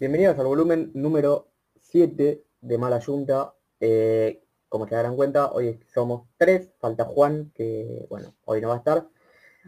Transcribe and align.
Bienvenidos 0.00 0.36
al 0.40 0.46
volumen 0.46 0.90
número 0.92 1.52
7 1.80 2.42
de 2.62 2.78
Mala 2.78 3.00
Junta. 3.00 3.54
Eh, 3.78 4.42
como 4.68 4.88
se 4.88 4.96
darán 4.96 5.14
cuenta, 5.14 5.52
hoy 5.52 5.78
somos 5.94 6.26
tres, 6.36 6.68
falta 6.80 7.04
Juan, 7.04 7.52
que 7.54 8.04
bueno, 8.10 8.34
hoy 8.44 8.60
no 8.60 8.70
va 8.70 8.74
a 8.74 8.78
estar. 8.78 9.06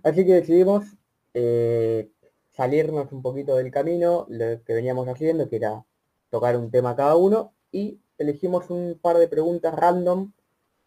Así 0.03 0.27
que 0.27 0.35
decidimos 0.35 0.85
eh, 1.33 2.11
salirnos 2.51 3.13
un 3.13 3.23
poquito 3.23 3.55
del 3.55 3.71
camino, 3.71 4.27
lo 4.29 4.65
que 4.65 4.75
veníamos 4.75 5.07
haciendo, 5.07 5.49
que 5.49 5.57
era 5.57 5.85
tocar 6.29 6.57
un 6.57 6.73
tema 6.73 6.97
cada 6.97 7.15
uno, 7.15 7.53
y 7.71 8.01
elegimos 8.19 8.69
un 8.69 8.99
par 9.01 9.19
de 9.19 9.29
preguntas 9.29 9.73
random, 9.77 10.33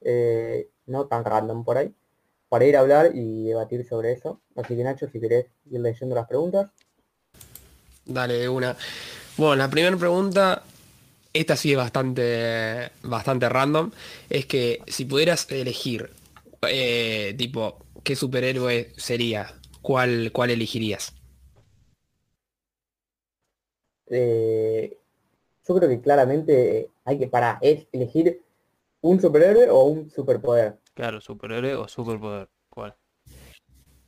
eh, 0.02 0.70
no 0.86 1.08
tan 1.08 1.24
random 1.24 1.64
por 1.64 1.78
ahí, 1.78 1.96
para 2.50 2.66
ir 2.66 2.76
a 2.76 2.82
hablar 2.82 3.12
y 3.14 3.46
debatir 3.46 3.88
sobre 3.88 4.12
eso. 4.12 4.42
Así 4.58 4.76
que 4.76 4.84
Nacho, 4.84 5.08
si 5.08 5.22
querés 5.22 5.46
ir 5.72 5.80
leyendo 5.80 6.14
las 6.14 6.28
preguntas. 6.28 6.72
Dale, 8.06 8.50
una. 8.50 8.76
Bueno, 9.40 9.56
la 9.56 9.70
primera 9.70 9.96
pregunta, 9.96 10.64
esta 11.32 11.56
sí 11.56 11.72
es 11.72 11.78
bastante, 11.78 12.92
bastante 13.04 13.48
random, 13.48 13.90
es 14.30 14.46
que 14.46 14.82
si 14.88 15.06
pudieras 15.06 15.50
elegir, 15.50 16.10
eh, 16.68 17.34
tipo, 17.38 17.78
¿qué 18.04 18.18
superhéroe 18.18 18.92
sería? 18.98 19.54
¿Cuál, 19.82 20.32
cuál 20.34 20.50
elegirías? 20.50 21.14
Eh, 24.08 24.98
yo 25.66 25.74
creo 25.74 25.88
que 25.88 26.02
claramente 26.02 26.90
hay 27.06 27.18
que, 27.18 27.28
para, 27.28 27.60
es 27.62 27.88
elegir 27.94 28.42
un 29.00 29.22
superhéroe 29.22 29.70
o 29.70 29.84
un 29.86 30.12
superpoder. 30.12 30.80
Claro, 30.94 31.22
superhéroe 31.22 31.76
o 31.76 31.88
superpoder. 31.88 32.50
¿Cuál? 32.70 32.94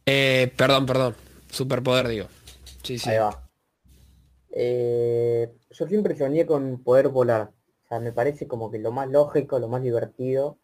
Eh, 0.05 0.51
perdón, 0.57 0.85
perdón. 0.85 1.15
Superpoder, 1.49 2.09
digo. 2.09 2.27
Sí, 2.83 2.99
sí. 2.99 3.09
Ahí 3.09 3.19
va. 3.19 3.50
Eh, 4.51 5.51
yo 5.69 5.87
siempre 5.87 6.17
soñé 6.17 6.45
con 6.45 6.83
poder 6.83 7.09
volar. 7.09 7.51
O 7.85 7.87
sea, 7.87 7.99
me 7.99 8.11
parece 8.11 8.47
como 8.47 8.71
que 8.71 8.79
lo 8.79 8.91
más 8.91 9.09
lógico, 9.09 9.59
lo 9.59 9.67
más 9.67 9.81
divertido. 9.81 10.57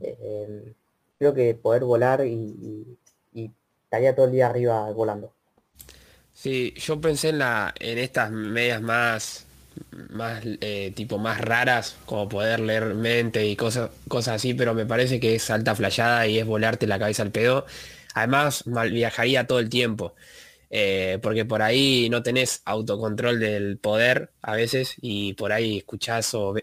Eh, 0.00 0.74
creo 1.18 1.34
que 1.34 1.54
poder 1.54 1.84
volar 1.84 2.24
y, 2.26 2.98
estaría 3.34 4.14
todo 4.14 4.26
el 4.26 4.32
día 4.32 4.46
arriba 4.46 4.90
volando. 4.92 5.34
Sí, 6.32 6.72
yo 6.76 7.00
pensé 7.00 7.28
en 7.28 7.98
estas 7.98 8.30
medias 8.30 8.80
más 8.80 9.46
más 10.10 10.42
eh, 10.44 10.92
tipo 10.94 11.18
más 11.18 11.40
raras 11.40 11.96
como 12.04 12.28
poder 12.28 12.60
leer 12.60 12.94
mente 12.94 13.46
y 13.46 13.56
cosas 13.56 13.90
cosas 14.08 14.36
así 14.36 14.52
pero 14.52 14.74
me 14.74 14.84
parece 14.84 15.18
que 15.18 15.34
es 15.34 15.50
alta 15.50 15.74
flayada 15.74 16.26
y 16.26 16.38
es 16.38 16.46
volarte 16.46 16.86
la 16.86 16.98
cabeza 16.98 17.22
al 17.22 17.30
pedo 17.30 17.64
además 18.14 18.64
viajaría 18.66 19.46
todo 19.46 19.60
el 19.60 19.70
tiempo 19.70 20.14
eh, 20.74 21.18
porque 21.22 21.44
por 21.44 21.60
ahí 21.62 22.08
no 22.10 22.22
tenés 22.22 22.62
autocontrol 22.64 23.38
del 23.38 23.78
poder 23.78 24.32
a 24.40 24.54
veces 24.56 24.94
y 25.02 25.34
por 25.34 25.52
ahí 25.52 25.78
escuchás 25.78 26.34
o, 26.34 26.54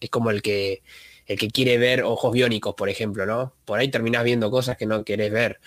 es 0.00 0.10
como 0.10 0.30
el 0.30 0.40
que 0.40 0.82
el 1.26 1.38
que 1.38 1.48
quiere 1.50 1.78
ver 1.78 2.04
ojos 2.04 2.32
biónicos, 2.32 2.74
por 2.76 2.88
ejemplo, 2.88 3.26
¿no? 3.26 3.54
Por 3.64 3.80
ahí 3.80 3.90
terminás 3.90 4.24
viendo 4.24 4.50
cosas 4.50 4.76
que 4.76 4.86
no 4.86 5.04
querés 5.04 5.32
ver. 5.32 5.60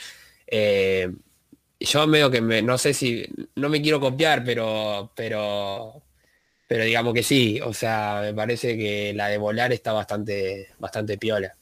Eh, 0.47 1.11
yo 1.79 2.07
veo 2.07 2.31
que 2.31 2.41
me, 2.41 2.61
no 2.61 2.77
sé 2.77 2.93
si, 2.93 3.27
no 3.55 3.69
me 3.69 3.81
quiero 3.81 3.99
copiar, 3.99 4.43
pero, 4.45 5.11
pero, 5.15 6.03
pero 6.67 6.83
digamos 6.85 7.13
que 7.13 7.23
sí, 7.23 7.59
o 7.61 7.73
sea, 7.73 8.21
me 8.23 8.33
parece 8.33 8.77
que 8.77 9.13
la 9.13 9.29
de 9.29 9.37
volar 9.39 9.73
está 9.73 9.93
bastante, 9.93 10.69
bastante 10.79 11.17
piola. 11.17 11.55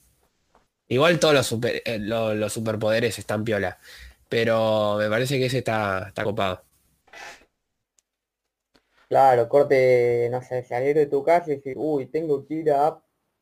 Igual 0.88 1.20
todos 1.20 1.34
los, 1.34 1.48
super, 1.48 1.82
eh, 1.86 2.00
los 2.00 2.54
superpoderes 2.54 3.18
están 3.20 3.44
piola. 3.44 3.80
Pero 4.30 4.98
me 4.98 5.10
parece 5.10 5.38
que 5.38 5.46
ese 5.46 5.60
está, 5.60 6.08
está 6.08 6.24
copado. 6.24 6.64
Claro, 9.08 9.48
corte, 9.48 10.28
no 10.32 10.42
sé, 10.42 10.64
salir 10.64 10.96
de 10.96 11.06
tu 11.06 11.24
casa 11.24 11.52
y 11.52 11.58
decir, 11.58 11.76
uy, 11.78 12.08
tengo 12.08 12.46
que 12.46 12.56
ir 12.56 12.72
a 12.72 13.00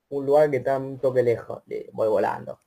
un 0.10 0.26
lugar 0.26 0.52
que 0.52 0.58
está 0.58 0.78
un 0.78 1.00
toque 1.00 1.24
lejos, 1.24 1.64
voy 1.94 2.08
volando. 2.08 2.60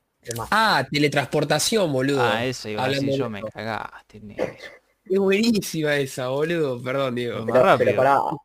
Ah, 0.51 0.85
teletransportación, 0.91 1.93
boludo. 1.93 2.23
Ah, 2.23 2.45
eso 2.45 2.69
iba 2.69 2.85
a 2.85 2.89
decir 2.89 3.11
yo, 3.11 3.31
me 3.31 3.43
cagaste. 3.43 4.21
Es 5.09 5.21
buenísima 5.21 5.95
esa, 5.95 6.31
boludo. 6.31 6.83
Perdón, 6.83 7.15
Diego. 7.15 7.47
Pero, 7.79 8.43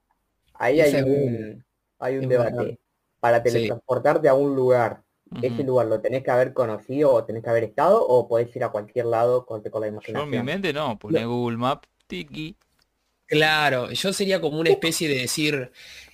ahí 0.53 0.79
hay 0.79 0.93
un, 1.01 1.65
hay 1.97 2.17
un 2.19 2.29
debate. 2.29 2.79
Para 3.19 3.41
teletransportarte 3.41 4.29
a 4.29 4.35
un 4.35 4.55
lugar 4.55 5.01
ese 5.41 5.63
lugar 5.63 5.87
lo 5.87 6.01
tenés 6.01 6.23
que 6.23 6.31
haber 6.31 6.53
conocido 6.53 7.13
o 7.13 7.23
tenés 7.23 7.43
que 7.43 7.49
haber 7.49 7.63
estado 7.63 8.05
o 8.05 8.27
podés 8.27 8.53
ir 8.55 8.63
a 8.63 8.69
cualquier 8.69 9.05
lado 9.05 9.45
con, 9.45 9.61
con 9.61 9.81
la 9.81 9.87
imaginación. 9.87 10.29
Yo 10.29 10.37
en 10.37 10.45
mi 10.45 10.51
mente 10.51 10.73
no, 10.73 10.99
pone 10.99 11.25
Google 11.25 11.57
Map, 11.57 11.85
tiki. 12.07 12.57
Claro, 13.25 13.91
yo 13.91 14.11
sería 14.11 14.41
como 14.41 14.59
una 14.59 14.69
especie 14.69 15.07
de 15.07 15.19
decir, 15.19 15.71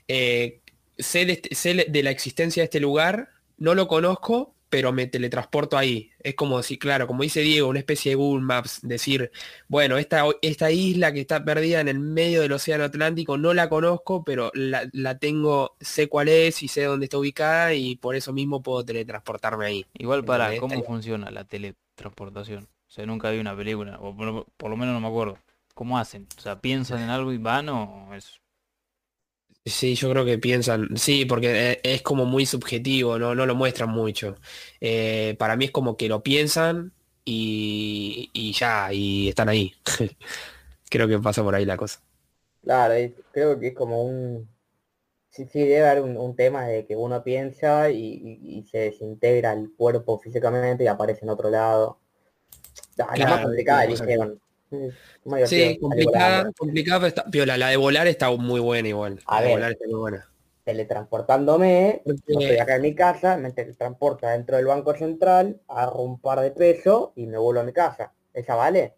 eh, 0.07 0.61
sé, 0.97 1.25
de, 1.25 1.33
este, 1.33 1.55
sé 1.55 1.87
de 1.89 2.03
la 2.03 2.11
existencia 2.11 2.61
de 2.61 2.65
este 2.65 2.79
lugar, 2.79 3.29
no 3.57 3.73
lo 3.73 3.87
conozco, 3.87 4.53
pero 4.69 4.91
me 4.91 5.07
teletransporto 5.07 5.77
ahí. 5.77 6.11
Es 6.19 6.35
como 6.35 6.61
si, 6.63 6.77
claro, 6.77 7.07
como 7.07 7.23
dice 7.23 7.41
Diego, 7.41 7.69
una 7.69 7.79
especie 7.79 8.11
de 8.11 8.15
Google 8.15 8.43
Maps, 8.43 8.79
decir, 8.83 9.31
bueno, 9.67 9.97
esta, 9.97 10.25
esta 10.41 10.71
isla 10.71 11.13
que 11.13 11.21
está 11.21 11.43
perdida 11.43 11.79
en 11.79 11.87
el 11.87 11.99
medio 11.99 12.41
del 12.41 12.51
Océano 12.51 12.83
Atlántico 12.83 13.37
no 13.37 13.53
la 13.53 13.69
conozco, 13.69 14.23
pero 14.23 14.51
la, 14.53 15.17
tengo, 15.19 15.75
sé 15.79 16.07
cuál 16.07 16.27
es 16.27 16.61
y 16.63 16.67
sé 16.67 16.83
dónde 16.83 17.05
está 17.05 17.17
ubicada 17.17 17.73
y 17.73 17.95
por 17.95 18.15
eso 18.15 18.33
mismo 18.33 18.61
puedo 18.61 18.83
teletransportarme 18.83 19.65
ahí. 19.65 19.85
Igual 19.97 20.25
para, 20.25 20.55
¿cómo 20.57 20.83
funciona 20.83 21.31
la 21.31 21.45
teletransportación? 21.45 22.63
O 22.63 22.89
sea, 22.89 23.05
nunca 23.05 23.29
vi 23.31 23.39
una 23.39 23.55
película, 23.55 23.97
o 23.99 24.15
por, 24.15 24.45
por, 24.57 24.69
lo 24.69 24.77
menos 24.77 24.93
no 24.93 25.01
me 25.01 25.07
acuerdo. 25.07 25.37
¿Cómo 25.73 25.99
hacen? 25.99 26.27
O 26.37 26.41
sea, 26.41 26.59
¿piensan 26.59 27.01
en 27.01 27.09
algo 27.09 27.31
y 27.31 27.37
van 27.37 27.69
o 27.69 28.13
es 28.15 28.41
Sí, 29.69 29.95
yo 29.95 30.09
creo 30.09 30.25
que 30.25 30.37
piensan, 30.37 30.95
sí, 30.97 31.25
porque 31.25 31.71
eh, 31.71 31.79
es 31.83 32.01
como 32.01 32.25
muy 32.25 32.45
subjetivo, 32.45 33.19
no, 33.19 33.35
no 33.35 33.45
lo 33.45 33.55
muestran 33.55 33.89
mucho. 33.89 34.35
Eh, 34.79 35.35
para 35.39 35.55
mí 35.55 35.65
es 35.65 35.71
como 35.71 35.97
que 35.97 36.07
lo 36.07 36.23
piensan 36.23 36.93
y, 37.25 38.53
ya, 38.53 38.91
y 38.93 39.29
están 39.29 39.49
ahí. 39.49 39.73
creo 40.89 41.07
que 41.07 41.19
pasa 41.19 41.43
por 41.43 41.55
ahí 41.55 41.65
la 41.65 41.77
cosa. 41.77 41.99
Claro, 42.63 42.93
creo 43.31 43.59
que 43.59 43.67
es 43.67 43.75
como 43.75 44.03
un... 44.03 44.47
Sí, 45.29 45.45
sí, 45.45 45.59
debe 45.59 45.87
haber 45.87 46.03
un, 46.03 46.35
tema 46.35 46.65
de 46.65 46.85
que 46.85 46.95
uno 46.95 47.23
piensa 47.23 47.91
y, 47.91 48.65
se 48.71 48.79
desintegra 48.79 49.53
el 49.53 49.71
cuerpo 49.75 50.17
físicamente 50.17 50.83
y 50.83 50.87
aparece 50.87 51.25
en 51.25 51.29
otro 51.29 51.49
lado. 51.49 51.99
La, 52.95 53.05
más 53.05 53.41
complicada 53.41 53.85
Sí, 55.45 55.77
complicada, 55.79 56.51
complicada, 56.57 57.07
está 57.07 57.25
piola. 57.25 57.57
La 57.57 57.69
de 57.69 57.77
volar 57.77 58.07
está 58.07 58.31
muy 58.31 58.59
buena 58.59 58.89
igual. 58.89 59.19
A 59.25 59.41
ver, 59.41 59.51
volar 59.51 59.71
está 59.71 59.85
muy 59.87 59.99
buena. 59.99 60.29
Teletransportándome, 60.63 62.01
estoy 62.05 62.57
acá 62.57 62.75
en 62.75 62.81
mi 62.81 62.93
casa, 62.93 63.37
me 63.37 63.51
teletransporta 63.53 64.31
dentro 64.31 64.57
del 64.57 64.65
banco 64.65 64.93
central, 64.95 65.61
hago 65.69 66.03
un 66.03 66.19
par 66.19 66.41
de 66.41 66.51
pesos 66.51 67.11
y 67.15 67.25
me 67.25 67.37
vuelvo 67.37 67.61
a 67.61 67.63
mi 67.63 67.71
casa. 67.71 68.11
¿Esa 68.33 68.55
vale? 68.55 68.95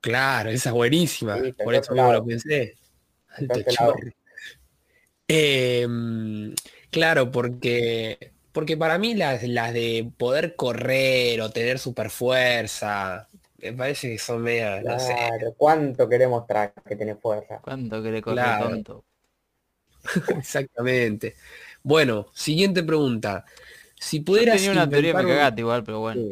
Claro, 0.00 0.50
esa 0.50 0.68
es 0.68 0.74
buenísima. 0.74 1.38
Por 1.64 1.74
eso 1.74 1.94
mismo 1.94 2.12
lo 2.12 2.24
pensé. 2.24 2.74
Em, 5.26 6.54
claro, 6.90 7.30
porque 7.30 8.32
porque 8.52 8.76
para 8.76 8.98
mí 8.98 9.14
las, 9.14 9.42
las 9.44 9.72
de 9.72 10.10
poder 10.16 10.56
correr 10.56 11.40
o 11.42 11.50
tener 11.50 11.78
super 11.78 12.10
fuerza, 12.10 13.28
me 13.58 13.72
parece 13.72 14.08
que 14.10 14.18
son 14.18 14.42
media, 14.42 14.80
claro, 14.80 15.54
¿cuánto 15.56 16.08
queremos 16.08 16.40
mostrar 16.40 16.72
que 16.86 16.96
tiene 16.96 17.16
fuerza? 17.16 17.60
¿Cuánto 17.60 18.00
quiere 18.00 18.22
correr 18.22 18.58
tonto? 18.60 19.04
Exactamente. 20.38 21.36
Bueno, 21.82 22.28
siguiente 22.32 22.82
pregunta. 22.82 23.44
Si 23.96 24.20
pudieras. 24.20 24.56
tenía 24.56 24.72
una 24.72 24.88
teoría 24.88 25.12
me 25.12 25.26
cagaste 25.26 25.60
igual, 25.60 25.82
pero 25.84 26.00
bueno. 26.00 26.22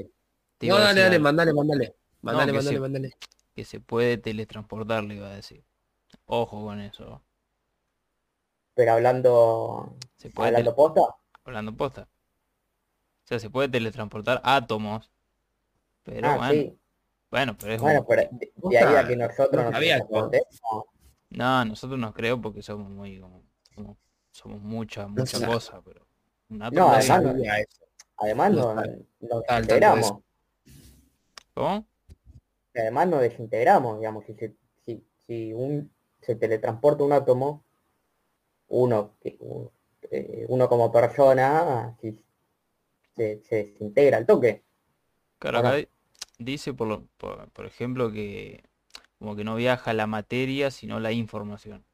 No, 0.60 0.78
dale, 0.78 1.00
dale, 1.00 1.18
mandale, 1.18 1.52
mandale. 1.52 1.94
Mandale, 2.22 2.52
mandale, 2.52 2.80
mandale. 2.80 3.16
Que 3.54 3.64
se 3.64 3.80
puede 3.80 4.18
teletransportar, 4.18 5.04
le 5.04 5.16
iba 5.16 5.28
a 5.28 5.34
decir. 5.34 5.64
Ojo 6.26 6.64
con 6.64 6.80
eso. 6.80 7.22
Pero 8.74 8.92
hablando. 8.92 9.96
¿Se 10.16 10.30
puede 10.30 10.48
¿Hablando 10.48 10.76
posta? 10.76 11.00
Hablando 11.44 11.76
posta. 11.76 12.02
O 12.02 13.28
sea, 13.28 13.38
se 13.38 13.50
puede 13.50 13.68
teletransportar 13.68 14.40
átomos. 14.44 15.10
Pero 16.04 16.28
ah, 16.28 16.36
bueno. 16.36 16.76
Bueno, 17.30 17.56
pero 17.58 17.72
es 17.74 17.80
bueno, 17.80 18.04
pero 18.06 18.22
de, 18.30 18.78
ahí 18.78 18.94
a 18.94 19.06
que 19.06 19.16
nosotros 19.16 19.64
no 19.64 19.70
nos 19.70 19.80
No, 21.30 21.64
nosotros 21.64 21.98
no 21.98 22.14
creo 22.14 22.40
porque 22.40 22.62
somos 22.62 22.88
muy 22.88 23.20
como, 23.20 23.42
somos 24.30 24.60
mucha, 24.62 25.08
mucha 25.08 25.44
cosa, 25.46 25.80
pero 25.84 26.06
no, 26.48 26.66
además, 26.66 27.22
no, 27.22 27.34
además 28.18 28.52
no, 28.52 28.74
nos 28.74 29.42
desintegramos. 29.48 30.14
¿Cómo? 31.54 31.86
Además 32.74 33.08
nos 33.08 33.20
desintegramos, 33.22 33.98
digamos, 33.98 34.24
si, 34.26 34.34
se, 34.34 34.54
si, 34.84 35.04
si 35.26 35.52
un, 35.52 35.90
se 36.20 36.36
teletransporta 36.36 37.02
un 37.02 37.12
átomo, 37.12 37.64
uno, 38.68 39.14
eh, 39.22 40.46
uno 40.48 40.68
como 40.68 40.92
persona, 40.92 41.96
si 42.00 42.22
se, 43.16 43.42
se 43.42 43.56
desintegra 43.64 44.18
al 44.18 44.26
toque. 44.26 44.62
Claro, 45.38 45.86
dice 46.38 46.74
por, 46.74 47.06
por, 47.16 47.48
ejemplo 47.66 48.12
que 48.12 48.62
como 49.18 49.34
que 49.36 49.44
no 49.44 49.56
viaja 49.56 49.92
la 49.92 50.06
materia 50.06 50.70
sino 50.70 51.00
la 51.00 51.12
información. 51.12 51.84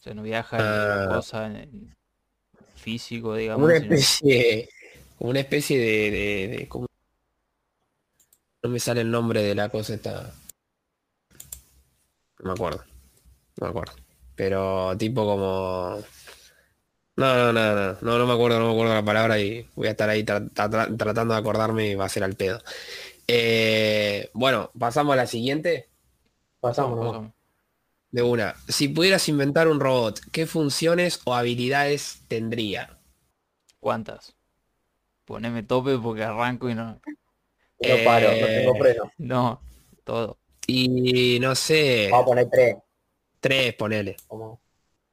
sea, 0.00 0.14
no 0.14 0.22
viaja 0.22 0.56
en 0.58 0.62
Ah. 0.64 1.06
cosa 1.08 1.46
en- 1.46 1.56
en 1.56 1.96
físico, 2.76 3.34
digamos. 3.34 3.64
Una 3.66 3.78
sino- 3.80 3.94
especie, 3.94 4.68
como 5.18 5.30
una 5.30 5.40
especie 5.40 5.78
de, 5.78 6.10
de- 6.10 6.48
de- 6.58 6.68
como- 6.68 6.86
no 8.62 8.70
me 8.70 8.78
sale 8.80 9.00
el 9.02 9.10
nombre 9.10 9.42
de 9.42 9.54
la 9.54 9.68
cosa 9.68 9.94
esta. 9.94 10.32
No 12.40 12.46
me 12.46 12.52
acuerdo. 12.52 12.84
No 13.56 13.66
me 13.66 13.70
acuerdo. 13.70 13.92
Pero 14.36 14.96
tipo 14.96 15.24
como. 15.24 16.00
No, 17.16 17.34
no, 17.34 17.52
no, 17.52 17.74
no, 17.74 17.98
no, 18.00 18.18
no 18.18 18.26
me 18.28 18.32
acuerdo, 18.32 18.60
no 18.60 18.66
me 18.68 18.72
acuerdo 18.74 18.94
la 18.94 19.04
palabra 19.04 19.40
y 19.40 19.68
voy 19.74 19.88
a 19.88 19.90
estar 19.90 20.08
ahí 20.08 20.22
tra- 20.22 20.48
tra- 20.52 20.70
tra- 20.70 20.96
tratando 20.96 21.34
de 21.34 21.40
acordarme 21.40 21.88
y 21.90 21.94
va 21.96 22.04
a 22.04 22.08
ser 22.08 22.22
al 22.22 22.36
pedo. 22.36 22.60
Eh, 23.28 24.30
bueno, 24.34 24.70
pasamos 24.78 25.12
a 25.12 25.16
la 25.16 25.26
siguiente. 25.26 25.88
Pasamos. 26.60 27.30
De 28.10 28.22
una. 28.22 28.54
Si 28.68 28.88
pudieras 28.88 29.28
inventar 29.28 29.68
un 29.68 29.80
robot, 29.80 30.20
¿qué 30.32 30.46
funciones 30.46 31.20
o 31.24 31.34
habilidades 31.34 32.22
tendría? 32.28 32.98
¿Cuántas? 33.80 34.36
Poneme 35.26 35.62
tope 35.62 35.98
porque 35.98 36.24
arranco 36.24 36.68
y 36.70 36.74
no. 36.74 37.00
No 37.82 38.04
paro, 38.04 38.36
no 38.36 38.46
Eh, 38.46 38.54
tengo 38.56 38.74
freno. 38.76 39.12
No, 39.18 39.60
todo. 40.04 40.38
Y 40.66 41.38
no 41.40 41.54
sé, 41.54 42.08
Vamos 42.10 42.24
a 42.24 42.26
poner 42.26 42.50
tres. 42.50 42.76
tres, 43.40 43.74
ponele. 43.74 44.16
Como... 44.26 44.60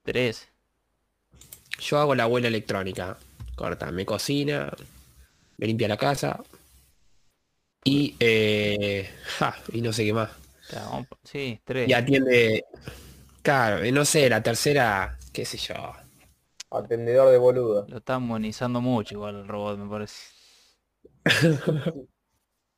Tres. 0.04 0.48
Yo 1.80 1.98
hago 2.00 2.16
la 2.16 2.24
abuela 2.24 2.48
electrónica. 2.48 3.18
Corta, 3.56 3.92
me 3.92 4.06
cocina, 4.06 4.72
me 5.58 5.68
limpia 5.68 5.88
la 5.88 5.98
casa. 5.98 6.44
Y, 7.88 8.16
eh, 8.20 9.08
ja, 9.38 9.56
y 9.72 9.82
no 9.82 9.94
sé 9.94 10.06
qué 10.06 10.14
más. 10.14 10.32
Sí, 11.24 11.62
tres. 11.64 11.88
Y 11.88 11.94
atiende, 11.94 12.66
claro, 13.44 13.80
no 13.92 14.04
sé, 14.06 14.28
la 14.28 14.42
tercera, 14.42 15.18
qué 15.32 15.46
sé 15.46 15.58
yo. 15.58 15.76
Atendedor 16.72 17.30
de 17.32 17.38
boludo. 17.38 17.86
Lo 17.88 17.98
están 17.98 18.24
monizando 18.24 18.82
mucho 18.82 19.14
igual 19.14 19.36
el 19.36 19.48
robot, 19.48 19.78
me 19.78 19.88
parece. 19.90 20.16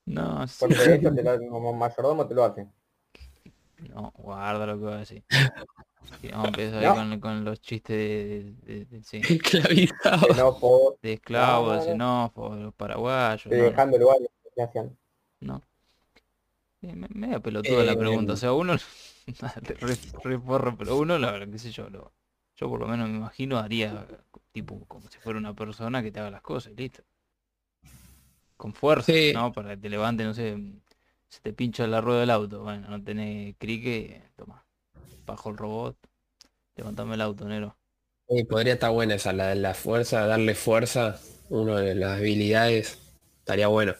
No, 0.05 0.47
sí. 0.47 0.55
Porque 0.59 0.75
de 0.83 0.95
hecho 0.95 1.13
te 1.13 1.23
lo, 1.23 1.37
como 1.49 1.73
mayordomo 1.73 2.27
te 2.27 2.33
lo 2.35 2.43
hacen. 2.45 2.71
No, 3.89 4.11
guarda 4.17 4.65
lo 4.65 4.73
que 4.73 4.83
voy 4.85 4.93
a 4.93 4.97
decir. 4.97 5.23
Sí, 6.21 6.29
vamos 6.29 6.45
a 6.45 6.47
empezar 6.49 6.79
ahí 6.79 6.87
No. 6.87 6.95
con, 6.95 7.19
con 7.19 7.43
los 7.43 7.59
chistes 7.61 7.95
de, 7.97 8.53
de- 8.63 8.85
de- 8.85 9.03
sí, 9.03 9.17
Esclavizado. 9.17 10.27
Xenófobo, 10.27 10.97
de 11.01 11.13
esclavos, 11.13 11.85
de 11.85 11.91
xenófobos, 11.91 12.57
de 12.57 12.63
los 12.63 12.73
paraguayos. 12.73 13.43
estoy 13.43 13.57
No, 13.57 13.63
no, 13.65 13.69
dejando 13.71 13.97
el 13.97 14.03
no. 15.41 15.61
Sí, 16.81 16.87
me- 16.93 17.07
media 17.09 17.39
pelotuda 17.39 17.83
la 17.83 17.93
Eh, 17.93 17.97
pregunta. 17.97 18.33
O 18.33 18.37
sea, 18.37 18.53
uno, 18.53 18.75
re, 19.81 19.97
pero 20.77 20.97
uno, 20.97 21.17
la 21.17 21.31
verdad, 21.31 21.47
qué 21.51 21.59
sé 21.59 21.71
yo, 21.71 21.89
lo- 21.89 22.13
yo 22.55 22.69
por 22.69 22.79
lo 22.79 22.87
menos 22.87 23.09
me 23.09 23.17
imagino 23.17 23.57
haría 23.57 24.07
tipo 24.51 24.83
como 24.87 25.09
si 25.09 25.19
fuera 25.19 25.39
una 25.39 25.55
persona 25.55 26.01
que 26.01 26.11
te 26.11 26.19
haga 26.19 26.31
las 26.31 26.41
cosas 26.41 26.73
y 26.73 26.75
listo. 26.75 27.03
Con 28.57 28.73
fuerza, 28.73 29.13
Sí. 29.13 29.31
¿no? 29.33 29.51
Para 29.51 29.69
que 29.69 29.77
te 29.77 29.89
levante, 29.89 30.23
no 30.23 30.33
sé, 30.33 30.57
se 31.29 31.41
te 31.41 31.53
pincha 31.53 31.85
la 31.85 32.01
rueda 32.01 32.21
del 32.21 32.31
auto. 32.31 32.63
Bueno, 32.63 32.87
no 32.89 33.03
tenés 33.03 33.55
crique, 33.59 34.23
toma. 34.35 34.65
Bajo 35.25 35.49
el 35.49 35.57
robot. 35.57 35.97
Levantame 36.75 37.15
el 37.15 37.21
auto, 37.21 37.45
Nero. 37.45 37.77
Sí, 38.29 38.43
podría 38.43 38.73
estar 38.73 38.91
buena 38.91 39.15
esa, 39.15 39.31
la 39.31 39.47
de 39.49 39.55
la 39.55 39.73
fuerza, 39.73 40.25
darle 40.25 40.53
fuerza, 40.53 41.19
una 41.49 41.79
de 41.79 41.95
las 41.95 42.17
habilidades, 42.19 42.99
estaría 43.39 43.67
bueno. 43.67 43.93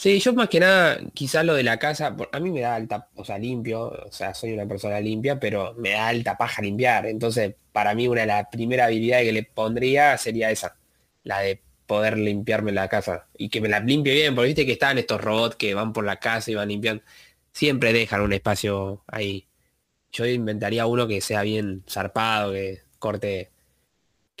Sí, 0.00 0.18
yo 0.18 0.32
más 0.32 0.48
que 0.48 0.60
nada, 0.60 0.98
quizás 1.12 1.44
lo 1.44 1.52
de 1.54 1.62
la 1.62 1.78
casa, 1.78 2.16
a 2.32 2.40
mí 2.40 2.50
me 2.50 2.60
da 2.62 2.74
alta, 2.74 3.10
o 3.16 3.22
sea, 3.22 3.36
limpio, 3.38 3.82
o 3.90 4.10
sea, 4.10 4.32
soy 4.32 4.54
una 4.54 4.66
persona 4.66 4.98
limpia, 4.98 5.38
pero 5.38 5.74
me 5.74 5.90
da 5.90 6.08
alta 6.08 6.38
paja 6.38 6.62
limpiar. 6.62 7.04
Entonces, 7.04 7.54
para 7.70 7.94
mí 7.94 8.08
una 8.08 8.22
de 8.22 8.28
las 8.28 8.46
primeras 8.50 8.86
habilidades 8.86 9.26
que 9.26 9.32
le 9.32 9.42
pondría 9.42 10.16
sería 10.16 10.50
esa, 10.50 10.74
la 11.22 11.40
de 11.40 11.60
poder 11.86 12.16
limpiarme 12.16 12.72
la 12.72 12.88
casa 12.88 13.28
y 13.36 13.50
que 13.50 13.60
me 13.60 13.68
la 13.68 13.80
limpie 13.80 14.14
bien, 14.14 14.34
porque 14.34 14.46
viste 14.48 14.64
que 14.64 14.72
están 14.72 14.96
estos 14.96 15.20
robots 15.20 15.56
que 15.56 15.74
van 15.74 15.92
por 15.92 16.04
la 16.06 16.16
casa 16.16 16.50
y 16.50 16.54
van 16.54 16.68
limpiando, 16.68 17.02
siempre 17.52 17.92
dejan 17.92 18.22
un 18.22 18.32
espacio 18.32 19.04
ahí. 19.06 19.48
Yo 20.12 20.26
inventaría 20.26 20.86
uno 20.86 21.06
que 21.08 21.20
sea 21.20 21.42
bien 21.42 21.84
zarpado, 21.86 22.52
que 22.52 22.80
corte 22.98 23.50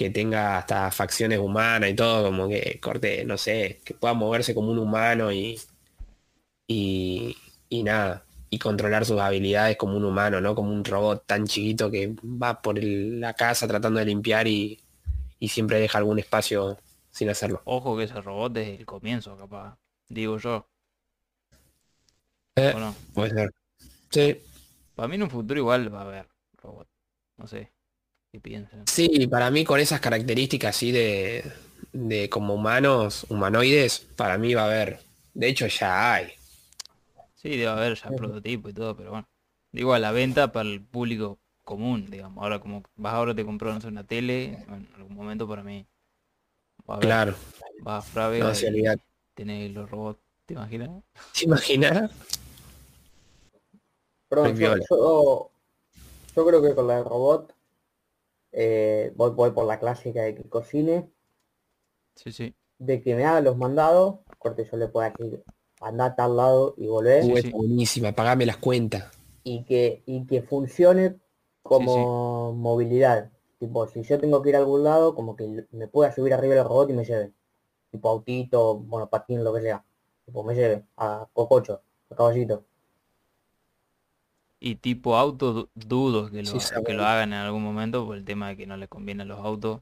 que 0.00 0.08
tenga 0.10 0.56
hasta 0.58 0.90
facciones 0.90 1.38
humanas 1.38 1.90
y 1.90 1.94
todo, 1.94 2.24
como 2.24 2.48
que 2.48 2.80
corte, 2.80 3.22
no 3.26 3.36
sé, 3.36 3.80
que 3.84 3.92
pueda 3.92 4.14
moverse 4.14 4.54
como 4.54 4.70
un 4.70 4.78
humano 4.78 5.30
y, 5.30 5.60
y, 6.66 7.36
y 7.68 7.82
nada, 7.82 8.24
y 8.48 8.58
controlar 8.58 9.04
sus 9.04 9.20
habilidades 9.20 9.76
como 9.76 9.96
un 9.98 10.04
humano, 10.04 10.40
¿no? 10.40 10.54
Como 10.54 10.72
un 10.72 10.84
robot 10.84 11.24
tan 11.26 11.46
chiquito 11.46 11.90
que 11.90 12.14
va 12.24 12.62
por 12.62 12.78
el- 12.78 13.20
la 13.20 13.34
casa 13.34 13.68
tratando 13.68 13.98
de 14.00 14.06
limpiar 14.06 14.46
y, 14.48 14.80
y 15.38 15.48
siempre 15.48 15.78
deja 15.80 15.98
algún 15.98 16.18
espacio 16.18 16.78
sin 17.10 17.28
hacerlo. 17.28 17.60
Ojo 17.66 17.96
que 17.96 18.04
ese 18.04 18.20
robot 18.22 18.52
desde 18.52 18.76
el 18.76 18.86
comienzo, 18.86 19.36
capaz. 19.36 19.76
Digo 20.08 20.38
yo. 20.38 20.66
Eh. 22.56 22.74
Puede 23.14 23.30
ser. 23.30 23.50
Sí, 24.10 24.38
Para 24.94 25.08
mí 25.08 25.16
en 25.16 25.24
un 25.24 25.30
futuro 25.30 25.60
igual 25.60 25.92
va 25.94 26.00
a 26.00 26.04
haber 26.04 26.28
robot. 26.62 26.88
No 27.36 27.46
sé. 27.46 27.70
¿Qué 28.30 28.40
piensan? 28.40 28.84
sí, 28.86 29.26
para 29.26 29.50
mí 29.50 29.64
con 29.64 29.80
esas 29.80 30.00
características 30.00 30.76
así 30.76 30.92
de, 30.92 31.44
de 31.92 32.28
como 32.28 32.54
humanos, 32.54 33.26
humanoides, 33.28 34.00
para 34.16 34.38
mí 34.38 34.54
va 34.54 34.62
a 34.62 34.66
haber. 34.66 35.00
De 35.34 35.48
hecho 35.48 35.66
ya 35.66 36.14
hay. 36.14 36.32
Sí, 37.34 37.50
debe 37.50 37.68
haber 37.68 37.94
ya 37.94 38.08
Ujú. 38.08 38.16
prototipo 38.18 38.68
y 38.68 38.72
todo, 38.72 38.96
pero 38.96 39.10
bueno. 39.10 39.28
Digo, 39.72 39.94
a 39.94 39.98
la 39.98 40.12
venta 40.12 40.52
para 40.52 40.68
el 40.68 40.80
público 40.82 41.38
común, 41.64 42.10
digamos. 42.10 42.42
Ahora 42.42 42.60
como 42.60 42.82
vas 42.96 43.14
ahora 43.14 43.34
te 43.34 43.44
compró, 43.44 43.72
no 43.72 43.80
sé, 43.80 43.88
una 43.88 44.04
tele, 44.06 44.64
bueno, 44.68 44.86
en 44.88 44.94
algún 44.94 45.16
momento 45.16 45.48
para 45.48 45.62
mí. 45.62 45.86
Va 46.88 46.94
a 46.94 46.96
haber, 46.98 47.08
Claro. 47.08 47.36
vas 47.82 48.04
a 48.04 48.10
Frávega 48.10 48.48
No, 48.48 48.54
se 48.54 48.98
tenés 49.34 49.72
los 49.72 49.90
robots, 49.90 50.20
¿te 50.46 50.54
imaginas? 50.54 50.90
¿Te 51.32 51.44
imaginas? 51.44 52.10
Perdón, 54.28 54.56
yo, 54.56 54.76
yo, 54.90 55.50
yo 56.36 56.46
creo 56.46 56.62
que 56.62 56.74
con 56.74 56.86
la 56.86 57.02
robot 57.02 57.52
eh, 58.52 59.12
voy, 59.16 59.30
voy 59.32 59.50
por 59.52 59.66
la 59.66 59.78
clásica 59.80 60.22
de 60.22 60.34
que 60.34 60.48
cocine, 60.48 61.10
Sí, 62.14 62.32
sí. 62.32 62.54
de 62.78 63.00
que 63.00 63.14
me 63.14 63.24
haga 63.24 63.40
los 63.40 63.56
mandados, 63.56 64.18
corte 64.38 64.64
yo 64.68 64.76
le 64.76 64.88
pueda 64.88 65.10
decir 65.10 65.44
anda 65.80 66.06
a 66.06 66.16
tal 66.16 66.36
lado 66.36 66.74
y 66.76 66.88
volver, 66.88 67.24
Sí, 67.24 67.32
Uh, 67.32 67.36
sí. 67.36 67.48
es 67.48 67.52
buenísima, 67.52 68.12
pagame 68.12 68.46
las 68.46 68.56
cuentas. 68.56 69.04
y 69.44 69.64
que, 69.64 70.02
y 70.06 70.26
que 70.26 70.42
funcione 70.42 71.18
como 71.62 72.52
movilidad. 72.54 73.30
Tipo, 73.58 73.86
si 73.88 74.02
yo 74.02 74.18
tengo 74.20 74.42
que 74.42 74.50
ir 74.50 74.56
a 74.56 74.58
algún 74.60 74.84
lado, 74.84 75.14
como 75.14 75.36
que 75.36 75.66
me 75.72 75.88
pueda 75.88 76.12
subir 76.12 76.32
arriba 76.34 76.54
del 76.54 76.64
robot 76.64 76.90
y 76.90 76.92
me 76.94 77.04
lleve. 77.04 77.32
Tipo 77.90 78.08
autito, 78.10 78.76
bueno, 78.78 79.08
patín, 79.10 79.44
lo 79.44 79.52
que 79.54 79.62
sea. 79.62 79.84
Tipo, 80.26 80.44
me 80.44 80.54
lleve 80.54 80.86
a 80.96 81.28
cococho, 81.32 81.82
a 82.10 82.14
caballito. 82.16 82.64
Y 84.62 84.76
tipo 84.76 85.16
auto 85.16 85.52
du- 85.54 85.70
dudo 85.74 86.30
que 86.30 86.42
lo, 86.42 86.60
Sí, 86.60 86.68
que 86.84 86.92
lo 86.92 87.04
hagan 87.06 87.32
en 87.32 87.38
algún 87.38 87.62
momento 87.62 88.04
por 88.04 88.16
el 88.16 88.24
tema 88.24 88.48
de 88.48 88.56
que 88.58 88.66
no 88.66 88.76
les 88.76 88.88
conviene 88.90 89.22
a 89.22 89.26
los 89.26 89.38
autos. 89.40 89.80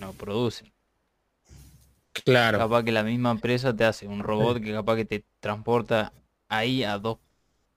No 0.00 0.12
producen. 0.14 0.72
Claro. 2.24 2.58
Capaz 2.58 2.84
que 2.84 2.92
la 2.92 3.02
misma 3.02 3.32
empresa 3.32 3.74
te 3.76 3.84
hace 3.84 4.06
un 4.06 4.20
robot 4.22 4.62
que 4.62 4.72
capaz 4.72 4.96
que 4.96 5.04
te 5.04 5.24
transporta 5.40 6.12
ahí 6.48 6.82
a 6.84 6.98
dos, 6.98 7.18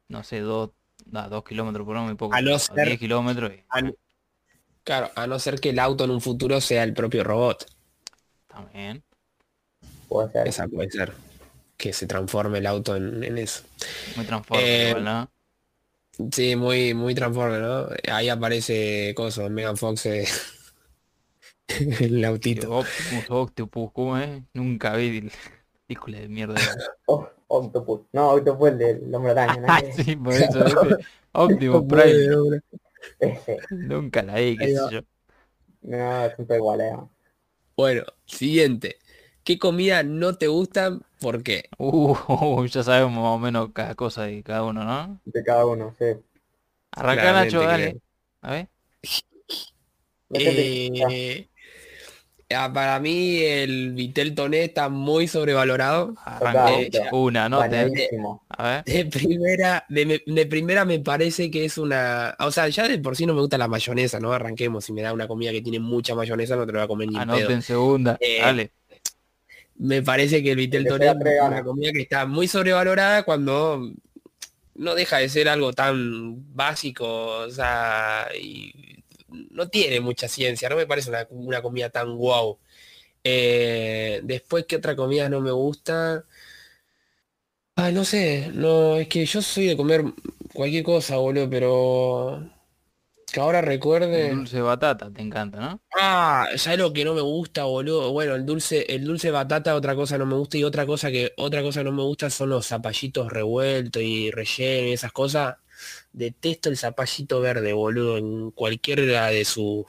no 0.07 0.23
sé, 0.23 0.39
dos, 0.39 0.69
a 1.13 1.27
dos 1.27 1.43
kilómetros 1.43 1.85
por 1.85 1.95
hora, 1.95 2.05
muy 2.05 2.15
poco. 2.15 2.35
A 2.35 2.41
no 2.41 2.55
a 2.55 2.59
ser- 2.59 2.85
10 2.85 2.99
kilómetros 2.99 3.51
y 3.51 3.63
A, 3.69 3.91
claro, 4.83 5.09
a 5.15 5.27
no 5.27 5.39
ser 5.39 5.59
que 5.59 5.71
el 5.71 5.79
auto 5.79 6.05
en 6.05 6.11
un 6.11 6.21
futuro 6.21 6.61
sea 6.61 6.83
el 6.83 6.93
propio 6.93 7.23
robot. 7.23 7.65
también. 8.47 9.03
Puede 10.07 10.31
ser. 10.31 10.47
Esa 10.47 10.67
puede 10.67 10.89
ser. 10.89 11.13
Que 11.75 11.91
se 11.93 12.07
transforme 12.07 12.59
el 12.59 12.65
auto 12.65 12.95
en, 12.95 13.23
en 13.23 13.37
eso. 13.37 13.63
Muy 14.15 14.25
transforme 14.25 14.63
Eh, 14.63 14.87
igual, 14.89 15.03
¿no? 15.03 15.29
Sí, 16.31 16.55
muy, 16.55 16.93
muy 16.93 17.13
transforme, 17.13 17.59
¿no? 17.59 17.87
Ahí 18.11 18.29
aparece 18.29 19.13
Coso, 19.15 19.49
Megan 19.49 19.77
Fox 19.77 20.05
eh, 20.07 20.25
el 21.99 22.25
autito. 22.25 22.77
Optimus, 22.79 23.25
Octopus, 23.29 23.91
¿cómo 23.91 24.17
es? 24.17 24.41
Nunca 24.53 24.95
vi 24.95 25.17
el 25.17 25.31
película 25.85 26.19
de 26.19 26.27
mierda. 26.27 26.55
Oh, 27.05 27.27
Octopus. 27.47 28.01
No, 28.13 28.31
Octopus 28.31 28.69
el 28.69 28.77
del 28.77 29.15
hombre 29.15 29.31
araña. 29.31 29.61
¿no? 29.61 29.67
Ah, 29.69 29.81
sí, 29.95 30.15
por 30.15 30.33
eso. 30.33 30.65
Optimus 31.33 31.83
Prime. 31.87 32.61
Ese. 33.19 33.57
Nunca 33.69 34.23
la 34.23 34.35
vi, 34.35 34.57
qué 34.57 34.65
Ahí 34.65 34.75
sé 34.75 34.81
va. 34.81 34.91
yo. 34.91 35.01
No, 35.81 36.29
siempre 36.35 36.57
igual, 36.57 36.81
eh. 36.81 36.97
Bueno, 37.75 38.03
siguiente. 38.25 38.97
¿Qué 39.47 39.57
comida 39.57 40.03
no 40.03 40.35
te 40.37 40.47
gustan? 40.47 41.03
¿Por 41.21 41.41
qué? 41.41 41.69
Uh, 41.77 42.65
ya 42.67 42.83
sabemos 42.83 43.13
más 43.13 43.23
o 43.23 43.39
menos 43.39 43.69
cada 43.73 43.95
cosa 43.95 44.23
de 44.23 44.43
cada 44.43 44.63
uno, 44.63 44.83
¿no? 44.83 45.21
De 45.23 45.41
cada 45.41 45.65
uno, 45.65 45.95
sí. 45.97 46.05
Arranca 46.91 47.21
Claramente 47.21 47.55
Nacho, 47.55 47.93
que-. 47.93 48.01
A 48.41 48.51
ver. 48.51 48.67
Eh, 50.33 51.47
Ah, 52.49 52.71
para 52.73 52.99
mí 52.99 53.39
el 53.39 53.93
Vitel 53.93 54.35
Toné 54.35 54.65
está 54.65 54.89
muy 54.89 55.27
sobrevalorado. 55.29 56.15
Ya. 56.91 57.09
una, 57.13 57.47
¿no? 57.47 57.61
A 57.61 57.67
ver. 57.67 57.91
De 58.85 59.05
primera, 59.05 59.85
de, 59.89 60.05
me- 60.05 60.21
de 60.25 60.45
primera 60.45 60.83
me 60.85 60.99
parece 60.99 61.49
que 61.51 61.65
es 61.65 61.77
una. 61.77 62.35
O 62.39 62.51
sea, 62.51 62.67
ya 62.69 62.87
de 62.87 62.99
por 62.99 63.15
sí 63.15 63.25
no 63.25 63.33
me 63.33 63.41
gusta 63.41 63.57
la 63.57 63.67
mayonesa, 63.67 64.19
¿no? 64.19 64.31
Arranquemos. 64.33 64.83
Si 64.85 64.91
me 64.93 65.01
da 65.01 65.13
una 65.13 65.27
comida 65.27 65.51
que 65.51 65.61
tiene 65.61 65.79
mucha 65.79 66.15
mayonesa, 66.15 66.55
no 66.57 66.65
te 66.65 66.71
lo 66.73 66.79
voy 66.79 66.85
a 66.85 66.87
comer 66.87 67.07
ni 67.09 67.15
en 67.15 67.21
Anote 67.21 67.39
pedo. 67.41 67.51
en 67.51 67.61
segunda. 67.61 68.17
Eh, 68.21 68.41
Dale. 68.41 68.71
Me 69.77 70.01
parece 70.01 70.41
que 70.41 70.51
el 70.51 70.57
Vitel 70.57 70.87
es 70.87 70.93
una 71.41 71.63
comida 71.63 71.91
que 71.91 72.01
está 72.01 72.25
muy 72.25 72.47
sobrevalorada 72.47 73.23
cuando 73.23 73.91
no 74.75 74.95
deja 74.95 75.17
de 75.17 75.29
ser 75.29 75.49
algo 75.49 75.73
tan 75.73 76.55
básico, 76.55 77.05
o 77.39 77.49
sea, 77.49 78.27
y 78.39 78.73
no 79.51 79.67
tiene 79.69 79.99
mucha 79.99 80.27
ciencia, 80.27 80.69
no 80.69 80.75
me 80.75 80.87
parece 80.87 81.09
una, 81.09 81.27
una 81.29 81.61
comida 81.61 81.89
tan 81.89 82.15
guau. 82.15 82.59
Eh, 83.23 84.21
después, 84.23 84.65
¿qué 84.65 84.77
otra 84.77 84.95
comida 84.95 85.29
no 85.29 85.41
me 85.41 85.51
gusta? 85.51 86.23
Ay, 87.75 87.93
no 87.93 88.05
sé, 88.05 88.49
no, 88.53 88.97
es 88.97 89.07
que 89.07 89.25
yo 89.25 89.41
soy 89.41 89.67
de 89.67 89.77
comer 89.77 90.03
cualquier 90.53 90.83
cosa, 90.83 91.17
boludo, 91.17 91.49
pero 91.49 92.49
que 93.37 93.41
ahora 93.41 93.61
recuerde. 93.61 94.29
El 94.29 94.37
dulce 94.37 94.55
de 94.55 94.61
batata, 94.63 95.13
te 95.13 95.21
encanta, 95.21 95.59
¿no? 95.59 95.79
Ah, 95.93 96.47
¿sabes 96.55 96.79
lo 96.79 96.91
que 96.91 97.05
no 97.05 97.13
me 97.13 97.21
gusta, 97.21 97.65
boludo? 97.65 98.11
Bueno, 98.11 98.33
el 98.33 98.47
dulce, 98.47 98.83
el 98.89 99.05
dulce 99.05 99.29
batata, 99.29 99.75
otra 99.75 99.93
cosa 99.93 100.17
no 100.17 100.25
me 100.25 100.33
gusta, 100.33 100.57
y 100.57 100.63
otra 100.63 100.87
cosa 100.87 101.11
que, 101.11 101.33
otra 101.37 101.61
cosa 101.61 101.83
no 101.83 101.91
me 101.91 102.01
gusta 102.01 102.31
son 102.31 102.49
los 102.49 102.65
zapallitos 102.65 103.31
revueltos 103.31 104.01
y 104.01 104.31
relleno 104.31 104.87
y 104.87 104.93
esas 104.93 105.11
cosas. 105.11 105.57
Detesto 106.11 106.69
el 106.69 106.77
zapallito 106.77 107.39
verde, 107.39 107.73
boludo, 107.73 108.17
en 108.17 108.49
cualquiera 108.49 109.27
de 109.27 109.45
sus 109.45 109.85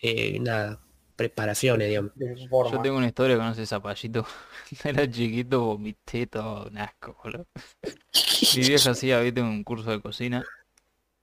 eh, 0.00 0.38
nada, 0.38 0.78
preparaciones, 1.16 1.88
digamos. 1.88 2.12
Yo 2.16 2.80
tengo 2.80 2.96
una 2.96 3.08
historia 3.08 3.38
con 3.38 3.48
ese 3.48 3.66
zapallito. 3.66 4.24
Era 4.84 5.10
chiquito, 5.10 5.62
vomité 5.62 6.28
todo 6.28 6.68
un 6.68 6.78
asco, 6.78 7.18
boludo. 7.24 7.44
Mi 8.56 8.62
vieja 8.62 8.92
hacía, 8.92 9.18
viste, 9.18 9.42
un 9.42 9.64
curso 9.64 9.90
de 9.90 10.00
cocina 10.00 10.44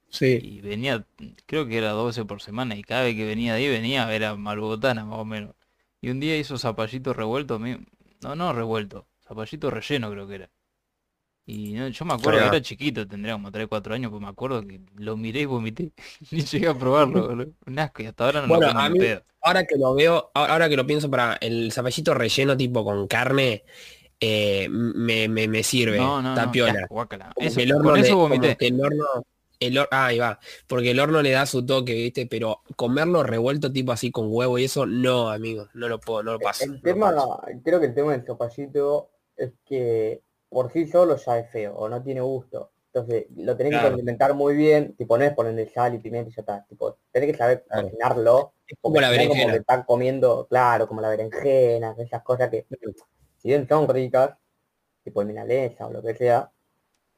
Sí. 0.09 0.39
y 0.41 0.61
venía, 0.61 1.05
creo 1.45 1.67
que 1.67 1.77
era 1.77 1.91
12 1.91 2.25
por 2.25 2.41
semana 2.41 2.75
y 2.75 2.81
cada 2.83 3.03
vez 3.03 3.15
que 3.15 3.25
venía 3.25 3.53
de 3.53 3.59
ahí 3.59 3.69
venía, 3.69 4.13
era 4.13 4.35
malbotana 4.35 5.05
más 5.05 5.19
o 5.19 5.25
menos. 5.25 5.55
Y 6.01 6.09
un 6.09 6.19
día 6.19 6.37
hizo 6.37 6.57
zapallito 6.57 7.13
revuelto, 7.13 7.55
a 7.55 7.59
no, 7.59 8.35
no 8.35 8.53
revuelto, 8.53 9.07
zapallito 9.27 9.69
relleno 9.69 10.09
creo 10.11 10.27
que 10.27 10.35
era. 10.35 10.49
Y 11.45 11.73
no, 11.73 11.87
yo 11.87 12.05
me 12.05 12.13
acuerdo 12.13 12.39
que 12.41 12.45
era 12.45 12.61
chiquito, 12.61 13.07
tendría 13.07 13.33
como 13.33 13.51
3, 13.51 13.67
4 13.67 13.95
años, 13.95 14.11
pues 14.11 14.21
me 14.21 14.27
acuerdo 14.27 14.61
que 14.67 14.81
lo 14.97 15.17
miré 15.17 15.41
y 15.41 15.45
vomité. 15.45 15.91
Ni 16.31 16.41
llegué 16.41 16.67
a 16.67 16.75
probarlo, 16.77 17.27
boludo. 17.27 17.53
Un 17.65 17.79
asco 17.79 18.03
y 18.03 18.05
hasta 18.05 18.25
ahora 18.25 18.41
no 18.41 18.47
Bueno, 18.49 18.67
lo 18.67 18.73
como 18.73 18.85
a 18.85 18.89
mí-. 18.89 18.99
Ahora 19.41 19.63
que 19.65 19.75
lo 19.77 19.95
veo, 19.95 20.31
ahora 20.35 20.69
que 20.69 20.75
lo 20.75 20.85
pienso 20.85 21.09
para 21.09 21.37
el 21.41 21.71
zapallito 21.71 22.13
relleno 22.13 22.55
tipo 22.55 22.83
con 22.83 23.07
carne, 23.07 23.63
eh, 24.19 24.67
me, 24.69 25.27
me, 25.27 25.47
me 25.47 25.63
sirve, 25.63 25.97
No, 25.97 26.21
no, 26.21 26.29
está 26.35 26.45
no, 26.45 26.51
guácala. 26.89 27.31
Como 27.33 27.47
Eso, 27.47 27.57
que 27.57 27.63
el 27.63 27.73
horno 27.73 27.89
con 27.89 27.99
le- 27.99 28.05
eso 28.05 28.13
como 28.15 28.27
vomité. 28.29 28.57
que 28.57 28.67
el 28.67 28.79
horno, 28.81 29.05
el 29.59 29.77
hor- 29.77 29.87
ah, 29.91 30.07
ahí 30.07 30.19
va, 30.19 30.39
porque 30.67 30.91
el 30.91 30.99
horno 30.99 31.21
le 31.21 31.31
da 31.31 31.45
su 31.45 31.65
toque, 31.65 31.93
¿viste? 31.93 32.25
Pero 32.27 32.61
comerlo 32.75 33.23
revuelto 33.23 33.71
tipo 33.71 33.91
así 33.91 34.11
con 34.11 34.27
huevo 34.29 34.57
y 34.57 34.65
eso, 34.65 34.85
no, 34.85 35.29
amigo, 35.29 35.67
no 35.73 35.87
lo 35.89 35.99
puedo, 35.99 36.23
no 36.23 36.33
lo 36.33 36.39
paso. 36.39 36.63
El 36.65 36.73
no 36.73 36.81
tema, 36.81 37.13
paso. 37.13 37.41
creo 37.63 37.79
que 37.79 37.87
el 37.87 37.93
tema 37.95 38.11
del 38.13 38.25
zapallito 38.25 39.09
es 39.35 39.51
que 39.65 40.21
por 40.49 40.71
sí 40.71 40.87
solo 40.87 41.15
ya 41.17 41.39
es 41.39 41.49
feo 41.51 41.75
o 41.75 41.89
no 41.89 42.01
tiene 42.01 42.21
gusto. 42.21 42.71
Entonces 42.91 43.27
lo 43.35 43.55
tenés 43.55 43.73
que 43.79 43.87
condimentar 43.87 44.33
muy 44.33 44.55
bien, 44.55 44.95
tipo 44.95 45.15
no 45.17 45.23
es 45.23 45.33
ponerle 45.33 45.69
sal 45.69 45.93
y 45.93 45.99
pimienta 45.99 46.29
y 46.31 46.33
ya 46.33 46.41
está. 46.41 46.65
Tipo, 46.67 46.97
tenés 47.11 47.31
que 47.31 47.37
saber 47.37 47.63
Claro. 47.67 47.83
cocinarlo. 47.83 48.53
Es 48.67 48.77
como 48.81 48.99
la 48.99 49.07
no, 49.09 49.13
como 49.13 49.23
berenjena. 49.29 49.51
que 49.53 49.59
están 49.59 49.83
comiendo, 49.83 50.47
claro, 50.47 50.87
como 50.87 51.01
la 51.01 51.09
berenjena, 51.09 51.95
esas 51.99 52.23
cosas 52.23 52.49
que, 52.49 52.65
si 53.37 53.47
bien 53.49 53.67
son 53.67 53.87
ricas, 53.87 54.31
tipo 55.03 55.21
el 55.21 55.27
milanesa 55.27 55.85
o 55.87 55.91
lo 55.93 56.01
que 56.01 56.15
sea, 56.15 56.51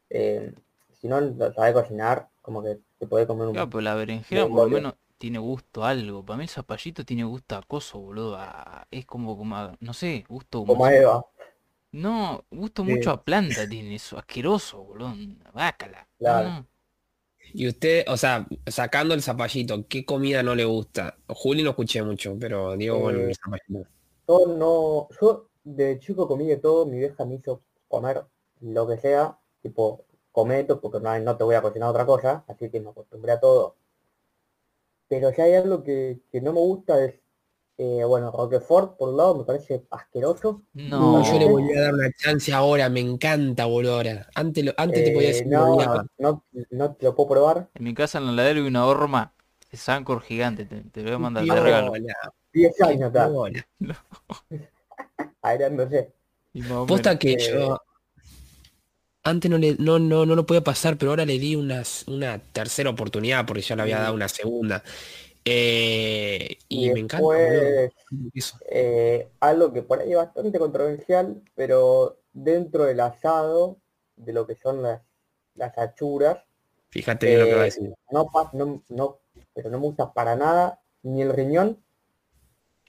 eh, 0.10 0.54
si 0.94 1.08
no 1.08 1.22
lo 1.22 1.54
sabés 1.54 1.74
cocinar, 1.74 2.28
como 2.42 2.64
que 2.64 2.80
te 3.00 3.08
podés 3.08 3.28
comer 3.28 3.48
un... 3.48 3.54
Claro, 3.54 3.70
pero 3.70 3.82
la 3.82 3.96
berenjena 3.96 4.48
por 4.48 4.64
lo 4.64 4.70
menos 4.70 4.94
tiene 5.18 5.40
gusto 5.40 5.84
a 5.84 5.90
algo. 5.90 6.26
Para 6.26 6.38
mí 6.38 6.44
el 6.44 6.50
zapallito 6.50 7.06
tiene 7.06 7.24
gusto 7.24 7.56
a 7.56 7.60
acoso, 7.60 8.00
boludo. 8.00 8.36
a- 8.38 8.88
Es 8.92 9.06
como, 9.06 9.38
como 9.38 9.56
a- 9.56 9.76
no 9.80 9.94
sé, 9.94 10.26
gusto 10.28 10.60
como 10.66 10.76
mucho- 10.76 10.90
Eva, 10.92 11.26
No, 11.94 12.46
gusto 12.50 12.86
Sí. 12.86 12.92
mucho 12.92 13.12
a 13.12 13.22
planta 13.24 13.68
tiene 13.68 13.96
eso, 13.96 14.18
asqueroso, 14.18 14.82
boludo. 14.84 15.14
Bácala. 15.54 16.08
Claro. 16.18 16.50
no. 16.50 16.68
Y 17.54 17.68
usted, 17.68 18.06
o 18.08 18.16
sea, 18.16 18.48
sacando 18.66 19.14
el 19.14 19.22
zapallito, 19.22 19.86
¿qué 19.90 20.06
comida 20.06 20.42
no 20.42 20.56
le 20.56 20.64
gusta? 20.64 21.18
Juli 21.28 21.64
no 21.64 21.72
escuché 21.72 22.02
mucho, 22.02 22.38
pero 22.40 22.78
digo, 22.78 22.98
bueno, 23.00 23.20
Eh, 23.20 23.30
el 23.30 23.36
zapallito. 23.36 23.90
Yo 24.28 24.48
no, 24.48 25.10
yo 25.20 25.50
de 25.66 26.00
chico 26.00 26.28
comí 26.30 26.48
de 26.48 26.58
todo, 26.58 26.86
mi 26.86 26.98
vieja 27.00 27.26
me 27.26 27.36
hizo 27.36 27.62
comer 27.90 28.24
lo 28.62 28.88
que 28.88 28.98
sea, 28.98 29.38
tipo 29.62 30.06
cometo, 30.32 30.80
porque 30.82 31.00
no, 31.00 31.18
no 31.20 31.38
te 31.38 31.44
voy 31.44 31.56
a 31.56 31.62
cocinar 31.62 31.90
otra 31.90 32.06
cosa, 32.06 32.44
así 32.48 32.70
que 32.70 32.80
me 32.82 32.90
acostumbré 32.92 33.34
a 33.34 33.40
todo. 33.40 33.76
Pero 35.08 35.32
si 35.32 35.42
hay 35.42 35.54
algo 35.54 35.84
que, 35.84 36.22
que 36.32 36.42
no 36.42 36.54
me 36.54 36.60
gusta 36.60 37.04
es, 37.06 37.20
eh, 37.78 38.04
bueno, 38.06 38.32
Roquefort 38.32 38.98
por 38.98 39.10
un 39.10 39.18
lado 39.18 39.36
me 39.36 39.46
parece 39.46 39.86
asqueroso. 39.92 40.64
No, 40.74 41.22
yo 41.22 41.38
le 41.38 41.46
volví 41.46 41.74
a 41.74 41.82
dar 41.82 41.94
una 41.94 42.12
chance 42.14 42.54
ahora, 42.54 42.90
me 42.90 43.02
encanta, 43.02 43.66
boludo, 43.66 43.96
ahora. 43.96 44.28
Antes, 44.36 44.64
lo- 44.66 44.74
antes 44.78 45.04
te 45.04 45.12
podía 45.12 45.28
Eh, 45.28 45.44
decir 45.44 45.48
me 45.50 45.58
no, 45.58 46.08
no, 46.20 46.44
no 46.72 46.96
te 46.96 47.06
lo 47.06 47.16
puedo 47.16 47.30
probar. 47.30 47.70
en 47.74 47.84
mi 47.84 47.94
casa 47.94 48.18
en 48.20 48.26
la 48.28 48.32
heladera 48.34 48.60
hay 48.62 48.68
una 48.68 48.86
horma 48.86 49.34
de 49.72 49.78
Sancor 49.78 50.22
gigante. 50.22 50.66
Te, 50.66 50.82
te 50.84 51.00
lo 51.02 51.06
voy 51.08 51.16
a 51.16 51.20
mandar 51.20 51.46
de 51.46 51.60
regalo. 51.60 51.92
bola, 51.92 52.14
10 52.54 52.82
qué 52.82 52.84
años 52.84 53.12
más 56.64 56.78
o 56.78 56.86
Posta 56.86 57.18
que 57.20 57.38
Eh, 57.38 57.38
yo 57.38 57.78
antes 59.24 59.50
no 59.52 59.58
le 59.58 59.76
no, 59.80 60.00
no, 60.00 60.26
no 60.26 60.36
lo 60.36 60.46
podía 60.46 60.64
pasar, 60.64 60.98
pero 60.98 61.12
ahora 61.12 61.26
le 61.26 61.40
di 61.40 61.56
unas, 61.56 62.08
una 62.08 62.40
tercera 62.40 62.90
oportunidad 62.90 63.46
porque 63.46 63.62
ya 63.62 63.76
le 63.76 63.84
había 63.84 64.00
dado 64.00 64.16
una 64.16 64.28
segunda. 64.30 64.84
Eh, 65.46 66.58
y, 66.70 66.86
Y 66.86 66.92
me 66.92 67.00
encanta, 67.02 67.28
después, 67.32 67.92
eh, 68.70 69.32
algo 69.40 69.74
que 69.74 69.84
por 69.84 70.00
ahí 70.02 70.12
es 70.12 70.18
bastante 70.18 70.60
controversial, 70.60 71.42
pero 71.56 72.20
dentro 72.34 72.86
del 72.86 73.00
asado, 73.00 73.78
de 74.16 74.34
lo 74.34 74.48
que 74.48 74.56
son 74.56 74.82
las, 74.82 75.02
las 75.56 75.78
achuras, 75.78 76.40
Fíjate 76.90 77.26
bien 77.26 77.40
lo 77.40 77.48
que 77.48 77.56
va 77.56 77.62
a 77.62 77.66
Eh, 77.66 77.66
decir. 77.66 77.94
no, 78.12 78.30
no, 78.54 78.84
no, 78.90 79.20
pero 79.54 79.70
no 79.70 79.80
me 79.80 79.86
gusta 79.88 80.14
para 80.14 80.36
nada 80.36 80.82
ni 81.04 81.22
el 81.22 81.34
riñón 81.34 81.84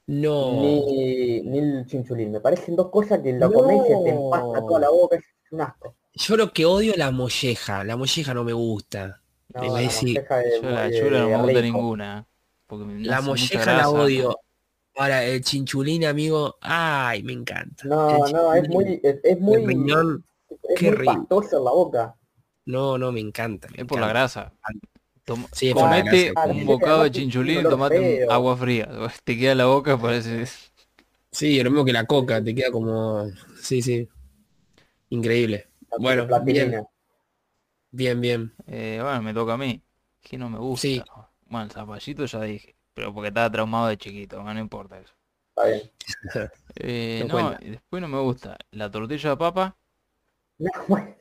No. 0.06 0.50
ni, 0.60 1.40
ni 1.42 1.58
el 1.58 1.86
chinchulín. 1.86 2.32
Me 2.32 2.40
parecen 2.40 2.76
dos 2.76 2.90
cosas 2.90 3.20
que 3.20 3.32
lo 3.32 3.52
comés 3.52 3.82
y 3.84 3.86
se 3.86 3.96
te 3.98 4.10
empasta 4.10 4.60
toda 4.66 4.80
la 4.80 4.90
boca, 4.90 5.16
es 5.16 5.24
un 5.50 5.60
asco. 5.62 5.96
Yo 6.14 6.36
lo 6.36 6.52
que 6.52 6.64
odio 6.66 6.92
es 6.92 6.98
la 6.98 7.10
molleja. 7.10 7.84
La 7.84 7.96
molleja 7.96 8.34
no 8.34 8.44
me 8.44 8.52
gusta. 8.52 9.20
No, 9.54 9.62
la 9.62 9.80
decir, 9.80 10.16
molleja 10.16 10.36
de- 10.38 10.60
Yo 10.62 10.70
la 10.70 10.90
chula 10.90 11.20
no 11.20 11.28
me 11.28 11.36
gusta 11.36 11.60
rico. 11.60 11.78
ninguna. 11.78 12.26
Porque 12.66 12.84
me 12.84 13.04
La 13.04 13.20
molleja 13.20 13.64
la 13.66 13.88
odio. 13.90 14.36
Ahora, 14.94 15.24
el 15.24 15.42
chinchulín, 15.42 16.04
amigo, 16.04 16.58
ay, 16.60 17.22
me 17.22 17.32
encanta. 17.32 17.86
No, 17.88 18.28
no, 18.28 18.52
es 18.52 18.68
muy, 18.68 19.00
es, 19.02 19.20
es 19.24 19.40
muy, 19.40 19.54
el 19.62 19.66
riñón, 19.68 20.24
es 20.68 20.78
qué 20.78 20.88
muy 20.88 20.96
rico. 20.96 21.14
pastoso 21.14 21.58
en 21.58 21.64
la 21.64 21.70
boca. 21.70 22.16
no, 22.66 22.98
no, 22.98 23.10
me 23.12 23.20
encanta. 23.20 23.68
me 23.68 23.78
Es 23.78 23.84
por 23.86 24.00
la 24.00 24.08
grasa. 24.08 24.52
Tom- 25.24 25.46
Sí, 25.52 25.68
es 25.68 25.74
por 25.74 25.82
la 25.84 26.02
comete 26.02 26.24
grasa. 26.28 26.42
Ah, 26.42 26.46
un 26.46 26.58
sí, 26.58 26.64
bocado 26.64 27.02
de 27.04 27.10
chinchulín 27.10 27.56
un 27.58 27.64
y 27.64 27.68
tomate 27.68 28.24
agua 28.28 28.56
fría. 28.56 28.88
Te 29.24 29.38
queda 29.38 29.54
la 29.54 29.66
boca, 29.66 29.98
parece. 29.98 30.46
Sí, 31.30 31.62
lo 31.62 31.70
mismo 31.70 31.84
que 31.84 31.92
la 31.92 32.06
coca, 32.06 32.42
te 32.44 32.54
queda 32.54 32.70
como. 32.70 33.26
Sí, 33.60 33.82
sí. 33.82 34.08
Increíble. 35.10 35.68
Bueno, 35.98 36.26
Platilina. 36.26 36.84
Bien, 37.90 38.20
bien. 38.20 38.52
Eh, 38.66 39.00
bueno, 39.02 39.22
me 39.22 39.34
toca 39.34 39.54
a 39.54 39.58
mí. 39.58 39.82
Que 40.20 40.38
no 40.38 40.48
me 40.48 40.58
gusta. 40.58 40.82
Sí. 40.82 41.02
Bueno, 41.46 41.66
el 41.66 41.70
zapallito 41.70 42.24
ya 42.24 42.40
dije. 42.42 42.76
Pero 42.94 43.12
porque 43.12 43.28
estaba 43.28 43.50
traumado 43.50 43.88
de 43.88 43.96
chiquito, 43.98 44.42
no 44.42 44.58
importa 44.60 44.98
eso. 44.98 45.14
Está 45.56 45.68
bien. 45.68 45.90
Eh, 46.76 47.24
No 47.28 47.34
cuenta. 47.34 47.58
después 47.62 48.00
no 48.00 48.08
me 48.08 48.18
gusta. 48.20 48.56
La 48.70 48.90
tortilla 48.90 49.30
de 49.30 49.36
papa 49.36 49.76
No, 50.58 50.70
bueno, 50.88 51.14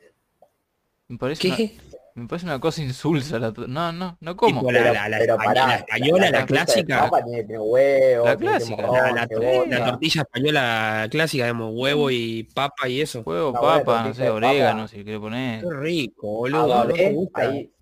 me 1.08 1.18
parece, 1.18 1.48
una, 1.48 1.56
¿Qué? 1.56 1.76
Me 2.14 2.26
parece 2.26 2.46
una 2.46 2.60
cosa 2.60 2.82
insulsa. 2.82 3.38
La 3.38 3.52
no, 3.66 3.92
no, 3.92 4.16
no 4.20 4.36
como. 4.36 4.60
Tipo 4.60 4.72
la, 4.72 4.92
la, 4.92 5.08
la 5.08 5.18
pero 5.18 5.36
pará, 5.36 5.66
la 5.66 5.74
española, 5.76 6.30
la, 6.30 6.46
clásica. 6.46 7.10
huevo, 7.58 8.24
La 8.26 8.36
clásica, 8.36 8.82
La, 8.82 9.12
la- 9.12 9.26
cebolla. 9.28 9.78
la 9.78 9.84
tortilla 9.90 10.22
española 10.22 11.08
clásica, 11.10 11.44
digamos, 11.44 11.72
huevo 11.74 12.10
y 12.10 12.44
papa 12.54 12.88
y 12.88 13.00
eso. 13.00 13.22
Huevo, 13.24 13.52
papa, 13.52 14.04
no 14.04 14.14
sé, 14.14 14.28
orégano, 14.30 14.88
si 14.88 15.02
quiere 15.04 15.18
poner. 15.18 15.62
Qué 15.62 15.70
rico, 15.70 16.26
Ah, 16.26 16.38
boludo. 16.38 16.66
¿No 16.66 16.74
¿vale? 16.74 16.94
te 16.94 17.12
gusta? 17.12 17.40
Ahí, 17.42 17.72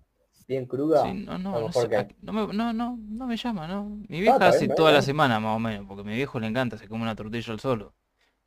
bien 0.47 0.65
cruda. 0.65 1.03
Sí, 1.03 1.13
no, 1.13 1.37
no, 1.37 1.59
no, 1.59 1.71
sé, 1.73 1.87
no, 2.21 2.33
me, 2.33 2.53
no, 2.53 2.73
no, 2.73 2.97
no 2.99 3.27
me 3.27 3.37
llama, 3.37 3.67
no. 3.67 3.85
Mi 4.07 4.21
vieja 4.21 4.47
hace 4.47 4.67
toda 4.67 4.91
la 4.91 5.01
semana 5.01 5.39
más 5.39 5.55
o 5.55 5.59
menos, 5.59 5.85
porque 5.87 6.01
a 6.01 6.05
mi 6.05 6.15
viejo 6.15 6.39
le 6.39 6.47
encanta, 6.47 6.77
se 6.77 6.87
come 6.87 7.03
una 7.03 7.15
tortilla 7.15 7.53
al 7.53 7.59
solo. 7.59 7.93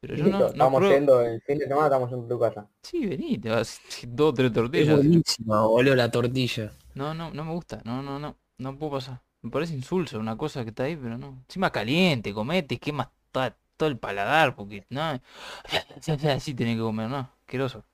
Pero 0.07 0.17
yo 0.17 0.29
no, 0.29 0.39
no 0.39 0.47
estamos 0.49 0.79
pruebo. 0.79 0.95
yendo 0.95 1.21
el 1.23 1.41
fin 1.43 1.59
de 1.59 1.67
semana, 1.67 1.87
estamos 1.87 2.13
en 2.13 2.29
tu 2.29 2.39
casa. 2.39 2.69
Sí, 2.83 3.07
vení, 3.07 3.39
te 3.39 3.49
vas 3.51 3.81
dos 4.09 4.35
tres 4.35 4.53
Es 4.53 4.55
tortillas. 4.55 4.97
buenísima, 4.97 5.67
boludo, 5.67 5.95
la 5.97 6.11
tortilla. 6.11 6.73
No, 6.95 7.15
no, 7.15 7.33
no 7.33 7.45
me 7.45 7.53
gusta, 7.53 7.81
no, 7.85 8.03
no, 8.03 8.19
no, 8.19 8.37
no 8.59 8.79
puedo 8.79 8.93
pasar. 8.93 9.23
Me 9.43 9.51
parece 9.51 9.75
insulso 9.75 10.19
una 10.19 10.37
cosa 10.37 10.63
que 10.65 10.71
está 10.71 10.85
ahí, 10.85 10.97
pero 10.97 11.19
no. 11.19 11.43
Encima 11.49 11.71
caliente, 11.71 12.33
comete, 12.35 12.79
quema 12.79 13.13
toda- 13.33 13.57
todo 13.77 13.89
el 13.89 13.99
paladar, 13.99 14.55
porque 14.57 14.87
no. 14.91 15.21
Así 16.37 16.55
tenés 16.55 16.77
que 16.77 16.83
comer, 16.83 17.09
¿no? 17.11 17.19
Asqueroso. 17.41 17.85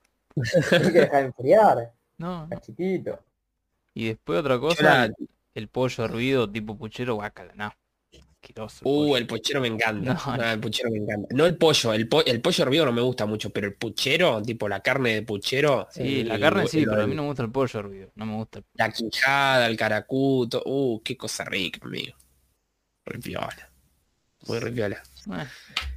Hay 0.73 0.93
que 0.93 1.01
dejar 1.01 1.25
enfriar, 1.25 1.93
No, 2.19 2.29
no. 2.49 2.55
está 2.55 2.61
chiquito. 2.61 3.19
Y 3.95 4.07
después 4.09 4.41
otra 4.41 4.59
cosa, 4.61 5.05
el, 5.07 5.15
el 5.55 5.69
pollo 5.69 6.05
hervido 6.05 6.51
tipo 6.51 6.77
puchero, 6.79 7.15
guácala, 7.17 7.53
no. 7.55 7.73
Asqueroso. 8.43 8.79
el 8.85 8.91
Uh, 9.11 9.17
el 9.17 9.27
puchero 9.27 9.61
me 9.61 9.69
encanta. 9.69 10.15
No, 10.15 10.37
No, 10.37 10.51
el 10.51 10.61
puchero 10.61 10.91
me 10.91 10.99
encanta. 10.99 11.29
No 11.35 11.45
el 11.47 11.57
pollo, 11.59 11.93
el, 11.93 12.09
po- 12.09 12.25
el 12.25 12.41
pollo 12.41 12.65
hervido 12.65 12.87
no 12.87 12.93
me 12.93 13.03
gusta 13.03 13.27
mucho, 13.27 13.51
pero 13.51 13.67
el 13.67 13.75
puchero, 13.75 14.41
tipo 14.43 14.69
la 14.69 14.81
carne 14.81 15.15
de 15.15 15.23
puchero. 15.23 15.87
Sí, 15.91 16.25
la 16.25 16.37
el- 16.37 16.41
carne 16.41 16.67
sí, 16.67 16.79
el- 16.81 16.85
pero 16.87 17.03
a 17.03 17.07
mí 17.07 17.15
no 17.15 17.23
me 17.23 17.29
gusta 17.29 17.43
el 17.43 17.51
pollo 17.53 17.79
hervido. 17.81 18.13
No 18.15 18.27
me 18.27 18.37
gusta 18.37 18.61
el 18.61 18.65
La 18.75 18.91
quijada, 18.91 19.67
el 19.67 19.77
caracuto. 19.77 20.63
Uh, 20.65 21.03
qué 21.03 21.17
cosa 21.17 21.45
rica, 21.45 21.81
amigo. 21.83 22.17
Ripiola. 23.05 23.71
Muy 24.47 24.59
ripiola. 24.59 25.03
Eh, 25.37 25.47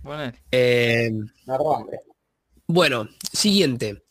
ponele. 0.03 0.33
Eh, 0.51 1.11
hambre. 1.47 1.99
bueno, 2.67 3.07
siguiente. 3.31 4.03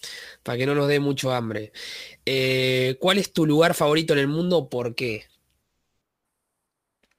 Para 0.43 0.57
que 0.57 0.65
no 0.67 0.75
nos 0.75 0.89
dé 0.89 1.01
mucho 1.01 1.33
hambre. 1.33 1.73
Eh, 2.25 2.97
¿Cuál 2.99 3.19
es 3.19 3.33
tu 3.35 3.45
lugar 3.47 3.75
favorito 3.75 4.15
en 4.15 4.21
el 4.21 4.29
mundo? 4.29 4.71
¿Por 4.71 4.95
qué? 4.95 5.27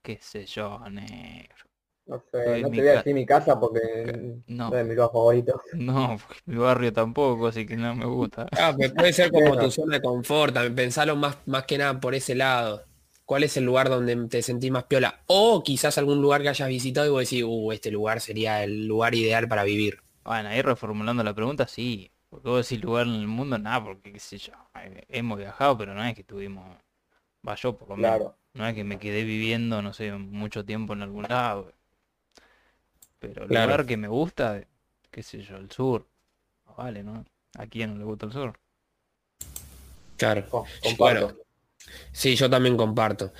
Qué 0.04 0.20
sé 0.22 0.46
yo, 0.46 0.80
negro. 0.90 1.66
No 2.06 2.20
sé, 2.32 2.58
no 2.60 2.72
te 2.74 2.82
voy 2.82 2.90
a 2.90 2.94
decir 2.94 3.14
mi 3.14 3.26
casa 3.26 3.60
porque 3.60 4.38
No. 4.48 4.70
no 4.70 4.78
es 4.78 4.86
mi 4.86 4.94
lugar 4.96 5.12
favorito. 5.12 5.62
No, 5.74 6.18
porque 6.28 6.42
mi 6.46 6.58
barrio 6.58 6.94
tampoco, 6.94 7.48
así 7.48 7.66
que 7.66 7.76
no 7.76 7.96
me 7.96 8.06
gusta. 8.06 8.48
Ah, 8.56 8.72
me 8.78 8.90
puede 8.90 9.14
ser 9.14 9.32
como 9.32 9.58
tu 9.58 9.72
zona 9.72 9.96
de 9.98 10.02
confort, 10.02 10.56
pensalo 10.76 11.16
más, 11.16 11.38
más 11.48 11.66
que 11.66 11.78
nada 11.78 12.00
por 12.00 12.14
ese 12.14 12.36
lado. 12.36 12.86
¿Cuál 13.26 13.44
es 13.44 13.58
el 13.58 13.64
lugar 13.64 13.90
donde 13.90 14.16
te 14.28 14.42
sentís 14.44 14.70
más 14.72 14.84
piola? 14.84 15.24
O 15.28 15.64
quizás 15.64 15.98
algún 15.98 16.22
lugar 16.22 16.42
que 16.42 16.50
hayas 16.50 16.68
visitado 16.70 17.08
y 17.08 17.10
vos 17.10 17.22
decís, 17.22 17.44
uh, 17.48 17.72
este 17.72 17.90
lugar 17.90 18.20
sería 18.22 18.64
el 18.64 18.86
lugar 18.88 19.16
ideal 19.16 19.48
para 19.48 19.64
vivir. 19.64 20.00
Bueno, 20.24 20.50
ahí 20.50 20.62
reformulando 20.62 21.24
la 21.24 21.34
pregunta, 21.34 21.68
sí. 21.68 22.12
Porque 22.30 22.50
vos 22.50 22.68
decís 22.68 22.84
lugar 22.84 23.08
en 23.08 23.14
el 23.16 23.28
mundo, 23.28 23.58
nada, 23.58 23.84
porque 23.84 24.12
qué 24.14 24.20
sé 24.20 24.38
yo. 24.38 24.54
eh, 24.76 25.06
Hemos 25.10 25.38
viajado, 25.38 25.78
pero 25.78 25.94
no 25.94 26.04
es 26.04 26.16
que 26.16 26.24
tuvimos. 26.24 26.66
Va 27.48 27.56
yo 27.56 27.78
por 27.78 27.90
lo 27.90 27.98
menos. 27.98 28.20
Claro. 28.20 28.38
No 28.56 28.66
es 28.68 28.74
que 28.74 28.84
me 28.84 28.98
quedé 28.98 29.24
viviendo, 29.26 29.82
no 29.84 29.94
sé, 29.94 30.12
mucho 30.14 30.66
tiempo 30.66 30.94
en 30.94 31.04
algún 31.04 31.24
lado. 31.30 31.72
Pero 33.20 33.46
el 33.46 33.50
Claro. 33.50 33.72
lugar 33.72 33.88
que 33.88 33.98
me 33.98 34.08
gusta, 34.08 34.68
qué 35.10 35.24
sé 35.24 35.42
yo, 35.42 35.58
el 35.58 35.72
sur. 35.72 36.08
Vale, 36.78 37.04
¿no? 37.04 37.26
¿A 37.58 37.68
quién 37.68 37.92
no 37.94 38.00
le 38.00 38.06
gusta 38.06 38.28
el 38.28 38.34
sur? 38.34 38.60
Claro. 40.18 40.46
Co- 40.50 40.66
comparto. 40.82 41.28
Bueno, 41.28 41.38
sí, 42.12 42.36
yo 42.36 42.50
también 42.50 42.78
comparto. 42.78 43.34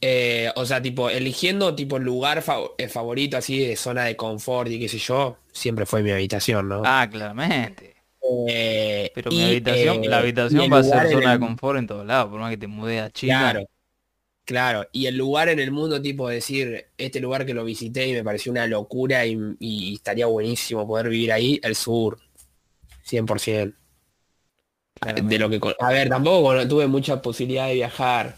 Eh, 0.00 0.50
o 0.56 0.66
sea, 0.66 0.82
tipo, 0.82 1.10
eligiendo 1.10 1.74
tipo 1.74 1.98
lugar 1.98 2.44
eh, 2.78 2.88
favorito 2.88 3.36
así 3.38 3.60
de 3.66 3.76
zona 3.76 4.04
de 4.04 4.16
confort 4.16 4.70
y 4.70 4.80
qué 4.80 4.88
sé 4.88 4.98
yo, 4.98 5.38
siempre 5.52 5.86
fue 5.86 6.02
mi 6.02 6.12
habitación, 6.12 6.68
¿no? 6.68 6.82
Ah, 6.84 7.08
claramente. 7.10 7.94
Eh, 8.46 9.10
Pero 9.12 9.30
y, 9.30 9.36
mi 9.36 9.42
habitación, 9.42 9.98
eh, 10.04 10.08
la 10.10 10.18
habitación 10.18 10.70
va 10.72 10.78
a 10.78 10.82
lugar 10.82 10.84
ser 10.84 11.08
zona 11.08 11.32
de 11.32 11.38
confort 11.38 11.78
en 11.78 11.86
todos 11.86 12.06
lados, 12.06 12.30
por 12.30 12.40
más 12.40 12.50
que 12.50 12.56
te 12.58 12.66
mude 12.66 13.00
a 13.00 13.10
China. 13.10 13.36
Claro, 13.40 13.64
claro. 14.44 14.86
Y 14.92 15.06
el 15.06 15.16
lugar 15.16 15.48
en 15.48 15.58
el 15.58 15.70
mundo, 15.70 16.00
tipo 16.00 16.28
decir, 16.28 16.86
este 16.96 17.20
lugar 17.20 17.46
que 17.46 17.54
lo 17.54 17.64
visité 17.64 18.06
y 18.08 18.12
me 18.12 18.24
pareció 18.24 18.52
una 18.52 18.66
locura 18.66 19.26
y, 19.26 19.38
y 19.58 19.94
estaría 19.94 20.26
buenísimo 20.26 20.86
poder 20.86 21.08
vivir 21.08 21.32
ahí, 21.32 21.60
el 21.62 21.74
sur. 21.74 22.18
100%. 23.04 23.74
De 25.22 25.38
lo 25.38 25.50
que... 25.50 25.60
A 25.80 25.90
ver, 25.90 26.08
tampoco 26.08 26.66
tuve 26.66 26.86
mucha 26.86 27.20
posibilidad 27.20 27.68
de 27.68 27.74
viajar. 27.74 28.36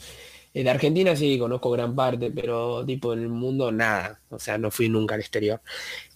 De 0.53 0.69
Argentina 0.71 1.15
sí, 1.15 1.39
conozco 1.39 1.71
gran 1.71 1.95
parte, 1.95 2.31
pero 2.31 2.85
tipo 2.85 3.13
en 3.13 3.21
el 3.21 3.29
mundo 3.29 3.71
nada. 3.71 4.21
O 4.31 4.39
sea, 4.39 4.57
no 4.59 4.71
fui 4.71 4.89
nunca 4.89 5.15
al 5.15 5.21
exterior. 5.21 5.61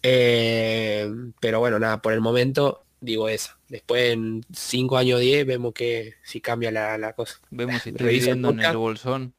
Eh, 0.02 1.08
pero 1.40 1.60
bueno, 1.60 1.78
nada, 1.78 2.00
por 2.00 2.14
el 2.14 2.20
momento 2.20 2.84
digo 3.00 3.28
eso. 3.28 3.52
Después 3.68 4.12
en 4.12 4.42
5 4.52 4.96
años 4.96 5.20
10 5.20 5.46
vemos 5.46 5.72
que 5.72 6.14
si 6.24 6.40
cambia 6.40 6.70
la, 6.70 6.98
la 6.98 7.12
cosa. 7.12 7.40
Vemos 7.50 7.82
si 7.82 7.90
estoy 7.90 8.18
viviendo 8.18 8.50
en 8.50 8.60
el 8.60 8.76
bolsón. 8.76 9.34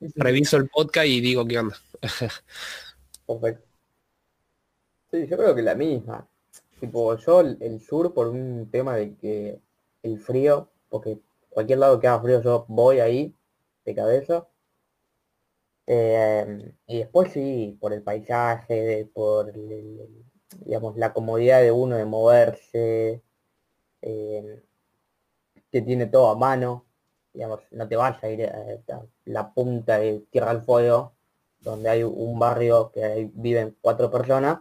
Reviso 0.00 0.56
el 0.56 0.68
podcast 0.68 1.06
y 1.06 1.20
digo 1.20 1.46
qué 1.46 1.58
onda. 1.58 1.76
Perfecto. 3.26 3.66
Sí, 5.10 5.26
yo 5.26 5.36
creo 5.36 5.54
que 5.54 5.62
la 5.62 5.74
misma. 5.74 6.28
Tipo, 6.80 7.16
yo 7.16 7.40
el, 7.40 7.80
sur 7.80 8.12
por 8.12 8.28
un 8.28 8.68
tema 8.70 8.96
de 8.96 9.14
que 9.16 9.60
el 10.02 10.18
frío, 10.18 10.68
porque 10.88 11.18
cualquier 11.48 11.78
lado 11.78 12.00
que 12.00 12.08
haga 12.08 12.22
frío 12.22 12.42
yo 12.42 12.66
voy 12.68 13.00
ahí 13.00 13.34
de 13.84 13.94
cabeza. 13.94 14.46
Eh, 15.86 16.72
y 16.86 16.98
después 16.98 17.32
sí, 17.32 17.76
por 17.80 17.92
el 17.92 18.02
paisaje, 18.02 19.08
por 19.14 19.50
el- 19.50 20.24
digamos, 20.64 20.96
la 20.96 21.12
comodidad 21.12 21.60
de 21.62 21.70
uno 21.70 21.96
de 21.96 22.04
moverse, 22.04 23.22
eh, 24.02 24.62
que 25.70 25.82
tiene 25.82 26.06
todo 26.06 26.30
a 26.30 26.36
mano. 26.36 26.84
Digamos, 27.34 27.60
no 27.72 27.88
te 27.88 27.96
vas 27.96 28.22
a 28.22 28.30
ir 28.30 28.46
a, 28.46 29.02
la 29.26 29.52
punta 29.52 29.98
de 29.98 30.24
Tierra 30.30 30.54
del 30.54 30.62
Fuego, 30.62 31.12
donde 31.60 31.90
hay 31.90 32.02
un 32.04 32.38
barrio 32.38 32.90
que 32.92 33.04
ahí 33.04 33.30
viven 33.34 33.76
cuatro 33.80 34.10
personas, 34.10 34.60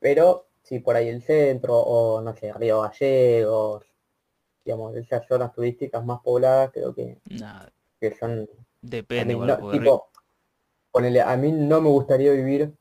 pero 0.00 0.46
sí 0.62 0.80
por 0.80 0.96
ahí 0.96 1.08
el 1.08 1.22
centro, 1.22 1.78
o 1.78 2.20
no 2.20 2.34
sé, 2.34 2.52
Río 2.52 2.82
Gallegos, 2.82 3.84
digamos, 4.64 4.96
esas 4.96 5.26
zonas 5.26 5.52
turísticas 5.52 6.04
más 6.04 6.20
pobladas, 6.20 6.70
creo 6.72 6.94
que, 6.94 7.18
Nada, 7.30 7.72
que 8.00 8.14
son, 8.16 8.48
depende 8.82 9.34
mí 9.34 9.40
no- 9.40 9.70
tipo, 9.70 10.10
ponele, 10.90 11.22
a 11.22 11.36
mí 11.36 11.52
no 11.52 11.80
me 11.80 11.88
gustaría 11.88 12.32
vivir, 12.32 12.74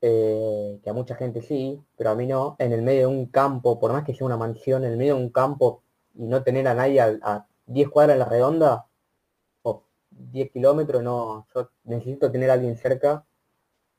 eh, 0.00 0.80
que 0.82 0.90
a 0.90 0.92
mucha 0.92 1.14
gente 1.14 1.42
sí, 1.42 1.80
pero 1.96 2.10
a 2.10 2.14
mí 2.14 2.26
no, 2.26 2.56
en 2.58 2.72
el 2.72 2.82
medio 2.82 3.02
de 3.02 3.06
un 3.14 3.26
campo, 3.26 3.78
por 3.78 3.92
más 3.92 4.04
que 4.04 4.14
sea 4.14 4.26
una 4.26 4.36
mansión, 4.36 4.84
en 4.84 4.92
el 4.92 4.96
medio 4.98 5.16
de 5.16 5.22
un 5.22 5.30
campo 5.30 5.82
y 6.14 6.24
no 6.24 6.42
tener 6.42 6.66
a 6.66 6.74
nadie 6.74 7.00
a, 7.00 7.16
a 7.22 7.46
10 7.66 7.88
cuadras 7.90 8.14
en 8.14 8.20
la 8.20 8.26
redonda, 8.26 8.86
o 9.62 9.84
10 10.10 10.50
kilómetros, 10.52 11.02
no, 11.02 11.46
yo 11.54 11.70
necesito 11.84 12.30
tener 12.32 12.50
a 12.50 12.54
alguien 12.54 12.76
cerca 12.78 13.26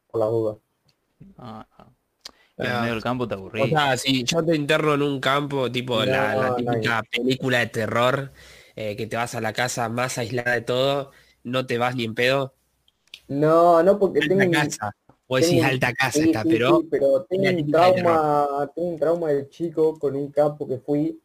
por 0.09 0.21
las 0.21 0.29
dudas. 0.31 0.57
Ah, 1.37 1.65
ah. 1.77 1.87
En 2.59 2.71
el 2.71 2.71
Ah. 2.73 2.81
medio 2.81 2.93
del 2.95 3.03
campo 3.03 3.27
te 3.27 3.35
O 3.35 3.37
aburrís. 3.37 3.73
sea, 3.75 3.97
si 3.97 4.23
yo 4.25 4.43
te 4.45 4.55
interno 4.55 4.93
en 4.95 5.01
un 5.03 5.19
campo, 5.19 5.71
tipo 5.71 6.05
la, 6.05 6.35
la 6.35 6.49
No, 6.49 6.55
típica 6.55 7.03
película 7.03 7.59
de 7.59 7.67
terror, 7.67 8.33
eh, 8.75 8.95
que 8.95 9.07
te 9.07 9.17
vas 9.17 9.35
a 9.35 9.41
la 9.41 9.53
casa 9.53 9.89
más 9.89 10.17
aislada 10.17 10.53
de 10.53 10.61
todo, 10.61 11.11
no 11.43 11.65
te 11.67 11.77
vas 11.77 11.95
ni 11.95 12.05
en 12.05 12.15
pedo. 12.15 12.55
No, 13.27 13.81
no, 13.83 13.99
porque 13.99 14.21
tengo 14.23 14.43
Alta 14.43 14.49
un, 14.49 14.79
casa. 14.79 14.91
O 15.27 15.37
decís 15.37 15.49
tengo 15.49 15.63
alta 15.63 15.93
casa 15.93 16.19
sí, 16.19 16.25
está, 16.25 16.43
sí, 16.43 16.49
pero 16.51 16.81
sí, 16.81 16.87
pero 16.91 17.25
tengo 17.25 17.49
un 17.49 17.71
trauma, 17.71 18.71
tengo 18.75 18.89
un 18.89 18.99
trauma 18.99 19.29
de 19.31 19.49
chico 19.49 19.99
con 19.99 20.15
un 20.17 20.31
campo 20.31 20.67
que 20.67 20.79
fui, 20.79 21.21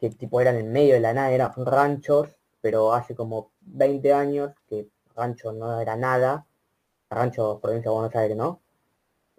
que 0.00 0.10
tipo 0.10 0.40
eran 0.40 0.56
en 0.56 0.72
medio 0.72 0.94
de 0.94 1.00
la 1.00 1.12
nada, 1.12 1.30
eran 1.32 1.52
ranchos, 1.56 2.28
pero 2.60 2.92
hace 2.92 3.14
como 3.14 3.52
20 3.60 4.12
años 4.12 4.52
que 4.68 4.88
rancho 5.14 5.52
no 5.52 5.80
era 5.80 5.96
nada, 5.96 6.46
rancho 7.10 7.58
provincia 7.60 7.90
de 7.90 7.94
Buenos 7.96 8.14
Aires, 8.16 8.36
¿no? 8.36 8.60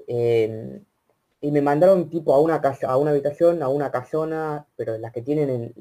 Eh, 0.07 0.81
y 1.41 1.51
me 1.51 1.61
mandaron 1.61 2.09
tipo 2.09 2.33
a 2.33 2.39
una 2.41 2.59
casa, 2.61 2.87
a 2.89 2.97
una 2.97 3.11
habitación, 3.11 3.63
a 3.63 3.69
una 3.69 3.91
casona, 3.91 4.65
pero 4.75 4.97
las 4.97 5.11
que 5.13 5.21
tienen 5.21 5.49
en, 5.49 5.73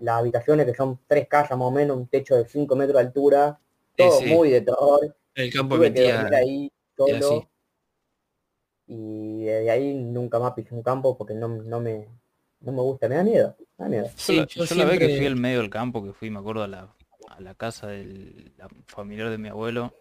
las 0.00 0.18
habitaciones 0.18 0.66
que 0.66 0.74
son 0.74 0.98
tres 1.06 1.26
casas 1.28 1.56
más 1.56 1.68
o 1.68 1.70
menos, 1.70 1.96
un 1.96 2.06
techo 2.08 2.36
de 2.36 2.44
5 2.46 2.76
metros 2.76 2.96
de 3.00 3.06
altura, 3.06 3.58
Sí, 3.98 4.04
todo 4.04 4.18
sí. 4.20 4.26
muy 4.26 4.50
de 4.50 4.60
terror. 4.60 5.16
el 5.34 5.52
campo 5.52 5.76
Tuve 5.76 5.92
que 5.92 6.00
metía. 6.00 6.16
dormir 6.16 6.34
ahí 6.34 6.72
solo. 6.96 7.48
Y 8.86 9.44
desde 9.44 9.70
ahí 9.70 9.94
nunca 9.94 10.38
más 10.38 10.52
pisé 10.52 10.74
un 10.74 10.82
campo 10.82 11.16
porque 11.16 11.34
no, 11.34 11.48
no 11.48 11.80
me 11.80 12.08
no 12.60 12.72
me 12.72 12.82
gusta, 12.82 13.08
me 13.08 13.16
da 13.16 13.24
miedo, 13.24 13.56
me 13.78 13.84
da 13.84 13.88
miedo. 13.88 14.06
Yo, 14.06 14.12
Sí, 14.18 14.36
la, 14.36 14.46
yo 14.46 14.64
yo 14.64 14.74
la 14.74 14.84
vez 14.84 14.98
que 14.98 15.08
fui 15.08 15.26
al 15.26 15.36
medio 15.36 15.60
del 15.60 15.70
campo, 15.70 16.04
que 16.04 16.12
fui, 16.12 16.30
me 16.30 16.38
acuerdo, 16.38 16.62
a 16.62 16.68
la, 16.68 16.88
a 17.28 17.40
la 17.40 17.54
casa 17.54 17.88
del 17.88 18.52
la 18.56 18.68
familiar 18.86 19.30
de 19.30 19.38
mi 19.38 19.48
abuelo, 19.48 19.94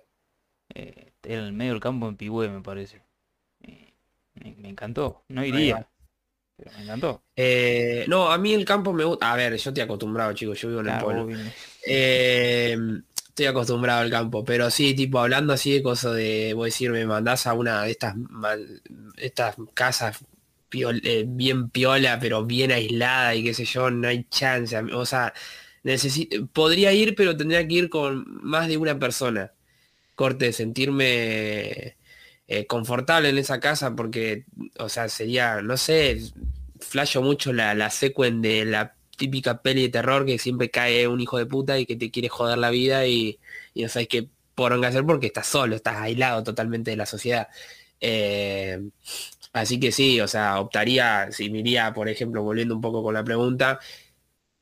eh, 0.74 1.12
era 1.24 1.40
en 1.42 1.46
el 1.48 1.54
medio 1.54 1.74
del 1.74 1.82
campo 1.82 2.08
en 2.08 2.18
Pigüé, 2.18 2.50
me 2.50 2.62
parece. 2.62 3.02
Eh, 3.62 3.94
me, 4.36 4.56
me 4.58 4.70
encantó, 4.70 5.24
no 5.30 5.44
iría, 5.46 5.88
pero 6.58 6.72
me 6.74 6.84
encantó. 6.84 7.24
Eh, 7.36 8.06
no, 8.08 8.32
a 8.32 8.38
mí 8.38 8.54
el 8.54 8.66
campo 8.66 8.94
me 8.94 9.04
gusta. 9.04 9.32
A 9.32 9.36
ver, 9.36 9.56
yo 9.58 9.70
estoy 9.72 9.84
acostumbrado, 9.84 10.34
chicos, 10.34 10.60
yo 10.62 10.70
vivo 10.70 10.82
en 10.82 10.88
el 10.88 11.00
pueblo. 11.00 11.28
Eh, 11.88 12.78
estoy 13.28 13.46
acostumbrado 13.48 14.02
al 14.02 14.10
campo, 14.10 14.44
pero 14.46 14.70
sí, 14.72 14.96
tipo, 14.96 15.20
hablando 15.20 15.54
así 15.54 15.74
de 15.74 15.84
cosas 15.84 16.16
de, 16.16 16.54
voy 16.54 16.66
a 16.66 16.72
decir, 16.72 16.92
me 16.92 17.06
mandás 17.06 17.48
a 17.48 17.54
una 17.54 17.84
de 17.84 17.92
estas, 17.92 18.16
mal- 18.16 18.82
estas 19.18 19.56
casas 19.74 20.24
eh, 20.72 21.26
bien 21.28 21.70
piola, 21.70 22.20
pero 22.20 22.46
bien 22.46 22.72
aislada 22.72 23.36
y 23.36 23.44
qué 23.44 23.54
sé 23.54 23.66
yo, 23.66 23.90
no 23.92 24.08
hay 24.08 24.26
chance. 24.30 24.78
O 24.78 25.06
sea, 25.06 25.34
necesito, 25.84 26.48
podría 26.48 26.94
ir, 26.94 27.16
pero 27.16 27.36
tendría 27.38 27.68
que 27.68 27.74
ir 27.76 27.90
con 27.90 28.26
más 28.44 28.68
de 28.68 28.78
una 28.78 29.00
persona. 29.00 29.54
Corte, 30.16 30.54
sentirme 30.54 31.98
eh, 32.48 32.68
confortable 32.68 33.30
en 33.30 33.38
esa 33.38 33.60
casa 33.60 33.96
porque, 33.96 34.46
o 34.80 34.90
sea, 34.90 35.10
sería, 35.10 35.62
no 35.62 35.78
sé, 35.78 36.22
flasho 36.80 37.22
mucho 37.22 37.54
la, 37.54 37.74
la 37.76 37.90
secuen 37.90 38.42
de 38.42 38.66
la 38.66 38.96
típica 39.18 39.62
peli 39.62 39.84
de 39.84 39.90
terror 39.90 40.26
que 40.26 40.38
siempre 40.40 40.70
cae 40.70 41.08
un 41.08 41.22
hijo 41.22 41.38
de 41.38 41.46
puta 41.46 41.80
y 41.80 41.86
que 41.86 41.96
te 41.96 42.12
quiere 42.12 42.30
joder 42.30 42.58
la 42.58 42.70
vida 42.70 43.08
y, 43.08 43.40
y 43.74 43.84
no 43.84 43.90
sabes 43.90 44.08
qué 44.10 44.30
poronga 44.56 44.90
hacer 44.90 45.06
porque 45.06 45.28
estás 45.28 45.48
solo, 45.48 45.76
estás 45.76 45.98
aislado 45.98 46.44
totalmente 46.44 46.92
de 46.92 46.98
la 46.98 47.06
sociedad. 47.06 47.48
Eh, 48.02 48.80
así 49.56 49.80
que 49.80 49.92
sí, 49.92 50.22
o 50.22 50.28
sea, 50.28 50.60
optaría, 50.60 51.32
si 51.32 51.50
me 51.50 51.60
iría, 51.60 51.94
por 51.94 52.10
ejemplo, 52.10 52.44
volviendo 52.44 52.76
un 52.76 52.82
poco 52.82 53.04
con 53.04 53.14
la 53.16 53.24
pregunta, 53.24 53.80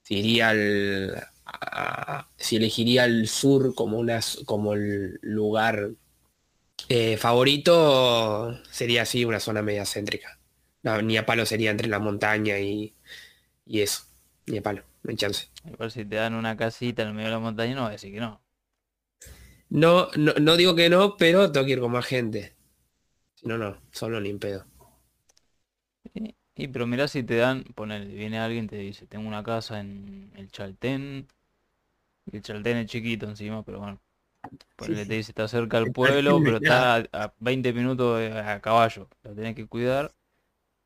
si 0.04 0.20
iría 0.20 0.50
al, 0.52 1.16
a- 1.46 2.30
si 2.38 2.58
elegiría 2.58 3.06
el 3.06 3.28
sur 3.30 3.76
como 3.76 4.00
una, 4.00 4.20
como 4.46 4.74
el 4.74 5.20
lugar 5.24 5.92
eh, 6.90 7.18
favorito, 7.18 8.60
sería 8.72 9.04
así 9.04 9.26
una 9.26 9.40
zona 9.40 9.62
media 9.62 9.86
céntrica. 9.86 10.40
No, 10.84 11.02
ni 11.02 11.18
a 11.18 11.26
palo 11.26 11.46
sería 11.46 11.72
entre 11.72 11.88
la 11.88 12.00
montaña 12.00 12.60
y, 12.60 12.94
y 13.66 13.82
eso, 13.82 14.04
ni 14.48 14.58
a 14.60 14.64
palo, 14.64 14.84
no 15.04 15.12
hay 15.12 15.18
chance. 15.18 15.48
Igual 15.66 15.92
si 15.92 16.06
te 16.06 16.16
dan 16.16 16.36
una 16.36 16.56
casita 16.56 17.02
en 17.02 17.10
el 17.10 17.14
medio 17.16 17.28
de 17.28 17.34
la 17.36 17.40
montaña 17.40 17.76
no 17.76 17.82
vas 17.82 17.90
a 17.90 17.92
decir 17.94 18.14
que 18.14 18.20
no. 18.22 18.42
No, 19.70 20.10
no, 20.16 20.34
no 20.40 20.56
digo 20.58 20.76
que 20.76 20.90
no, 20.90 21.18
pero 21.18 21.52
tengo 21.52 21.66
que 21.66 21.74
ir 21.74 21.80
con 21.80 21.92
más 21.92 22.06
gente. 22.06 22.56
Si 23.36 23.48
no, 23.48 23.58
no, 23.58 23.78
solo 23.92 24.22
ni 24.22 24.30
en 24.32 24.40
pedo. 24.40 24.66
Y, 26.14 26.36
y 26.56 26.68
pero 26.68 26.88
mirá 26.88 27.08
si 27.08 27.24
te 27.24 27.38
dan, 27.38 27.64
ponele, 27.76 28.14
viene 28.14 28.40
alguien 28.40 28.68
te 28.68 28.76
dice, 28.78 29.08
tengo 29.08 29.28
una 29.28 29.44
casa 29.44 29.80
en 29.80 30.32
el 30.36 30.52
Chaltén, 30.52 31.28
y 32.26 32.38
el 32.38 32.42
Chaltén 32.44 32.78
es 32.78 32.88
chiquito 32.88 33.28
encima, 33.28 33.64
pero 33.64 33.80
bueno. 33.80 34.02
Ponele, 34.78 35.06
sí. 35.06 35.08
te 35.08 35.16
dice, 35.16 35.32
está 35.32 35.48
cerca 35.48 35.80
El 35.80 35.92
pueblo, 35.94 36.44
pero 36.44 36.58
está 36.58 36.96
a, 36.98 37.00
a 37.14 37.36
20 37.40 37.74
minutos 37.74 38.20
de- 38.20 38.32
a 38.40 38.62
caballo. 38.62 39.10
Lo 39.24 39.36
tenés 39.36 39.56
que 39.56 39.68
cuidar 39.68 40.14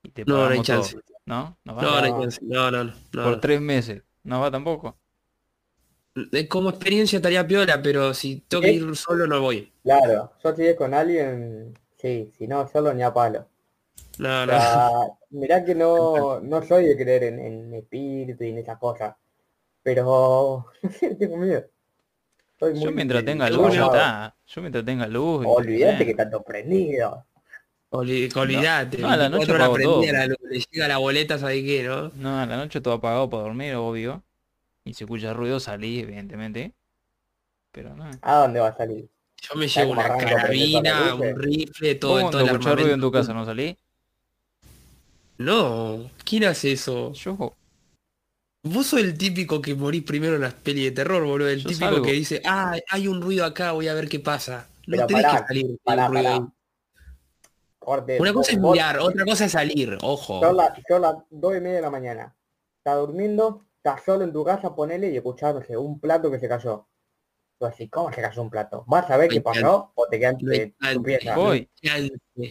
y 0.03 0.11
te 0.11 0.25
No, 0.25 0.47
no 0.47 0.53
hay 0.53 0.61
todo. 0.63 0.83
chance. 0.83 0.97
¿No? 1.25 1.57
¿No 1.65 1.75
va? 1.75 1.83
No, 1.83 1.99
no 2.01 2.05
hay 2.05 2.11
No. 2.11 2.21
chance. 2.21 2.39
No, 2.43 2.71
no, 2.71 2.83
no. 2.85 2.93
no, 3.13 3.23
Por 3.23 3.37
no. 3.37 3.41
tres 3.41 3.61
meses. 3.61 4.03
¿No 4.23 4.41
va 4.41 4.51
tampoco? 4.51 4.99
Eh, 6.33 6.47
Como 6.47 6.69
experiencia 6.69 7.17
estaría 7.17 7.47
piola, 7.47 7.81
pero 7.81 8.13
si 8.13 8.41
tengo 8.41 8.63
que 8.63 8.69
¿Qué? 8.69 8.71
ir 8.71 8.95
solo 8.95 9.27
no 9.27 9.41
voy. 9.41 9.71
Claro, 9.83 10.33
yo 10.43 10.55
si 10.55 10.67
es 10.67 10.75
con 10.77 10.93
alguien, 10.93 11.73
sí, 11.97 12.31
si 12.37 12.47
no, 12.47 12.67
solo 12.67 12.93
ni 12.93 13.03
a 13.03 13.13
palo. 13.13 13.47
No, 14.17 14.45
O 14.45 14.45
no. 14.45 14.53
sea, 14.53 14.89
mirá 15.31 15.63
que 15.65 15.75
no, 15.75 16.39
no 16.39 16.61
soy 16.63 16.85
de 16.87 16.97
creer 16.97 17.23
en, 17.25 17.39
en 17.39 17.73
espíritu 17.73 18.43
y 18.43 18.49
en 18.49 18.57
esas 18.59 18.77
cosas, 18.79 19.15
pero 19.83 20.67
tengo 21.19 21.37
miedo. 21.37 21.65
Soy 22.59 22.73
Yo 22.73 22.91
mientras 22.91 23.25
tenga 23.25 23.49
luz 23.49 23.73
ya 23.73 23.85
está. 23.85 24.35
Yo 24.47 24.61
mientras 24.61 24.85
tenga 24.85 25.07
luz. 25.07 25.45
Olvídate 25.47 26.05
que 26.05 26.13
tanto 26.13 26.43
prendido. 26.43 27.25
Olvi- 27.89 28.29
olvidate. 28.35 28.97
no, 29.01 29.09
a 29.09 29.17
la 29.17 29.29
24 29.29 29.29
noche 29.29 29.55
pago 29.55 29.73
todo. 29.81 30.01
prendida 30.01 30.13
la 30.13 30.25
luz, 30.27 30.37
le 30.49 30.59
llega 30.59 30.87
la 30.87 30.97
boleta, 30.97 31.37
¿sabes 31.39 31.63
qué, 31.63 31.83
no? 31.83 32.09
No, 32.15 32.39
a 32.39 32.45
la 32.45 32.57
noche 32.57 32.81
todo 32.81 32.95
apagado 32.95 33.29
para 33.29 33.43
dormir, 33.43 33.75
obvio. 33.75 34.23
Y 34.85 34.93
si 34.95 35.03
escucha 35.05 35.33
ruido 35.33 35.59
salí, 35.59 35.99
evidentemente. 36.01 36.75
Pero 37.71 37.95
no. 37.95 38.21
¿A 38.21 38.33
dónde 38.41 38.59
va 38.59 38.67
a 38.67 38.77
salir? 38.77 39.09
Yo 39.41 39.55
me 39.55 39.67
¿Sabes 39.73 39.89
llevo 39.89 39.93
una 39.93 40.15
carabina, 40.15 41.15
un 41.15 41.35
rifle, 41.35 41.95
todo, 41.95 42.19
¿Vos 42.19 42.29
todo 42.29 42.41
el 42.41 42.47
escuchás 42.47 42.75
ruido 42.75 42.93
en 42.93 43.01
tu 43.01 43.11
armamento. 43.11 43.11
casa 43.11 43.33
no 43.33 43.45
salí? 43.45 43.77
No, 45.37 46.09
¿quién 46.25 46.45
hace 46.45 46.71
eso? 46.71 47.13
Yo. 47.13 47.53
Vos 48.63 48.87
sos 48.87 48.99
el 48.99 49.17
típico 49.17 49.61
que 49.61 49.75
morís 49.75 50.03
primero 50.03 50.35
en 50.35 50.41
las 50.41 50.53
pelis 50.53 50.85
de 50.85 50.91
terror, 50.91 51.23
boludo. 51.25 51.47
El 51.47 51.61
Yo 51.61 51.69
típico 51.69 51.85
salgo. 51.91 52.05
que 52.05 52.11
dice, 52.13 52.41
ah, 52.45 52.75
hay 52.89 53.07
un 53.07 53.21
ruido 53.21 53.45
acá, 53.45 53.71
voy 53.71 53.87
a 53.87 53.93
ver 53.93 54.09
qué 54.09 54.19
pasa. 54.19 54.67
No 54.87 54.91
Pero 54.97 55.07
tenés 55.07 55.23
pará, 55.23 55.41
que 55.41 55.47
salir. 55.47 55.77
pará, 55.83 56.05
un 56.07 56.11
ruido 56.13 56.23
pará. 56.23 56.35
ahí. 56.35 56.41
Corte, 57.79 58.19
Una 58.19 58.33
cosa 58.33 58.51
es 58.51 58.59
vos- 58.59 58.73
mirar, 58.73 58.99
otra 58.99 59.23
cosa 59.25 59.45
es 59.45 59.51
salir, 59.53 59.97
ojo. 60.01 60.41
Son 60.41 60.57
las 61.01 61.15
dos 61.29 61.55
y 61.55 61.61
media 61.61 61.77
de 61.77 61.81
la 61.81 61.89
mañana. 61.89 62.35
Estás 62.79 62.97
durmiendo, 62.97 63.65
estás 63.77 64.03
solo 64.03 64.23
en 64.25 64.33
tu 64.33 64.43
casa, 64.43 64.75
ponele 64.75 65.09
y 65.11 65.15
escuchás, 65.17 65.53
no 65.55 65.61
sé, 65.61 65.77
un 65.77 65.99
plato 65.99 66.29
que 66.29 66.39
se 66.39 66.49
cayó. 66.49 66.87
Tú 67.59 67.65
así, 67.65 67.89
¿cómo 67.89 68.11
un 68.37 68.49
plato? 68.51 68.83
¿Vas 68.87 69.09
a 69.09 69.17
ver 69.17 69.29
No 69.29 69.33
qué 69.33 69.41
pasó 69.41 69.91
o 69.95 70.07
te 70.07 70.19
quedas 70.19 70.35
No 70.41 70.51
hay 70.51 70.59
en 70.59 70.71
tu 70.73 70.77
chance, 70.85 71.03
pieza? 71.03 71.35
no 71.35 71.51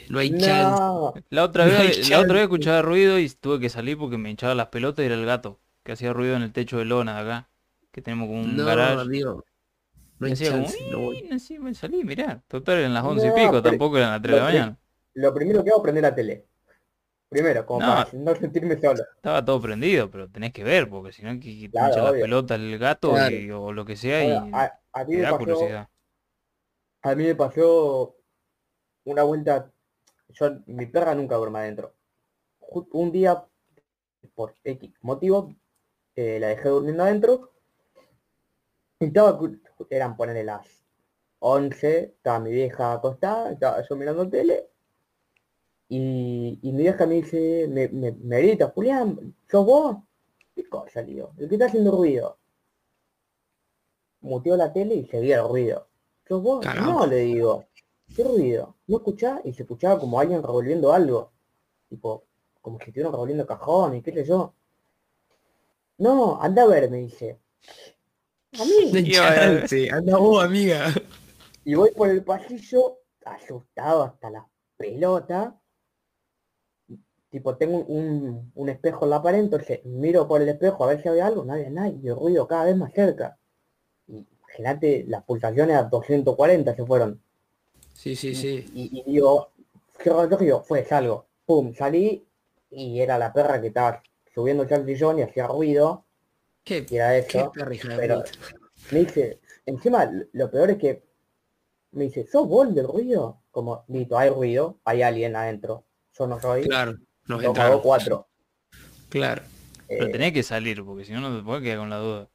no 0.09 0.19
hay. 0.19 0.31
No, 0.31 1.14
La 1.31 1.45
otra 1.45 1.64
No 1.66 1.71
vez, 1.79 2.11
la 2.11 2.21
otra 2.21 2.35
vez 2.35 2.42
escuchaba 2.42 2.83
ruido 2.83 3.19
y 3.21 3.29
tuve 3.31 3.61
que 3.61 3.69
salir 3.69 3.97
porque 3.97 4.19
me 4.19 4.31
hinchaba 4.31 4.55
las 4.57 4.66
pelotas 4.69 5.05
y 5.05 5.07
era 5.07 5.14
el 5.14 5.25
gato. 5.25 5.61
Que 5.85 5.92
hacía 5.92 6.12
ruido 6.12 6.35
en 6.35 6.42
el 6.42 6.53
techo 6.53 6.79
de 6.79 6.87
lona 6.87 7.14
de 7.14 7.21
acá. 7.31 7.49
Que 7.92 8.03
tenemos 8.03 8.27
como 8.27 8.40
un 8.40 8.57
No, 8.57 8.64
garage. 8.64 9.01
amigo. 9.01 9.45
No 10.19 10.27
hay 10.27 10.33
hacía 10.33 10.51
como, 10.51 10.64
chance, 10.64 10.90
no 10.90 10.99
voy. 10.99 11.23
"Uy", 11.23 11.31
así 11.31 11.59
me 11.61 11.73
salí, 11.75 12.03
mirá. 12.03 12.42
Total 12.49 12.79
eran 12.79 12.95
las 12.95 13.05
once 13.05 13.27
y 13.27 13.29
No, 13.29 13.35
pico, 13.37 13.51
pero- 13.51 13.62
tampoco 13.62 13.99
eran 13.99 14.11
las 14.11 14.23
3 14.23 14.35
de 14.35 14.40
la 14.40 14.45
mañana. 14.47 14.79
lo 15.14 15.33
primero 15.35 15.62
que 15.62 15.71
hago 15.71 15.79
es 15.79 15.83
prender 15.85 16.03
la 16.03 16.14
tele. 16.14 16.47
Primero, 17.37 17.66
como 17.66 17.81
No. 17.81 17.87
para 17.87 18.09
no 18.14 18.35
sentirme 18.35 18.81
solo. 18.81 19.03
Estaba 19.16 19.44
todo 19.44 19.61
prendido, 19.61 20.11
pero 20.11 20.27
tenés 20.31 20.53
que 20.55 20.64
ver, 20.64 20.88
porque 20.88 21.12
si 21.12 21.22
no 21.22 21.38
que 21.38 21.68
Claro, 21.70 21.88
hincha 21.88 22.03
las 22.03 22.12
obvio. 22.12 22.22
pelotas 22.25 22.59
el 22.59 22.79
gato 22.79 23.11
Claro. 23.11 23.37
y- 23.37 23.51
o 23.51 23.72
lo 23.72 23.85
que 23.85 23.94
sea 23.96 24.25
y 24.25 24.31
a, 24.55 24.81
a 24.92 25.05
mí 25.05 25.16
me 25.16 25.22
da 25.22 25.31
pasó, 25.33 25.38
curiosidad. 25.38 25.88
a 27.03 27.14
mí 27.14 27.25
me 27.25 27.35
pasó 27.35 28.16
una 29.05 29.22
vuelta, 29.22 29.70
yo, 30.31 30.51
mi 30.66 30.87
perra 30.87 31.14
nunca 31.14 31.37
duerme 31.37 31.61
adentro. 31.61 31.94
Un 32.92 33.12
día, 33.12 33.44
por 34.35 34.55
X 34.64 34.92
motivo, 35.03 35.55
eh, 36.16 36.38
la 36.40 36.49
dejé 36.49 36.68
durmiendo 36.70 37.05
adentro. 37.05 37.53
Y 39.01 39.07
estaba, 39.07 39.38
eran 39.90 40.16
ponerle 40.16 40.44
las 40.44 40.66
11, 41.40 41.99
estaba 42.16 42.40
mi 42.40 42.51
vieja 42.51 42.92
acostada, 42.94 43.53
estaba 43.53 43.83
yo 43.88 43.96
mirando 43.96 44.29
tele. 44.29 44.70
Y, 45.88 46.59
y 46.62 46.72
mi 46.72 46.83
vieja 46.83 47.07
me 47.07 47.16
dice, 47.16 47.68
me, 47.68 47.88
me, 47.88 48.12
me 48.12 48.42
grita, 48.42 48.72
Julián, 48.75 49.35
¿sos 49.49 49.64
vos? 49.64 49.96
¿Qué 50.55 50.68
cosa, 50.68 51.03
digo? 51.03 51.33
¿El 51.38 51.49
que 51.49 51.55
está 51.55 51.66
haciendo 51.66 51.92
ruido? 51.92 52.38
Muteó 54.20 54.57
la 54.57 54.72
tele 54.72 54.94
y 54.96 55.07
seguía 55.07 55.40
el 55.40 55.49
ruido. 55.49 55.87
¿Sos 56.27 56.42
vos? 56.42 56.64
Caramba. 56.64 56.92
No, 56.92 57.07
le 57.07 57.18
digo. 57.18 57.66
¿Qué 58.14 58.25
ruido? 58.25 58.77
¿No 58.87 58.96
escuchás? 58.96 59.40
Y 59.44 59.53
se 59.53 59.62
escuchaba 59.62 60.01
como 60.01 60.18
alguien 60.18 60.42
revolviendo 60.42 60.92
algo. 60.92 61.33
Tipo, 61.88 62.25
como 62.61 62.79
si 62.79 62.85
estuvieran 62.87 63.12
revolviendo 63.12 63.46
cajón 63.46 63.96
y 63.96 64.03
qué 64.03 64.12
sé 64.12 64.25
yo. 64.25 64.55
No, 65.99 66.40
anda 66.42 66.62
a 66.62 66.66
ver, 66.66 66.90
me 66.90 66.99
dice. 66.99 67.38
A 68.59 68.64
mí. 68.64 69.11
chance, 69.11 69.90
anda 69.90 70.16
vos, 70.16 70.42
amiga. 70.42 70.87
Y 71.64 71.75
voy 71.75 71.90
por 71.90 72.09
el 72.09 72.25
pasillo, 72.25 73.01
asustado 73.25 74.05
hasta 74.05 74.31
la 74.31 74.49
pelota. 74.79 75.61
Tipo, 77.37 77.55
tengo 77.59 77.81
un, 77.81 78.51
un 78.55 78.68
espejo 78.70 79.05
en 79.05 79.11
la 79.11 79.20
pared, 79.22 79.40
entonces 79.40 79.85
miro 79.85 80.27
por 80.27 80.40
el 80.40 80.49
espejo 80.49 80.85
a 80.85 80.87
ver 80.87 81.03
si 81.03 81.09
había 81.11 81.27
algo, 81.27 81.44
no 81.44 81.53
había 81.53 81.68
nada, 81.68 81.88
y 81.90 82.09
el 82.09 82.16
ruido 82.16 82.49
cada 82.49 82.64
vez 82.64 82.75
más 82.75 82.94
cerca. 82.94 83.37
Imagínate, 84.09 85.05
las 85.07 85.22
pulsaciones 85.22 85.77
a 85.77 85.83
240 85.83 86.75
se 86.75 86.87
fueron. 86.87 87.20
Sí, 87.92 88.16
sí, 88.16 88.35
sí. 88.35 88.64
Y, 88.75 89.01
y 89.01 89.12
digo, 89.12 89.51
cierro 90.01 90.22
el 90.25 90.33
ojo 90.33 90.42
y 90.42 90.46
digo, 90.46 90.62
fue, 90.62 90.83
salgo. 90.87 91.27
Pum, 91.44 91.75
salí 91.75 92.27
y 92.70 93.01
era 93.03 93.18
la 93.18 93.35
perra 93.35 93.61
que 93.61 93.66
estaba 93.66 94.03
subiendo 94.33 94.62
al 94.62 94.87
sillón 94.87 95.18
y 95.18 95.22
hacía 95.22 95.46
ruido, 95.46 96.07
Qué, 96.64 96.87
y 96.90 96.96
era 96.96 97.18
eso. 97.18 97.53
pero-. 97.99 98.25
Me 98.92 99.01
dice, 99.01 99.40
encima 99.66 100.11
lo 100.33 100.51
peor 100.51 100.70
es 100.70 100.79
que 100.79 101.03
me 101.90 102.05
dice, 102.05 102.27
¿sos 102.27 102.49
vos 102.49 102.66
el 102.66 102.75
del 102.75 102.88
ruido? 102.88 103.42
Como, 103.51 103.85
listo, 103.88 104.16
hay 104.16 104.31
ruido, 104.31 104.79
hay 104.87 105.03
alguien 105.03 105.37
adentro. 105.37 105.85
Yo 106.18 106.27
no 106.27 106.40
soy, 106.40 106.62
Claro, 106.62 106.96
más 107.35 107.45
entraron. 107.45 107.81
cuatro. 107.81 108.29
Claro. 109.09 109.43
Pero 109.89 110.07
Eh, 110.07 110.11
tenés 110.12 110.33
que 110.33 110.43
salir, 110.43 110.85
porque 110.85 111.05
si 111.05 111.12
no, 111.12 111.21
no 111.21 111.37
te 111.37 111.45
puedes 111.45 111.62
quedar 111.62 111.79
con 111.79 111.91
la 111.91 111.99
duda. 111.99 112.29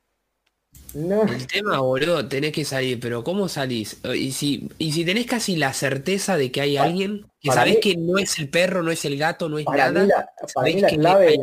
no, 0.94 1.24
El 1.24 1.48
tema, 1.48 1.80
boludo, 1.80 2.26
tenés 2.28 2.54
que 2.54 2.64
salir, 2.64 3.00
pero 3.00 3.24
¿cómo 3.24 3.50
salís? 3.50 4.00
Y 4.16 4.32
si, 4.32 4.70
y 4.78 4.94
si 4.94 5.04
tenés 5.04 5.26
casi 5.26 5.56
la 5.58 5.74
certeza 5.74 6.38
de 6.38 6.50
que 6.52 6.62
hay 6.62 6.78
alguien, 6.78 7.26
que 7.42 7.52
sabés 7.52 7.76
mí- 7.76 7.80
que 7.82 7.98
no 7.98 8.18
es 8.18 8.40
el 8.40 8.50
perro, 8.50 8.84
no 8.84 8.92
es 8.92 9.04
el 9.06 9.18
gato, 9.18 9.50
no 9.50 9.58
es 9.60 9.66
para 9.66 9.92
nada, 9.92 10.02
mí 10.06 10.08
la, 10.10 10.26
para 10.36 10.48
sabés 10.48 10.76
mí 10.76 10.82
la 10.82 10.88
que 10.88 10.98
clave, 10.98 11.38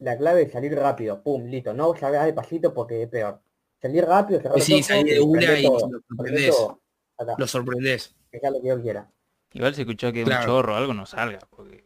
la 0.00 0.18
clave 0.18 0.42
es 0.42 0.52
salir 0.52 0.74
rápido, 0.74 1.22
pum, 1.22 1.46
listo, 1.46 1.72
no 1.72 1.94
salgas 1.96 2.26
de 2.26 2.34
pasito 2.34 2.74
porque 2.74 3.02
es 3.04 3.08
peor. 3.08 3.40
Salir 3.80 4.04
rápido, 4.04 4.40
cerrar 4.40 4.56
los 4.58 4.64
Sí, 4.64 4.82
salí 4.82 5.10
de 5.10 5.20
una 5.20 5.38
prender 5.40 5.58
y 5.60 5.62
todo, 5.66 5.88
lo 5.90 6.00
sorprendés. 6.08 6.56
Lo 7.38 7.46
sorprendés. 7.46 8.14
que 8.30 8.40
sea 8.40 8.50
lo 8.50 8.60
que 8.60 8.68
yo 8.68 8.82
quiera. 8.82 9.10
Igual 9.52 9.74
si 9.74 9.82
escuchás 9.82 10.12
que 10.12 10.24
Claro. 10.24 10.40
un 10.42 10.46
chorro 10.48 10.72
o 10.74 10.76
algo, 10.76 10.92
no 10.94 11.06
salga. 11.06 11.38
Porque... 11.48 11.83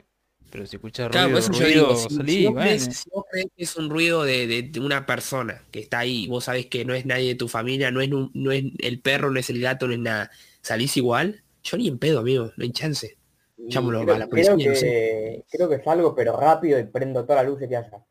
Pero 0.51 0.67
si 0.67 0.79
Claro, 1.11 1.31
por 1.33 1.43
ruido, 1.49 1.61
ruido, 1.61 1.95
digo, 1.95 2.11
si, 2.11 2.11
salí, 2.11 2.33
si 2.37 2.43
vos 2.43 2.55
bueno. 2.55 2.59
crees, 2.59 2.85
si 2.85 3.11
vos 3.11 3.25
crees 3.31 3.47
que 3.57 3.65
es 3.65 3.77
un 3.77 3.91
ruido 3.91 4.25
de, 4.25 4.47
de- 4.47 4.63
de 4.63 4.81
una 4.81 5.07
persona 5.07 5.63
que 5.71 5.81
está 5.81 6.01
ahí, 6.01 6.27
vos 6.29 6.45
sabés 6.45 6.67
que 6.67 6.85
no 6.85 6.95
es 6.95 7.07
nadie 7.07 7.29
de 7.29 7.35
tu 7.35 7.49
familia, 7.49 7.91
no 7.91 8.01
es, 8.01 8.09
no 8.11 8.53
es 8.53 8.65
el 8.79 9.01
perro, 9.01 9.31
no 9.31 9.39
es 9.41 9.51
el 9.51 9.61
gato, 9.61 9.87
no 9.87 9.95
es 9.95 9.99
nada, 10.01 10.31
salís 10.63 10.97
igual, 10.97 11.43
yo 11.63 11.77
ni 11.79 11.89
en 11.89 11.99
pedo, 11.99 12.21
amigo, 12.21 12.53
no 12.57 12.65
hay 12.65 12.73
chance. 12.73 13.17
Y 13.59 13.69
Llámalo 13.69 14.01
creo, 14.01 14.15
a 14.15 14.19
la 14.19 14.27
creo 14.31 14.57
policía, 14.57 14.69
no 14.69 14.75
que, 14.75 15.45
creo 15.51 15.69
que 15.69 15.83
salgo, 15.83 16.15
pero 16.15 16.35
rápido 16.37 16.79
y 16.79 16.85
prendo 16.85 17.25
todas 17.25 17.43
las 17.45 17.53
luces 17.53 17.69
que 17.69 17.77
haya. 17.77 18.05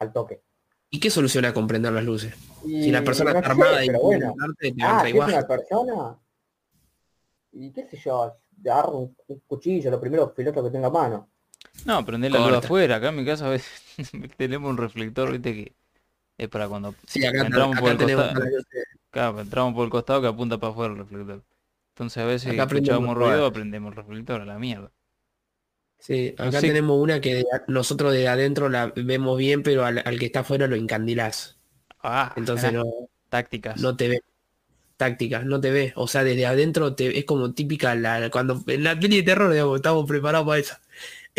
Al 0.00 0.12
toque. 0.12 0.42
¿Y 0.90 1.00
qué 1.00 1.10
soluciona 1.10 1.52
con 1.54 1.66
prender 1.66 1.92
las 1.92 2.04
luces? 2.04 2.34
Y 2.64 2.68
Si 2.84 2.90
la 2.90 3.04
persona 3.04 3.30
no 3.32 3.38
está 3.38 3.48
sé, 3.48 3.52
armada 3.52 3.84
y 3.84 3.88
pero 3.88 4.00
quiere 4.00 4.02
bueno. 4.02 4.34
te 4.58 4.74
Ah, 4.82 5.08
si 5.10 5.18
es 5.18 5.26
una 5.26 5.46
persona. 5.46 6.18
Y 7.52 7.72
qué 7.72 7.86
sé 7.88 7.96
yo, 7.96 8.36
agarro 8.64 8.98
un, 8.98 9.16
un 9.28 9.40
cuchillo, 9.46 9.90
lo 9.90 10.00
primero 10.00 10.32
filoso 10.34 10.62
que 10.64 10.70
tenga 10.70 10.88
a 10.88 10.90
mano. 10.90 11.30
No, 11.86 12.04
prendé 12.04 12.30
la 12.30 12.38
luz 12.46 12.58
afuera. 12.58 12.96
Acá 12.96 13.08
en 13.08 13.16
mi 13.16 13.24
casa 13.24 13.46
a 13.48 13.50
veces 13.50 13.70
tenemos 14.36 14.70
un 14.70 14.76
reflector, 14.76 15.30
viste, 15.32 15.54
que 15.54 15.72
es 16.38 16.48
para 16.48 16.68
cuando 16.68 16.94
Sí, 17.06 17.24
acá, 17.24 17.42
entramos 17.42 17.76
acá 17.76 17.80
por 17.80 17.90
el 17.90 17.98
costado. 17.98 19.40
entramos 19.40 19.74
por 19.74 19.84
el 19.84 19.90
costado 19.90 20.20
que 20.22 20.28
apunta 20.28 20.58
para 20.58 20.72
afuera 20.72 20.92
el 20.92 20.98
reflector. 20.98 21.42
Entonces 21.94 22.22
a 22.22 22.26
veces 22.26 22.54
escuchamos 22.54 23.14
ruido, 23.16 23.46
aprendemos 23.46 23.90
el 23.92 23.96
reflector 23.96 24.40
a 24.40 24.44
la 24.44 24.58
mierda. 24.58 24.90
Sí, 25.98 26.34
acá 26.38 26.60
tenemos 26.60 26.98
una 26.98 27.20
que 27.20 27.44
nosotros 27.68 28.12
de 28.14 28.26
adentro 28.26 28.68
la 28.70 28.86
vemos 28.96 29.36
bien, 29.36 29.62
pero 29.62 29.84
al, 29.84 30.02
al 30.04 30.18
que 30.18 30.26
está 30.26 30.40
afuera 30.40 30.66
lo 30.66 30.76
encandilás. 30.76 31.58
Ah, 32.02 32.32
Entonces 32.36 32.72
no, 32.72 32.84
tácticas. 33.28 33.80
no 33.80 33.96
te 33.96 34.08
ve. 34.08 34.20
Tácticas, 34.96 35.46
no 35.46 35.60
te 35.60 35.70
ve. 35.70 35.92
O 35.96 36.08
sea, 36.08 36.24
desde 36.24 36.46
adentro 36.46 36.94
te, 36.94 37.18
es 37.18 37.24
como 37.24 37.54
típica 37.54 37.94
la, 37.94 38.30
cuando 38.30 38.62
en 38.66 38.84
la 38.84 38.98
peli 38.98 39.18
de 39.18 39.22
terror, 39.24 39.52
digamos, 39.52 39.76
estamos 39.76 40.06
preparados 40.06 40.46
para 40.46 40.60
eso. 40.60 40.76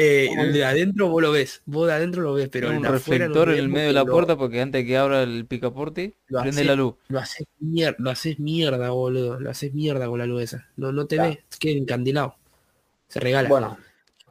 Eh, 0.02 0.52
de 0.54 0.66
adentro 0.66 1.10
vos 1.10 1.22
lo 1.22 1.32
ves, 1.32 1.62
vos 1.66 1.88
de 1.88 1.94
adentro 1.94 2.22
lo 2.24 2.34
ves, 2.34 2.50
pero 2.50 2.70
el 2.70 2.78
un 2.78 2.82
de 2.84 2.88
afuera 2.90 3.28
no 3.28 3.34
reflector 3.34 3.50
en 3.50 3.54
ves 3.56 3.60
el 3.64 3.70
medio 3.70 3.88
de 3.88 3.94
la 3.94 4.04
lo- 4.04 4.12
puerta 4.12 4.36
porque 4.38 4.62
antes 4.62 4.86
que 4.86 4.98
abra 4.98 5.24
el 5.24 5.46
picaporte, 5.46 6.16
Lo 6.28 6.42
prende 6.42 6.62
hace- 6.62 6.68
la 6.68 6.76
luz. 6.76 6.96
Lo 7.10 7.20
haces 7.20 7.46
mierda, 7.60 7.96
lo 8.00 8.10
haces 8.10 8.40
mierda, 8.40 8.90
boludo. 8.90 9.40
Lo 9.40 9.50
haces 9.50 9.74
mierda 9.74 10.08
con 10.08 10.20
la 10.20 10.26
luz 10.26 10.44
esa. 10.44 10.68
No, 10.78 10.92
no 10.92 11.06
te 11.08 11.16
Claro. 11.18 11.32
ve, 11.32 11.44
queda 11.60 11.78
encandilado. 11.78 12.36
Se 13.08 13.20
regala. 13.20 13.50
Bueno, 13.50 13.78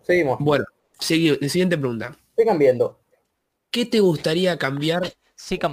seguimos. 0.02 0.38
Bueno, 0.40 0.64
segui- 0.98 1.46
siguiente 1.48 1.76
pregunta. 1.78 2.16
Estoy 2.30 2.46
cambiando. 2.46 2.98
¿Qué 3.70 3.86
te 3.86 4.00
gustaría 4.00 4.56
cambiar? 4.58 5.02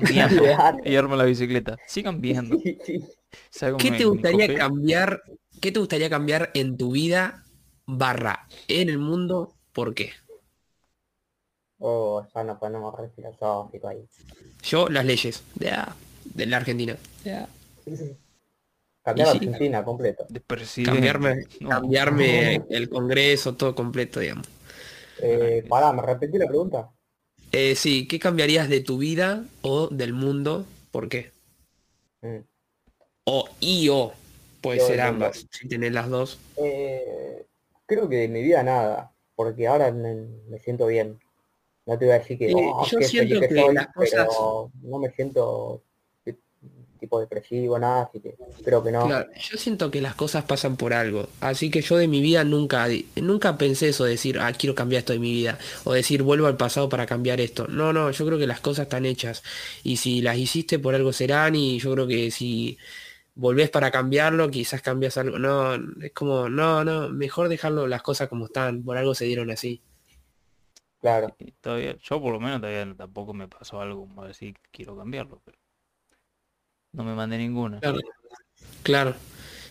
Viendo. 0.01 0.43
Real. 0.43 0.77
y 0.85 0.95
arma 0.95 1.15
la 1.17 1.25
bicicleta. 1.25 1.77
Sí, 1.87 2.77
sí. 2.85 2.99
¿Sabe 3.49 3.73
cómo 3.73 3.83
¿Qué 3.83 3.91
me- 3.91 3.97
te 3.97 4.05
gustaría 4.05 4.55
cambiar? 4.55 5.23
¿Qué 5.59 5.71
te 5.71 5.79
gustaría 5.79 6.09
cambiar 6.09 6.51
en 6.53 6.77
tu 6.77 6.91
vida 6.91 7.43
barra 7.85 8.47
en 8.67 8.89
el 8.89 8.97
mundo? 8.99 9.55
¿Por 9.77 9.93
qué? 9.93 10.09
Oh, 11.77 12.25
ya 12.33 12.43
nos 12.43 12.57
ponemos 12.57 12.97
re 12.97 13.09
filosófico 13.15 13.87
ahí. 13.87 14.03
Yo, 14.63 14.89
las 14.89 15.05
leyes 15.05 15.43
de, 15.53 15.71
de 16.33 16.45
la 16.47 16.57
Argentina. 16.57 16.97
Cambiar 19.03 19.27
sí. 19.27 19.37
Argentina 19.37 19.85
completo. 19.85 20.25
Cambiarme, 20.83 21.43
No. 21.59 21.69
cambiarme 21.69 22.63
el 22.71 22.89
Congreso, 22.89 23.53
todo 23.53 23.75
completo, 23.75 24.19
digamos. 24.19 24.47
Eh, 25.21 25.63
pará, 25.69 25.93
¿me 25.93 26.01
repetí 26.01 26.39
la 26.39 26.47
pregunta? 26.47 26.89
Eh, 27.51 27.75
sí, 27.75 28.07
¿qué 28.07 28.17
cambiarías 28.17 28.69
de 28.69 28.79
tu 28.79 28.97
vida 28.97 29.45
o 29.61 29.89
del 29.89 30.13
mundo? 30.13 30.65
¿Por 30.89 31.07
qué? 31.07 31.33
Mm. 32.23 32.39
O 33.25 33.47
y 33.59 33.89
o. 33.89 34.11
Puede 34.61 34.79
Yo 34.79 34.87
ser 34.87 35.01
ambas, 35.01 35.45
si 35.51 35.67
tenés 35.67 35.91
las 35.93 36.09
dos. 36.09 36.39
Eh, 36.57 37.45
creo 37.85 38.09
que 38.09 38.15
de 38.15 38.27
mi 38.27 38.41
vida 38.41 38.63
nada, 38.63 39.13
porque 39.37 39.67
ahora 39.67 39.89
me, 39.93 40.15
me 40.49 40.59
siento 40.59 40.87
bien. 40.87 41.17
No 41.85 41.97
te 41.97 42.03
voy 42.05 42.15
a 42.15 42.19
decir 42.19 42.37
que, 42.37 42.47
Eh, 42.51 42.53
oh, 42.55 42.85
yo 42.85 42.99
siento 42.99 43.39
que 43.39 43.47
soy, 43.47 43.73
las 43.73 43.87
cosas- 43.93 44.27
pero 44.27 44.71
no 44.83 44.97
me 44.99 45.09
siento 45.11 45.81
de- 46.25 46.35
tipo 46.99 47.19
depresivo, 47.21 47.77
nada, 47.79 48.01
así 48.09 48.19
que 48.19 48.35
creo 48.65 48.83
que 48.83 48.91
no. 48.91 49.05
Claro, 49.05 49.29
yo 49.39 49.57
siento 49.57 49.89
que 49.91 50.01
las 50.01 50.15
cosas 50.15 50.43
pasan 50.43 50.75
por 50.75 50.93
algo, 50.93 51.29
así 51.39 51.69
que 51.71 51.81
yo 51.81 51.95
de 51.97 52.07
mi 52.09 52.19
vida 52.19 52.43
nunca, 52.43 52.87
nunca 53.15 53.57
pensé 53.57 53.89
eso, 53.89 54.03
decir, 54.03 54.39
ah, 54.39 54.51
quiero 54.51 54.75
cambiar 54.75 54.99
esto 55.01 55.13
de 55.13 55.19
mi 55.19 55.31
vida, 55.31 55.57
o 55.85 55.93
decir, 55.93 56.23
vuelvo 56.23 56.47
al 56.47 56.57
pasado 56.57 56.89
para 56.89 57.05
cambiar 57.05 57.39
esto. 57.39 57.67
No, 57.67 57.93
no, 57.93 58.11
yo 58.11 58.25
creo 58.25 58.39
que 58.39 58.47
las 58.47 58.59
cosas 58.59 58.83
están 58.87 59.05
hechas, 59.05 59.43
y 59.83 59.97
si 59.97 60.21
las 60.21 60.37
hiciste 60.37 60.79
por 60.79 60.93
algo 60.95 61.13
serán, 61.13 61.55
y 61.55 61.79
yo 61.79 61.93
creo 61.93 62.07
que 62.07 62.31
si 62.31 62.77
volvés 63.37 63.69
para 63.69 63.91
cambiarlo, 63.91 64.49
quizás 64.49 64.81
cambias 64.81 65.17
algo. 65.17 65.37
No, 65.39 65.75
es 66.01 66.11
como, 66.11 66.49
no, 66.49 66.83
no, 66.83 67.09
mejor 67.09 67.49
dejarlo 67.49 67.87
las 67.87 68.01
cosas 68.01 68.27
como 68.27 68.45
están, 68.45 68.83
por 68.83 68.97
algo 68.97 69.13
se 69.15 69.25
dieron 69.25 69.51
así. 69.51 69.81
Claro. 70.99 71.35
Y 71.39 71.51
Todavía, 71.51 71.95
yo 72.01 72.19
por 72.19 72.33
lo 72.33 72.39
menos 72.39 72.59
todavía 72.59 72.93
tampoco 72.97 73.33
me 73.33 73.47
pasó 73.47 73.79
algo 73.79 74.07
como 74.07 74.25
decir 74.25 74.55
quiero 74.71 74.97
cambiarlo, 74.97 75.39
pero 75.45 75.57
no 76.93 77.03
me 77.03 77.13
mandé 77.13 77.37
ninguna. 77.37 77.79
Claro. 77.79 77.99
Claro. 78.83 79.09
Eh, 79.11 79.15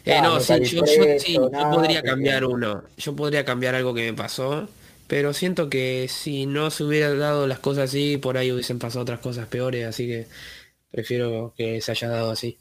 Claro, 0.04 0.28
no, 0.28 0.34
no 0.36 0.40
sí, 0.40 0.54
yo, 0.64 0.84
yo- 0.86 1.18
sí, 1.18 1.32
yo 1.34 1.50
podría 1.50 2.00
cambiar 2.02 2.44
uno. 2.44 2.84
Yo 2.96 3.16
podría 3.16 3.44
cambiar 3.44 3.74
algo 3.74 3.92
que 3.92 4.12
me 4.12 4.16
pasó, 4.16 4.68
pero 5.08 5.32
siento 5.32 5.68
que 5.68 6.06
si 6.08 6.46
no 6.46 6.70
se 6.70 6.84
hubiera 6.84 7.12
dado 7.14 7.48
las 7.48 7.58
cosas 7.58 7.90
así, 7.90 8.16
por 8.16 8.38
ahí 8.38 8.52
hubiesen 8.52 8.78
pasado 8.78 9.02
otras 9.02 9.18
cosas 9.18 9.48
peores, 9.48 9.84
así 9.84 10.06
que 10.06 10.28
prefiero 10.92 11.52
que 11.56 11.80
se 11.80 11.90
haya 11.90 12.08
dado 12.08 12.30
así 12.30 12.56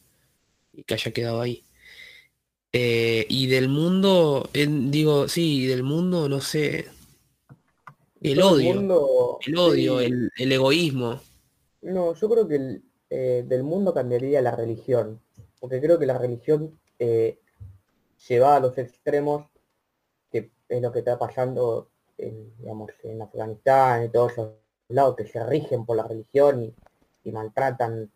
y 0.75 0.83
que 0.83 0.93
haya 0.93 1.11
quedado 1.11 1.41
ahí. 1.41 1.63
Eh, 2.73 3.25
y 3.29 3.47
del 3.47 3.69
mundo, 3.69 4.49
eh, 4.53 4.67
digo, 4.69 5.27
sí, 5.29 5.65
del 5.65 5.83
mundo, 5.83 6.27
no 6.27 6.41
sé, 6.41 6.87
el 8.21 8.39
Todo 8.39 8.53
odio, 8.55 8.73
mundo- 8.73 9.39
el 9.45 9.57
odio, 9.57 9.99
sí. 9.99 10.05
el, 10.05 10.31
el 10.37 10.51
egoísmo. 10.51 11.21
No, 11.83 12.13
yo 12.15 12.29
creo 12.29 12.47
que 12.47 12.55
el, 12.55 12.83
eh, 13.09 13.45
del 13.47 13.63
mundo 13.63 13.93
cambiaría 13.93 14.41
la 14.41 14.51
religión, 14.55 15.21
porque 15.59 15.79
creo 15.79 15.97
que 15.99 16.05
la 16.05 16.17
religión 16.17 16.77
eh, 16.99 17.39
lleva 18.27 18.55
a 18.57 18.59
los 18.59 18.77
extremos, 18.77 19.45
que 20.31 20.49
es 20.67 20.81
lo 20.81 20.91
que 20.91 20.99
está 20.99 21.17
pasando 21.17 21.89
en, 22.17 22.51
digamos, 22.57 22.91
en 23.03 23.21
Afganistán 23.21 24.05
y 24.05 24.09
todos 24.09 24.33
esos 24.33 24.49
lados 24.89 25.15
que 25.15 25.27
se 25.27 25.45
rigen 25.45 25.85
por 25.85 25.95
la 25.97 26.07
religión 26.07 26.63
y, 26.63 26.73
y 27.23 27.31
maltratan 27.31 28.11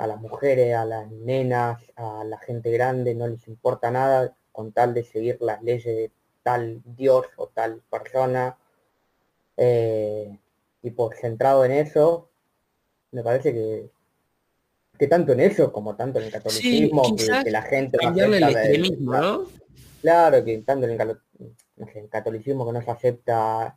a 0.00 0.06
las 0.06 0.20
mujeres, 0.20 0.74
a 0.74 0.84
las 0.84 1.10
nenas, 1.10 1.82
a 1.96 2.24
la 2.24 2.38
gente 2.38 2.70
grande, 2.70 3.14
no 3.14 3.26
les 3.28 3.46
importa 3.48 3.90
nada 3.90 4.34
con 4.52 4.72
tal 4.72 4.94
de 4.94 5.04
seguir 5.04 5.38
las 5.40 5.62
leyes 5.62 5.84
de 5.84 6.10
tal 6.42 6.80
Dios 6.84 7.26
o 7.36 7.48
tal 7.48 7.82
persona. 7.90 8.56
Eh, 9.56 10.38
y 10.82 10.90
por 10.90 11.14
centrado 11.14 11.64
en 11.64 11.72
eso, 11.72 12.28
me 13.12 13.22
parece 13.22 13.52
que, 13.52 13.90
que 14.98 15.06
tanto 15.06 15.32
en 15.32 15.40
eso 15.40 15.72
como 15.72 15.96
tanto 15.96 16.18
en 16.18 16.26
el 16.26 16.32
catolicismo, 16.32 17.02
que- 17.44 17.50
la 17.50 17.62
gente 17.62 17.98
no 17.98 18.02
Cambiarle 18.04 18.36
el 18.38 18.42
extremismo, 18.44 19.12
¿no? 19.14 19.44
Claro, 20.00 20.44
que 20.44 20.58
tanto 20.58 20.86
en 20.86 20.98
el, 20.98 21.18
no 21.76 21.86
sé, 21.86 21.98
el 22.00 22.08
catolicismo 22.08 22.66
que 22.66 22.72
no 22.72 22.82
se 22.82 22.90
acepta 22.90 23.76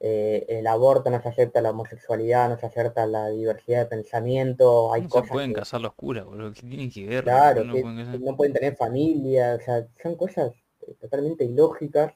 eh, 0.00 0.46
el 0.48 0.66
aborto, 0.66 1.10
no 1.10 1.22
se 1.22 1.28
acepta 1.28 1.60
la 1.62 1.70
homosexualidad, 1.70 2.48
no 2.50 2.58
se 2.58 2.66
acepta 2.66 3.06
la 3.06 3.28
diversidad 3.30 3.80
de 3.80 3.86
pensamiento, 3.86 4.92
hay 4.92 5.02
No 5.02 5.08
se 5.10 5.22
cosas 5.22 5.30
pueden 5.30 5.52
que, 5.52 5.54
casar 5.54 5.80
los 5.82 5.94
curas, 5.94 6.24
boludo. 6.26 6.52
¿Qué 6.52 6.62
tienen 6.62 6.90
que 6.90 7.06
ver? 7.06 7.24
claro, 7.24 7.64
No 7.64 7.76
que 7.76 7.82
pueden 7.82 7.98
casar. 7.98 8.20
no 8.20 8.36
pueden 8.36 8.52
tener 8.54 8.76
familia, 8.76 9.56
o 9.56 9.60
sea, 9.64 9.86
son 10.02 10.16
cosas 10.16 10.52
eh, 10.86 10.94
totalmente 11.00 11.44
ilógicas, 11.44 12.14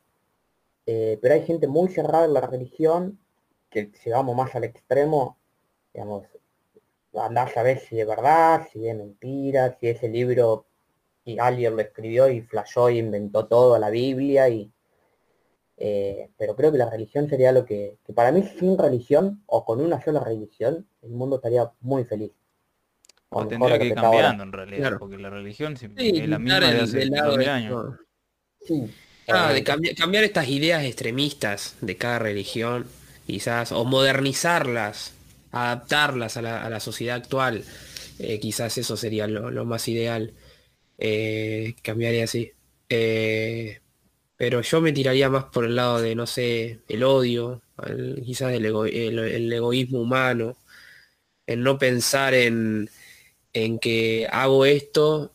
eh, 0.86 1.18
pero 1.22 1.34
hay 1.34 1.44
gente 1.46 1.68
muy 1.68 1.88
cerrada 1.90 2.26
en 2.26 2.34
la 2.34 2.42
religión, 2.42 3.20
que 3.70 3.90
si 3.94 4.10
vamos 4.10 4.36
más 4.36 4.54
al 4.54 4.64
extremo, 4.64 5.38
digamos, 5.94 6.26
andás 7.14 7.56
a 7.56 7.62
ver 7.62 7.78
si 7.80 8.00
es 8.00 8.06
verdad, 8.06 8.66
si 8.72 8.88
es 8.88 8.96
mentira, 8.96 9.76
si 9.78 9.88
ese 9.88 10.08
libro 10.08 10.66
y 11.24 11.38
alguien 11.40 11.76
lo 11.76 11.82
escribió 11.82 12.28
y 12.30 12.42
flashó 12.42 12.90
y 12.90 12.98
inventó 12.98 13.46
todo 13.48 13.78
la 13.78 13.90
Biblia 13.90 14.48
y 14.50 14.72
eh, 15.76 16.30
pero 16.38 16.56
creo 16.56 16.72
que 16.72 16.78
la 16.78 16.90
religión 16.90 17.28
sería 17.28 17.52
lo 17.52 17.64
que, 17.66 17.98
que 18.04 18.12
para 18.12 18.32
mí 18.32 18.42
sin 18.58 18.78
religión 18.78 19.42
o 19.46 19.64
con 19.64 19.80
una 19.80 20.02
sola 20.02 20.20
religión 20.24 20.88
el 21.02 21.10
mundo 21.10 21.36
estaría 21.36 21.72
muy 21.80 22.04
feliz. 22.04 22.32
O 23.30 23.46
mejor 23.48 23.48
tendría 23.48 23.78
que 23.78 23.86
ir 23.86 23.98
ahora. 23.98 24.02
cambiando 24.02 24.42
en 24.44 24.52
realidad, 24.52 24.78
Claro. 24.80 24.98
porque 24.98 25.18
la 25.18 25.30
religión 25.30 25.76
sí, 25.76 25.86
es 25.96 26.28
la 26.28 26.38
misma 26.38 26.60
de 26.68 26.80
el- 26.80 26.80
hace 26.80 26.98
del 26.98 27.10
lado 27.10 27.30
2000 27.30 27.46
de 27.46 27.50
años. 27.50 27.78
esto. 27.80 27.98
Sí. 28.60 28.94
Ah, 29.28 29.52
de 29.52 29.58
eh, 29.60 29.64
cambiar, 29.64 29.94
cambiar 29.94 30.24
estas 30.24 30.48
ideas 30.48 30.84
extremistas 30.84 31.76
de 31.80 31.96
cada 31.96 32.18
religión, 32.18 32.86
quizás, 33.26 33.72
o 33.72 33.84
modernizarlas, 33.84 35.14
adaptarlas 35.50 36.36
a 36.36 36.42
la, 36.42 36.62
a 36.64 36.68
la 36.70 36.80
sociedad 36.80 37.16
actual, 37.16 37.64
eh, 38.18 38.38
quizás 38.40 38.76
eso 38.78 38.96
sería 38.96 39.26
lo, 39.26 39.50
lo 39.50 39.64
más 39.64 39.88
ideal. 39.88 40.34
Eh, 40.98 41.74
cambiaría 41.82 42.24
así. 42.24 42.52
Eh, 42.88 43.80
pero 44.36 44.60
yo 44.62 44.80
me 44.80 44.92
tiraría 44.92 45.30
más 45.30 45.44
por 45.46 45.64
el 45.64 45.76
lado 45.76 46.00
de, 46.00 46.14
no 46.14 46.26
sé, 46.26 46.80
el 46.88 47.04
odio, 47.04 47.62
el- 47.86 48.22
quizás 48.24 48.52
el, 48.52 48.64
ego- 48.66 48.86
el- 48.86 49.18
el 49.18 49.52
egoísmo 49.52 50.00
humano, 50.00 50.56
el 51.46 51.62
no 51.62 51.78
pensar 51.78 52.34
en, 52.34 52.90
en 53.54 53.78
que 53.78 54.28
hago 54.32 54.64
esto 54.66 55.32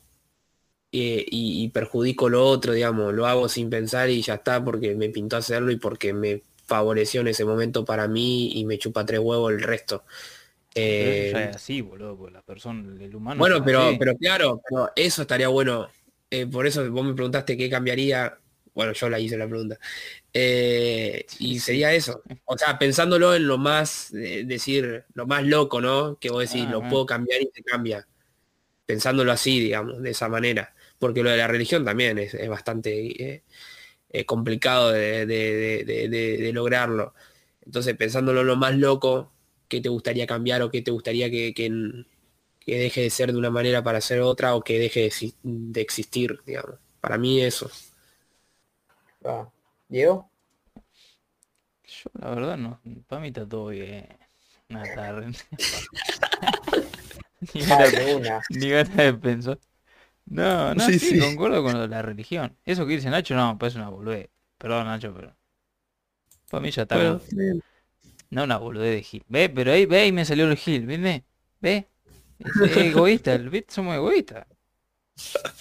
eh, 0.91 1.25
y, 1.29 1.63
y 1.65 1.69
perjudico 1.69 2.29
lo 2.29 2.45
otro, 2.47 2.73
digamos, 2.73 3.13
lo 3.13 3.27
hago 3.27 3.49
sin 3.49 3.69
pensar 3.69 4.09
y 4.09 4.21
ya 4.21 4.35
está 4.35 4.63
porque 4.63 4.95
me 4.95 5.09
pintó 5.09 5.37
hacerlo 5.37 5.71
y 5.71 5.77
porque 5.77 6.13
me 6.13 6.43
favoreció 6.65 7.21
en 7.21 7.27
ese 7.29 7.45
momento 7.45 7.85
para 7.85 8.07
mí 8.07 8.51
y 8.53 8.65
me 8.65 8.77
chupa 8.79 9.05
tres 9.05 9.19
huevos 9.21 9.51
el 9.53 9.61
resto. 9.63 10.03
Eh, 10.75 11.25
ya 11.25 11.49
es 11.49 11.55
así, 11.55 11.81
boludo, 11.81 12.29
la 12.29 12.41
persona, 12.41 13.03
el 13.03 13.15
humano. 13.15 13.45
bueno, 13.45 13.63
pero, 13.63 13.95
así. 13.95 13.97
pero 13.97 14.15
claro, 14.17 14.61
pero 14.67 14.91
eso 14.95 15.21
estaría 15.21 15.47
bueno. 15.47 15.87
Eh, 16.29 16.45
por 16.47 16.67
eso 16.67 16.89
vos 16.91 17.05
me 17.05 17.13
preguntaste 17.13 17.57
qué 17.57 17.69
cambiaría. 17.69 18.37
Bueno, 18.79 18.93
yo 18.93 19.09
la 19.09 19.19
hice 19.19 19.37
la 19.37 19.47
pregunta. 19.47 19.77
Eh, 20.33 21.25
y 21.39 21.59
sería 21.59 21.93
eso. 21.93 22.23
O 22.45 22.57
sea, 22.57 22.79
pensándolo 22.79 23.35
en 23.35 23.47
lo 23.47 23.57
más, 23.57 24.13
eh, 24.13 24.43
decir, 24.45 25.05
lo 25.13 25.27
más 25.27 25.43
loco, 25.45 25.81
¿no? 25.81 26.17
Que 26.19 26.29
vos 26.31 26.41
decís, 26.41 26.67
Ah, 26.67 26.71
lo 26.71 26.87
puedo 26.87 27.05
cambiar 27.05 27.41
y 27.41 27.49
se 27.53 27.63
cambia. 27.63 28.07
Pensándolo 28.85 29.31
así, 29.31 29.59
digamos, 29.59 30.01
de 30.01 30.11
esa 30.11 30.29
manera. 30.29 30.73
Porque 30.99 31.23
lo 31.23 31.29
de 31.31 31.37
la 31.37 31.47
religión 31.47 31.85
también 31.85 32.17
es, 32.19 32.33
es 32.33 32.49
bastante 32.49 33.43
eh, 34.09 34.25
complicado 34.25 34.91
de, 34.91 35.25
de- 35.25 35.83
de- 35.85 36.09
de- 36.09 36.37
de 36.37 36.53
lograrlo. 36.53 37.13
Entonces, 37.65 37.95
pensándolo 37.97 38.41
en 38.41 38.47
lo 38.47 38.55
más 38.55 38.75
loco, 38.75 39.31
¿qué 39.67 39.81
te 39.81 39.89
gustaría 39.89 40.27
cambiar 40.27 40.61
o 40.63 40.71
qué 40.71 40.81
te 40.81 40.91
gustaría 40.91 41.29
que, 41.29 41.53
que, 41.53 41.69
que 42.59 42.77
deje 42.79 43.01
de 43.01 43.09
ser 43.09 43.31
de 43.31 43.37
una 43.39 43.49
manera 43.51 43.83
para 43.83 44.01
ser 44.01 44.21
otra 44.21 44.55
o 44.55 44.63
que 44.63 44.79
deje 44.79 45.01
de, 45.09 45.33
de 45.43 45.81
existir, 45.81 46.39
digamos. 46.45 46.75
Para 47.01 47.17
mí 47.17 47.41
eso. 47.41 47.69
Ah, 49.23 49.49
¿Diego? 49.87 50.29
Yo 51.83 52.11
la 52.13 52.29
verdad 52.29 52.57
no, 52.57 52.79
para 53.07 53.21
mí 53.21 53.29
está 53.29 53.47
todo 53.47 53.67
bien. 53.67 54.07
Una 54.69 54.83
tarde. 54.83 55.27
ni, 57.53 57.61
ganas, 57.61 57.93
una. 58.15 58.41
ni 58.49 58.69
ganas 58.69 58.95
de 58.95 59.13
pensar. 59.13 59.59
No, 60.25 60.75
no, 60.75 60.85
sí, 60.85 60.99
sí, 60.99 61.19
concuerdo 61.19 61.63
con 61.63 61.73
lo 61.73 61.81
de 61.81 61.87
la 61.87 62.03
religión. 62.03 62.55
Eso 62.63 62.85
que 62.85 62.93
dice 62.93 63.09
Nacho, 63.09 63.35
no, 63.35 63.57
pues 63.57 63.73
es 63.73 63.77
una 63.77 63.89
boludez. 63.89 64.29
Perdón, 64.59 64.85
Nacho, 64.85 65.11
pero. 65.15 65.35
Para 66.51 66.61
mí 66.61 66.69
ya 66.69 66.83
está. 66.83 66.95
Bueno, 66.95 67.19
no 68.29 68.43
una 68.43 68.57
boludez 68.57 68.95
de 68.95 69.01
Gil. 69.01 69.23
Ve, 69.27 69.49
pero 69.49 69.71
ahí, 69.71 69.87
ve, 69.87 70.01
ahí 70.01 70.11
me 70.11 70.25
salió 70.25 70.45
el 70.45 70.55
Gil, 70.55 70.85
¿viste? 70.85 71.23
Ve. 71.59 71.87
Es 72.39 72.77
egoísta, 72.77 73.33
el 73.33 73.49
bit 73.49 73.71
somos 73.71 73.95
egoístas. 73.95 74.45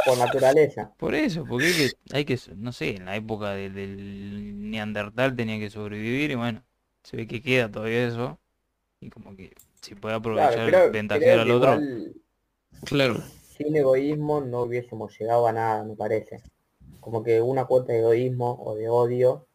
Por 0.07 0.19
naturaleza. 0.19 0.93
Por 0.97 1.15
eso, 1.15 1.45
porque 1.47 1.67
hay 1.67 1.75
que, 1.75 1.91
hay 2.13 2.25
que 2.25 2.39
no 2.57 2.73
sé, 2.73 2.97
en 2.97 3.05
la 3.05 3.17
época 3.17 3.53
del, 3.53 3.75
del 3.75 4.71
Neandertal 4.71 5.37
tenía 5.37 5.59
que 5.59 5.71
sobrevivir 5.71 6.31
y 6.31 6.35
bueno, 6.35 6.63
se 7.03 7.17
ve 7.17 7.27
que 7.27 7.43
queda 7.43 7.71
todavía 7.71 8.07
eso. 8.07 8.39
Y 9.01 9.11
como 9.11 9.37
que 9.37 9.55
si 9.81 9.95
puede 9.95 10.17
aprovechar, 10.17 10.69
claro, 10.69 10.93
ventajear 10.93 11.41
al 11.41 11.51
otro. 11.51 11.79
Claro. 12.85 13.23
Sin 13.57 13.77
egoísmo 13.77 14.41
no 14.41 14.63
hubiésemos 14.63 15.17
llegado 15.19 15.47
a 15.47 15.53
nada, 15.53 15.85
me 15.85 15.97
parece. 15.97 16.43
Como 17.01 17.23
que 17.23 17.41
una 17.41 17.65
cuota 17.65 17.93
de 17.93 18.01
egoísmo 18.01 18.61
o 18.63 18.75
de 18.75 18.89
odio, 18.89 19.47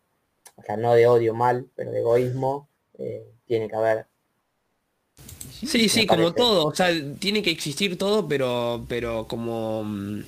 o 0.56 0.64
sea, 0.64 0.78
no 0.78 0.94
de 0.94 1.08
odio 1.08 1.34
mal, 1.34 1.70
pero 1.76 1.92
de 1.92 2.00
egoísmo, 2.00 2.70
eh, 2.98 3.26
tiene 3.46 3.68
que 3.68 3.76
haber. 3.76 4.08
Sí, 5.66 5.88
sí, 5.88 6.06
como 6.06 6.34
todo, 6.34 6.68
o 6.68 6.76
sea, 6.76 6.90
tiene 7.20 7.42
que 7.42 7.52
existir 7.52 7.98
todo, 7.98 8.28
pero, 8.28 8.86
pero 8.90 9.28
como 9.28 9.84
mm, 9.84 10.24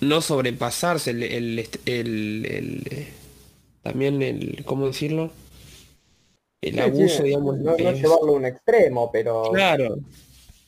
no 0.00 0.20
sobrepasarse 0.20 1.10
el, 1.10 1.22
el, 1.22 1.68
el, 1.84 3.08
también 3.82 4.22
el, 4.22 4.64
¿cómo 4.64 4.86
decirlo? 4.86 5.30
El 6.62 6.78
abuso, 6.78 7.22
digamos. 7.22 7.58
No, 7.58 7.76
no 7.76 7.92
llevarlo 7.92 8.32
a 8.32 8.36
un 8.36 8.46
extremo, 8.46 9.10
pero 9.12 9.50
claro. 9.52 9.96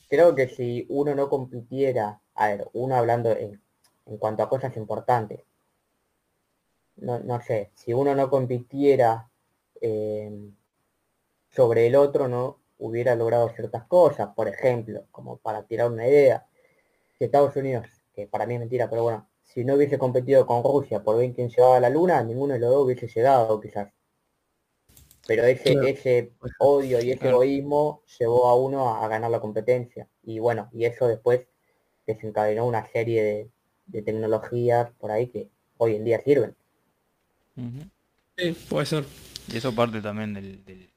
creo 0.07 0.35
que 0.35 0.47
si 0.47 0.85
uno 0.89 1.15
no 1.15 1.27
compitiera, 1.27 2.21
a 2.35 2.47
ver, 2.49 2.67
uno 2.73 2.95
hablando 2.95 3.31
en, 3.31 3.59
en 4.05 4.17
cuanto 4.17 4.43
a 4.43 4.49
cosas 4.49 4.77
importantes, 4.77 5.41
no, 6.97 7.19
no 7.19 7.41
sé, 7.41 7.71
si 7.75 7.93
uno 7.93 8.15
no 8.15 8.29
compitiera 8.29 9.29
eh, 9.81 10.31
sobre 11.49 11.87
el 11.87 11.95
otro, 11.95 12.27
no 12.27 12.59
hubiera 12.79 13.15
logrado 13.15 13.49
ciertas 13.49 13.83
cosas, 13.85 14.29
por 14.35 14.47
ejemplo, 14.47 15.05
como 15.11 15.37
para 15.37 15.63
tirar 15.63 15.91
una 15.91 16.07
idea, 16.07 16.45
si 17.17 17.25
Estados 17.25 17.55
Unidos, 17.55 17.87
que 18.13 18.27
para 18.27 18.45
mí 18.45 18.55
es 18.55 18.59
mentira, 18.59 18.89
pero 18.89 19.03
bueno, 19.03 19.27
si 19.43 19.63
no 19.63 19.75
hubiese 19.75 19.97
competido 19.97 20.45
con 20.45 20.63
Rusia 20.63 21.03
por 21.03 21.17
ver 21.17 21.33
quién 21.33 21.49
llevaba 21.49 21.77
a 21.77 21.79
la 21.79 21.89
luna, 21.89 22.21
ninguno 22.23 22.53
de 22.53 22.59
los 22.59 22.69
dos 22.69 22.85
hubiese 22.85 23.07
llegado 23.07 23.59
quizás. 23.59 23.89
Pero 25.25 25.43
ese, 25.43 25.73
ese 25.89 26.31
odio 26.59 27.03
y 27.03 27.11
ese 27.11 27.29
egoísmo 27.29 28.01
llevó 28.17 28.47
a 28.47 28.55
uno 28.55 28.95
a, 28.95 29.07
ganar 29.07 29.29
la 29.29 29.41
competencia. 29.41 30.07
Y 30.23 30.39
bueno, 30.39 30.69
y 30.71 30.85
eso 30.85 31.07
después 31.07 31.41
desencadenó 32.05 32.65
una 32.65 32.85
serie 32.87 33.49
de, 33.91 34.01
tecnologías 34.03 34.91
por 34.99 35.11
ahí 35.11 35.27
que 35.27 35.49
hoy 35.77 35.95
en 35.95 36.05
día 36.05 36.21
sirven. 36.21 36.55
Sí, 38.37 38.51
puede 38.69 38.85
ser. 38.85 39.05
Y 39.51 39.57
eso 39.57 39.73
parte 39.73 40.01
también 40.01 40.33
del, 40.33 40.89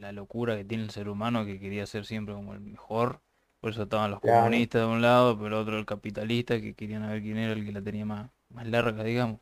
la 0.00 0.12
locura 0.12 0.56
que 0.56 0.64
tiene 0.64 0.84
el 0.84 0.90
ser 0.90 1.08
humano 1.08 1.44
que 1.44 1.60
quería 1.60 1.86
ser 1.86 2.06
siempre 2.06 2.34
como 2.34 2.54
el 2.54 2.60
mejor. 2.60 3.20
Por 3.60 3.72
eso 3.72 3.82
estaban 3.82 4.10
los 4.10 4.20
comunistas 4.20 4.80
de 4.80 4.86
un 4.86 5.02
lado, 5.02 5.38
pero 5.38 5.60
otro 5.60 5.78
el 5.78 5.84
capitalista 5.84 6.58
que 6.58 6.74
querían 6.74 7.06
ver 7.06 7.20
quién 7.20 7.36
era 7.36 7.52
el 7.52 7.64
que 7.64 7.72
la 7.72 7.82
tenía 7.82 8.06
más, 8.06 8.30
más 8.48 8.66
larga, 8.66 9.04
digamos. 9.04 9.40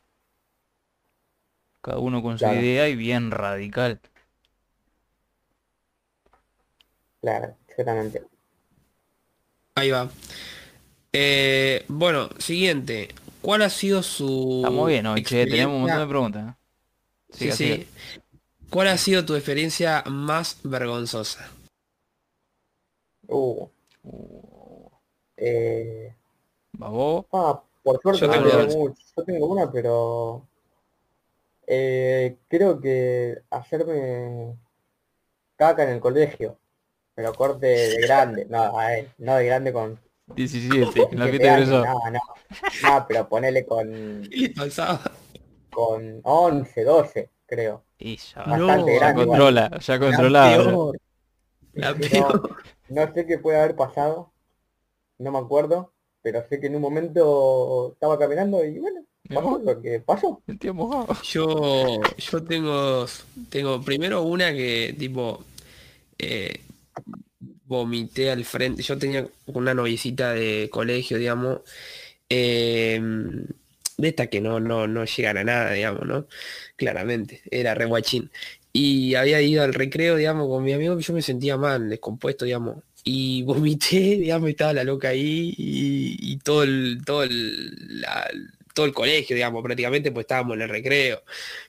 Cada 1.81 1.99
uno 1.99 2.21
con 2.21 2.37
su 2.37 2.45
idea 2.45 2.89
y 2.89 2.97
bien 2.97 3.31
radical. 3.31 4.01
Claro, 7.21 7.55
exactamente. 7.69 8.23
Ahí 9.75 9.91
va. 9.91 10.09
Eh, 11.13 11.85
bueno, 11.87 12.29
siguiente. 12.37 13.07
¿Cuál 13.41 13.61
ha 13.61 13.69
sido 13.69 14.03
su... 14.03 14.61
Estamos 14.65 14.89
bien 14.89 15.05
hoy, 15.05 15.23
tenemos 15.23 15.75
un 15.75 15.81
montón 15.83 15.99
de 15.99 16.07
preguntas. 16.07 16.49
¿eh? 16.49 16.55
sí, 17.29 17.51
sí. 17.53 17.87
¿Cuál 18.69 18.87
ha 18.87 18.97
sido 18.97 19.25
tu 19.25 19.35
experiencia 19.35 20.03
más 20.07 20.59
vergonzosa? 20.63 21.49
Uh. 23.27 23.67
Eh... 25.37 26.15
Ah, 26.81 27.61
por 27.83 28.01
suerte 28.01 28.21
yo 28.21 28.31
tengo, 28.31 28.93
yo 29.17 29.23
tengo 29.23 29.47
una, 29.47 29.71
pero 29.71 30.47
eh, 31.65 32.37
creo 32.47 32.79
que 32.79 33.41
hacerme 33.49 34.55
caca 35.55 35.83
en 35.83 35.89
el 35.89 35.99
colegio. 35.99 36.57
Pero 37.15 37.33
corte 37.33 37.67
de 37.67 38.01
grande. 38.01 38.45
No, 38.45 38.73
no 39.17 39.35
de 39.35 39.45
grande 39.45 39.73
con 39.73 39.99
17, 40.35 41.09
la 41.13 41.27
fiesta 41.27 41.57
de 41.57 41.65
No, 41.65 41.83
no. 42.11 42.19
No, 42.83 43.05
pero 43.07 43.27
ponele 43.27 43.65
con. 43.65 44.29
Con 45.71 46.19
11, 46.23 46.83
12, 46.83 47.29
creo. 47.49 47.83
Y 47.97 48.17
ya, 48.17 48.45
ya 48.99 49.13
controla, 49.13 49.79
ya 49.79 49.99
controlado. 49.99 50.93
No, 52.89 53.13
sé 53.13 53.25
qué 53.25 53.37
puede 53.37 53.59
haber 53.59 53.75
pasado, 53.75 54.31
no 55.17 55.31
me 55.31 55.39
acuerdo, 55.39 55.93
pero 56.21 56.47
sé 56.47 56.59
que 56.59 56.67
en 56.67 56.75
un 56.75 56.81
momento 56.81 57.91
estaba 57.93 58.17
caminando 58.17 58.63
y 58.63 58.79
bueno, 58.79 59.01
pasó 59.33 59.59
lo 59.59 59.81
que 59.81 59.99
pasó. 59.99 60.41
Yo, 61.23 61.99
yo 62.17 62.43
tengo, 62.43 63.05
tengo 63.49 63.81
primero 63.81 64.23
una 64.23 64.53
que 64.53 64.95
tipo 64.97 65.43
eh, 66.17 66.61
vomité 67.65 68.31
al 68.31 68.45
frente. 68.45 68.81
Yo 68.81 68.97
tenía 68.97 69.27
una 69.47 69.73
noviecita 69.73 70.33
de 70.33 70.69
colegio, 70.71 71.17
digamos. 71.17 71.59
Eh, 72.29 73.01
de 73.99 74.09
esta 74.09 74.27
que 74.27 74.41
no, 74.41 74.59
no, 74.59 74.87
no 74.87 75.05
llegan 75.05 75.37
a 75.37 75.43
nada, 75.43 75.73
digamos, 75.73 76.05
¿no? 76.05 76.27
Claramente, 76.77 77.41
era 77.51 77.75
re 77.75 77.85
guachín. 77.85 78.31
Y 78.71 79.15
había 79.15 79.41
ido 79.41 79.63
al 79.63 79.73
recreo, 79.73 80.15
digamos, 80.15 80.47
con 80.47 80.63
mi 80.63 80.73
amigo, 80.73 80.99
yo 80.99 81.13
me 81.13 81.21
sentía 81.21 81.57
mal, 81.57 81.89
descompuesto, 81.89 82.45
digamos. 82.45 82.77
Y 83.03 83.43
vomité, 83.43 84.17
digamos, 84.17 84.49
estaba 84.49 84.73
la 84.73 84.83
loca 84.83 85.09
ahí 85.09 85.53
y, 85.57 86.37
todo 86.37 86.63
el, 86.63 87.01
todo 87.05 87.23
el, 87.23 87.75
todo 88.73 88.85
el 88.85 88.93
colegio, 88.93 89.35
digamos, 89.35 89.63
prácticamente, 89.63 90.11
pues 90.11 90.23
estábamos 90.23 90.55
en 90.55 90.61
el 90.63 90.69
recreo. 90.69 91.23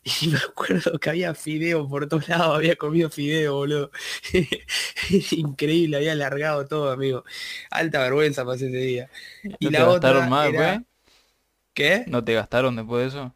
Y 0.22 0.28
me 0.28 0.38
acuerdo 0.38 0.98
que 0.98 1.10
había 1.10 1.34
fideo 1.34 1.88
por 1.88 2.08
todos 2.08 2.28
lados, 2.28 2.56
había 2.56 2.76
comido 2.76 3.10
fideo, 3.10 3.54
boludo. 3.54 3.90
Increíble, 5.32 5.96
había 5.96 6.12
alargado 6.12 6.66
todo, 6.66 6.90
amigo. 6.90 7.24
Alta 7.70 8.00
vergüenza 8.00 8.44
pasé 8.44 8.68
ese 8.68 8.76
día. 8.78 9.10
Y 9.58 9.70
la 9.70 9.88
otra 9.88 10.48
era... 10.48 10.84
¿Qué? 11.80 12.04
¿No 12.08 12.22
te 12.22 12.34
gastaron 12.34 12.76
después 12.76 13.02
de 13.02 13.08
eso? 13.08 13.34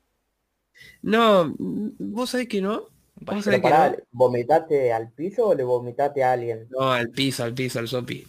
No, 1.01 1.55
vos 1.59 2.31
sabés 2.31 2.49
que 2.49 2.61
no. 2.61 2.89
¿Vos 3.21 3.45
sabés 3.45 3.63
que 3.63 3.71
no? 3.71 3.97
¿Vomitaste 4.13 4.93
al 4.93 5.11
piso 5.13 5.49
o 5.49 5.55
le 5.55 5.65
vomitaste 5.65 6.23
a 6.23 6.33
alguien? 6.33 6.67
No, 6.71 6.93
al 6.93 7.09
piso, 7.11 7.43
al 7.43 7.55
piso, 7.55 7.79
al 7.79 7.89
sopi. 7.89 8.27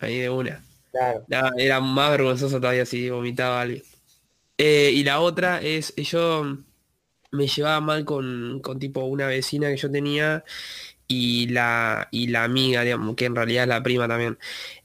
Ahí 0.00 0.18
de 0.18 0.30
una. 0.30 0.64
Claro. 0.90 1.24
era 1.58 1.80
más 1.80 2.10
vergonzoso 2.12 2.60
todavía 2.60 2.86
si 2.86 3.10
vomitaba 3.10 3.58
a 3.58 3.62
alguien. 3.62 3.82
Eh, 4.56 4.90
y 4.94 5.04
la 5.04 5.20
otra 5.20 5.60
es, 5.60 5.94
yo 5.96 6.44
me 7.30 7.46
llevaba 7.46 7.80
mal 7.80 8.04
con, 8.06 8.60
con 8.62 8.78
tipo 8.78 9.04
una 9.04 9.26
vecina 9.26 9.68
que 9.68 9.76
yo 9.76 9.90
tenía 9.90 10.44
y 11.06 11.48
la, 11.48 12.08
y 12.10 12.28
la 12.28 12.44
amiga, 12.44 12.82
digamos, 12.82 13.16
que 13.16 13.26
en 13.26 13.36
realidad 13.36 13.64
es 13.64 13.68
la 13.68 13.82
prima 13.82 14.08
también. 14.08 14.38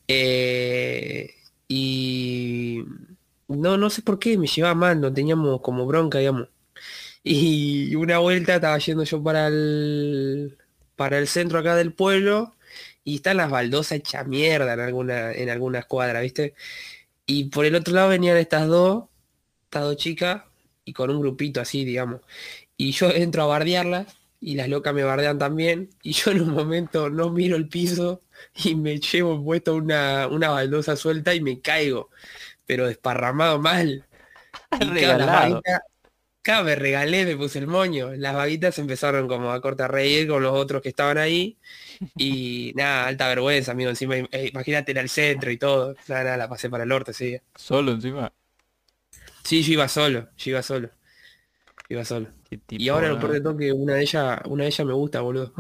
Eh, 0.08 1.34
y 1.68 2.84
no, 3.56 3.78
no 3.78 3.90
sé 3.90 4.02
por 4.02 4.20
qué, 4.20 4.38
me 4.38 4.48
llevaba 4.48 4.76
mal, 4.76 5.02
no 5.02 5.14
teníamos 5.14 5.62
como 5.62 5.86
bronca, 5.86 6.20
digamos. 6.20 6.50
Y 7.24 7.96
una 7.96 8.20
vuelta 8.20 8.56
estaba 8.56 8.78
yendo 8.80 9.04
yo 9.04 9.24
para 9.24 9.48
el, 9.48 10.58
para 10.96 11.20
el 11.20 11.28
centro 11.28 11.60
acá 11.60 11.76
del 11.76 11.94
pueblo 11.94 12.56
y 13.04 13.18
están 13.18 13.38
las 13.38 13.50
baldosas 13.52 13.94
hecha 14.00 14.24
mierda 14.24 14.74
en 14.74 14.80
alguna, 14.82 15.32
en 15.34 15.50
alguna 15.50 15.80
escuadra, 15.80 16.22
¿viste? 16.22 16.56
Y 17.26 17.46
por 17.46 17.66
el 17.66 17.76
otro 17.76 17.94
lado 17.94 18.10
venían 18.10 18.38
estas 18.38 18.68
dos, 18.68 19.06
estas 19.66 19.84
dos 19.84 19.98
chicas, 19.98 20.44
y 20.86 20.94
con 20.94 21.10
un 21.10 21.22
grupito 21.22 21.62
así, 21.62 21.86
digamos. 21.86 22.22
Y 22.78 22.92
yo 22.94 23.10
entro 23.12 23.44
a 23.44 23.48
bardearlas, 23.48 24.08
y 24.42 24.56
las 24.56 24.70
locas 24.70 24.94
me 24.94 25.04
bardean 25.04 25.40
también, 25.40 25.90
y 26.04 26.14
yo 26.14 26.32
en 26.32 26.42
un 26.42 26.52
momento 26.52 27.10
no 27.10 27.30
miro 27.32 27.56
el 27.58 27.70
piso 27.70 28.22
y 28.66 28.76
me 28.76 29.00
llevo 29.00 29.44
puesto 29.44 29.76
una, 29.76 30.28
una 30.28 30.50
baldosa 30.50 30.96
suelta 30.96 31.34
y 31.36 31.42
me 31.42 31.62
caigo 31.62 32.10
pero 32.66 32.88
desparramado 32.88 33.60
mal. 33.60 34.06
Acá 36.44 36.62
me 36.62 36.76
regalé, 36.76 37.26
me 37.26 37.38
puse 37.38 37.60
el 37.60 37.68
moño. 37.68 38.12
Las 38.16 38.36
vaguitas 38.36 38.78
empezaron 38.78 39.30
como 39.30 39.52
a 39.52 39.62
cortar 39.62 39.92
reír 39.92 40.28
con 40.28 40.44
los 40.44 40.54
otros 40.54 40.82
que 40.82 40.90
estaban 40.90 41.18
ahí. 41.18 41.58
Y 42.18 42.74
nada, 42.76 43.08
alta 43.08 43.30
vergüenza, 43.30 43.72
amigo. 43.72 43.90
Encima, 43.90 44.18
eh, 44.18 44.50
imagínate 44.52 44.92
en 44.92 44.98
el 44.98 45.10
centro 45.10 45.52
y 45.52 45.58
todo. 45.58 45.96
Nada, 46.10 46.24
nada, 46.26 46.38
la 46.38 46.50
pasé 46.50 46.70
para 46.70 46.84
el 46.84 46.90
norte, 46.90 47.14
sí. 47.14 47.38
Solo 47.56 47.94
encima. 47.94 48.34
Sí, 49.46 49.62
yo 49.64 49.74
iba 49.74 49.88
solo, 49.88 50.28
yo 50.38 50.52
iba 50.52 50.62
solo. 50.62 50.90
Iba 51.88 52.04
solo. 52.04 52.28
Y 52.70 52.90
ahora 52.90 53.08
lo 53.10 53.20
peor 53.20 53.34
de 53.34 53.42
todo 53.42 53.58
que 53.58 53.72
una 53.72 53.96
de 53.96 54.02
ellas, 54.02 54.40
una 54.46 54.64
de 54.64 54.70
ellas 54.70 54.86
me 54.88 54.94
gusta, 54.94 55.22
boludo. 55.22 55.54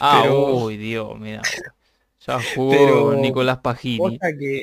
Ah, 0.00 0.20
pero- 0.22 0.54
uy, 0.56 0.76
Dios, 0.78 1.18
mira. 1.18 1.42
Ya 2.26 2.40
jugó 2.54 2.70
Pero- 2.70 3.12
Nicolás 3.14 3.58
Pagini. 3.58 4.18
Que, 4.18 4.62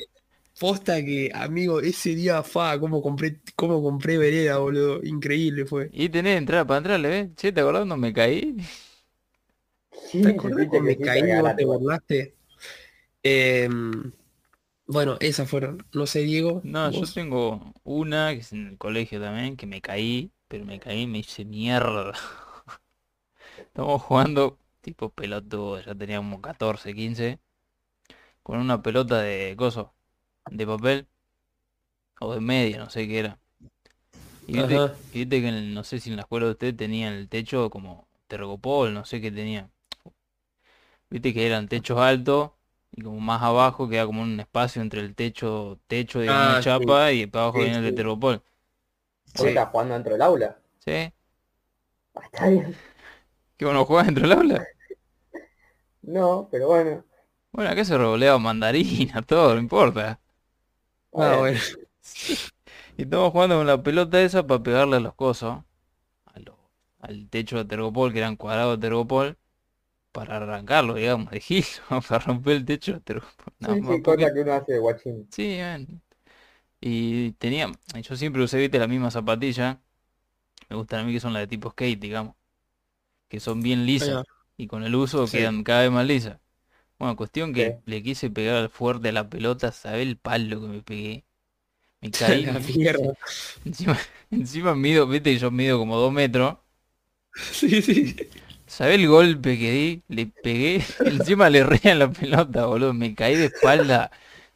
posta 0.63 1.03
que, 1.03 1.29
amigo, 1.33 1.81
ese 1.81 2.15
día 2.15 2.41
fa, 2.41 2.79
cómo 2.79 3.01
compré, 3.01 3.41
cómo 3.57 3.83
compré 3.83 4.17
vereda, 4.17 4.59
boludo. 4.59 5.03
Increíble 5.03 5.65
fue. 5.65 5.89
Y 5.91 6.07
tenés 6.07 6.37
entrada 6.37 6.65
para 6.65 6.77
entrarle, 6.77 7.09
¿ves? 7.09 7.35
Che, 7.35 7.51
¿te 7.51 7.59
acordás 7.59 7.81
cuando 7.81 7.97
me 7.97 8.13
caí? 8.13 8.55
Sí, 9.91 10.21
¿Te 10.21 10.29
acordás 10.29 10.67
cuando 10.69 10.87
me 10.87 10.97
caí 10.97 11.21
vos 11.41 11.55
te 11.57 11.65
burlaste? 11.65 12.35
Em, 13.23 14.13
bueno, 14.87 15.17
esas 15.19 15.49
fueron. 15.49 15.85
No 15.91 16.05
sé, 16.05 16.19
Diego. 16.19 16.61
No, 16.63 16.89
yo 16.91 17.03
tengo 17.13 17.73
una 17.83 18.31
que 18.33 18.39
es 18.39 18.53
en 18.53 18.67
el 18.67 18.77
colegio 18.77 19.19
también, 19.19 19.57
que 19.57 19.67
me 19.67 19.81
caí, 19.81 20.31
pero 20.47 20.63
me 20.63 20.79
caí 20.79 21.01
y 21.01 21.07
me 21.07 21.17
hice 21.17 21.43
mierda. 21.43 22.13
Estamos 23.57 24.01
jugando 24.01 24.57
tipo 24.79 25.09
pelotudo, 25.09 25.81
ya 25.81 25.93
tenía 25.93 26.17
como 26.19 26.41
14, 26.41 26.93
15, 26.93 27.41
con 28.43 28.59
una 28.59 28.81
pelota 28.81 29.21
de 29.21 29.55
coso, 29.57 29.93
de 30.51 30.65
papel, 30.67 31.07
o 32.21 32.33
de 32.33 32.41
media, 32.41 32.77
no 32.79 32.89
sé 32.89 33.07
qué 33.07 33.19
era. 33.19 33.39
Y 34.47 34.53
viste, 34.53 34.81
Ajá. 34.81 34.97
y 35.11 35.19
viste 35.19 35.41
que 35.41 35.47
en 35.49 35.73
no 35.73 35.83
sé 35.83 35.99
si 35.99 36.09
en 36.09 36.15
la 36.17 36.21
escuela 36.23 36.45
de 36.47 36.51
usted 36.53 36.75
tenían 36.75 37.13
el 37.13 37.27
techo 37.29 37.69
como 37.69 38.07
tergopol, 38.27 38.93
no 38.93 39.05
sé 39.05 39.19
qué 39.21 39.31
tenía. 39.31 39.69
Viste 41.09 41.33
que 41.33 41.45
eran 41.45 41.67
techos 41.67 41.99
altos 41.99 42.51
y 42.91 43.01
como 43.03 43.19
más 43.19 43.41
abajo 43.41 43.87
queda 43.89 44.05
como 44.05 44.21
un 44.21 44.39
espacio 44.39 44.81
entre 44.81 45.01
el 45.01 45.15
techo, 45.15 45.79
techo 45.87 46.19
de 46.19 46.35
Ah, 46.37 46.59
una 46.59 46.63
sí. 46.63 46.63
chapa 46.63 47.11
y 47.11 47.27
para 47.27 47.45
abajo 47.45 47.61
Sí, 47.61 47.61
viene 47.61 47.77
el 47.77 47.83
de 47.83 47.93
tergopol. 47.93 48.43
¿Vos 49.35 49.45
Sí. 49.45 49.49
estás 49.49 49.69
jugando 49.69 49.93
dentro 49.93 50.13
del 50.13 50.23
aula? 50.23 50.57
¿Sí? 50.79 51.13
Ah, 52.15 52.21
Está 52.25 52.47
bien. 52.49 52.75
¿Qué 53.57 53.65
bueno 53.65 53.85
juegas 53.85 54.07
dentro 54.07 54.27
del 54.27 54.37
aula? 54.37 54.69
No, 56.03 56.47
pero 56.51 56.67
bueno. 56.67 57.03
Bueno, 57.51 57.69
acá 57.71 57.85
se 57.85 57.97
revoleaba 57.97 58.37
mandarina, 58.39 59.21
todo, 59.27 59.53
no 59.55 59.61
importa. 59.61 60.19
Ah, 61.15 61.37
Bueno. 61.39 61.59
Y 62.97 63.03
estamos 63.03 63.31
jugando 63.31 63.57
con 63.57 63.67
la 63.67 63.81
pelota 63.83 64.21
esa 64.21 64.45
para 64.45 64.61
pegarle 64.63 64.97
a 64.97 64.99
los 64.99 65.15
cosos, 65.15 65.63
a 66.25 66.39
lo- 66.39 66.59
al 67.01 67.29
techo 67.29 67.57
de 67.57 67.65
tergopol, 67.65 68.13
que 68.13 68.19
eran 68.19 68.35
cuadrados 68.37 68.79
de 68.79 68.81
tergopol, 68.87 69.37
para 70.11 70.37
arrancarlo, 70.37 70.95
digamos, 70.95 71.31
de 71.31 71.39
gil, 71.41 71.65
para 72.09 72.19
romper 72.25 72.57
el 72.57 72.65
techo 72.65 72.93
de 72.95 73.01
tergopol. 73.01 73.45
Sí, 73.59 73.65
sí, 73.81 74.01
porque- 74.03 74.03
cosa 74.03 74.33
que 74.33 74.41
uno 74.41 74.53
hace 74.53 74.73
de 74.73 74.79
guachín. 74.79 75.27
Sí, 75.31 75.57
man. 75.59 76.01
Y 76.81 77.33
tenía, 77.33 77.71
yo 78.03 78.15
siempre 78.17 78.43
usé, 78.43 78.57
viste, 78.59 78.79
la 78.79 78.87
misma 78.87 79.11
zapatilla. 79.11 79.81
Me 80.69 80.75
gustan 80.77 81.01
a 81.01 81.03
mí 81.05 81.13
que 81.13 81.19
son 81.21 81.33
las 81.33 81.43
de 81.43 81.47
tipo 81.47 81.71
skate, 81.71 81.99
digamos. 81.99 82.35
Que 83.29 83.39
son 83.41 83.61
bien 83.63 83.85
lisas. 83.87 84.25
Y 84.57 84.67
con 84.67 84.83
el 84.83 84.95
uso 84.95 85.29
Sí. 85.29 85.37
quedan 85.37 85.63
cada 85.63 85.83
vez 85.83 85.91
más 85.91 86.07
lisas. 86.07 86.39
Bueno, 87.03 87.15
cuestión 87.17 87.53
que 87.53 87.77
le 87.85 88.01
quise 88.03 88.29
pegar 88.29 88.69
fuerte 88.69 89.09
a 89.09 89.11
la 89.11 89.29
pelota, 89.29 89.71
¿sabe 89.71 90.01
el 90.03 90.17
palo 90.17 90.61
que 90.61 90.67
me 90.67 90.81
pegué? 90.83 91.25
Me 92.01 92.13
caí. 92.15 92.45
La 92.45 92.59
mierda. 92.59 93.15
Encima, 93.65 93.97
encima 94.31 94.75
mido, 94.75 95.07
viste, 95.07 95.33
que 95.33 95.39
yo 95.39 95.51
mido 95.51 95.79
como 95.79 95.97
dos 95.97 96.13
metros. 96.13 96.57
Sí, 97.51 97.81
sí. 97.81 98.15
¿Sabe 98.65 98.95
el 98.95 99.07
golpe 99.07 99.57
que 99.59 99.71
di? 99.71 100.03
Le 100.07 100.27
pegué, 100.27 100.83
encima 101.05 101.49
le 101.49 101.61
a 101.61 101.95
la 101.95 102.09
pelota, 102.11 102.65
boludo. 102.65 102.93
Me 102.93 103.13
caí 103.15 103.35
de 103.35 103.45
espalda. 103.45 104.11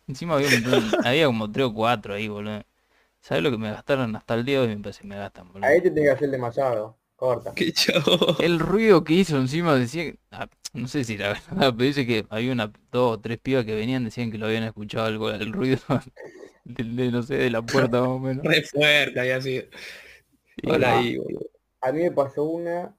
Encima 0.08 0.36
había, 0.36 0.50
un 0.50 0.98
había 1.02 1.26
como 1.28 1.52
tres 1.52 1.68
o 1.68 1.74
cuatro 1.74 2.14
ahí, 2.16 2.28
boludo. 2.28 2.64
¿Sabes 3.22 3.44
lo 3.44 3.52
que 3.52 3.58
me 3.60 3.72
gastaron 3.72 4.16
hasta 4.16 4.36
el 4.36 4.46
día 4.46 4.62
de 4.62 4.68
hoy? 4.70 4.76
Me 4.78 4.84
parece 4.84 5.06
me 5.06 5.18
gastan, 5.18 5.52
boludo. 5.54 5.72
Ahí 5.72 5.82
te 5.84 5.92
tenés 5.92 6.06
que 6.06 6.12
hacer 6.16 6.30
demasiado. 6.32 6.98
Corta. 7.18 7.54
Qué 7.56 7.72
chavo. 7.74 8.38
El 8.38 8.60
ruido 8.60 9.04
que 9.04 9.14
hizo 9.14 9.38
encima 9.38 9.76
decía, 9.76 10.04
que- 10.12 10.20
ah, 10.32 10.48
no 10.74 10.88
sé 10.88 11.04
si 11.04 11.18
la 11.18 11.30
verdad, 11.52 11.74
pero 11.76 11.84
dice 11.88 12.06
que 12.06 12.26
había 12.30 12.52
una, 12.52 12.72
dos 12.92 13.18
o 13.18 13.20
tres 13.22 13.40
pibas 13.40 13.66
que 13.66 13.76
venían, 13.76 14.04
decían 14.06 14.32
que 14.32 14.38
lo 14.38 14.46
habían 14.48 14.64
escuchado 14.64 15.08
el, 15.08 15.42
el 15.42 15.54
ruido 15.54 15.80
de, 16.66 17.12
no 17.12 17.24
sé, 17.24 17.36
de 17.38 17.50
la 17.50 17.62
puerta 17.62 18.00
más 18.02 18.10
o 18.10 18.20
menos. 18.20 18.48
Re 18.48 18.62
fuerte 18.64 19.20
había 19.20 19.42
sido. 19.42 19.66
Y 20.58 20.74
Hola 20.74 20.90
nada, 20.90 21.02
ahí, 21.02 21.18
boludo. 21.18 21.50
A 21.82 21.92
mí 21.92 22.02
me 22.04 22.12
pasó 22.12 22.44
una 22.46 22.96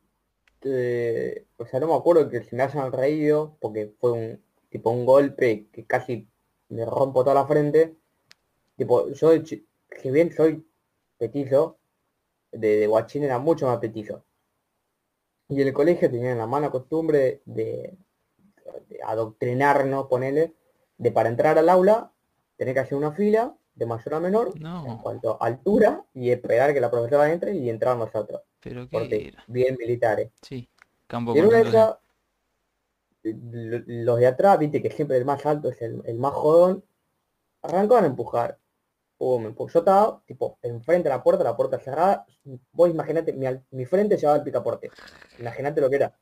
que, 0.61 1.47
o 1.59 1.67
sea, 1.67 1.81
no 1.81 1.89
me 1.89 1.95
acuerdo 1.97 2.29
que 2.31 2.45
se 2.45 2.57
me 2.57 2.65
hayan 2.65 2.93
reído 2.93 3.57
porque 3.61 3.95
fue 4.01 4.13
un 4.13 4.45
tipo 4.71 4.91
un 4.91 5.07
golpe 5.07 5.69
que 5.73 5.87
casi 5.87 6.29
me 6.71 6.85
rompo 6.87 7.25
toda 7.25 7.35
la 7.35 7.47
frente. 7.47 7.97
Tipo, 8.77 9.11
yo 9.13 9.33
si 9.47 9.67
bien 10.11 10.33
soy 10.33 10.67
petizo, 11.19 11.78
de, 12.53 12.77
de 12.79 12.87
guachín 12.87 13.25
era 13.25 13.39
mucho 13.39 13.67
más 13.67 13.79
petizo. 13.79 14.25
Y 15.49 15.63
el 15.63 15.73
colegio 15.73 16.11
tenían 16.11 16.39
la 16.39 16.47
mala 16.47 16.71
costumbre 16.71 17.43
de, 17.47 17.97
de 18.89 19.03
adoctrinarnos, 19.03 20.07
ponele, 20.07 20.55
de 20.99 21.11
para 21.13 21.29
entrar 21.29 21.59
al 21.59 21.69
aula 21.69 22.13
tener 22.57 22.75
que 22.75 22.81
hacer 22.81 22.99
una 22.99 23.13
fila 23.13 23.57
de 23.75 23.87
mayor 23.87 24.15
a 24.15 24.21
menor 24.21 24.53
en 24.57 24.99
cuanto 24.99 25.41
a 25.41 25.47
altura 25.47 26.05
y 26.13 26.31
esperar 26.31 26.75
que 26.75 26.81
la 26.81 26.91
profesora 26.91 27.33
entre 27.33 27.55
y 27.55 27.71
entrar 27.71 27.97
nosotros 27.97 28.43
pero 28.61 28.89
porque 28.89 29.09
qué 29.09 29.29
era. 29.29 29.45
bien 29.47 29.77
militares. 29.79 30.31
Sí, 30.43 30.69
campo 31.07 31.35
Y 31.35 31.39
en 31.39 31.47
una 31.47 31.59
de 31.59 31.69
esas, 31.69 31.97
los 33.23 34.19
de 34.19 34.27
atrás, 34.27 34.59
viste 34.59 34.83
que 34.83 34.91
siempre 34.91 35.17
el 35.17 35.25
más 35.25 35.45
alto 35.47 35.69
es 35.69 35.81
el, 35.83 36.03
el 36.05 36.19
más 36.19 36.33
jodón, 36.33 36.85
arrancaban 37.63 38.05
a 38.05 38.09
empujar. 38.09 38.59
Me 39.21 39.49
empu- 39.51 39.69
yo 39.69 39.81
estaba, 39.81 40.23
tipo, 40.27 40.59
enfrente 40.63 41.09
de 41.09 41.15
la 41.15 41.23
puerta, 41.23 41.43
la 41.43 41.57
puerta 41.57 41.79
cerrada, 41.81 42.25
vos 42.73 42.89
imaginate, 42.89 43.33
mi, 43.33 43.47
mi 43.73 43.85
frente 43.85 44.17
llevaba 44.17 44.39
el 44.39 44.45
picaporte. 44.45 44.91
Imagínate 45.39 45.81
lo 45.81 45.91
que 45.91 45.97
era. 45.97 46.15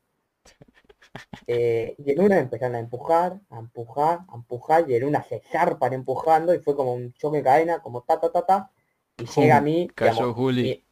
Eh, 1.45 1.95
y 1.99 2.11
en 2.11 2.21
una 2.21 2.39
empezaron 2.39 2.75
a 2.75 2.79
empujar, 2.79 3.39
a 3.49 3.59
empujar, 3.59 4.19
a 4.27 4.35
empujar, 4.35 4.89
y 4.89 4.95
en 4.95 5.03
una 5.05 5.23
se 5.23 5.41
zarpan 5.51 5.93
empujando, 5.93 6.53
y 6.53 6.59
fue 6.59 6.75
como 6.75 6.93
un 6.93 7.13
choque 7.13 7.37
de 7.37 7.43
cadena, 7.43 7.81
como 7.81 8.01
ta, 8.01 8.19
ta, 8.19 8.31
ta, 8.31 8.45
ta, 8.45 8.71
y 9.17 9.25
llega 9.25 9.57
a 9.57 9.61
mí, 9.61 9.87
Cayó 9.93 10.11
digamos, 10.13 10.35
Juli. 10.35 10.63
mi- 10.63 10.83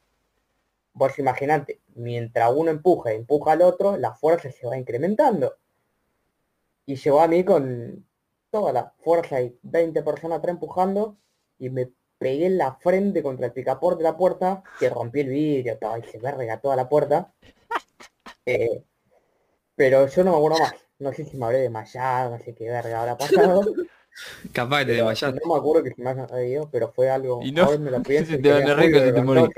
vos 0.94 1.18
imaginate, 1.20 1.82
mientras 1.96 2.52
uno 2.56 2.70
empuja 2.72 3.14
y 3.14 3.18
empuja 3.18 3.54
al 3.54 3.64
otro, 3.64 3.98
la 3.98 4.14
fuerza 4.14 4.52
se 4.52 4.68
va 4.68 4.78
incrementando. 4.78 5.56
Y 6.86 6.96
llegó 6.96 7.20
a 7.22 7.28
mí 7.28 7.44
con 7.44 8.06
toda 8.52 8.72
la 8.72 8.94
fuerza 9.00 9.42
y 9.42 9.58
20 9.64 10.04
personas 10.04 10.38
atrás 10.38 10.54
empujando 10.54 11.18
y 11.60 11.70
me 11.70 11.90
pegué 12.18 12.48
en 12.48 12.58
la 12.58 12.76
frente 12.76 13.22
contra 13.24 13.48
el 13.48 13.54
picaporte 13.54 14.04
de 14.04 14.10
la 14.10 14.18
puerta, 14.18 14.64
que 14.80 14.90
rompí 14.90 15.22
el 15.22 15.30
vidrio, 15.30 15.78
todo, 15.78 15.98
y 15.98 16.04
se 16.04 16.20
me 16.20 16.32
regató 16.32 16.64
toda 16.64 16.76
la 16.78 16.90
puerta. 16.90 17.34
Eh, 18.48 18.84
pero 19.76 20.08
yo 20.08 20.24
no 20.24 20.32
me 20.32 20.38
acuerdo 20.38 20.60
más. 20.60 20.76
No 21.00 21.12
sé 21.14 21.26
si 21.26 21.38
me 21.38 21.46
habré 21.46 21.60
desmayado, 21.60 22.32
no 22.32 22.40
sé 22.40 22.56
qué 22.56 22.70
verga 22.70 23.02
habrá 23.02 23.18
pasado. 23.18 23.62
Capaz 24.54 24.80
que 24.80 24.86
te 24.86 24.92
desmayaste. 24.94 25.40
no 25.46 25.54
me 25.54 25.60
acuerdo 25.60 25.84
que 25.84 25.92
se 25.92 26.02
me 26.02 26.10
hayan 26.10 26.28
reído, 26.30 26.70
pero 26.72 26.92
fue 26.94 27.10
algo. 27.10 27.42
Y 27.44 27.52
no, 27.52 27.78
me 27.78 27.92
lo 27.92 28.02
pienso 28.04 28.32
se 28.32 28.38
te 28.40 28.52
van 28.52 28.68
a 28.68 28.76
reír 28.76 28.92
cuando 28.92 29.14
te 29.14 29.22
morís. 29.22 29.50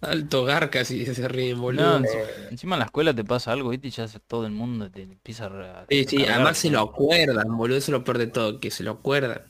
Alto 0.00 0.44
garca 0.44 0.84
si 0.84 1.06
se 1.06 1.28
ríen, 1.28 1.60
boludo. 1.60 1.98
Eh, 2.04 2.46
encima 2.50 2.76
en 2.76 2.80
la 2.80 2.84
escuela 2.86 3.14
te 3.14 3.24
pasa 3.24 3.52
algo, 3.52 3.70
¿viste? 3.70 3.88
Y 3.88 3.90
ya 3.90 4.06
se- 4.06 4.20
todo 4.20 4.44
el 4.46 4.52
mundo 4.52 4.90
te 4.90 5.02
empieza 5.02 5.46
a... 5.46 5.86
Sí, 5.88 6.04
sí, 6.04 6.26
a 6.26 6.34
además 6.34 6.58
se 6.58 6.70
lo 6.70 6.80
acuerdan, 6.80 7.56
boludo. 7.56 7.78
Eso 7.78 7.90
es 7.92 7.98
lo 7.98 8.04
peor 8.04 8.18
de 8.18 8.26
todo, 8.26 8.60
que 8.60 8.70
se 8.70 8.82
lo 8.82 8.92
acuerdan. 8.92 9.42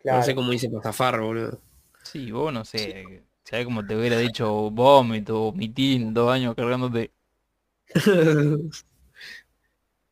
Claro. 0.00 0.18
No 0.18 0.24
sé 0.24 0.34
cómo 0.34 0.50
dice 0.50 0.68
para 0.68 0.82
zafar, 0.82 1.20
boludo. 1.20 1.60
Sí, 2.02 2.30
vos 2.30 2.52
no 2.52 2.64
sé, 2.64 3.22
¿sabés 3.44 3.64
cómo 3.66 3.86
te 3.86 3.96
hubiera 3.96 4.18
dicho 4.18 4.70
vómito, 4.70 5.52
mitín, 5.52 6.12
dos 6.12 6.30
años 6.32 6.54
cargándote? 6.54 7.12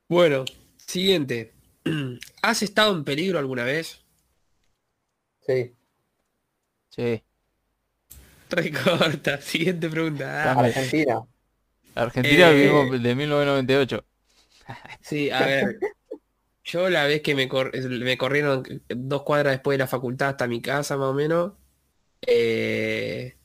Bueno, 0.09 0.47
siguiente. 0.79 1.53
¿Has 2.43 2.63
estado 2.63 2.97
en 2.97 3.05
peligro 3.05 3.39
alguna 3.39 3.65
vez? 3.65 4.03
Sí. 5.47 5.75
Sí, 6.89 7.23
Recorta. 8.51 9.39
Siguiente 9.43 9.89
pregunta. 9.89 10.53
Ah. 10.53 10.61
Argentina. 10.61 11.27
Argentina 11.95 12.51
Eh, 12.51 12.55
vivimos 12.55 13.03
de 13.03 13.15
1998. 13.15 14.05
sí, 15.01 15.31
a 15.31 15.41
ver. 15.47 15.79
Yo 16.69 16.89
la 16.91 17.05
vez 17.07 17.23
que 17.23 17.35
me, 17.35 17.49
cor- 17.49 17.73
me 17.89 18.19
corrieron 18.19 18.63
dos 18.89 19.23
cuadras 19.23 19.55
después 19.55 19.75
de 19.77 19.85
la 19.85 19.87
facultad 19.89 20.31
hasta 20.31 20.47
mi 20.47 20.61
casa, 20.63 20.97
más 20.97 21.09
o 21.09 21.15
menos. 21.15 21.53
eh, 22.23 23.39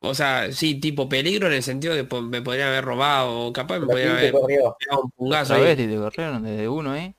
o 0.00 0.14
sea, 0.14 0.52
sí, 0.52 0.78
tipo 0.80 1.08
peligro 1.08 1.48
en 1.48 1.54
el 1.54 1.62
sentido 1.62 1.94
de 1.94 2.06
que 2.06 2.20
me 2.22 2.42
podrían 2.42 2.68
haber 2.68 2.84
robado, 2.84 3.40
o 3.48 3.52
capaz 3.52 3.78
me 3.80 3.86
Pero 3.86 3.88
podrían 3.88 4.10
¿quién 4.10 4.18
te 4.18 4.30
haber 4.30 4.32
pegado 4.78 5.02
un 5.04 5.10
pungazo. 5.12 5.54
Y 5.66 5.74
te 5.88 5.96
corrieron 5.96 6.42
desde 6.42 6.68
uno, 6.68 6.94
¿eh? 6.96 7.14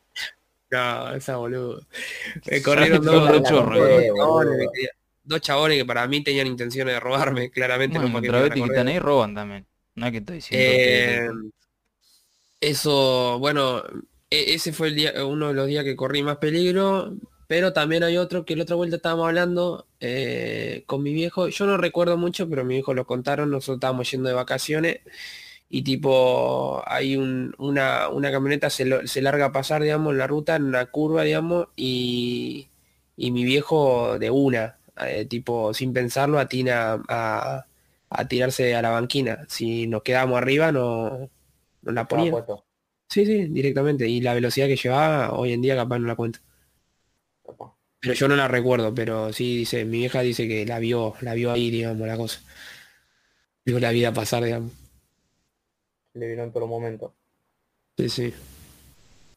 No, 0.71 1.11
esa 1.15 1.37
boludo. 1.37 1.81
Me 2.45 2.61
¿Sabés 2.61 2.61
corrieron 2.61 3.03
dos, 3.03 3.29
dos 3.29 3.41
chorro, 3.43 3.87
dos 3.87 4.05
eh, 4.05 4.11
chabones, 4.15 4.69
dos 5.23 5.41
chabones 5.41 5.77
que 5.77 5.85
para 5.85 6.07
mí 6.07 6.23
tenían 6.23 6.47
intenciones 6.47 6.93
de 6.95 6.99
robarme, 6.99 7.49
claramente 7.51 7.99
Bueno, 7.99 8.09
no 8.09 8.17
otra 8.19 8.39
me 8.39 8.43
vez 8.43 8.51
que 8.53 8.59
están 8.65 8.87
ahí 8.87 8.99
roban 8.99 9.33
también. 9.35 9.67
No 9.95 10.05
es 10.05 10.11
que 10.11 10.17
estoy 10.19 10.35
diciendo 10.37 10.79
Eh, 10.81 11.19
que... 11.19 11.33
eso, 12.61 13.37
bueno, 13.39 13.83
ese 14.29 14.73
fue 14.73 14.89
el 14.89 14.95
día, 14.95 15.13
uno 15.25 15.47
de 15.49 15.53
los 15.53 15.67
días 15.67 15.83
que 15.83 15.95
corrí 15.95 16.23
más 16.23 16.37
peligro, 16.37 17.15
pero 17.47 17.73
también 17.73 18.03
hay 18.03 18.17
otro 18.17 18.45
que 18.45 18.55
la 18.55 18.63
otra 18.63 18.75
vuelta 18.75 18.97
estábamos 18.97 19.27
hablando 19.27 19.87
eh, 19.99 20.83
con 20.85 21.01
mi 21.03 21.13
viejo. 21.13 21.47
Yo 21.49 21.65
no 21.65 21.77
recuerdo 21.77 22.17
mucho, 22.17 22.47
pero 22.49 22.63
mi 22.63 22.75
viejo 22.75 22.93
lo 22.93 23.05
contaron, 23.07 23.49
nosotros 23.51 23.77
estábamos 23.77 24.11
yendo 24.11 24.29
de 24.29 24.35
vacaciones 24.35 24.99
y 25.69 25.83
tipo 25.83 26.83
hay 26.87 27.15
un- 27.17 27.53
una, 27.59 28.09
una 28.09 28.31
camioneta 28.31 28.69
se, 28.69 28.85
lo- 28.85 29.07
se 29.07 29.21
larga 29.21 29.45
a 29.47 29.51
pasar, 29.51 29.83
digamos, 29.83 30.13
en 30.13 30.19
la 30.19 30.27
ruta, 30.27 30.55
en 30.55 30.63
una 30.65 30.85
curva, 30.87 31.23
digamos, 31.23 31.67
y, 31.75 32.69
y 33.17 33.31
mi 33.31 33.43
viejo 33.45 34.19
de 34.19 34.29
una, 34.31 34.79
eh, 35.05 35.25
tipo, 35.25 35.73
sin 35.73 35.93
pensarlo, 35.93 36.39
atina 36.39 37.01
a, 37.09 37.65
a 38.09 38.27
tirarse 38.27 38.75
a 38.75 38.81
la 38.81 38.89
banquina. 38.91 39.45
Si 39.49 39.87
nos 39.87 40.03
quedábamos 40.03 40.37
arriba, 40.39 40.71
no, 40.71 41.29
no 41.83 41.91
la 41.93 42.07
ponía. 42.07 42.31
puesto. 42.31 42.65
Sí, 43.09 43.25
sí, 43.25 43.47
directamente. 43.49 44.07
Y 44.07 44.21
la 44.21 44.33
velocidad 44.33 44.67
que 44.67 44.75
llevaba, 44.77 45.33
hoy 45.33 45.51
en 45.53 45.61
día 45.61 45.75
capaz 45.75 45.99
no 45.99 46.07
la 46.07 46.15
cuento. 46.15 46.39
Capaz. 47.43 47.75
Pero 48.01 48.13
yo 48.13 48.27
no 48.27 48.35
la 48.35 48.47
recuerdo, 48.49 48.93
pero 48.93 49.31
sí 49.33 49.55
dice, 49.57 49.85
mi 49.85 49.99
vieja 49.99 50.19
dice 50.21 50.47
que 50.49 50.65
la 50.65 50.79
vio, 50.79 51.13
la 51.21 51.33
vio 51.33 51.51
ahí, 51.51 51.69
digamos, 51.71 52.07
la 52.07 52.17
cosa. 52.17 52.41
Vio 53.65 53.79
la 53.79 53.91
vida 53.91 54.13
pasar, 54.13 54.43
digamos. 54.43 54.73
Le 56.13 56.27
vino 56.27 56.43
en 56.43 56.51
todo 56.53 56.67
momento. 56.67 57.15
Sí, 57.97 58.09
sí. 58.09 58.33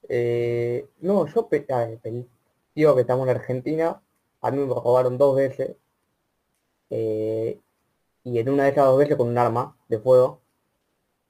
Eh, 0.08 0.88
no, 1.00 1.26
yo 1.26 1.48
pe- 1.48 1.62
pe- 1.62 2.26
digo 2.74 2.94
que 2.94 3.00
estamos 3.02 3.26
en 3.28 3.36
Argentina, 3.36 4.00
a 4.40 4.50
mí 4.50 4.58
me 4.58 4.66
robaron 4.66 5.18
dos 5.18 5.36
veces, 5.36 5.76
eh, 6.90 7.60
y 8.24 8.38
en 8.38 8.48
una 8.50 8.64
de 8.64 8.70
esas 8.70 8.86
dos 8.86 8.98
veces 8.98 9.16
con 9.16 9.28
un 9.28 9.38
arma 9.38 9.76
de 9.88 9.98
fuego, 10.00 10.42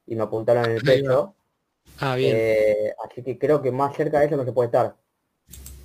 y 0.07 0.15
me 0.15 0.23
apuntaron 0.23 0.65
en 0.67 0.71
el 0.77 0.83
pecho, 0.83 1.35
Ah, 1.99 2.15
bien. 2.15 2.43
eh, 2.45 2.93
así 3.03 3.23
que 3.23 3.37
creo 3.37 3.61
que 3.61 3.71
más 3.71 3.95
cerca 3.95 4.19
de 4.19 4.25
eso 4.27 4.37
no 4.37 4.45
se 4.45 4.53
puede 4.53 4.67
estar. 4.67 4.95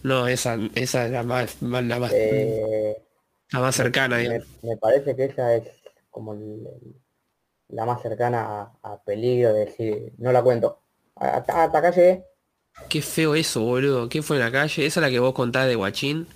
No, 0.02 0.26
esa, 0.28 0.56
esa 0.74 1.06
es 1.06 1.10
la 1.12 1.22
más, 1.22 1.60
más- 1.62 1.84
la 1.84 1.98
más, 1.98 2.14
Eh, 2.14 2.96
la 3.52 3.60
más 3.60 3.76
cercana, 3.76 4.18
me, 4.62 4.76
parece 4.76 5.14
que 5.16 5.24
esa 5.26 5.54
es 5.54 5.68
como 6.10 6.32
el- 6.34 6.68
la 7.68 7.86
más 7.86 8.02
cercana 8.02 8.72
a, 8.82 8.94
a 8.94 9.02
peligro 9.04 9.52
de 9.54 9.66
decir, 9.66 10.14
no 10.18 10.32
la 10.32 10.42
cuento. 10.42 10.82
Hasta, 11.16 11.64
hasta 11.64 11.90
llegué. 11.90 12.24
Qué 12.90 13.00
feo 13.00 13.34
eso, 13.34 13.62
boludo. 13.62 14.10
¿Qué 14.10 14.20
fue 14.20 14.36
en 14.36 14.42
la 14.42 14.52
calle? 14.52 14.84
¿Esa 14.84 15.00
es 15.00 15.02
la 15.02 15.10
que 15.10 15.20
vos 15.20 15.32
contás 15.32 15.66
de 15.68 15.74
Guachín? 15.74 16.26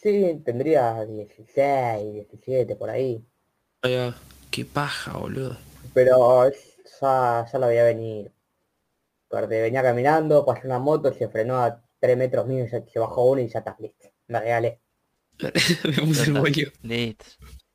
Sí, 0.00 0.42
tendría 0.44 1.04
16, 1.06 2.12
17 2.12 2.76
por 2.76 2.88
ahí. 2.90 3.26
Va. 3.86 4.14
Qué 4.50 4.66
paja, 4.66 5.16
boludo. 5.16 5.56
Pero 5.94 6.44
es- 6.46 6.75
ya, 7.00 7.46
ya 7.50 7.58
la 7.58 7.66
veía 7.66 7.84
venir. 7.84 8.32
Porque 9.28 9.60
venía 9.62 9.82
caminando, 9.82 10.44
pasó 10.44 10.62
una 10.66 10.78
moto, 10.78 11.12
se 11.12 11.28
frenó 11.28 11.56
a 11.62 11.82
3 12.00 12.16
metros 12.16 12.46
mío 12.46 12.64
y 12.64 12.68
se, 12.68 12.84
se 12.88 12.98
bajó 12.98 13.24
uno 13.24 13.40
y 13.40 13.48
ya 13.48 13.58
está, 13.60 13.76
listo. 13.78 14.08
Me 14.28 14.40
regalé. 14.40 14.80
Me 15.38 15.92
puse 16.06 16.30
el. 16.30 16.72
Listo. 16.82 17.24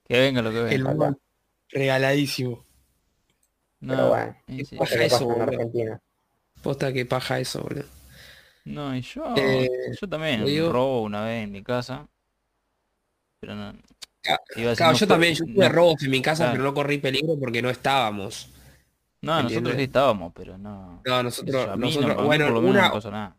Que 0.07 0.19
venga 0.19 0.41
lo 0.41 0.51
que 0.51 0.74
El 0.76 0.84
venga. 0.84 1.15
Regaladísimo. 1.69 2.63
No, 3.82 3.93
pero 3.95 4.09
bueno, 4.09 4.36
sí. 4.47 4.78
Eso 4.80 5.36
en. 5.36 5.41
Argentina. 5.41 6.01
Posta 6.61 6.93
que 6.93 7.05
paja 7.05 7.39
eso, 7.39 7.61
boludo. 7.63 7.86
No, 8.65 8.95
y 8.95 9.01
yo, 9.01 9.24
Eh, 9.38 9.69
yo 9.99 10.07
también 10.07 10.45
digo- 10.45 10.72
robo 10.72 11.01
una 11.01 11.24
vez 11.26 11.43
en 11.45 11.51
mi 11.51 11.63
casa. 11.63 12.07
Pero 13.39 13.55
no. 13.55 13.74
Claro, 14.22 14.43
no 14.55 14.91
yo 14.93 14.97
fue- 14.99 15.07
también, 15.07 15.34
yo 15.34 15.45
tuve 15.45 15.67
no- 15.67 15.69
robos 15.69 16.03
en 16.03 16.11
mi 16.11 16.22
casa, 16.22 16.43
claro. 16.43 16.51
pero 16.53 16.63
no 16.65 16.74
corrí 16.76 16.99
peligro 16.99 17.39
porque 17.39 17.61
no 17.63 17.69
estábamos. 17.72 18.49
No, 19.22 19.41
nosotros 19.43 19.76
sí 19.76 19.84
estábamos, 19.84 20.32
pero 20.36 20.57
no. 20.57 21.03
No, 21.05 21.24
nosotros, 21.24 21.67
no, 21.67 21.78
nosotros, 21.78 22.15
mí 22.17 22.28
bueno, 22.28 22.45
menos 22.45 22.61
no 22.61 22.69
una, 22.69 22.82
me 22.82 22.89
pasó 22.89 23.11
nada. 23.11 23.38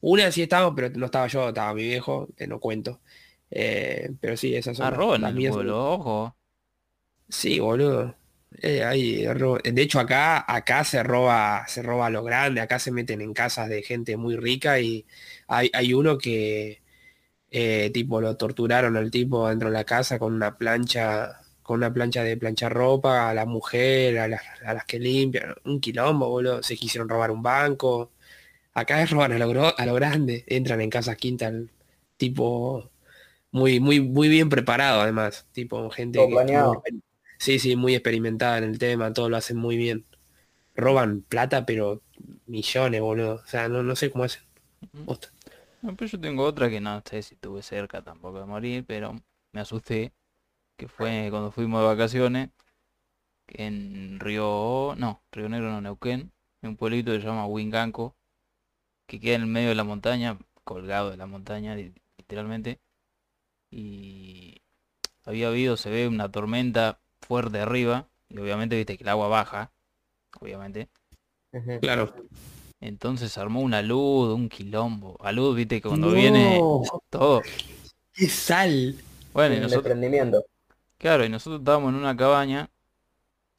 una 0.00 0.30
sí 0.32 0.42
estábamos, 0.42 0.74
pero 0.76 0.90
no 0.98 1.06
estaba 1.06 1.26
yo, 1.26 1.48
estaba 1.48 1.74
mi 1.74 1.82
viejo, 1.84 2.28
te 2.36 2.46
no 2.46 2.58
cuento. 2.60 3.00
Eh, 3.50 4.10
pero 4.20 4.36
sí, 4.36 4.54
esas 4.54 4.76
son 4.76 4.86
Ah, 4.86 4.90
las, 4.90 5.04
las 5.18 5.32
pueblo, 5.32 5.92
ojo. 5.92 6.36
Sí, 7.28 7.60
boludo. 7.60 8.16
Eh, 8.62 8.82
De 9.72 9.82
hecho, 9.82 10.00
acá, 10.00 10.44
acá 10.52 10.84
se 10.84 11.02
roba, 11.02 11.64
se 11.68 11.82
roba 11.82 12.06
a 12.06 12.10
lo 12.10 12.24
grande, 12.24 12.60
acá 12.60 12.78
se 12.78 12.90
meten 12.90 13.20
en 13.20 13.32
casas 13.32 13.68
de 13.68 13.82
gente 13.82 14.16
muy 14.16 14.36
rica 14.36 14.80
y 14.80 15.06
hay, 15.46 15.70
hay 15.72 15.94
uno 15.94 16.18
que 16.18 16.82
eh, 17.50 17.90
tipo 17.94 18.20
lo 18.20 18.36
torturaron 18.36 18.96
al 18.96 19.10
tipo 19.10 19.48
dentro 19.48 19.70
de 19.70 19.74
la 19.74 19.84
casa 19.84 20.18
con 20.18 20.34
una 20.34 20.58
plancha, 20.58 21.40
con 21.70 21.78
una 21.78 21.94
plancha 21.94 22.24
de 22.24 22.36
planchar 22.36 22.72
ropa, 22.72 23.30
a 23.30 23.34
la 23.34 23.46
mujer, 23.46 24.18
a 24.18 24.26
las, 24.26 24.42
a 24.66 24.74
las 24.74 24.84
que 24.86 24.98
limpian, 24.98 25.54
un 25.64 25.80
quilombo, 25.80 26.28
boludo. 26.28 26.64
Se 26.64 26.76
quisieron 26.76 27.08
robar 27.08 27.30
un 27.30 27.44
banco. 27.44 28.10
Acá 28.74 29.00
es 29.00 29.10
roban 29.12 29.30
a 29.32 29.38
lo, 29.38 29.78
a 29.78 29.86
lo 29.86 29.94
grande, 29.94 30.44
entran 30.48 30.80
en 30.80 30.90
casas 30.90 31.16
quintas, 31.16 31.54
tipo 32.16 32.90
muy, 33.52 33.78
muy, 33.78 34.00
muy 34.00 34.28
bien 34.28 34.48
preparado 34.48 35.00
además, 35.00 35.46
tipo 35.52 35.88
gente 35.90 36.18
que 36.18 36.34
sí, 37.38 37.60
sí, 37.60 37.76
muy 37.76 37.94
experimentada 37.94 38.58
en 38.58 38.64
el 38.64 38.78
tema, 38.78 39.12
todo 39.12 39.28
lo 39.28 39.36
hacen 39.36 39.56
muy 39.56 39.76
bien. 39.76 40.04
Roban 40.74 41.22
plata, 41.22 41.66
pero 41.66 42.02
millones, 42.46 43.00
boludo. 43.00 43.36
O 43.36 43.46
sea, 43.46 43.68
no, 43.68 43.84
no 43.84 43.94
sé 43.94 44.10
cómo 44.10 44.24
hacen. 44.24 44.42
No, 45.82 45.96
pero 45.96 46.10
yo 46.10 46.20
tengo 46.20 46.44
otra 46.44 46.68
que 46.68 46.80
no 46.80 47.00
sé 47.08 47.22
si 47.22 47.34
estuve 47.34 47.62
cerca 47.62 48.02
tampoco 48.02 48.40
de 48.40 48.46
morir, 48.46 48.84
pero 48.88 49.14
me 49.52 49.60
asusté. 49.60 50.12
Que 50.80 50.88
fue 50.88 51.26
cuando 51.28 51.50
fuimos 51.50 51.82
de 51.82 51.88
vacaciones. 51.88 52.48
En 53.48 54.18
Río... 54.18 54.94
No, 54.96 55.22
Río 55.30 55.50
Negro 55.50 55.70
no, 55.70 55.82
Neuquén. 55.82 56.32
En 56.62 56.70
un 56.70 56.76
pueblito 56.78 57.12
que 57.12 57.20
se 57.20 57.26
llama 57.26 57.44
Huinganco. 57.44 58.16
Que 59.06 59.20
queda 59.20 59.34
en 59.34 59.42
el 59.42 59.46
medio 59.46 59.68
de 59.68 59.74
la 59.74 59.84
montaña. 59.84 60.38
Colgado 60.64 61.10
de 61.10 61.18
la 61.18 61.26
montaña, 61.26 61.74
li- 61.74 61.92
literalmente. 62.16 62.80
Y... 63.70 64.62
Había 65.26 65.48
habido, 65.48 65.76
se 65.76 65.90
ve 65.90 66.08
una 66.08 66.32
tormenta 66.32 66.98
fuerte 67.20 67.60
arriba. 67.60 68.08
Y 68.30 68.38
obviamente 68.38 68.74
viste 68.74 68.96
que 68.96 69.02
el 69.02 69.10
agua 69.10 69.28
baja. 69.28 69.72
Obviamente. 70.40 70.88
Claro. 71.82 72.14
Entonces 72.80 73.36
armó 73.36 73.60
una 73.60 73.82
luz, 73.82 74.34
un 74.34 74.48
quilombo. 74.48 75.18
A 75.20 75.30
luz, 75.30 75.54
viste 75.54 75.82
que 75.82 75.88
cuando 75.88 76.12
viene 76.12 76.58
todo. 77.10 77.42
¡Qué 78.14 78.30
sal! 78.30 78.96
Bueno, 79.34 79.56
y 79.56 79.60
nosotros. 79.60 79.94
Claro, 81.00 81.24
y 81.24 81.28
nosotros 81.28 81.60
estábamos 81.62 81.90
en 81.90 81.96
una 81.96 82.16
cabaña 82.16 82.70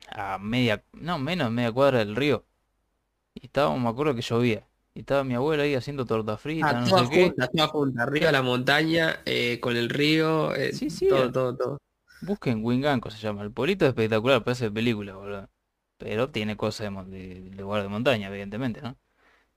a 0.09 0.37
media, 0.39 0.83
no, 0.93 1.17
menos 1.19 1.47
de 1.47 1.51
media 1.51 1.71
cuadra 1.71 1.99
del 1.99 2.15
río. 2.15 2.45
Y 3.35 3.45
estábamos, 3.47 3.79
me 3.81 3.89
acuerdo 3.89 4.15
que 4.15 4.21
llovía. 4.21 4.67
Y 4.93 5.01
estaba 5.01 5.23
mi 5.23 5.35
abuela 5.35 5.63
ahí 5.63 5.75
haciendo 5.75 6.05
torta 6.05 6.37
frita, 6.37 6.67
Ah, 6.69 6.73
no 6.73 6.85
sé 7.05 7.09
qué. 7.09 7.23
juntas, 7.23 7.49
todas 7.53 7.71
juntas, 7.71 8.07
arriba 8.07 8.27
de 8.27 8.31
la 8.33 8.41
montaña, 8.41 9.21
eh, 9.25 9.59
con 9.61 9.77
el 9.77 9.89
río, 9.89 10.53
eh, 10.55 10.73
Sí, 10.73 10.89
sí, 10.89 11.07
todo, 11.07 11.19
era- 11.19 11.31
todo, 11.31 11.55
todo. 11.57 11.77
Busquen 12.21 12.63
Winganco 12.63 13.09
se 13.09 13.17
llama. 13.19 13.41
El 13.43 13.51
pueblito 13.51 13.85
es 13.85 13.89
espectacular, 13.89 14.43
parece 14.43 14.65
de 14.65 14.71
película, 14.71 15.15
boludo. 15.15 15.49
Pero 15.97 16.29
tiene 16.29 16.57
cosas 16.57 16.85
de, 16.85 16.89
mon- 16.91 17.09
de- 17.11 17.41
de 17.41 17.61
lugar 17.61 17.83
de 17.83 17.89
montaña, 17.89 18.27
evidentemente, 18.29 18.81
¿no? 18.81 18.97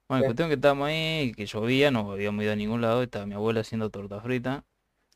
Bueno, 0.09 0.23
Sí. 0.23 0.27
cuestión 0.27 0.49
que 0.49 0.55
estábamos 0.57 0.89
ahí, 0.89 1.33
que 1.37 1.47
llovía, 1.47 1.91
no 1.91 2.13
habíamos 2.13 2.45
ido 2.45 2.53
a 2.53 2.57
ningún 2.57 2.81
lado, 2.83 3.03
estaba 3.03 3.27
mi 3.27 3.35
abuela 3.35 3.61
haciendo 3.61 3.91
torta 3.91 4.21
frita. 4.21 4.65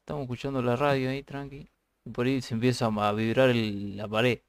Estábamos 0.00 0.24
escuchando 0.26 0.62
la 0.62 0.76
radio 0.76 1.10
ahí, 1.10 1.22
tranqui. 1.22 1.70
Por 2.12 2.26
ahí 2.26 2.42
se 2.42 2.54
empieza 2.54 2.86
a 2.86 3.12
vibrar 3.12 3.54
la 3.54 4.08
pared. 4.08 4.40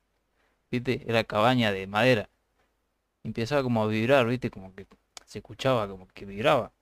¿Viste? 0.71 1.03
Era 1.07 1.23
cabaña 1.23 1.71
de 1.71 1.87
madera. 1.87 2.29
Empezaba 3.23 3.63
como 3.63 3.83
a 3.83 3.87
vibrar, 3.87 4.27
¿viste? 4.27 4.49
Como 4.49 4.73
que 4.75 4.87
se 5.25 5.39
escuchaba 5.39 5.87
como 5.87 6.07
que 6.07 6.25
vibraba. 6.25 6.73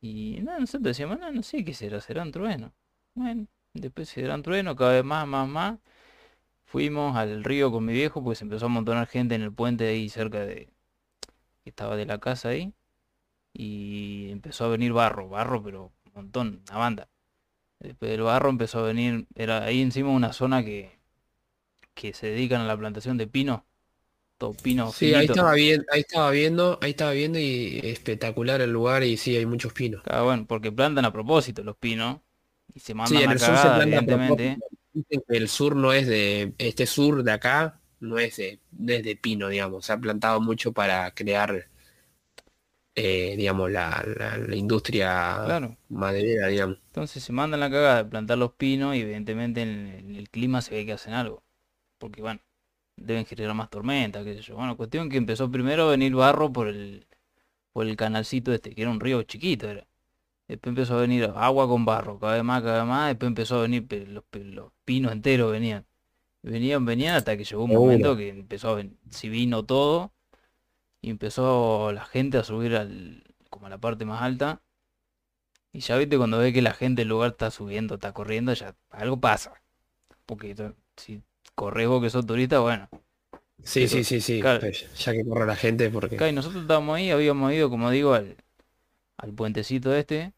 Y 0.00 0.38
nada, 0.42 0.60
nosotros 0.60 0.84
decíamos, 0.84 1.18
no, 1.18 1.30
no 1.32 1.42
sé 1.42 1.64
qué 1.64 1.74
será, 1.74 2.00
serán 2.00 2.30
truenos. 2.32 2.72
Bueno, 3.14 3.46
después 3.74 4.08
serán 4.08 4.42
truenos, 4.42 4.76
cada 4.76 4.92
vez 4.92 5.04
más, 5.04 5.26
más, 5.26 5.48
más. 5.48 5.78
Fuimos 6.66 7.16
al 7.16 7.44
río 7.44 7.72
con 7.72 7.84
mi 7.84 7.92
viejo, 7.94 8.22
pues 8.22 8.42
empezó 8.42 8.66
a 8.66 8.68
amontonar 8.68 9.06
gente 9.08 9.34
en 9.34 9.42
el 9.42 9.52
puente 9.52 9.88
ahí 9.88 10.08
cerca 10.08 10.40
de... 10.40 10.70
que 11.64 11.70
estaba 11.70 11.96
de 11.96 12.06
la 12.06 12.18
casa 12.20 12.50
ahí. 12.50 12.74
Y 13.52 14.30
empezó 14.30 14.66
a 14.66 14.68
venir 14.68 14.92
barro, 14.92 15.28
barro, 15.28 15.62
pero 15.62 15.92
un 16.06 16.12
montón, 16.14 16.62
una 16.68 16.78
banda. 16.78 17.08
Después 17.80 18.10
del 18.10 18.22
barro 18.22 18.50
empezó 18.50 18.80
a 18.80 18.82
venir, 18.82 19.26
era 19.34 19.64
ahí 19.64 19.80
encima 19.80 20.10
una 20.10 20.32
zona 20.32 20.64
que, 20.64 20.98
que 21.94 22.12
se 22.12 22.28
dedican 22.28 22.60
a 22.62 22.66
la 22.66 22.76
plantación 22.76 23.16
de 23.16 23.26
pino. 23.26 23.66
Todo 24.38 24.54
pino 24.54 24.92
Sí, 24.92 25.14
ahí 25.14 25.26
estaba 25.26 25.54
viendo, 25.54 25.84
ahí 25.92 26.00
estaba 26.00 26.30
viendo, 26.30 26.78
ahí 26.80 26.90
estaba 26.90 27.10
viendo 27.12 27.38
y 27.38 27.80
espectacular 27.82 28.60
el 28.60 28.70
lugar 28.72 29.02
y 29.02 29.16
sí, 29.16 29.36
hay 29.36 29.46
muchos 29.46 29.72
pinos. 29.72 30.02
Ah, 30.06 30.22
bueno, 30.22 30.46
porque 30.46 30.70
plantan 30.70 31.04
a 31.04 31.12
propósito 31.12 31.62
los 31.64 31.76
pinos. 31.76 32.20
Y 32.74 32.80
se 32.80 32.94
mandan 32.94 33.18
Sí, 33.18 33.24
en 33.24 33.30
a 33.30 33.32
el 33.32 33.38
sur 33.40 33.56
se 33.56 33.82
evidentemente. 33.82 34.58
el 35.28 35.48
sur 35.48 35.74
no 35.76 35.92
es 35.92 36.06
de, 36.06 36.54
este 36.58 36.86
sur 36.86 37.22
de 37.22 37.32
acá, 37.32 37.80
no 38.00 38.18
es 38.18 38.36
de, 38.36 38.60
no 38.72 38.92
es 38.92 39.02
de 39.02 39.16
pino, 39.16 39.48
digamos. 39.48 39.86
Se 39.86 39.92
ha 39.92 39.98
plantado 39.98 40.40
mucho 40.40 40.72
para 40.72 41.12
crear 41.14 41.68
eh, 42.98 43.36
digamos, 43.36 43.70
la, 43.70 44.04
la- 44.18 44.36
la 44.38 44.56
industria 44.56 45.42
Claro. 45.44 45.76
maderera, 45.88 46.48
digamos. 46.48 46.78
Entonces 46.88 47.22
se 47.22 47.32
mandan 47.32 47.60
la 47.60 47.70
cagada 47.70 48.02
de 48.04 48.10
plantar 48.10 48.38
los 48.38 48.52
pinos 48.52 48.96
y 48.96 49.00
evidentemente 49.00 49.62
en 49.62 49.68
el, 49.68 49.94
en 50.00 50.16
el 50.16 50.30
clima 50.30 50.62
se 50.62 50.74
ve 50.74 50.86
que 50.86 50.92
hacen 50.92 51.14
algo. 51.14 51.42
Porque 51.98 52.22
bueno, 52.22 52.40
deben 52.96 53.26
generar 53.26 53.54
más 53.54 53.70
tormenta, 53.70 54.24
qué 54.24 54.34
sé 54.34 54.42
yo. 54.42 54.56
Bueno, 54.56 54.76
cuestión 54.76 55.08
que 55.10 55.16
empezó 55.18 55.50
primero 55.50 55.84
a 55.88 55.90
venir 55.92 56.14
barro 56.14 56.52
por 56.52 56.68
el, 56.68 57.06
por 57.72 57.86
el 57.86 57.96
canalcito 57.96 58.52
este, 58.52 58.74
que 58.74 58.82
era 58.82 58.90
un 58.90 59.00
río 59.00 59.22
chiquito 59.24 59.68
era. 59.70 59.86
Después 60.48 60.70
empezó 60.72 60.96
a 60.98 61.02
venir 61.02 61.30
agua 61.36 61.68
con 61.68 61.84
barro, 61.84 62.18
cada 62.18 62.34
vez 62.34 62.44
más, 62.44 62.62
cada 62.62 62.80
vez 62.80 62.88
más. 62.88 63.08
Después 63.10 63.28
empezó 63.28 63.58
a 63.58 63.62
venir 63.62 63.86
los, 64.08 64.24
los 64.32 64.72
pinos 64.84 65.12
enteros 65.12 65.52
venían. 65.52 65.86
Venían, 66.42 66.84
venían 66.86 67.16
hasta 67.16 67.36
que 67.36 67.44
llegó 67.44 67.64
un 67.64 67.72
momento 67.72 68.16
que 68.16 68.30
empezó 68.30 68.70
a 68.70 68.74
venir, 68.76 68.96
si 69.10 69.28
vino 69.28 69.64
todo 69.64 70.12
y 71.00 71.10
empezó 71.10 71.92
la 71.92 72.04
gente 72.04 72.38
a 72.38 72.44
subir 72.44 72.76
al, 72.76 73.22
como 73.50 73.66
a 73.66 73.70
la 73.70 73.78
parte 73.78 74.04
más 74.04 74.22
alta. 74.22 74.60
Y 75.72 75.80
ya 75.80 75.96
viste 75.96 76.16
cuando 76.16 76.38
ve 76.38 76.52
que 76.52 76.62
la 76.62 76.72
gente 76.72 77.02
del 77.02 77.08
lugar 77.08 77.32
está 77.32 77.50
subiendo, 77.50 77.94
está 77.94 78.12
corriendo, 78.12 78.52
ya 78.52 78.74
algo 78.90 79.20
pasa. 79.20 79.52
Porque 80.26 80.54
si 80.96 81.22
corres 81.54 81.88
vos 81.88 82.02
que 82.02 82.10
sos 82.10 82.26
turista, 82.26 82.60
bueno. 82.60 82.88
Sí, 83.62 83.88
sí, 83.88 84.04
sí, 84.04 84.20
sí. 84.20 84.40
claro. 84.40 84.60
pues, 84.60 84.86
ya 84.96 85.12
que 85.12 85.24
corre 85.24 85.46
la 85.46 85.56
gente, 85.56 85.90
porque... 85.90 86.16
Y 86.28 86.32
nosotros 86.32 86.62
estábamos 86.62 86.96
ahí, 86.96 87.10
habíamos 87.10 87.52
ido, 87.52 87.68
como 87.68 87.90
digo, 87.90 88.14
al, 88.14 88.36
al 89.16 89.32
puentecito 89.32 89.94
este. 89.94 90.32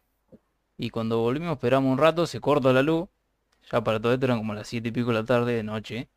Y 0.77 0.91
cuando 0.91 1.19
volvimos, 1.19 1.53
esperamos 1.53 1.93
un 1.93 1.99
rato, 1.99 2.27
se 2.27 2.41
corta 2.41 2.73
la 2.73 2.83
luz. 2.83 3.09
Ya 3.71 3.85
para 3.85 4.01
todo 4.01 4.13
esto 4.13 4.27
eran 4.27 4.39
como 4.39 4.55
las 4.55 4.67
siete 4.67 4.89
y 4.89 4.93
pico 4.93 5.09
de 5.09 5.15
la 5.15 5.25
tarde 5.25 5.53
de 5.53 5.63
noche. 5.63 6.09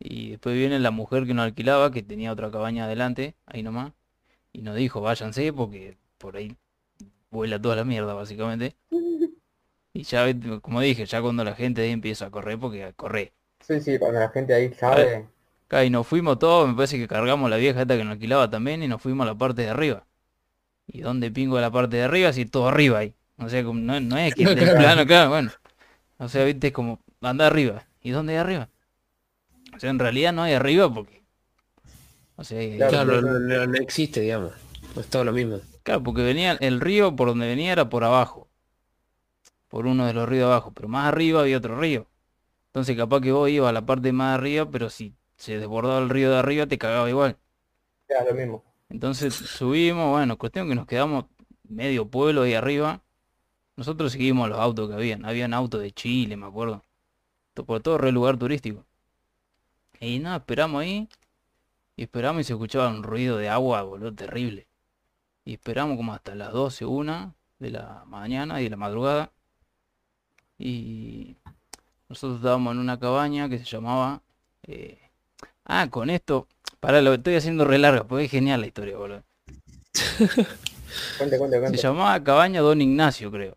Y 0.00 0.30
después 0.30 0.54
viene 0.56 0.78
la 0.78 0.90
mujer 0.90 1.26
que 1.26 1.34
nos 1.34 1.44
alquilaba, 1.44 1.90
que 1.90 2.02
tenía 2.02 2.32
otra 2.32 2.50
cabaña 2.50 2.84
adelante, 2.84 3.34
ahí 3.46 3.62
nomás. 3.62 3.92
Y 4.52 4.62
nos 4.62 4.76
dijo, 4.76 5.00
váyanse 5.00 5.52
porque 5.52 5.98
por 6.18 6.36
ahí 6.36 6.56
vuela 7.30 7.60
toda 7.60 7.76
la 7.76 7.84
mierda, 7.84 8.14
básicamente. 8.14 8.76
Y 9.92 10.04
ya, 10.04 10.26
como 10.60 10.80
dije, 10.80 11.06
ya 11.06 11.20
cuando 11.20 11.42
la 11.42 11.54
gente 11.54 11.82
ahí 11.82 11.90
empieza 11.90 12.26
a 12.26 12.30
correr, 12.30 12.58
porque 12.58 12.92
corre. 12.94 13.32
Sí, 13.60 13.80
sí, 13.80 13.98
cuando 13.98 14.20
la 14.20 14.28
gente 14.28 14.54
ahí 14.54 14.72
sabe. 14.72 15.26
Acá, 15.66 15.84
y 15.84 15.90
nos 15.90 16.06
fuimos 16.06 16.38
todos, 16.38 16.68
me 16.68 16.74
parece 16.74 16.98
que 16.98 17.08
cargamos 17.08 17.50
la 17.50 17.56
vieja 17.56 17.82
esta 17.82 17.96
que 17.96 18.04
nos 18.04 18.12
alquilaba 18.12 18.48
también 18.48 18.82
y 18.82 18.88
nos 18.88 19.02
fuimos 19.02 19.24
a 19.24 19.30
la 19.32 19.34
parte 19.36 19.62
de 19.62 19.70
arriba. 19.70 20.06
¿Y 20.86 21.00
dónde 21.00 21.30
pingo 21.30 21.60
la 21.60 21.70
parte 21.70 21.96
de 21.98 22.04
arriba? 22.04 22.32
Si 22.32 22.46
todo 22.46 22.68
arriba 22.68 22.98
ahí. 23.00 23.14
O 23.38 23.48
sea, 23.48 23.62
no, 23.62 23.72
no 24.00 24.16
es 24.18 24.34
que 24.34 24.44
esté 24.44 24.62
en 24.64 24.66
Claro. 24.66 24.78
plano, 24.78 25.06
claro, 25.06 25.30
bueno. 25.30 25.50
O 26.18 26.28
sea, 26.28 26.44
viste, 26.44 26.68
es 26.68 26.72
como 26.72 27.00
anda 27.20 27.46
arriba. 27.46 27.86
¿Y 28.02 28.10
dónde 28.10 28.34
hay 28.34 28.38
arriba? 28.38 28.68
O 29.74 29.78
sea, 29.80 29.90
en 29.90 29.98
realidad 29.98 30.32
no 30.32 30.42
hay 30.42 30.54
arriba 30.54 30.92
porque... 30.92 31.22
O 32.36 32.44
sea, 32.44 32.60
Claro. 32.88 33.20
No, 33.20 33.38
no- 33.38 33.66
no 33.66 33.78
existe, 33.78 34.20
digamos. 34.20 34.52
Es 34.96 35.06
todo 35.08 35.24
lo 35.24 35.32
mismo. 35.32 35.60
Claro, 35.82 36.02
porque 36.02 36.22
venía 36.22 36.52
el 36.60 36.80
río 36.80 37.14
por 37.16 37.28
donde 37.28 37.46
venía 37.46 37.72
era 37.72 37.88
por 37.88 38.04
abajo. 38.04 38.48
Por 39.68 39.86
uno 39.86 40.06
de 40.06 40.14
los 40.14 40.28
ríos 40.28 40.42
de 40.48 40.52
abajo. 40.52 40.72
Pero 40.72 40.88
más 40.88 41.06
arriba 41.08 41.40
había 41.40 41.58
otro 41.58 41.78
río. 41.78 42.06
Entonces 42.68 42.96
capaz 42.96 43.20
que 43.20 43.32
vos 43.32 43.48
ibas 43.48 43.70
a 43.70 43.72
la 43.72 43.84
parte 43.86 44.12
más 44.12 44.38
arriba, 44.38 44.70
pero 44.70 44.90
si 44.90 45.14
se 45.36 45.58
desbordaba 45.58 45.98
el 46.00 46.10
río 46.10 46.30
de 46.30 46.38
arriba 46.38 46.66
te 46.66 46.78
cagaba 46.78 47.08
igual. 47.08 47.36
Lo 48.08 48.34
mismo. 48.34 48.64
Entonces 48.88 49.34
subimos, 49.34 50.10
bueno, 50.10 50.38
cuestión 50.38 50.68
que 50.68 50.74
nos 50.74 50.86
quedamos 50.86 51.26
medio 51.68 52.08
pueblo 52.08 52.42
ahí 52.42 52.54
arriba. 52.54 53.02
Nosotros 53.76 54.12
seguimos 54.12 54.48
los 54.48 54.58
autos 54.58 54.88
que 54.88 54.94
habían. 54.94 55.24
Habían 55.24 55.54
autos 55.54 55.82
de 55.82 55.92
Chile, 55.92 56.36
me 56.36 56.46
acuerdo. 56.46 56.82
Por 57.54 57.82
todo 57.82 57.98
re 57.98 58.12
lugar 58.12 58.38
turístico. 58.38 58.86
Y 60.00 60.18
nada, 60.18 60.36
esperamos 60.38 60.82
ahí. 60.82 61.08
Y 61.96 62.04
esperamos 62.04 62.42
y 62.42 62.44
se 62.44 62.54
escuchaba 62.54 62.88
un 62.88 63.02
ruido 63.04 63.38
de 63.38 63.48
agua, 63.48 63.82
boludo, 63.82 64.14
terrible. 64.14 64.68
Y 65.44 65.54
esperamos 65.54 65.96
como 65.98 66.14
hasta 66.14 66.34
las 66.36 66.52
12, 66.52 66.86
una 66.86 67.34
de 67.58 67.70
la 67.72 68.04
mañana 68.06 68.60
y 68.60 68.64
de 68.66 68.70
la 68.70 68.76
madrugada. 68.78 69.32
Y 70.58 71.36
nosotros 72.08 72.38
estábamos 72.38 72.72
en 72.74 72.80
una 72.80 72.98
cabaña 73.00 73.48
que 73.48 73.58
se 73.58 73.64
llamaba... 73.64 74.22
eh, 74.64 74.98
Ah, 75.64 75.88
con 75.90 76.10
esto... 76.10 76.48
Para 76.80 77.02
lo 77.02 77.14
estoy 77.14 77.36
haciendo 77.36 77.64
re 77.64 77.78
larga, 77.78 78.04
porque 78.06 78.26
es 78.26 78.30
genial 78.30 78.60
la 78.62 78.66
historia, 78.68 78.96
boludo. 78.98 79.24
Cuente, 81.16 81.38
cuente, 81.38 81.58
Se 81.62 81.76
cuente. 81.76 81.78
llamaba 81.78 82.22
Cabaña 82.24 82.60
Don 82.62 82.80
Ignacio, 82.82 83.30
creo. 83.30 83.56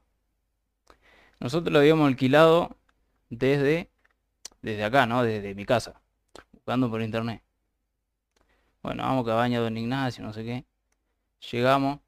Nosotros 1.40 1.74
lo 1.74 1.80
habíamos 1.80 2.08
alquilado 2.08 2.78
desde, 3.30 3.90
desde 4.62 4.84
acá, 4.86 5.06
¿no? 5.08 5.24
Desde 5.24 5.56
mi 5.56 5.66
casa, 5.66 6.01
buscando 6.62 6.90
por 6.90 7.02
internet. 7.02 7.44
Bueno, 8.84 9.04
vamos 9.04 9.26
Cabaña 9.26 9.60
Don 9.60 9.78
Ignacio, 9.78 10.24
no 10.24 10.32
sé 10.34 10.44
qué. 10.44 10.66
Llegamos, 11.52 12.00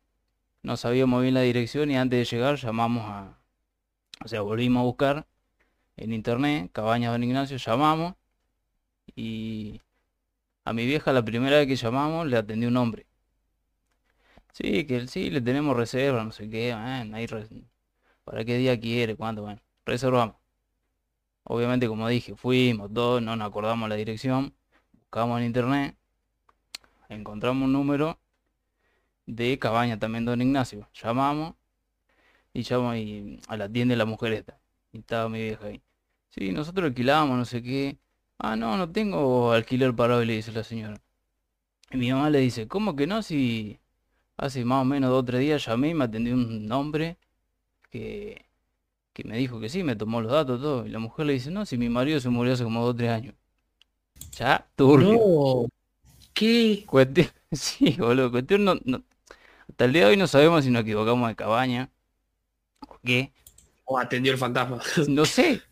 no 0.62 0.78
sabíamos 0.78 1.22
bien 1.24 1.34
la 1.34 1.42
dirección 1.42 1.90
y 1.90 1.98
antes 1.98 2.20
de 2.20 2.36
llegar 2.36 2.56
llamamos 2.58 3.04
a... 3.06 3.40
O 4.24 4.28
sea, 4.28 4.42
volvimos 4.42 4.82
a 4.82 4.84
buscar 4.84 5.28
en 5.98 6.14
internet, 6.14 6.72
Cabaña 6.72 7.12
Don 7.12 7.24
Ignacio, 7.24 7.58
llamamos 7.58 8.14
y 9.16 9.82
a 10.66 10.74
mi 10.74 10.86
vieja 10.86 11.14
la 11.14 11.26
primera 11.26 11.58
vez 11.58 11.68
que 11.68 11.76
llamamos 11.76 12.28
le 12.28 12.38
atendió 12.38 12.70
un 12.70 12.78
hombre. 12.78 13.08
Sí, 14.54 14.86
que 14.86 15.08
sí, 15.08 15.32
le 15.32 15.42
tenemos 15.42 15.76
reserva, 15.76 16.24
no 16.24 16.32
sé 16.32 16.48
qué, 16.50 16.76
¿para 18.24 18.46
qué 18.46 18.58
día 18.58 18.80
quiere? 18.80 19.16
¿Cuánto? 19.16 19.42
Bueno, 19.42 19.62
reservamos. 19.86 20.43
Obviamente, 21.46 21.88
como 21.88 22.08
dije, 22.08 22.36
fuimos 22.36 22.94
todos, 22.94 23.22
no 23.22 23.36
nos 23.36 23.48
acordamos 23.48 23.90
la 23.90 23.96
dirección, 23.96 24.54
buscamos 24.94 25.40
en 25.40 25.48
internet, 25.48 25.98
encontramos 27.10 27.66
un 27.66 27.74
número 27.74 28.20
de 29.26 29.60
cabaña 29.60 30.00
también 30.00 30.26
Don 30.26 30.42
Ignacio. 30.42 30.88
Llamamos 30.94 31.56
y 32.54 32.64
llamamos 32.64 32.98
a 33.48 33.58
la 33.58 33.70
tienda 33.70 33.94
de 33.94 33.98
la 33.98 34.06
mujer 34.06 34.34
esta. 34.34 34.60
Y 34.92 35.00
estaba 35.00 35.30
mi 35.30 35.42
vieja 35.42 35.68
ahí. 35.68 35.82
Sí, 36.30 36.52
nosotros 36.52 36.88
alquilamos, 36.88 37.38
no 37.38 37.46
sé 37.46 37.62
qué. 37.62 37.98
Ah, 38.38 38.56
no, 38.56 38.78
no 38.78 38.92
tengo 38.92 39.52
alquiler 39.52 39.96
para 39.96 40.18
hoy, 40.18 40.26
le 40.26 40.34
dice 40.34 40.52
la 40.52 40.64
señora. 40.64 41.02
Y 41.92 41.98
mi 41.98 42.12
mamá 42.12 42.30
le 42.30 42.40
dice, 42.40 42.68
¿cómo 42.68 42.96
que 42.96 43.08
no? 43.08 43.22
Si 43.22 43.80
hace 44.38 44.66
más 44.66 44.82
o 44.82 44.86
menos 44.86 45.10
dos 45.12 45.22
o 45.22 45.26
tres 45.26 45.42
días 45.42 45.66
llamé 45.66 45.90
y 45.90 45.94
me 45.94 46.06
atendió 46.06 46.34
un 46.34 46.72
hombre 46.72 47.18
que, 47.92 48.46
que 49.14 49.24
me 49.24 49.38
dijo 49.38 49.60
que 49.60 49.70
sí, 49.70 49.84
me 49.84 49.96
tomó 49.96 50.22
los 50.22 50.32
datos, 50.32 50.62
todo. 50.62 50.86
Y 50.86 50.90
la 50.90 51.00
mujer 51.00 51.26
le 51.28 51.34
dice, 51.34 51.52
no, 51.52 51.66
si 51.66 51.78
mi 51.78 51.90
marido 51.90 52.20
se 52.20 52.30
murió 52.30 52.54
hace 52.54 52.64
como 52.64 52.82
dos 52.82 52.92
o 52.94 52.98
tres 52.98 53.12
años. 53.12 53.36
Ya, 54.32 54.68
turbio. 54.76 55.20
No. 55.20 55.68
¿Qué? 56.34 56.86
Cuestión, 56.86 57.28
sí, 57.52 57.96
boludo, 57.98 58.32
cuestión 58.32 58.64
no, 58.66 58.76
no- 58.86 59.04
Hasta 59.70 59.86
el 59.86 59.94
día 59.94 60.04
de 60.06 60.12
hoy 60.12 60.18
no 60.18 60.28
sabemos 60.28 60.64
si 60.66 60.72
nos 60.72 60.84
equivocamos 60.84 61.30
de 61.30 61.36
cabaña. 61.36 61.92
¿O 62.88 63.00
qué? 63.04 63.34
O 63.86 64.00
atendió 64.00 64.32
el 64.34 64.38
fantasma. 64.40 64.80
No 65.08 65.26
sé. 65.26 65.66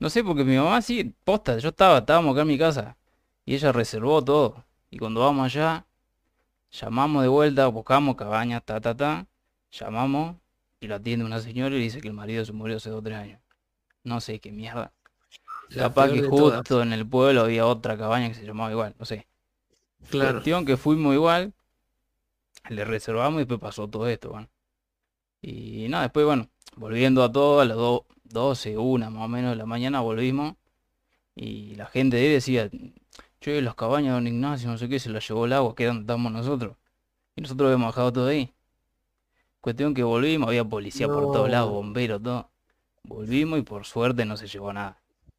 No 0.00 0.10
sé, 0.10 0.24
porque 0.24 0.44
mi 0.44 0.56
mamá 0.56 0.82
sí, 0.82 1.16
posta, 1.24 1.58
yo 1.58 1.70
estaba, 1.70 1.98
estábamos 2.00 2.32
acá 2.34 2.42
en 2.42 2.48
mi 2.48 2.58
casa. 2.58 2.98
Y 3.44 3.54
ella 3.56 3.72
reservó 3.72 4.24
todo. 4.24 4.66
Y 4.90 4.98
cuando 4.98 5.20
vamos 5.22 5.46
allá, 5.46 5.86
llamamos 6.72 7.22
de 7.22 7.28
vuelta, 7.28 7.68
buscamos 7.68 8.16
cabañas, 8.16 8.64
ta, 8.64 8.80
ta, 8.80 8.96
ta. 8.96 9.28
Llamamos 9.72 10.36
y 10.80 10.86
lo 10.88 10.96
atiende 10.96 11.24
una 11.24 11.40
señora 11.40 11.74
y 11.76 11.80
dice 11.80 12.00
que 12.00 12.08
el 12.08 12.14
marido 12.14 12.44
se 12.44 12.52
murió 12.52 12.76
hace 12.78 12.90
dos 12.90 13.00
o 13.00 13.02
tres 13.02 13.16
años. 13.18 13.40
No 14.04 14.20
sé 14.20 14.40
qué 14.40 14.52
mierda. 14.52 14.92
La 15.70 15.84
Capaz 15.84 16.08
que 16.12 16.22
todas. 16.22 16.58
justo 16.60 16.82
en 16.82 16.92
el 16.92 17.06
pueblo 17.08 17.42
había 17.42 17.66
otra 17.66 17.96
cabaña 17.96 18.28
que 18.28 18.34
se 18.34 18.44
llamaba 18.46 18.70
igual, 18.72 18.94
no 18.98 19.04
sé. 19.04 19.28
Claro. 20.10 20.32
Cuestión 20.34 20.66
que 20.66 20.76
fuimos 20.76 21.14
igual, 21.14 21.52
le 22.68 22.84
reservamos 22.84 23.36
y 23.36 23.40
después 23.40 23.60
pasó 23.60 23.88
todo 23.88 24.06
esto, 24.08 24.30
bueno. 24.30 24.48
Y 25.42 25.88
nada, 25.88 26.04
después, 26.04 26.26
bueno, 26.26 26.50
volviendo 26.76 27.22
a 27.24 27.32
todo, 27.32 27.60
a 27.60 27.64
las 27.64 27.76
do- 27.76 28.06
12, 28.24 28.78
una 28.78 29.10
más 29.10 29.24
o 29.24 29.28
menos 29.28 29.50
de 29.52 29.56
la 29.56 29.66
mañana 29.66 30.00
volvimos 30.00 30.54
y 31.36 31.74
la 31.76 31.86
gente 31.86 32.16
de 32.18 32.24
ahí 32.24 32.32
decía, 32.32 32.70
che, 33.40 33.62
las 33.62 33.74
cabañas 33.76 34.10
de 34.10 34.14
Don 34.14 34.26
Ignacio, 34.28 34.70
no 34.70 34.78
sé 34.78 34.88
qué, 34.88 34.98
se 35.00 35.10
las 35.10 35.26
llevó 35.28 35.46
el 35.46 35.52
agua, 35.54 35.74
que 35.74 35.86
donde 35.86 36.02
estábamos 36.02 36.32
nosotros. 36.32 36.76
Y 37.36 37.42
nosotros 37.42 37.68
habíamos 37.68 37.88
bajado 37.88 38.12
todo 38.12 38.28
ahí. 38.28 38.52
Cuestión 39.60 39.92
que 39.94 40.02
volvimos, 40.02 40.48
había 40.48 40.64
policía 40.64 41.06
por 41.06 41.24
todos 41.32 41.50
lados, 41.50 41.70
bomberos, 41.70 42.22
todo. 42.22 42.48
Volvimos 43.04 43.58
y 43.58 43.62
por 43.62 43.84
suerte 43.84 44.24
no 44.24 44.36
se 44.36 44.46
llevó 44.46 44.72
nada. 44.72 44.96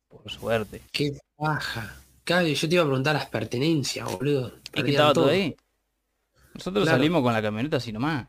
Por 0.07 0.29
suerte. 0.31 0.81
Qué 0.91 1.17
baja. 1.37 1.95
Claro, 2.23 2.47
yo 2.47 2.69
te 2.69 2.75
iba 2.75 2.83
a 2.83 2.87
preguntar 2.87 3.15
las 3.15 3.25
pertenencias, 3.27 4.11
boludo. 4.11 4.53
Es 4.73 4.83
que 4.83 4.91
estaba 4.91 5.13
todo 5.13 5.29
ahí. 5.29 5.55
Nosotros 6.53 6.83
Claro. 6.83 6.97
salimos 6.97 7.23
con 7.23 7.33
la 7.33 7.41
camioneta 7.41 7.77
así 7.77 7.91
nomás. 7.91 8.27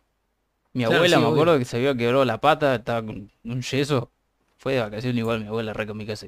Mi 0.73 0.85
Claro, 0.85 0.97
abuela, 0.97 1.17
sí, 1.17 1.21
me 1.23 1.27
obvio. 1.29 1.43
acuerdo 1.43 1.59
que 1.59 1.65
se 1.67 1.77
había 1.77 1.95
quebrado 1.95 2.25
la 2.25 2.41
pata, 2.41 2.75
estaba 2.75 3.05
con 3.05 3.31
un 3.45 3.63
yeso. 3.63 4.11
Fue 4.57 4.75
de 4.75 4.81
vacaciones 4.81 5.19
igual, 5.19 5.41
mi 5.41 5.47
abuela 5.49 5.73
reca 5.73 5.93
mi 5.93 6.07
casa. 6.07 6.27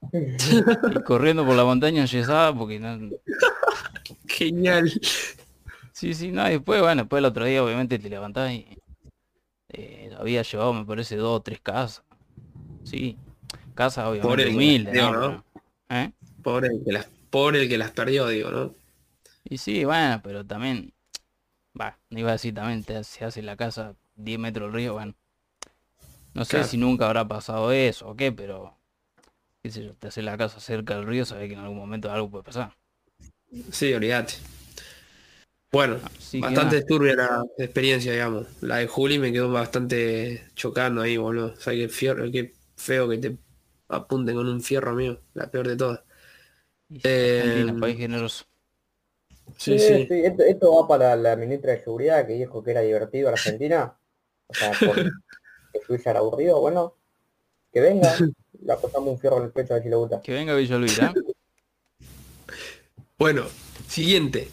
Y 0.96 1.02
corriendo 1.04 1.44
por 1.46 1.56
la 1.56 1.64
montaña 1.64 2.02
enyesada 2.02 2.54
porque 2.54 2.78
no... 2.78 2.98
Genial. 4.26 4.90
Sí, 5.92 6.14
sí, 6.14 6.32
no, 6.32 6.46
y 6.48 6.52
después, 6.54 6.80
bueno, 6.80 7.02
después 7.02 7.18
el 7.20 7.24
otro 7.26 7.44
día 7.44 7.62
obviamente 7.64 7.98
te 7.98 8.08
levantás 8.10 8.52
y... 8.52 8.66
eh, 9.72 10.12
había 10.18 10.42
llevado, 10.42 10.72
me 10.74 10.84
parece, 10.84 11.16
dos 11.16 11.38
o 11.38 11.42
tres 11.42 11.60
casas. 11.60 12.04
Sí, 12.84 13.18
casas 13.74 14.06
obviamente 14.06 14.28
Pobre 14.28 14.42
el 14.44 14.48
que 14.50 14.54
humildes, 14.56 14.94
¿eh? 15.90 16.12
Pobre 16.42 16.68
el 16.68 16.84
que 16.84 16.92
las, 16.92 17.06
pobre 17.30 17.62
el 17.62 17.68
que 17.68 17.78
las 17.78 17.90
perdió, 17.92 18.28
digo, 18.28 18.50
¿no? 18.50 18.74
Y 19.44 19.58
sí, 19.58 19.84
bueno, 19.84 20.20
pero 20.22 20.44
también 20.46 20.92
Va, 21.80 21.98
no 22.10 22.20
iba 22.20 22.30
a 22.30 22.32
decir 22.32 22.54
también 22.54 22.84
te- 22.84 23.04
se 23.04 23.24
hace 23.24 23.42
la 23.42 23.56
casa 23.56 23.96
10 24.16 24.38
metros 24.38 24.68
del 24.68 24.74
río, 24.74 24.94
bueno. 24.94 25.14
No 26.34 26.44
sé 26.44 26.50
Claro. 26.50 26.68
si 26.68 26.76
nunca 26.76 27.06
habrá 27.06 27.26
pasado 27.26 27.72
eso 27.72 28.08
o 28.08 28.16
qué, 28.16 28.32
pero 28.32 28.76
qué 29.62 29.70
sé 29.70 29.84
yo, 29.84 29.94
te 29.96 30.08
hace 30.08 30.22
la 30.22 30.38
casa 30.38 30.60
cerca 30.60 30.96
del 30.96 31.06
río, 31.06 31.24
sabes 31.26 31.48
que 31.48 31.54
en 31.54 31.60
algún 31.60 31.78
momento 31.78 32.10
algo 32.12 32.30
puede 32.30 32.44
pasar. 32.44 32.76
Sí, 33.70 33.92
olvídate. 33.94 34.34
Bueno, 35.72 35.96
Así 36.18 36.38
bastante 36.38 36.82
turbia 36.84 37.14
la 37.14 37.42
experiencia, 37.56 38.12
digamos. 38.12 38.46
La 38.60 38.76
de 38.76 38.86
Juli 38.86 39.18
me 39.18 39.32
quedó 39.32 39.50
bastante 39.50 40.44
chocando 40.54 41.00
ahí, 41.00 41.16
boludo. 41.16 41.54
O 41.54 41.56
sea, 41.56 41.72
qué 41.72 41.88
fierro, 41.88 42.30
qué 42.30 42.52
feo 42.76 43.08
que 43.08 43.16
te 43.16 43.38
apunten 43.88 44.36
con 44.36 44.46
un 44.48 44.60
fierro, 44.60 44.90
amigo. 44.90 45.18
La 45.32 45.50
peor 45.50 45.68
de 45.68 45.76
todas. 45.76 46.00
Eh, 47.02 47.40
Argentina, 47.42 47.80
país 47.80 47.96
generoso. 47.96 48.44
Sí, 49.56 49.78
Sí, 49.78 49.78
sí. 49.78 50.06
sí, 50.08 50.20
esto, 50.24 50.42
esto 50.42 50.74
va 50.74 50.86
para 50.86 51.16
la 51.16 51.36
ministra 51.36 51.72
de 51.72 51.82
Seguridad 51.82 52.26
que 52.26 52.34
dijo 52.34 52.62
que 52.62 52.72
era 52.72 52.82
divertido 52.82 53.30
Argentina. 53.30 53.96
O 54.48 54.54
sea, 54.54 54.72
por 54.72 54.94
que 54.94 56.10
era 56.10 56.18
aburrido, 56.18 56.60
bueno, 56.60 56.96
que 57.72 57.80
venga, 57.80 58.14
le 58.62 58.72
apostamos 58.72 59.08
un 59.08 59.18
fierro 59.18 59.38
en 59.38 59.44
el 59.44 59.52
pecho 59.52 59.72
a 59.72 59.76
ver 59.76 59.84
si 59.84 59.88
le 59.88 59.96
gusta. 59.96 60.20
Que 60.20 60.32
venga 60.32 60.54
Villa 60.54 60.76
Olvira. 60.76 61.14
Bueno, 63.18 63.44
siguiente. 63.86 64.48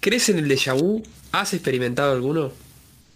¿Crees 0.00 0.28
en 0.28 0.38
el 0.38 0.48
déjà 0.48 0.74
vu? 0.74 1.02
¿Has 1.32 1.52
experimentado 1.54 2.12
alguno? 2.12 2.52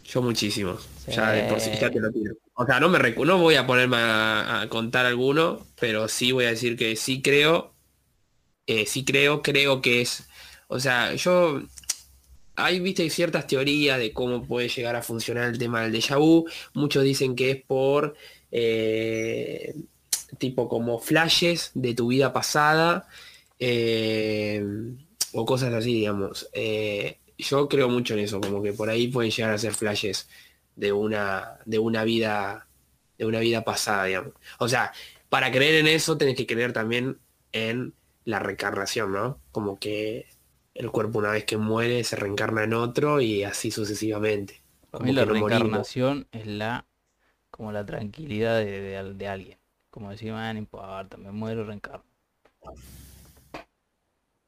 Yo 0.05 0.23
muchísimos. 0.23 0.91
Ya 1.07 1.33
de 1.33 1.45
por 1.45 1.61
sí 1.61 1.71
ya 1.81 1.91
te 1.91 2.01
lo 2.01 2.11
tiro. 2.13 2.35
O 2.55 2.67
sea, 2.67 2.81
no 2.81 2.89
me 2.89 2.99
no 3.13 3.39
voy 3.39 3.57
a 3.57 3.67
ponerme 3.67 3.97
a, 3.99 4.63
a 4.63 4.69
contar 4.69 5.07
alguno, 5.07 5.67
pero 5.81 6.09
sí 6.09 6.33
voy 6.33 6.45
a 6.47 6.51
decir 6.51 6.77
que 6.77 6.97
sí 6.97 7.23
creo. 7.23 7.75
eh, 8.67 8.87
sí 8.87 9.05
creo, 9.05 9.43
creo 9.43 9.83
que 9.83 10.03
es. 10.03 10.29
O 10.69 10.81
sea, 10.81 11.15
yo. 11.15 11.63
Hay, 12.57 12.81
viste, 12.81 13.11
ciertas 13.11 13.47
teorías 13.49 13.99
de 13.99 14.13
cómo 14.13 14.47
puede 14.47 14.69
llegar 14.69 14.97
a 14.97 15.03
funcionar 15.03 15.49
el 15.51 15.59
tema 15.59 15.83
del 15.83 15.93
déjà 15.93 16.19
vu. 16.19 16.47
Muchos 16.75 17.03
dicen 17.05 17.35
que 17.37 17.51
es 17.53 17.63
por 17.65 18.17
eh, 18.53 19.75
tipo 20.39 20.69
como 20.69 20.99
flashes 21.01 21.71
de 21.75 21.95
tu 21.95 22.09
vida 22.09 22.33
pasada. 22.33 23.09
eh, 23.59 24.65
o 25.35 25.45
cosas 25.47 25.73
así, 25.75 25.95
digamos. 25.95 26.49
Eh, 26.53 27.21
yo 27.39 27.69
creo 27.69 27.89
mucho 27.89 28.15
en 28.15 28.21
eso, 28.21 28.41
como 28.41 28.63
que 28.63 28.73
por 28.73 28.91
ahí 28.91 29.09
pueden 29.09 29.31
llegar 29.33 29.53
a 29.55 29.59
ser 29.59 29.75
flashes 29.75 30.29
de 30.77 30.93
una, 30.93 31.59
de 31.67 31.79
una 31.79 32.05
vida, 32.05 32.69
de 33.19 33.27
una 33.27 33.41
vida 33.41 33.65
pasada, 33.65 34.05
digamos. 34.07 34.35
O 34.59 34.69
sea, 34.69 34.93
para 35.29 35.51
creer 35.53 35.77
en 35.77 35.89
eso 35.89 36.17
tenés 36.19 36.37
que 36.37 36.47
creer 36.47 36.73
también 36.73 37.19
en 37.53 37.95
la 38.25 38.39
reencarnación, 38.39 39.13
¿no? 39.13 39.41
Como 39.53 39.79
que 39.79 40.27
el 40.75 40.91
cuerpo 40.91 41.19
una 41.19 41.31
vez 41.33 41.45
que 41.45 41.57
muere 41.57 42.05
se 42.05 42.17
reencarna 42.17 42.65
en 42.65 42.75
otro 42.75 43.21
y 43.21 43.45
así 43.45 43.71
sucesivamente. 43.71 44.63
Mí 44.99 45.13
la 45.13 45.25
morimos. 45.35 45.89
reencarnación 45.95 46.27
es 46.33 46.49
la 46.49 46.85
como 47.51 47.73
la 47.73 47.87
tranquilidad 47.87 48.59
de, 48.59 48.81
de 48.81 48.97
al- 48.99 49.19
de 49.19 49.29
alguien. 49.29 49.59
Como 49.91 50.11
decir, 50.11 50.33
man, 50.33 50.57
no 50.57 50.61
importa, 50.61 51.17
me 51.17 51.33
muero, 51.33 51.65
reencarno. 51.65 52.05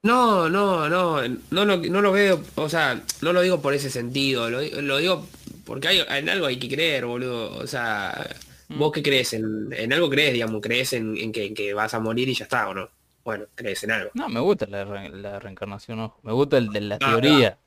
No, 0.06 0.48
no, 0.48 0.88
no, 0.88 1.22
no 1.28 1.64
lo, 1.64 1.76
no 1.78 2.00
lo 2.00 2.12
veo, 2.12 2.42
o 2.56 2.68
sea, 2.68 3.02
no 3.22 3.32
lo 3.32 3.40
digo 3.42 3.60
por 3.62 3.74
ese 3.74 3.90
sentido, 3.90 4.48
lo, 4.50 4.60
di- 4.60 4.70
lo 4.70 4.98
digo 4.98 5.26
porque 5.64 5.88
hay, 5.88 6.00
en 6.08 6.28
algo 6.28 6.46
hay 6.46 6.58
que 6.58 6.68
creer, 6.68 7.06
boludo. 7.06 7.56
O 7.58 7.66
sea, 7.66 8.26
¿vos 8.74 8.92
qué 8.92 9.02
crees? 9.02 9.32
En, 9.32 9.72
en 9.72 9.92
algo 9.92 10.08
crees, 10.10 10.32
digamos, 10.34 10.60
crees 10.62 10.92
en, 10.92 11.16
en 11.16 11.32
que, 11.32 11.52
que 11.54 11.74
vas 11.74 11.94
a 11.94 12.00
morir 12.00 12.28
y 12.28 12.34
ya 12.34 12.44
está, 12.44 12.68
¿o 12.68 12.74
no? 12.74 12.88
Bueno, 13.24 13.46
crees 13.54 13.82
en 13.84 13.90
algo. 13.92 14.12
No, 14.14 14.28
me 14.28 14.40
gusta 14.40 14.66
la, 14.66 14.84
re- 14.84 15.10
la 15.10 15.38
reencarnación, 15.38 16.00
ojo. 16.00 16.20
Me 16.24 16.32
gusta 16.32 16.58
el 16.58 16.72
de 16.72 16.80
la 16.80 16.98
Ah, 17.00 17.00
teoría. 17.00 17.60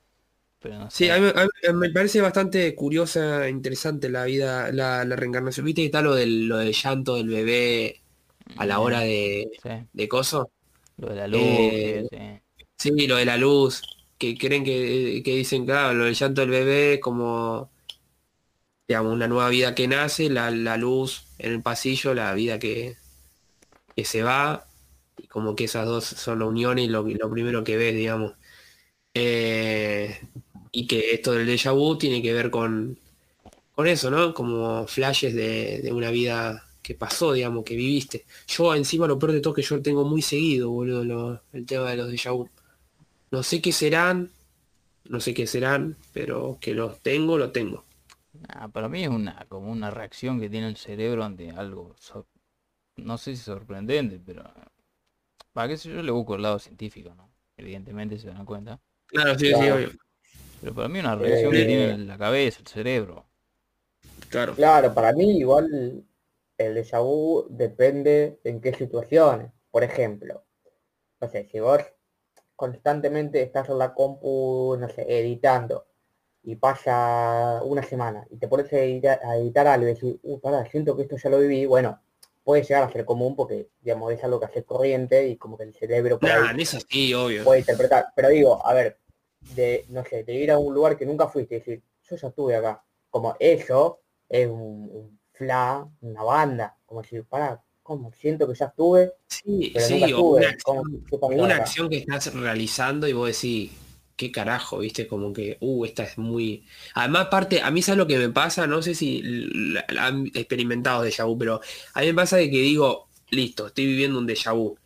Pero 0.59 0.79
no 0.79 0.89
Sí, 0.91 1.09
sé. 1.09 1.09
a 1.09 1.19
mí, 1.19 1.27
a 1.35 1.43
mí 1.73 1.77
me 1.79 1.89
parece 1.91 2.19
bastante 2.19 2.73
curiosa, 2.75 3.47
interesante 3.47 4.09
la 4.09 4.25
vida, 4.25 4.71
la, 4.71 5.05
la 5.05 5.15
reencarnación. 5.15 5.65
¿Viste 5.65 5.81
que 5.81 5.85
está 5.85 6.01
lo 6.01 6.15
del, 6.15 6.47
lo 6.47 6.57
del 6.57 6.73
llanto 6.73 7.15
del 7.15 7.29
bebé 7.29 8.01
a 8.55 8.65
la 8.65 8.79
hora 8.79 9.01
de, 9.01 9.47
Sí, 9.57 9.69
de 9.93 10.07
coso? 10.09 10.51
Lo 10.99 11.09
de 11.09 11.15
la 11.15 11.27
luz, 11.27 11.75
Eh, 11.81 12.07
sí. 12.09 12.17
Sí, 12.77 13.07
lo 13.07 13.17
de 13.17 13.25
la 13.25 13.37
luz, 13.37 13.83
que 14.17 14.37
creen 14.37 14.63
que, 14.65 15.21
que 15.25 15.35
dicen, 15.35 15.65
claro, 15.65 15.93
lo 15.95 16.05
del 16.05 16.15
llanto 16.15 16.41
del 16.41 16.49
bebé 16.51 16.95
es 16.95 17.01
como, 17.01 17.71
digamos, 18.87 19.13
una 19.13 19.27
nueva 19.27 19.49
vida 19.49 19.75
que 19.75 19.87
nace, 19.87 20.29
la, 20.29 20.49
la 20.51 20.77
luz 20.77 21.25
en 21.37 21.53
el 21.53 21.61
pasillo, 21.61 22.13
la 22.13 22.33
vida 22.33 22.59
que, 22.59 22.97
que 23.95 24.05
se 24.05 24.23
va, 24.23 24.67
y 25.17 25.27
como 25.27 25.55
que 25.55 25.65
esas 25.65 25.85
dos 25.87 26.05
son 26.05 26.39
la 26.39 26.45
unión 26.45 26.79
y 26.79 26.87
lo, 26.87 27.03
lo 27.03 27.31
primero 27.31 27.63
que 27.63 27.77
ves, 27.77 27.95
digamos. 27.95 28.33
Eh, 29.15 30.19
y 30.71 30.87
que 30.87 31.13
esto 31.13 31.33
del 31.33 31.47
déjà 31.47 31.73
vu 31.73 31.97
tiene 31.97 32.21
que 32.23 32.33
ver 32.33 32.51
con, 32.51 32.99
con 33.75 33.87
eso, 33.87 34.11
¿no? 34.11 34.33
Como 34.35 34.87
flashes 34.87 35.35
de, 35.35 35.81
de 35.83 35.93
una 35.93 36.11
vida 36.11 36.68
que 36.81 36.95
pasó, 36.95 37.33
digamos, 37.33 37.63
que 37.65 37.75
viviste. 37.75 38.25
Yo 38.47 38.73
encima 38.75 39.07
lo 39.07 39.19
peor 39.19 39.33
de 39.33 39.41
todo 39.41 39.53
es 39.57 39.67
que 39.67 39.75
yo 39.75 39.81
tengo 39.81 40.05
muy 40.05 40.21
seguido, 40.21 40.69
boludo, 40.69 41.03
lo- 41.05 41.41
el 41.53 41.65
tema 41.65 41.89
de 41.91 41.97
los 41.97 42.11
déjà 42.11 42.31
vu. 42.33 42.49
No 43.31 43.43
sé 43.43 43.61
qué 43.61 43.71
serán, 43.71 44.31
no 45.05 45.19
sé 45.21 45.33
qué 45.33 45.47
serán, 45.47 45.97
pero 46.13 46.57
que 46.61 46.73
los 46.75 46.99
tengo, 47.01 47.37
lo 47.37 47.51
tengo. 47.51 47.85
Ah, 48.49 48.67
para 48.67 48.89
mí 48.89 49.03
es 49.03 49.09
una 49.09 49.45
como 49.47 49.71
una 49.71 49.89
reacción 49.91 50.39
que 50.39 50.49
tiene 50.49 50.67
el 50.67 50.75
cerebro 50.77 51.23
ante 51.23 51.51
algo, 51.51 51.95
no 52.97 53.17
sé 53.17 53.35
si 53.35 53.41
sorprendente, 53.43 54.19
pero 54.23 54.43
para 55.53 55.67
qué 55.67 55.77
sé 55.77 55.89
yo 55.89 56.01
le 56.01 56.11
busco 56.11 56.35
el 56.35 56.41
lado 56.41 56.57
científico, 56.59 57.13
¿no? 57.15 57.29
Evidentemente 57.57 58.17
se 58.17 58.27
dan 58.29 58.45
cuenta. 58.45 58.79
Claro, 59.07 59.37
sí, 59.37 59.53
sí, 59.55 59.69
obvio. 59.69 59.89
Pero 60.61 60.75
para 60.75 60.89
mí 60.89 60.99
una 60.99 61.15
reacción 61.15 61.55
que 61.55 61.65
tiene 61.65 61.97
la 61.97 62.17
cabeza, 62.17 62.59
el 62.61 62.67
cerebro. 62.67 63.25
Claro. 64.29 64.55
Claro, 64.55 64.93
para 64.93 65.13
mí 65.13 65.37
igual 65.39 66.03
el 66.59 66.75
déjà 66.75 66.99
vu 67.01 67.47
depende 67.49 68.39
en 68.43 68.61
qué 68.61 68.73
situaciones. 68.73 69.51
Por 69.71 69.83
ejemplo, 69.83 70.43
no 71.21 71.29
sé, 71.29 71.47
si 71.51 71.59
vos 71.59 71.81
constantemente 72.55 73.41
estás 73.41 73.69
en 73.69 73.77
la 73.77 73.93
compu, 73.93 74.75
no 74.77 74.89
sé, 74.89 75.05
editando 75.07 75.87
y 76.43 76.55
pasa 76.55 77.61
una 77.63 77.83
semana 77.83 78.27
y 78.29 78.37
te 78.37 78.47
pones 78.47 78.71
a 78.73 78.79
editar, 78.79 79.19
a 79.23 79.37
editar 79.37 79.67
algo 79.67 79.87
y 79.87 79.93
decís, 79.93 80.15
uh, 80.23 80.39
pará, 80.39 80.65
siento 80.69 80.95
que 80.95 81.03
esto 81.03 81.17
ya 81.17 81.29
lo 81.29 81.39
viví, 81.39 81.65
bueno, 81.65 82.01
puede 82.43 82.63
llegar 82.63 82.83
a 82.83 82.91
ser 82.91 83.05
común 83.05 83.35
porque, 83.35 83.69
digamos, 83.81 84.11
es 84.11 84.23
algo 84.23 84.39
que 84.39 84.45
hace 84.47 84.63
corriente 84.63 85.27
y 85.27 85.37
como 85.37 85.57
que 85.57 85.63
el 85.63 85.73
cerebro 85.73 86.17
Nah, 86.21 86.51
en 86.51 86.59
eso 86.59 86.79
sí, 86.89 87.13
obvio. 87.13 87.43
puede 87.43 87.59
interpretar. 87.59 88.07
Pero 88.15 88.29
digo, 88.29 88.65
a 88.65 88.73
ver, 88.73 88.97
de, 89.55 89.85
no 89.89 90.03
sé, 90.03 90.23
de 90.23 90.33
ir 90.33 90.51
a 90.51 90.57
un 90.57 90.73
lugar 90.73 90.97
que 90.97 91.05
nunca 91.05 91.27
fuiste 91.27 91.55
y 91.55 91.59
decir, 91.59 91.83
yo 92.09 92.15
ya 92.15 92.27
estuve 92.27 92.55
acá. 92.55 92.83
Como 93.09 93.35
eso 93.39 94.01
es 94.27 94.47
un, 94.47 94.89
un 94.91 95.18
fla, 95.39 95.87
una 96.01 96.23
banda. 96.23 96.77
Como 96.85 97.01
decir, 97.03 97.25
para, 97.25 97.63
¿cómo? 97.83 98.11
Siento 98.13 98.47
que 98.47 98.55
ya 98.55 98.67
estuve, 98.67 99.13
Sí, 99.27 99.73
pero 99.73 99.87
sí, 99.87 99.89
nunca 99.89 100.07
o 100.15 100.21
estuve. 100.21 100.37
una 100.37 100.49
acción, 100.49 101.05
¿Qué 101.09 101.17
pasó 101.19 101.35
una 101.35 101.55
acción 101.55 101.89
que 101.89 101.97
estás 101.97 102.33
realizando 102.33 103.07
y 103.07 103.13
vos 103.13 103.27
decís, 103.27 103.71
qué 104.15 104.31
carajo, 104.31 104.79
viste, 104.79 105.07
como 105.07 105.31
que, 105.33 105.57
uh, 105.61 105.85
esta 105.85 106.03
es 106.03 106.17
muy... 106.17 106.65
Además, 106.95 107.27
aparte, 107.27 107.61
a 107.61 107.71
mí 107.71 107.79
es 107.81 107.87
lo 107.95 108.07
que 108.07 108.17
me 108.17 108.29
pasa, 108.29 108.65
no 108.67 108.81
sé 108.81 108.95
si 108.95 109.21
la- 109.23 109.85
la 109.89 110.07
han 110.07 110.27
experimentado 110.33 111.03
déjà 111.05 111.25
vu, 111.25 111.37
pero 111.37 111.61
a 111.93 112.01
mí 112.01 112.07
me 112.07 112.13
pasa 112.15 112.37
de 112.37 112.49
que 112.49 112.57
digo, 112.59 113.07
listo, 113.29 113.67
estoy 113.67 113.85
viviendo 113.85 114.17
un 114.19 114.27
déjà 114.27 114.51
vu, 114.53 114.77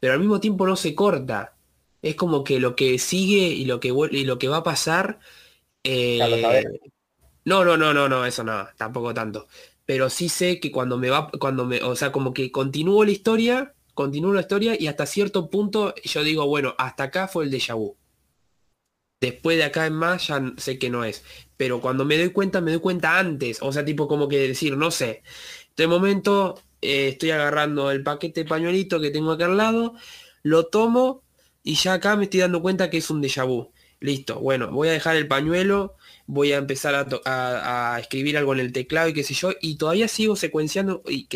pero 0.00 0.14
al 0.14 0.20
mismo 0.20 0.40
tiempo 0.40 0.66
no 0.66 0.76
se 0.76 0.94
corta. 0.94 1.54
Es 2.02 2.14
como 2.16 2.44
que 2.44 2.60
lo 2.60 2.76
que 2.76 2.98
sigue 2.98 3.48
y 3.48 3.64
lo 3.66 3.80
que 3.80 3.90
vuelve 3.92 4.18
y 4.18 4.24
lo 4.24 4.38
que 4.38 4.48
va 4.48 4.58
a 4.58 4.62
pasar... 4.64 5.18
Eh, 5.84 6.64
no, 7.44 7.64
no, 7.64 7.76
no, 7.76 7.94
no, 7.94 8.08
no, 8.08 8.24
eso 8.26 8.44
no, 8.44 8.68
tampoco 8.76 9.14
tanto. 9.14 9.48
Pero 9.88 10.10
sí 10.10 10.28
sé 10.28 10.60
que 10.60 10.70
cuando 10.70 10.98
me 10.98 11.08
va, 11.08 11.30
cuando 11.40 11.64
me, 11.64 11.82
o 11.82 11.96
sea, 11.96 12.12
como 12.12 12.34
que 12.34 12.52
continúo 12.52 13.06
la 13.06 13.10
historia, 13.10 13.74
continúo 13.94 14.34
la 14.34 14.42
historia 14.42 14.76
y 14.78 14.86
hasta 14.86 15.06
cierto 15.06 15.48
punto 15.48 15.94
yo 16.04 16.22
digo, 16.22 16.46
bueno, 16.46 16.74
hasta 16.76 17.04
acá 17.04 17.26
fue 17.26 17.44
el 17.46 17.50
déjà 17.50 17.74
vu. 17.74 17.96
Después 19.20 19.56
de 19.56 19.64
acá 19.64 19.86
en 19.86 19.94
más 19.94 20.28
ya 20.28 20.42
sé 20.58 20.78
que 20.78 20.90
no 20.90 21.04
es. 21.04 21.24
Pero 21.56 21.80
cuando 21.80 22.04
me 22.04 22.18
doy 22.18 22.30
cuenta, 22.32 22.60
me 22.60 22.70
doy 22.72 22.80
cuenta 22.80 23.18
antes. 23.18 23.60
O 23.62 23.72
sea, 23.72 23.84
tipo 23.84 24.06
como 24.08 24.28
que 24.28 24.38
decir, 24.48 24.76
no 24.76 24.90
sé, 24.90 25.22
de 25.76 25.86
momento 25.86 26.56
eh, 26.82 27.08
estoy 27.08 27.30
agarrando 27.30 27.90
el 27.90 28.02
paquete 28.02 28.44
de 28.44 28.48
pañuelito 28.50 29.00
que 29.00 29.10
tengo 29.10 29.32
acá 29.32 29.46
al 29.46 29.56
lado, 29.56 29.94
lo 30.42 30.66
tomo 30.66 31.22
y 31.62 31.76
ya 31.76 31.94
acá 31.94 32.16
me 32.16 32.24
estoy 32.24 32.40
dando 32.40 32.62
cuenta 32.62 32.90
que 32.90 32.98
es 32.98 33.10
un 33.10 33.22
déjà 33.22 33.46
vu. 33.46 33.72
Listo, 34.00 34.40
bueno, 34.40 34.70
voy 34.70 34.88
a 34.88 34.92
dejar 34.92 35.16
el 35.16 35.28
pañuelo, 35.28 35.96
voy 36.28 36.52
a 36.52 36.58
empezar 36.58 36.94
a, 36.94 37.08
to- 37.08 37.22
a- 37.26 37.96
a 37.96 38.00
escribir 38.00 38.38
algo 38.38 38.54
en 38.54 38.60
el 38.60 38.72
teclado 38.72 39.08
y 39.08 39.14
qué 39.14 39.24
sé 39.24 39.34
yo, 39.34 39.52
y 39.62 39.76
todavía 39.78 40.08
sigo 40.08 40.36
secuenciando 40.36 41.02
y, 41.08 41.26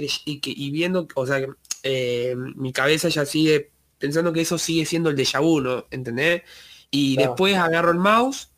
viendo, 0.70 1.08
o 1.16 1.26
sea, 1.26 1.46
eh, 1.82 2.36
mi 2.56 2.72
cabeza 2.72 3.08
ya 3.10 3.26
sigue 3.26 3.72
pensando 3.98 4.32
que 4.32 4.42
eso 4.42 4.58
sigue 4.58 4.84
siendo 4.86 5.10
el 5.10 5.16
déjà 5.16 5.40
vu, 5.42 5.60
¿no? 5.62 5.86
¿Entendés? 5.90 6.42
Y 6.90 7.16
Claro. 7.16 7.30
después 7.30 7.56
agarro 7.56 7.92
el 7.92 7.98
mouse 7.98 8.50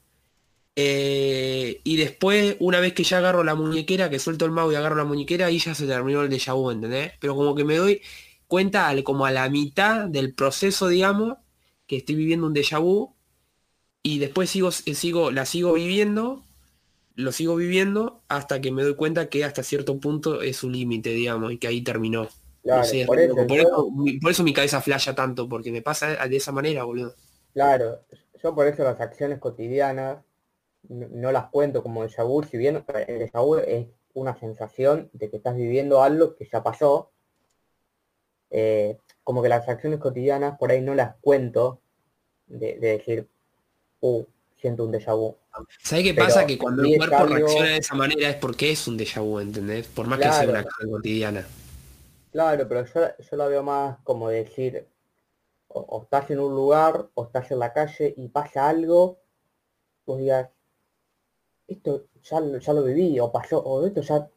eh, 0.76 1.80
y 1.84 1.96
después, 1.96 2.56
una 2.60 2.80
vez 2.80 2.94
que 2.94 3.04
ya 3.04 3.18
agarro 3.18 3.44
la 3.44 3.54
muñequera, 3.54 4.10
que 4.10 4.18
suelto 4.18 4.44
el 4.44 4.50
mouse 4.52 4.72
y 4.74 4.76
agarro 4.76 4.96
la 4.96 5.04
muñequera, 5.04 5.46
ahí 5.46 5.58
ya 5.58 5.74
se 5.74 5.86
terminó 5.86 6.22
el 6.22 6.30
déjà 6.30 6.54
vu, 6.54 6.70
¿entendés? 6.70 7.12
Pero 7.20 7.34
como 7.36 7.54
que 7.54 7.64
me 7.64 7.76
doy 7.76 8.02
cuenta 8.48 8.88
al- 8.88 9.04
como 9.04 9.26
a 9.26 9.30
la 9.32 9.48
mitad 9.50 10.06
del 10.08 10.34
proceso, 10.34 10.88
digamos, 10.88 11.38
que 11.86 11.96
estoy 11.98 12.16
viviendo 12.16 12.46
un 12.46 12.54
déjà 12.54 12.80
vu 12.80 13.13
y 14.04 14.20
después 14.20 14.50
sigo, 14.50 14.72
sigo, 14.72 15.32
la 15.32 15.46
sigo 15.46 15.74
viviendo, 15.74 16.44
lo 17.16 17.32
sigo 17.32 17.56
viviendo 17.56 18.22
hasta 18.28 18.60
que 18.60 18.72
me 18.72 18.82
doy 18.84 18.96
cuenta 18.96 19.28
que 19.30 19.44
hasta 19.44 19.62
cierto 19.64 20.00
punto 20.00 20.42
es 20.42 20.64
un 20.64 20.72
límite, 20.72 21.10
digamos, 21.10 21.52
y 21.52 21.58
que 21.58 21.68
ahí 21.68 21.82
terminó. 21.82 22.28
Claro, 22.62 22.72
No 22.72 22.84
sé, 22.84 23.02
es 23.02 23.10
por, 23.10 23.20
eso, 23.20 23.46
por, 23.46 23.60
eso, 23.60 23.90
mi- 23.92 24.18
por 24.20 24.32
eso 24.32 24.44
mi 24.44 24.54
cabeza 24.54 24.80
flasha 24.82 25.14
tanto, 25.14 25.48
porque 25.48 25.72
me 25.72 25.82
pasa 25.82 26.26
de 26.28 26.36
esa 26.36 26.52
manera, 26.52 26.84
boludo. 26.84 27.14
claro, 27.52 28.04
yo 28.42 28.54
por 28.54 28.66
eso 28.66 28.84
las 28.84 29.00
acciones 29.00 29.38
cotidianas 29.38 30.22
no, 30.88 31.08
no 31.10 31.32
las 31.32 31.50
cuento 31.50 31.82
como 31.82 32.04
déjà 32.04 32.24
vu, 32.24 32.42
si 32.44 32.58
bien 32.58 32.76
el 33.08 33.18
déjà 33.20 33.40
vu 33.44 33.56
es 33.58 33.88
una 34.14 34.36
sensación 34.36 35.10
de 35.14 35.30
que 35.30 35.38
estás 35.38 35.56
viviendo 35.56 36.02
algo 36.02 36.36
que 36.36 36.46
ya 36.52 36.62
pasó, 36.64 37.12
eh, 38.50 38.98
como 39.22 39.42
que 39.42 39.48
las 39.48 39.68
acciones 39.68 39.98
cotidianas 40.00 40.58
por 40.58 40.70
ahí 40.70 40.80
no 40.80 40.94
las 40.94 41.16
cuento 41.20 41.80
de, 42.46 42.78
de 42.80 42.88
decir, 42.98 43.30
uh, 44.08 44.24
siento 44.60 44.84
un 44.84 44.92
déjà 44.92 45.14
vu. 45.14 45.34
¿Sabes 45.82 46.04
qué 46.04 46.14
pasa? 46.14 46.46
Que 46.46 46.58
cuando 46.58 46.82
es 46.84 46.96
cuerpo 46.96 47.26
reacciona 47.26 47.70
de 47.70 47.78
esa 47.78 47.94
manera 47.94 48.28
es 48.28 48.36
porque 48.36 48.70
es 48.72 48.86
un 48.88 48.98
déjà 48.98 49.20
vu, 49.22 49.38
¿entendés? 49.40 49.86
Por 49.86 50.06
más 50.06 50.18
que 50.20 50.32
sea 50.32 50.48
una 50.48 50.60
acción 50.60 50.90
cotidiana. 50.90 51.46
Claro, 52.32 52.68
pero 52.68 52.84
yo, 52.84 53.00
yo 53.30 53.36
lo 53.38 53.48
veo 53.48 53.62
más 53.62 53.98
como 54.04 54.28
decir, 54.28 54.86
o, 55.68 55.80
o 55.80 56.02
estás 56.04 56.30
en 56.30 56.40
un 56.40 56.54
lugar, 56.54 57.10
o 57.14 57.24
estás 57.24 57.50
en 57.52 57.60
la 57.60 57.72
calle 57.72 58.14
y 58.16 58.28
pasa 58.28 58.68
algo, 58.68 59.20
vos 60.06 60.18
digas, 60.18 60.50
esto 61.66 62.06
ya, 62.22 62.40
lo- 62.40 62.58
ya 62.58 62.72
lo 62.72 62.82
viví, 62.84 63.20
o 63.20 63.30
pasó, 63.30 63.58
o 63.62 63.86
esto 63.86 64.00
ya 64.00 64.28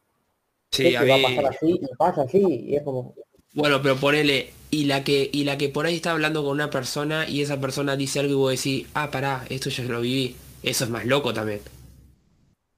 Sí, 0.72 0.94
va 0.94 1.16
a 1.16 1.22
pasar 1.22 1.46
así, 1.48 1.80
y 1.82 1.96
pasa 1.96 2.22
así, 2.24 2.40
y 2.70 2.76
es 2.76 2.84
como, 2.84 3.16
Bueno, 3.54 3.82
pero 3.82 3.96
ponele, 3.98 4.52
y 4.72 4.86
la 4.86 5.04
que, 5.04 5.30
y 5.34 5.44
la 5.46 5.58
que 5.58 5.70
por 5.70 5.86
ahí 5.86 5.96
está 5.96 6.12
hablando 6.12 6.44
con 6.44 6.52
una 6.54 6.70
persona 6.70 7.28
y 7.28 7.42
esa 7.42 7.60
persona 7.62 7.96
dice 7.96 8.20
algo 8.20 8.32
y 8.34 8.36
vos 8.36 8.52
decís, 8.52 8.88
ah, 8.94 9.12
pará, 9.12 9.46
esto 9.50 9.70
ya 9.70 9.84
lo 9.86 10.02
viví. 10.02 10.36
Eso 10.64 10.84
es 10.86 10.90
más 10.90 11.06
loco 11.06 11.34
también. 11.34 11.62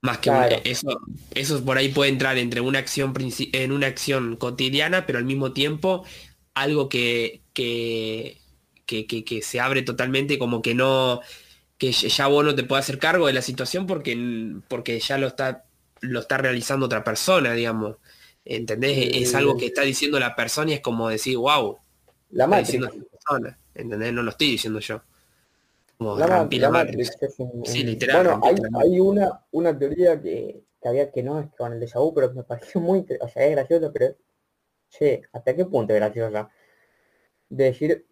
Más 0.01 0.19
que 0.19 0.29
Claro. 0.29 0.63
eso, 0.63 1.01
eso 1.31 1.63
por 1.65 1.77
ahí 1.77 1.89
puede 1.89 2.09
entrar 2.11 2.37
entre 2.37 2.61
una 2.61 2.79
acción 2.79 3.13
en 3.53 3.71
una 3.73 3.87
acción 3.87 4.37
cotidiana, 4.37 5.05
pero 5.05 5.19
al 5.19 5.25
mismo 5.25 5.51
tiempo 5.53 6.05
algo 6.53 6.87
que, 6.89 7.43
que, 7.53 8.41
que, 8.85 9.05
que- 9.07 9.25
que 9.25 9.41
se 9.41 9.59
abre 9.59 9.81
totalmente 9.81 10.39
como 10.39 10.61
que 10.61 10.73
no, 10.75 11.19
que 11.79 11.91
ya 11.93 12.27
vos 12.27 12.45
no 12.45 12.55
te 12.55 12.63
puedes 12.65 12.85
hacer 12.85 12.99
cargo 12.99 13.27
de 13.27 13.33
la 13.33 13.41
situación 13.43 13.87
porque, 13.87 14.15
porque 14.69 14.99
ya 15.01 15.17
lo 15.17 15.27
está, 15.27 15.65
lo 16.01 16.19
está 16.21 16.37
realizando 16.39 16.85
otra 16.87 17.03
persona, 17.03 17.53
digamos. 17.53 17.97
¿Entendés? 18.49 19.09
Es 19.13 19.35
algo 19.35 19.57
que 19.57 19.67
está 19.67 19.83
diciendo 19.83 20.19
la 20.19 20.35
persona 20.35 20.71
y 20.71 20.73
es 20.75 20.81
como 20.81 21.07
decir, 21.07 21.37
wow, 21.37 21.77
la 22.31 22.59
esta 22.59 22.89
persona. 23.11 23.57
¿Entendés? 23.75 24.13
No 24.13 24.23
lo 24.23 24.31
estoy 24.31 24.51
diciendo 24.51 24.79
yo. 24.79 25.01
Como 25.97 26.17
la, 26.17 26.27
rompí 26.27 26.59
la 26.59 26.69
la 26.69 26.83
un- 27.39 27.63
Sí, 27.63 27.83
literal, 27.83 28.23
Bueno, 28.23 28.39
hay, 28.43 28.55
la 28.55 29.01
una, 29.01 29.45
una 29.51 29.77
teoría 29.77 30.21
que, 30.21 30.63
que 30.81 30.89
había 30.89 31.11
que 31.11 31.21
no 31.23 31.39
es 31.39 31.47
con 31.57 31.73
el 31.73 31.89
vu, 31.93 32.13
pero 32.13 32.33
me 32.33 32.43
pareció 32.43 32.81
muy, 32.89 33.05
o 33.21 33.27
sea, 33.27 33.45
es 33.45 33.51
gracioso, 33.51 33.91
pero, 33.93 34.15
che, 34.89 35.23
¿hasta 35.33 35.55
qué 35.55 35.65
punto 35.65 35.93
es 35.93 35.99
graciosa? 35.99 36.49
De 37.49 37.65
decir, 37.65 38.07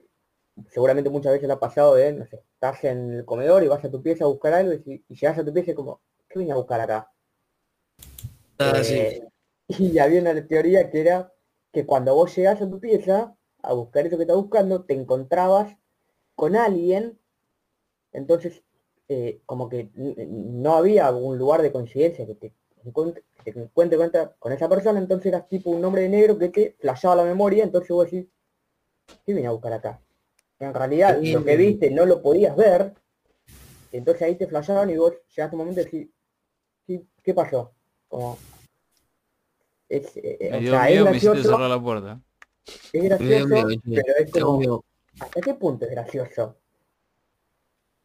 seguramente 0.71 1.09
muchas 1.09 1.33
veces 1.33 1.47
le 1.47 1.53
ha 1.55 1.59
pasado 1.59 1.95
de, 1.95 2.13
no 2.13 2.25
sé, 2.27 2.43
estás 2.53 2.83
en 2.85 3.13
el 3.13 3.25
comedor 3.25 3.63
y 3.63 3.67
vas 3.69 3.83
a 3.85 3.91
tu 3.91 4.01
pieza 4.03 4.25
a 4.25 4.27
buscar 4.27 4.53
algo 4.53 4.73
y, 4.73 5.03
y 5.07 5.15
llegas 5.15 5.39
a 5.39 5.45
tu 5.45 5.53
pieza 5.53 5.71
y 5.71 5.75
como, 5.75 6.01
¿qué 6.29 6.39
vine 6.39 6.53
a 6.53 6.57
buscar 6.57 6.81
acá? 6.81 7.11
Ah, 8.59 8.83
sí. 8.83 9.07
Y 9.67 9.99
había 9.99 10.21
una 10.21 10.47
teoría 10.47 10.89
que 10.89 11.01
era 11.01 11.33
que 11.71 11.85
cuando 11.85 12.15
vos 12.15 12.35
llegás 12.35 12.61
a 12.61 12.69
tu 12.69 12.79
pieza 12.79 13.35
a 13.61 13.73
buscar 13.73 14.07
eso 14.07 14.17
que 14.17 14.23
estás 14.23 14.37
buscando, 14.37 14.83
te 14.83 14.93
encontrabas 14.93 15.75
con 16.35 16.55
alguien, 16.55 17.19
entonces 18.13 18.63
eh, 19.09 19.41
como 19.45 19.67
que 19.69 19.89
no 19.95 20.75
había 20.75 21.11
un 21.11 21.37
lugar 21.37 21.61
de 21.61 21.71
coincidencia 21.71 22.25
que 22.25 22.35
te 22.35 22.53
encuentre, 22.83 23.23
que 23.43 23.51
te 23.51 23.59
encuentre 23.59 23.97
cuenta 23.97 24.35
con 24.39 24.51
esa 24.53 24.69
persona, 24.69 24.99
entonces 24.99 25.27
eras 25.27 25.47
tipo 25.49 25.69
un 25.69 25.83
hombre 25.83 26.03
de 26.03 26.09
negro 26.09 26.37
que 26.37 26.49
te 26.49 26.75
flashaba 26.79 27.15
la 27.15 27.23
memoria, 27.23 27.63
entonces 27.63 27.89
vos 27.89 28.09
decís, 28.09 28.27
¿qué 29.25 29.33
vine 29.33 29.47
a 29.47 29.51
buscar 29.51 29.73
acá? 29.73 30.01
En 30.59 30.73
realidad 30.73 31.19
lo 31.21 31.43
que 31.43 31.55
viste 31.55 31.91
no 31.91 32.05
lo 32.05 32.21
podías 32.21 32.55
ver, 32.55 32.93
entonces 33.91 34.21
ahí 34.23 34.35
te 34.35 34.47
flashaban 34.47 34.89
y 34.89 34.97
vos 34.97 35.13
llegaste 35.35 35.55
un 35.55 35.59
momento 35.59 35.79
de 35.79 35.85
decir, 35.85 36.11
¿qué, 36.85 37.03
qué 37.23 37.33
pasó? 37.33 37.73
Como, 38.07 38.37
es, 39.89 40.11
eh, 40.17 40.37
Me 40.51 40.57
o 40.59 40.69
sea, 40.69 40.89
es 40.89 40.95
me 40.97 41.03
gracioso, 41.03 41.43
cerrar 41.43 41.69
la 41.69 41.81
puerta. 41.81 42.21
es 42.91 43.03
Me 43.03 43.09
gracioso, 43.09 43.47
miedo, 43.47 43.67
pero 43.93 44.13
es 44.17 44.31
como, 44.31 44.57
miedo. 44.57 44.83
¿hasta 45.19 45.41
qué 45.41 45.53
punto 45.53 45.85
es 45.85 45.91
gracioso? 45.91 46.57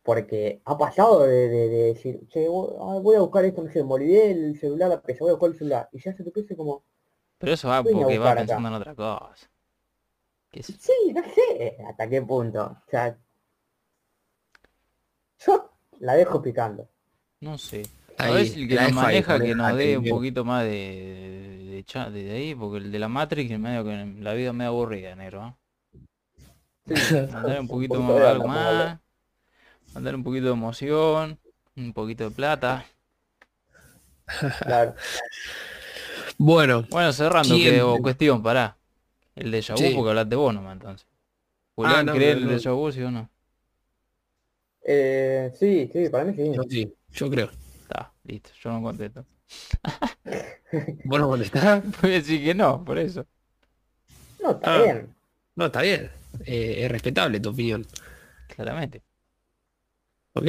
Porque 0.05 0.61
ha 0.65 0.77
pasado 0.79 1.23
de, 1.25 1.49
de- 1.49 1.69
de 1.69 1.83
decir, 1.93 2.21
che, 2.29 2.49
voy 2.49 2.69
ah, 2.81 2.99
voy 3.03 3.17
a 3.17 3.21
buscar 3.21 3.45
esto, 3.45 3.63
no 3.63 3.71
sé, 3.71 3.83
me 3.85 3.95
olvidé 3.95 4.31
el 4.33 4.59
celular, 4.59 4.89
la 4.91 5.01
pesa, 5.03 5.21
voy 5.25 5.31
a 5.31 5.35
buscar 5.35 5.51
el 5.51 5.59
celular. 5.59 5.89
Y 5.93 6.01
ya 6.01 6.13
se 6.17 6.25
te 6.25 6.31
piensa 6.31 6.57
como, 6.57 6.85
Pero 7.39 7.53
eso 7.53 7.69
va 7.69 7.83
porque 7.83 8.19
va 8.19 8.31
buscar 8.31 8.39
acá. 8.39 8.47
pensando 8.47 8.69
en 8.69 8.75
otra 8.75 8.95
cosa. 8.95 9.49
¿Qué 10.51 10.63
yo? 10.63 10.75
sí, 10.79 11.13
no 11.15 11.23
sé 11.25 11.77
hasta 11.89 12.09
qué 12.09 12.23
punto. 12.23 12.65
O 12.87 12.91
sea, 12.91 13.19
yo 15.41 15.71
la 16.01 16.15
dejo 16.15 16.41
picando. 16.41 16.89
No 17.41 17.59
sé. 17.59 17.83
A 18.23 18.27
Ahí, 18.27 18.35
ver 18.35 18.47
si 18.47 18.63
el 18.63 18.69
que 18.69 18.75
la 18.75 18.83
nos 18.85 18.93
maneja 18.93 19.39
que 19.41 19.55
nos 19.55 19.77
dé 19.77 19.99
un 19.99 20.09
poquito 20.09 20.45
más 20.45 20.65
de, 20.65 20.71
de, 20.71 22.11
de 22.11 22.23
de 22.25 22.31
ahí, 22.33 22.55
porque 22.55 22.79
el 22.79 22.93
de 22.93 22.99
la 22.99 23.09
Matrix 23.09 23.51
es 23.51 23.59
medio 23.59 23.85
que 23.85 24.15
la 24.21 24.33
vida 24.35 24.53
medio 24.53 24.71
aburrida, 24.71 25.15
negro. 25.17 25.49
¿eh? 25.49 25.55
Sí, 26.87 26.95
Mandar 27.33 27.61
un 27.61 27.69
poquito 27.69 28.01
más, 28.03 28.17
de 28.17 28.29
algo 28.29 28.49
más. 28.49 29.01
Mandar 29.95 30.15
un 30.15 30.25
poquito 30.25 30.47
de 30.47 30.53
emoción. 30.53 31.39
Un 31.77 31.93
poquito 31.93 32.25
de 32.25 32.31
plata. 32.31 32.85
claro. 34.61 34.95
Bueno, 36.39 36.85
Bueno, 36.91 37.13
cerrando, 37.13 37.55
que, 37.55 37.63
¿Quién? 37.71 37.81
o 37.83 37.99
cuestión, 37.99 38.43
pará. 38.43 38.77
El 39.35 39.51
de 39.51 39.63
Sí. 39.63 39.93
porque 39.95 40.11
hablaste 40.11 40.37
vos 40.37 40.55
nomás 40.55 40.75
entonces. 40.75 41.07
Julián, 41.75 42.07
no, 42.07 42.13
¿cree 42.15 42.35
no, 42.35 42.41
el 42.41 42.49
déjà 42.61 42.73
vu, 42.75 42.93
sí 42.93 43.03
o 43.03 43.11
no? 43.11 43.31
Eh, 44.85 45.53
sí, 45.55 45.89
sí, 45.93 46.09
para 46.09 46.25
mí 46.25 46.35
sí. 46.35 46.53
yo 46.55 46.63
sí, 46.69 46.93
yo 47.13 47.31
creo. 47.31 47.51
Listo, 48.25 48.51
yo 48.63 48.71
no 48.73 48.83
contesto. 48.83 49.25
¿Vos 51.05 51.21
no 51.21 51.29
contestás? 51.29 51.83
Voy 52.01 52.11
a 52.13 52.15
decir 52.15 52.43
que 52.43 52.55
no, 52.55 52.85
por 52.85 52.99
eso. 52.99 53.27
No, 54.43 54.53
está 54.53 54.75
Ah. 54.75 54.83
bien. 54.83 55.15
No, 55.57 55.67
está 55.67 55.83
bien. 55.83 56.11
Eh, 56.47 56.85
es 56.85 56.91
respetable 56.91 57.41
tu 57.41 57.51
opinión. 57.51 57.87
Claramente. 58.55 59.03
Ok. 60.35 60.49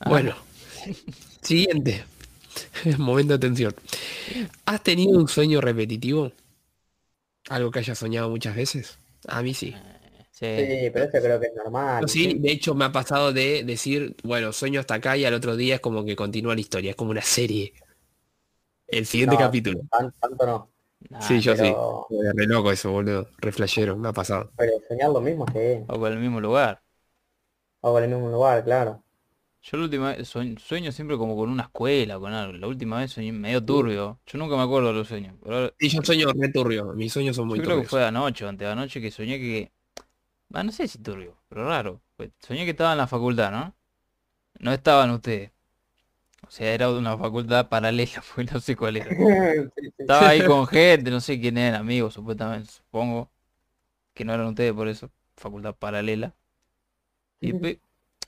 Ah. 0.00 0.08
Bueno. 0.08 0.34
Siguiente. 1.42 2.04
Momento 2.98 3.34
de 3.34 3.38
tensión. 3.38 3.74
¿Has 4.64 4.82
tenido 4.82 5.18
un 5.18 5.28
sueño 5.28 5.60
repetitivo? 5.60 6.32
¿Algo 7.48 7.70
que 7.70 7.78
hayas 7.80 7.98
soñado 7.98 8.28
muchas 8.30 8.56
veces? 8.56 8.98
A 9.28 9.42
mí 9.42 9.54
sí. 9.54 9.74
Sí. 10.38 10.44
Sí, 10.44 10.90
pero 10.92 11.06
eso 11.06 11.18
creo 11.18 11.40
que 11.40 11.46
es 11.46 11.54
normal. 11.54 12.06
Sí, 12.10 12.34
de 12.38 12.52
hecho 12.52 12.74
me 12.74 12.84
ha 12.84 12.92
pasado 12.92 13.32
de 13.32 13.64
decir, 13.64 14.14
bueno, 14.22 14.52
sueño 14.52 14.80
hasta 14.80 14.92
acá 14.96 15.16
y 15.16 15.24
al 15.24 15.32
otro 15.32 15.56
día 15.56 15.76
es 15.76 15.80
como 15.80 16.04
que 16.04 16.14
continúa 16.14 16.54
la 16.54 16.60
historia, 16.60 16.90
es 16.90 16.96
como 16.96 17.10
una 17.12 17.22
serie. 17.22 17.72
El 18.86 19.06
siguiente 19.06 19.36
No, 19.36 19.40
capítulo. 19.40 19.80
tan- 19.90 20.12
tanto 20.20 20.46
no. 20.46 20.70
Nah, 21.08 21.20
sí, 21.22 21.40
yo 21.40 21.54
pero- 21.56 22.06
sí. 22.10 22.16
Re 22.34 22.46
loco 22.46 22.70
eso, 22.70 22.90
boludo. 22.92 23.30
Re 23.38 23.50
flashero, 23.50 23.96
me 23.96 24.08
ha 24.08 24.12
pasado. 24.12 24.50
Pero 24.58 24.72
soñar 24.86 25.08
lo 25.08 25.22
mismo, 25.22 25.46
sí. 25.54 25.84
O 25.88 25.98
con 25.98 26.12
el 26.12 26.18
mismo 26.18 26.38
lugar. 26.40 26.82
O 27.80 27.96
en 27.98 28.04
el 28.04 28.10
mismo 28.10 28.28
lugar, 28.30 28.62
claro. 28.62 29.02
Yo 29.62 29.78
la 29.78 29.84
última 29.84 30.12
vez 30.14 30.28
sueño, 30.28 30.58
sueño 30.58 30.92
siempre 30.92 31.16
como 31.16 31.34
con 31.34 31.48
una 31.48 31.62
escuela, 31.64 32.18
con 32.18 32.34
algo. 32.34 32.52
La 32.58 32.66
última 32.68 32.98
vez 33.00 33.10
soñé 33.12 33.32
medio 33.32 33.64
turbio. 33.64 34.20
Yo 34.26 34.38
nunca 34.38 34.54
me 34.56 34.62
acuerdo 34.64 34.88
de 34.88 34.94
los 34.94 35.08
sueños. 35.08 35.34
Pero 35.42 35.56
ahora- 35.56 35.72
Y 35.80 35.88
yo 35.88 36.02
sueño 36.02 36.28
re 36.38 36.48
turbio, 36.50 36.92
mis 36.92 37.10
sueños 37.12 37.34
son 37.36 37.48
muy 37.48 37.58
yo 37.58 37.64
creo 37.64 37.76
que 37.76 37.82
turbios. 37.84 37.90
fue 37.90 38.04
anoche 38.04 38.44
o 38.44 38.48
antes 38.48 38.66
de 38.66 38.72
anoche 38.72 39.00
que 39.00 39.10
soñé 39.10 39.38
que... 39.38 39.72
Ah, 40.52 40.62
no 40.62 40.72
sé 40.72 40.88
si 40.88 40.98
turbio, 40.98 41.36
pero 41.48 41.68
raro. 41.68 42.00
Pues, 42.16 42.30
Soñé 42.40 42.64
que 42.64 42.70
estaba 42.70 42.92
en 42.92 42.98
la 42.98 43.06
facultad, 43.06 43.50
¿no? 43.50 43.74
No 44.58 44.72
estaban 44.72 45.10
ustedes. 45.10 45.50
O 46.46 46.50
sea, 46.50 46.72
era 46.72 46.90
una 46.90 47.18
facultad 47.18 47.68
paralela, 47.68 48.22
pues 48.34 48.50
no 48.52 48.60
sé 48.60 48.76
cuál 48.76 48.98
era. 48.98 49.10
Estaba 49.98 50.28
ahí 50.28 50.44
con 50.44 50.66
gente, 50.66 51.10
no 51.10 51.20
sé 51.20 51.40
quién 51.40 51.58
eran, 51.58 51.80
amigos, 51.80 52.14
supuestamente, 52.14 52.70
supongo. 52.70 53.30
Que 54.14 54.24
no 54.24 54.32
eran 54.32 54.46
ustedes 54.46 54.72
por 54.72 54.88
eso. 54.88 55.10
Facultad 55.36 55.74
paralela. 55.74 56.34
Y 57.40 57.52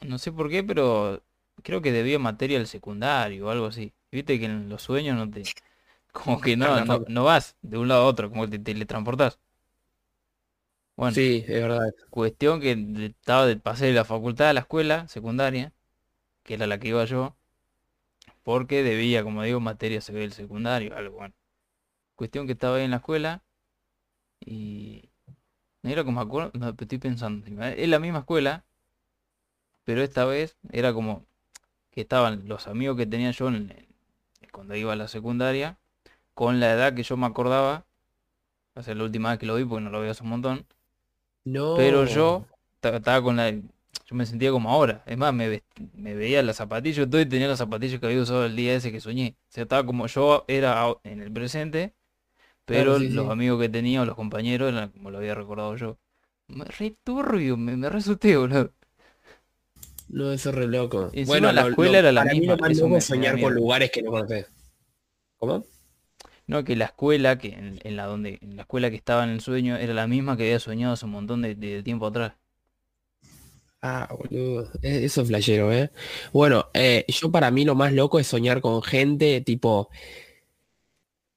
no 0.04 0.18
sé 0.18 0.32
por 0.32 0.50
qué, 0.50 0.62
pero 0.62 1.22
creo 1.62 1.80
que 1.80 1.92
debía 1.92 2.18
materia 2.18 2.58
al 2.58 2.66
secundario 2.66 3.46
o 3.46 3.50
algo 3.50 3.66
así. 3.66 3.94
Viste 4.10 4.38
que 4.38 4.46
en 4.46 4.68
los 4.68 4.82
sueños 4.82 5.16
no 5.16 5.30
te... 5.30 5.42
Como 6.12 6.40
que 6.40 6.56
no, 6.56 6.84
no, 6.84 7.04
no 7.06 7.24
vas 7.24 7.56
de 7.62 7.78
un 7.78 7.88
lado 7.88 8.02
a 8.02 8.06
otro, 8.06 8.28
como 8.28 8.44
que 8.44 8.52
te 8.52 8.58
teletransportás. 8.58 9.38
Bueno, 10.98 11.14
Sí, 11.14 11.44
es 11.46 11.62
verdad. 11.62 11.94
cuestión 12.10 12.60
que 12.60 12.72
estaba 13.06 13.46
de 13.46 13.56
pasé 13.56 13.86
de 13.86 13.92
la 13.94 14.04
facultad 14.04 14.50
a 14.50 14.52
la 14.52 14.60
escuela 14.60 15.08
secundaria, 15.08 15.72
que 16.44 16.54
era 16.54 16.66
la 16.68 16.78
que 16.80 16.88
iba 16.88 17.04
yo, 17.06 17.36
porque 18.42 18.82
debía, 18.82 19.22
como 19.22 19.44
digo, 19.44 19.60
materia 19.60 20.00
se 20.00 20.12
ve 20.12 20.24
el 20.24 20.32
secundario, 20.32 20.96
algo 20.96 21.18
bueno. 21.18 21.34
Cuestión 22.16 22.46
que 22.46 22.54
estaba 22.54 22.76
ahí 22.78 22.84
en 22.84 22.92
la 22.92 22.98
escuela 22.98 23.44
y 24.40 25.10
no 25.82 25.90
era 25.90 26.04
como 26.04 26.20
me 26.20 26.26
acuerdo, 26.26 26.52
no, 26.54 26.70
estoy 26.70 26.98
pensando, 26.98 27.40
encima, 27.46 27.70
es 27.72 27.88
la 27.88 28.00
misma 28.00 28.20
escuela, 28.20 28.64
pero 29.84 30.02
esta 30.02 30.24
vez 30.24 30.56
era 30.70 30.92
como 30.92 31.26
que 31.92 32.02
estaban 32.02 32.48
los 32.48 32.68
amigos 32.68 32.96
que 32.98 33.06
tenía 33.06 33.32
yo 33.32 33.48
en- 33.48 33.72
cuando 34.52 34.76
iba 34.76 34.92
a 34.94 34.96
la 34.96 35.08
secundaria, 35.08 35.78
con 36.34 36.60
la 36.60 36.72
edad 36.74 36.94
que 36.94 37.02
yo 37.04 37.16
me 37.18 37.26
acordaba, 37.26 37.86
o 38.76 38.82
sea, 38.82 38.94
la 38.96 39.04
última 39.04 39.30
vez 39.30 39.40
que 39.40 39.46
lo 39.46 39.56
vi, 39.56 39.64
porque 39.64 39.84
no 39.84 39.90
lo 39.90 40.00
veo 40.00 40.12
hace 40.12 40.24
un 40.24 40.30
montón, 40.30 40.66
No. 41.52 41.76
pero 41.76 42.04
yo 42.06 42.46
ta- 42.80 42.96
estaba 42.96 43.22
con 43.22 43.36
la... 43.36 43.50
Yo 43.52 44.16
me 44.16 44.24
sentía 44.26 44.50
como 44.50 44.70
ahora. 44.70 45.02
Es 45.06 45.18
más, 45.18 45.34
me, 45.34 45.62
veía 46.14 46.42
las 46.42 46.56
zapatillas, 46.56 47.08
todo 47.10 47.20
y 47.20 47.26
tenía 47.26 47.46
las 47.48 47.58
zapatillas 47.58 48.00
que 48.00 48.06
había 48.06 48.22
usado 48.22 48.46
el 48.46 48.56
día 48.56 48.74
ese 48.74 48.90
que 48.90 49.00
soñé. 49.00 49.36
O 49.50 49.52
sea, 49.52 49.64
estaba 49.64 49.84
como 49.84 50.06
yo 50.06 50.44
era 50.48 50.86
en 51.04 51.20
el 51.22 51.30
presente, 51.32 51.94
pero 52.66 52.94
Claro, 52.94 52.98
sí, 53.00 53.10
los 53.10 53.26
sí. 53.26 53.32
amigos 53.32 53.60
que 53.60 53.68
tenía 53.68 54.02
o 54.02 54.06
los 54.06 54.16
compañeros 54.16 54.72
eran 54.72 54.90
como 54.90 55.10
lo 55.10 55.18
había 55.18 55.34
recordado 55.34 55.76
yo. 55.76 55.98
Me 56.48 56.64
re 56.66 56.96
turbio, 57.04 57.56
me, 57.56 57.76
me 57.76 57.88
boludo. 57.90 58.72
No, 60.08 60.32
eso 60.32 60.50
es 60.50 60.54
re 60.54 60.66
loco. 60.66 61.10
Encima 61.12 61.26
bueno, 61.28 61.52
la 61.52 61.62
escuela 61.62 61.98
lo- 61.98 61.98
era 61.98 62.12
la 62.12 62.24
para 62.24 62.34
mí 62.34 62.40
misma, 62.40 62.56
lo 62.56 62.58
más 62.58 62.70
eso 62.70 62.82
loco 62.82 62.88
me- 62.88 62.98
es 62.98 63.04
me 63.08 63.18
da 63.18 63.26
soñar 63.26 63.38
con 63.40 63.54
miedo. 63.54 63.54
lugares 63.54 63.90
que 63.90 64.02
no 64.02 64.10
conoces. 64.10 64.46
¿Cómo? 65.38 65.64
No, 66.48 66.64
que 66.64 66.74
la 66.76 66.86
escuela, 66.86 67.38
que 67.38 67.50
en, 67.84 67.96
la 67.96 68.06
donde, 68.06 68.38
en 68.42 68.56
la 68.56 68.62
escuela 68.62 68.90
que 68.90 68.96
estaba 68.96 69.22
en 69.24 69.30
el 69.30 69.40
sueño, 69.40 69.76
era 69.76 69.94
la 69.94 70.08
misma 70.08 70.36
que 70.36 70.42
había 70.44 70.58
soñado 70.58 70.94
hace 70.94 71.04
un 71.04 71.12
montón 71.12 71.42
de, 71.42 71.82
tiempo 71.84 72.06
atrás. 72.06 72.32
Ah, 73.80 74.08
boludo. 74.10 74.68
e- 74.82 75.04
Eso 75.04 75.22
es 75.22 75.28
flashero, 75.28 75.72
¿eh? 75.72 75.90
Bueno, 76.32 76.66
eh, 76.74 77.04
yo 77.08 77.30
para 77.30 77.50
mí 77.50 77.64
lo 77.64 77.74
más 77.76 77.92
loco 77.92 78.18
es 78.18 78.26
soñar 78.26 78.60
con 78.60 78.82
gente, 78.82 79.40
tipo, 79.40 79.88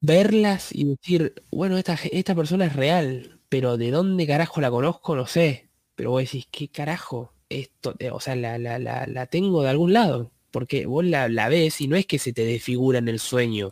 verlas 0.01 0.69
y 0.73 0.85
decir, 0.85 1.33
bueno, 1.51 1.77
esta, 1.77 1.97
esta 2.11 2.35
persona 2.35 2.65
es 2.65 2.75
real, 2.75 3.39
pero 3.49 3.77
¿de 3.77 3.91
dónde 3.91 4.27
carajo 4.27 4.61
la 4.61 4.71
conozco? 4.71 5.15
No 5.15 5.27
sé. 5.27 5.69
Pero 5.95 6.11
vos 6.11 6.23
decís, 6.23 6.47
¿qué 6.51 6.69
carajo? 6.69 7.33
Esto, 7.49 7.95
eh, 7.99 8.09
o 8.11 8.19
sea, 8.19 8.35
la, 8.35 8.57
la, 8.57 8.79
la, 8.79 9.05
la 9.07 9.25
tengo 9.27 9.61
de 9.63 9.69
algún 9.69 9.93
lado. 9.93 10.31
Porque 10.51 10.85
vos 10.85 11.05
la, 11.05 11.29
la 11.29 11.47
ves 11.49 11.79
y 11.81 11.87
no 11.87 11.95
es 11.95 12.05
que 12.05 12.19
se 12.19 12.33
te 12.33 12.43
desfigura 12.45 12.99
en 12.99 13.07
el 13.07 13.19
sueño. 13.19 13.69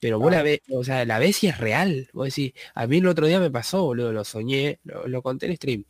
Pero 0.00 0.18
vos 0.18 0.32
la 0.32 0.42
ves, 0.42 0.60
o 0.70 0.82
sea, 0.82 1.04
la 1.04 1.18
ves 1.18 1.44
y 1.44 1.48
es 1.48 1.58
real. 1.58 2.08
Vos 2.14 2.26
decís, 2.34 2.54
a 2.74 2.86
mí 2.86 2.98
el 2.98 3.06
otro 3.06 3.26
día 3.26 3.38
me 3.38 3.50
pasó, 3.50 3.84
boludo, 3.84 4.12
lo 4.12 4.24
soñé, 4.24 4.80
lo, 4.84 5.06
lo 5.06 5.22
conté 5.22 5.46
en 5.46 5.56
stream. 5.56 5.84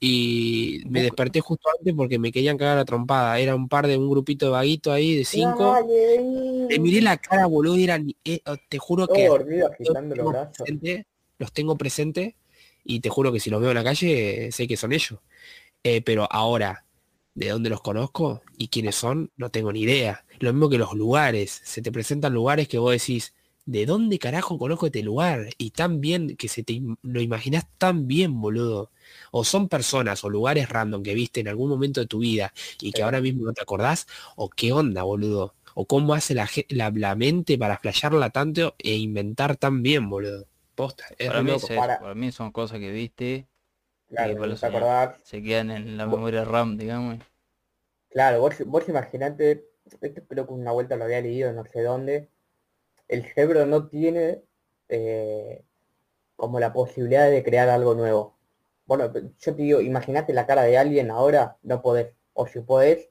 Y 0.00 0.82
me 0.86 1.02
desperté 1.02 1.40
justo 1.40 1.68
antes 1.78 1.94
porque 1.94 2.18
me 2.18 2.32
querían 2.32 2.58
cagar 2.58 2.78
a 2.78 2.84
trompada. 2.84 3.38
Era 3.38 3.54
un 3.54 3.68
par 3.68 3.86
de 3.86 3.96
un 3.96 4.10
grupito 4.10 4.46
de 4.46 4.52
vaguito 4.52 4.92
ahí 4.92 5.16
de 5.16 5.24
cinco. 5.24 5.72
Dale. 5.72 6.66
Le 6.68 6.78
miré 6.80 7.00
la 7.00 7.16
cara, 7.16 7.46
boludo, 7.46 7.76
y 7.76 7.84
eran, 7.84 8.12
eh, 8.24 8.40
te 8.68 8.78
juro 8.78 9.06
Todo 9.06 9.16
que 9.16 9.26
dormido 9.28 9.68
los 9.68 9.74
agitando 9.74 10.14
los 10.16 10.26
tengo 10.26 10.32
brazos. 10.32 10.56
presente, 10.56 11.06
los 11.38 11.52
tengo 11.52 11.76
presente 11.76 12.36
y 12.84 13.00
te 13.00 13.08
juro 13.08 13.32
que 13.32 13.40
si 13.40 13.50
los 13.50 13.60
veo 13.60 13.70
en 13.70 13.76
la 13.76 13.84
calle 13.84 14.50
sé 14.52 14.66
que 14.66 14.76
son 14.76 14.92
ellos. 14.92 15.20
Eh, 15.84 16.02
pero 16.02 16.26
ahora, 16.30 16.84
de 17.34 17.48
dónde 17.48 17.70
los 17.70 17.80
conozco 17.80 18.42
y 18.56 18.68
quiénes 18.68 18.94
son, 18.96 19.30
no 19.36 19.50
tengo 19.50 19.72
ni 19.72 19.82
idea. 19.82 20.24
Lo 20.40 20.52
mismo 20.52 20.68
que 20.68 20.78
los 20.78 20.94
lugares. 20.94 21.60
Se 21.64 21.82
te 21.82 21.92
presentan 21.92 22.32
lugares 22.34 22.68
que 22.68 22.78
vos 22.78 22.92
decís, 22.92 23.34
¿de 23.66 23.86
dónde 23.86 24.18
carajo 24.18 24.58
conozco 24.58 24.86
este 24.86 25.02
lugar? 25.02 25.48
Y 25.58 25.70
tan 25.70 26.00
bien 26.00 26.36
que 26.36 26.48
se 26.48 26.62
te 26.62 26.80
lo 27.02 27.20
imaginás 27.20 27.66
tan 27.78 28.06
bien, 28.06 28.40
boludo. 28.40 28.90
O 29.30 29.44
son 29.44 29.68
personas 29.68 30.24
o 30.24 30.30
lugares 30.30 30.68
random 30.68 31.02
que 31.02 31.14
viste 31.14 31.40
en 31.40 31.48
algún 31.48 31.68
momento 31.68 32.00
de 32.00 32.06
tu 32.06 32.18
vida 32.20 32.52
y 32.80 32.92
que 32.92 32.98
Sí. 32.98 33.02
ahora 33.02 33.20
mismo 33.20 33.44
no 33.46 33.52
te 33.52 33.62
acordás, 33.62 34.06
o 34.36 34.48
qué 34.50 34.72
onda, 34.72 35.02
boludo. 35.02 35.54
O 35.74 35.86
cómo 35.86 36.14
hace 36.14 36.34
la, 36.34 36.48
la, 36.68 36.90
la 36.90 37.14
mente 37.16 37.58
para 37.58 37.78
flashearla 37.78 38.30
tanto 38.30 38.74
e 38.78 38.94
inventar 38.96 39.56
tan 39.56 39.82
bien, 39.82 40.08
boludo. 40.08 40.46
Posta, 40.74 41.04
es 41.18 41.28
Para 41.28 41.42
mí 41.42 41.50
loco. 41.50 41.66
es 41.66 41.70
eso, 41.70 41.80
Para- 41.80 41.98
para 42.00 42.14
mí 42.14 42.32
son 42.32 42.52
cosas 42.52 42.78
que 42.78 42.90
viste, 42.90 43.46
Claro, 44.08 44.44
acordás. 44.54 45.16
se 45.22 45.42
quedan 45.42 45.70
en 45.70 45.96
la 45.96 46.06
Vos- 46.06 46.16
memoria 46.16 46.44
RAM, 46.44 46.76
digamos. 46.76 47.18
Claro, 48.10 48.40
vos, 48.40 48.54
vos 48.66 48.88
imaginate, 48.88 49.66
esto 49.84 49.98
creo 50.28 50.46
que 50.46 50.52
una 50.52 50.70
vuelta 50.72 50.96
lo 50.96 51.04
había 51.04 51.20
leído 51.20 51.52
no 51.52 51.64
sé 51.64 51.82
dónde, 51.82 52.30
el 53.08 53.24
cerebro 53.24 53.66
no 53.66 53.88
tiene 53.88 54.42
eh, 54.88 55.62
como 56.36 56.60
la 56.60 56.72
posibilidad 56.72 57.30
de 57.30 57.42
crear 57.42 57.68
algo 57.68 57.94
nuevo. 57.94 58.36
Bueno, 58.86 59.12
yo 59.14 59.54
te 59.54 59.62
digo, 59.62 59.80
imagínate 59.80 60.32
la 60.32 60.46
cara 60.46 60.62
de 60.62 60.76
alguien 60.78 61.10
ahora, 61.10 61.56
no 61.62 61.80
podés. 61.80 62.12
O 62.34 62.46
si 62.46 62.60
podés, 62.60 63.08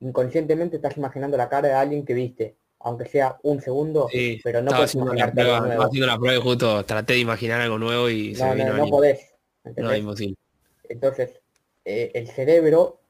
inconscientemente 0.00 0.76
estás 0.76 0.96
imaginando 0.96 1.36
la 1.36 1.48
cara 1.48 1.68
de 1.68 1.74
alguien 1.74 2.04
que 2.04 2.14
viste, 2.14 2.56
aunque 2.80 3.06
sea 3.06 3.38
un 3.42 3.60
segundo, 3.60 4.08
Sí, 4.10 4.40
pero 4.42 4.62
no 4.62 4.70
podés 4.70 4.86
haciendo 4.90 5.12
la 5.14 5.24
algo 5.24 5.82
haciendo 5.82 6.06
la 6.06 6.18
prueba 6.18 6.36
y 6.36 6.42
justo 6.42 6.84
traté 6.84 7.12
de 7.14 7.18
imaginar 7.20 7.60
algo 7.60 7.78
nuevo 7.78 8.08
y 8.08 8.34
se 8.34 8.44
No, 8.44 8.54
vino 8.54 8.72
no, 8.72 8.78
no 8.78 8.88
podés. 8.88 9.34
No, 9.64 9.70
¿entendés? 9.70 9.98
imposible. 9.98 10.36
Entonces, 10.88 11.40
eh, 11.84 12.10
el 12.14 12.28
cerebro 12.28 13.00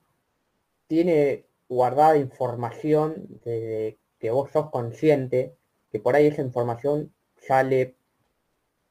tiene 0.89 1.47
guardada 1.69 2.17
información 2.17 3.41
desde 3.45 3.99
que 4.19 4.31
vos 4.31 4.51
sos 4.51 4.71
consciente, 4.71 5.57
que 5.91 6.01
por 6.01 6.15
ahí 6.15 6.27
esa 6.27 6.43
información 6.43 7.13
sale 7.37 7.97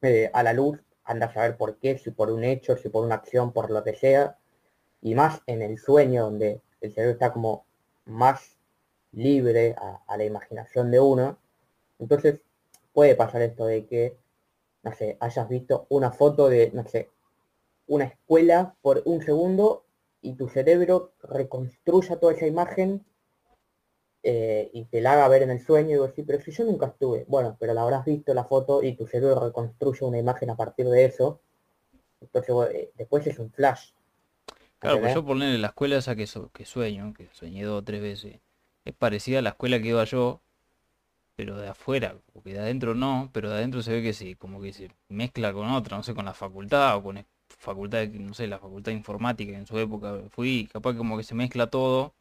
eh, 0.01 0.29
a 0.33 0.43
la 0.43 0.53
luz, 0.53 0.79
anda 1.03 1.27
a 1.27 1.33
saber 1.33 1.57
por 1.57 1.77
qué, 1.77 1.97
si 1.97 2.11
por 2.11 2.31
un 2.31 2.43
hecho, 2.43 2.77
si 2.77 2.89
por 2.89 3.03
una 3.05 3.15
acción, 3.15 3.51
por 3.51 3.69
lo 3.71 3.83
que 3.83 3.95
sea, 3.95 4.37
y 5.01 5.15
más 5.15 5.41
en 5.47 5.61
el 5.61 5.77
sueño 5.77 6.23
donde 6.23 6.61
el 6.81 6.93
cerebro 6.93 7.13
está 7.13 7.33
como 7.33 7.65
más 8.05 8.57
libre 9.11 9.75
a, 9.77 10.01
a 10.07 10.17
la 10.17 10.25
imaginación 10.25 10.91
de 10.91 10.99
uno, 10.99 11.37
entonces 11.99 12.41
puede 12.93 13.15
pasar 13.15 13.41
esto 13.41 13.65
de 13.65 13.85
que, 13.85 14.17
no 14.83 14.93
sé, 14.93 15.17
hayas 15.19 15.49
visto 15.49 15.85
una 15.89 16.11
foto 16.11 16.49
de, 16.49 16.71
no 16.73 16.85
sé, 16.87 17.09
una 17.87 18.05
escuela 18.05 18.75
por 18.81 19.01
un 19.05 19.21
segundo 19.21 19.83
y 20.21 20.33
tu 20.33 20.47
cerebro 20.47 21.13
reconstruya 21.23 22.19
toda 22.19 22.33
esa 22.33 22.45
imagen 22.45 23.05
eh, 24.23 24.69
y 24.73 24.85
te 24.85 25.01
la 25.01 25.13
haga 25.13 25.27
ver 25.29 25.43
en 25.43 25.51
el 25.51 25.59
sueño 25.61 25.95
y 25.95 25.99
vos 25.99 26.09
decís, 26.09 26.25
pero 26.27 26.41
si 26.43 26.51
yo 26.51 26.63
nunca 26.65 26.87
estuve, 26.87 27.25
bueno, 27.27 27.57
pero 27.59 27.73
la 27.73 27.83
habrás 27.83 28.05
visto 28.05 28.33
la 28.33 28.45
foto 28.45 28.83
y 28.83 28.95
tu 28.95 29.07
cerebro 29.07 29.39
reconstruye 29.41 30.05
una 30.05 30.19
imagen 30.19 30.49
a 30.51 30.55
partir 30.57 30.87
de 30.89 31.05
eso, 31.05 31.41
entonces 32.21 32.55
eh, 32.75 32.91
después 32.97 33.27
es 33.27 33.39
un 33.39 33.51
flash. 33.51 33.91
Claro, 34.79 34.99
pues 34.99 35.13
yo 35.13 35.25
ponerle 35.25 35.57
la 35.57 35.67
escuela 35.67 35.97
esa 35.97 36.15
que, 36.15 36.27
so- 36.27 36.49
que 36.51 36.65
sueño, 36.65 37.13
que 37.13 37.29
soñé 37.33 37.63
dos 37.63 37.79
o 37.81 37.83
tres 37.83 38.01
veces, 38.01 38.39
es 38.85 38.93
parecida 38.95 39.39
a 39.39 39.41
la 39.41 39.49
escuela 39.51 39.81
que 39.81 39.89
iba 39.89 40.03
yo, 40.05 40.41
pero 41.35 41.57
de 41.57 41.69
afuera, 41.69 42.17
porque 42.33 42.53
de 42.53 42.59
adentro 42.59 42.95
no, 42.95 43.29
pero 43.33 43.49
de 43.49 43.55
adentro 43.57 43.81
se 43.83 43.93
ve 43.93 44.03
que 44.03 44.13
sí, 44.13 44.35
como 44.35 44.61
que 44.61 44.73
se 44.73 44.91
mezcla 45.09 45.53
con 45.53 45.69
otra, 45.71 45.97
no 45.97 46.03
sé, 46.03 46.15
con 46.15 46.25
la 46.25 46.33
facultad 46.35 46.97
o 46.97 47.03
con 47.03 47.25
facultad, 47.59 47.99
de- 47.99 48.09
no 48.19 48.33
sé, 48.33 48.47
la 48.47 48.59
facultad 48.59 48.91
de 48.93 48.97
informática 48.99 49.51
que 49.53 49.57
en 49.59 49.67
su 49.67 49.77
época 49.79 50.21
fui, 50.31 50.69
capaz 50.71 50.95
como 50.95 51.17
que 51.17 51.23
se 51.23 51.35
mezcla 51.35 51.67
todo 51.69 52.15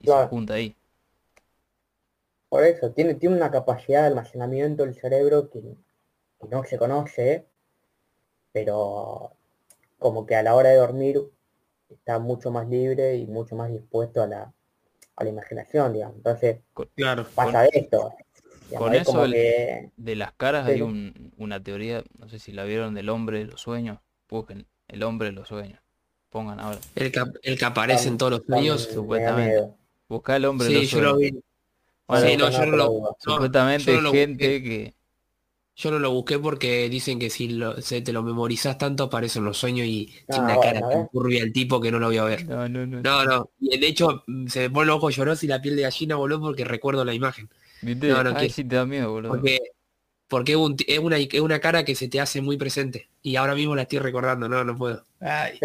y 0.00 0.08
se 0.08 0.20
junta 0.20 0.54
ahí. 0.54 0.76
Por 2.50 2.64
eso, 2.64 2.92
tiene, 2.92 3.14
tiene 3.14 3.36
una 3.36 3.50
capacidad 3.50 4.02
de 4.02 4.08
almacenamiento 4.08 4.84
del 4.84 4.94
cerebro 4.94 5.48
que, 5.48 5.62
que 5.62 6.48
no 6.48 6.64
se 6.64 6.78
conoce, 6.78 7.46
pero 8.52 9.32
como 9.98 10.26
que 10.26 10.36
a 10.36 10.42
la 10.42 10.54
hora 10.54 10.70
de 10.70 10.76
dormir 10.76 11.20
está 11.90 12.18
mucho 12.18 12.50
más 12.50 12.68
libre 12.68 13.16
y 13.16 13.26
mucho 13.26 13.56
más 13.56 13.70
dispuesto 13.72 14.22
a 14.22 14.26
la, 14.28 14.54
a 15.16 15.24
la 15.24 15.30
imaginación, 15.30 15.92
digamos. 15.94 16.16
Entonces 16.18 16.60
Claro. 16.96 17.26
pasa 17.34 17.66
esto. 17.66 18.12
digamos, 18.68 18.88
con 18.88 18.94
es 18.96 19.04
como 19.04 19.20
eso 19.20 19.24
el- 19.26 19.32
que, 19.32 19.90
De 19.96 20.16
las 20.16 20.32
caras 20.32 20.66
Sí, 20.66 20.72
hay 20.72 20.80
un- 20.82 21.32
una 21.36 21.62
teoría, 21.62 22.04
no 22.18 22.28
sé 22.28 22.38
si 22.38 22.52
la 22.52 22.64
vieron, 22.64 22.94
del 22.94 23.10
hombre 23.10 23.40
de 23.40 23.46
los 23.46 23.60
sueños, 23.60 23.98
busquen 24.30 24.66
el 24.88 25.02
hombre 25.02 25.28
de 25.28 25.34
los 25.34 25.48
sueños, 25.48 25.78
pongan 26.30 26.58
ahora, 26.60 26.78
El 26.96 27.12
que, 27.12 27.22
el 27.42 27.58
que 27.58 27.64
aparece 27.66 28.08
en 28.08 28.18
todos 28.18 28.32
los 28.32 28.42
sueños. 28.46 28.82
supuestamente. 28.82 29.68
busca 30.08 30.36
el 30.36 30.44
hombre 30.46 30.68
de 30.68 30.74
Sí, 30.74 30.80
los 30.80 30.90
yo 30.90 31.00
lo 31.02 31.16
sueños. 31.16 31.18
vi. 31.18 31.42
Bueno, 32.10 32.26
Sí, 32.26 32.36
no, 32.36 32.50
yo 32.50 32.66
no 32.66 32.72
lo, 32.76 33.16
Supuestamente 33.18 33.98
yo 33.98 34.00
no 34.00 34.12
gente 34.12 34.14
busqué. 34.14 34.60
que... 34.62 34.94
Yo 35.76 35.90
no 35.90 35.98
lo 35.98 36.10
busqué 36.12 36.38
porque 36.38 36.88
dicen 36.90 37.18
que 37.18 37.30
si 37.30 37.48
lo- 37.48 37.80
se 37.80 38.02
te 38.02 38.12
lo 38.12 38.22
memorizás 38.22 38.76
tanto 38.76 39.04
aparecen 39.04 39.44
los 39.44 39.56
sueños 39.58 39.86
y 39.86 40.12
tiene 40.28 40.44
Ah, 40.44 40.52
una 40.52 40.60
bueno, 40.60 40.60
cara 40.60 40.82
tan 40.86 41.06
ver. 41.06 41.08
turbia 41.08 41.42
el 41.42 41.52
tipo 41.52 41.80
que 41.80 41.90
no 41.90 41.98
lo 41.98 42.06
voy 42.08 42.18
a 42.18 42.24
ver. 42.24 42.46
No, 42.46 42.68
no, 42.68 42.86
no. 42.86 43.04
No, 43.04 43.24
no. 43.24 43.50
Y 43.60 43.78
de 43.78 43.86
hecho 43.88 44.24
se 44.48 44.60
me 44.62 44.70
pone 44.70 44.86
los 44.88 44.96
ojos 44.98 45.16
llorosos 45.16 45.44
y 45.44 45.48
la 45.48 45.62
piel 45.62 45.76
de 45.76 45.82
gallina 45.82 46.16
voló 46.16 46.40
porque 46.40 46.64
recuerdo 46.64 47.04
la 47.04 47.14
imagen. 47.14 47.48
¿Viste? 47.82 48.06
No, 48.06 48.22
no 48.24 48.36
Ay, 48.36 48.36
quiero. 48.36 48.54
sí 48.54 48.64
te 48.64 48.76
da 48.76 48.86
miedo, 48.86 49.10
boludo. 49.12 49.42
Porque, 49.42 49.58
porque 50.30 50.52
es, 50.52 50.58
un 50.58 50.76
ti- 50.76 50.86
es 50.88 51.00
una, 51.00 51.18
es 51.18 51.40
una 51.40 51.58
cara 51.58 51.84
que 51.84 51.94
se 51.96 52.08
te 52.08 52.20
hace 52.20 52.40
muy 52.40 52.56
presente. 52.56 53.08
Y 53.20 53.34
ahora 53.36 53.54
mismo 53.54 53.74
la 53.74 53.82
estoy 53.82 53.98
recordando, 53.98 54.48
no, 54.48 54.64
no 54.64 54.76
puedo. 54.76 55.04
Ay. 55.20 55.58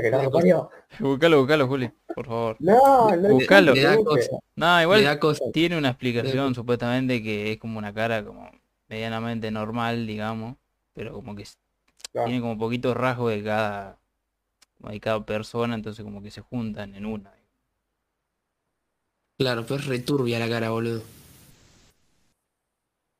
Buscalo, 0.99 1.37
buscalo, 1.39 1.67
Juli, 1.67 1.91
por 2.13 2.25
favor. 2.25 2.57
No, 2.59 3.15
no 3.15 3.29
Buscalo. 3.29 3.67
no 3.71 3.75
Le 3.75 3.83
da 3.83 3.95
cosa. 3.97 4.31
No, 4.55 4.81
igual 4.81 5.03
da 5.03 5.19
cosa. 5.19 5.43
tiene 5.53 5.77
una 5.77 5.89
explicación 5.89 6.55
supuestamente 6.55 7.21
que 7.21 7.51
es 7.53 7.57
como 7.59 7.77
una 7.77 7.93
cara 7.93 8.25
como 8.25 8.49
medianamente 8.89 9.51
normal, 9.51 10.07
digamos, 10.07 10.55
pero 10.93 11.13
como 11.13 11.35
que 11.35 11.45
Claro. 12.11 12.27
tiene 12.27 12.41
como 12.41 12.57
poquitos 12.57 12.95
rasgos 12.97 13.31
de 13.31 13.43
cada 13.43 13.97
de 14.79 14.99
cada 14.99 15.25
persona, 15.25 15.75
entonces 15.75 16.03
como 16.03 16.21
que 16.21 16.31
se 16.31 16.41
juntan 16.41 16.95
en 16.95 17.05
una. 17.05 17.31
Claro, 19.37 19.63
pero 19.67 19.79
es 19.79 19.85
returbia 19.85 20.39
la 20.39 20.47
cara, 20.49 20.69
boludo. 20.69 21.03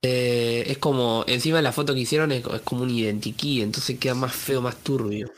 Eh, 0.07 0.63
es 0.67 0.77
como, 0.77 1.23
encima 1.27 1.57
de 1.57 1.63
la 1.63 1.71
foto 1.71 1.95
que 1.95 2.01
hicieron 2.01 2.31
es, 2.31 2.45
es 2.45 2.61
como 2.61 2.83
un 2.83 2.91
identikey, 2.91 3.61
entonces 3.61 3.97
queda 3.97 4.13
más 4.13 4.33
feo, 4.35 4.61
más 4.61 4.75
turbio. 4.77 5.31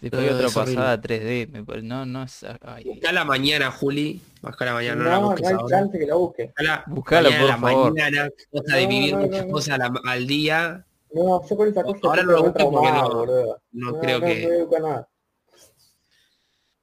Después 0.00 0.22
hay 0.22 0.28
No, 0.30 0.34
otra 0.36 0.46
horrible. 0.48 0.74
pasada 0.76 1.00
3D, 1.00 1.48
me 1.50 1.64
pare- 1.64 1.82
no, 1.82 2.06
no 2.06 2.22
es... 2.24 2.44
ay, 2.62 3.00
mañana, 3.26 3.70
Juli. 3.72 4.20
Buscá 4.40 4.64
la 4.66 4.74
mañana, 4.74 5.02
no, 5.02 5.10
la 5.10 5.16
No, 5.16 5.22
busques 5.26 5.42
no 5.42 5.48
hay 5.48 5.54
ahora. 5.54 5.78
chance 5.78 5.98
que 5.98 6.06
la 6.06 6.14
busque. 6.14 6.44
Buscala, 6.46 6.84
Buscala, 6.86 7.28
mañana 7.30 7.40
por 7.40 7.48
la 7.50 7.56
favor. 7.58 7.92
mañana, 7.94 8.28
cosa 8.52 8.76
de 8.76 8.86
vivir 8.86 9.14
no, 9.14 9.20
muchas 9.20 9.40
no, 9.40 9.46
no. 9.46 9.52
cosas 9.52 9.74
a 9.74 9.78
la- 9.78 10.00
al 10.04 10.26
día. 10.26 10.86
No, 11.14 11.48
yo 11.48 11.56
con 11.56 11.68
esa 11.68 11.82
cosa 11.82 11.98
Ahora 12.04 12.22
no 12.22 12.32
lo 12.32 12.42
busques 12.44 12.64
porque 12.64 12.90
no-. 12.92 13.56
No, 13.72 14.00
creo 14.00 14.18
no, 14.20 14.26
que. 14.26 14.66
Nada. 14.80 15.08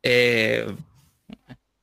Eh, 0.02 0.66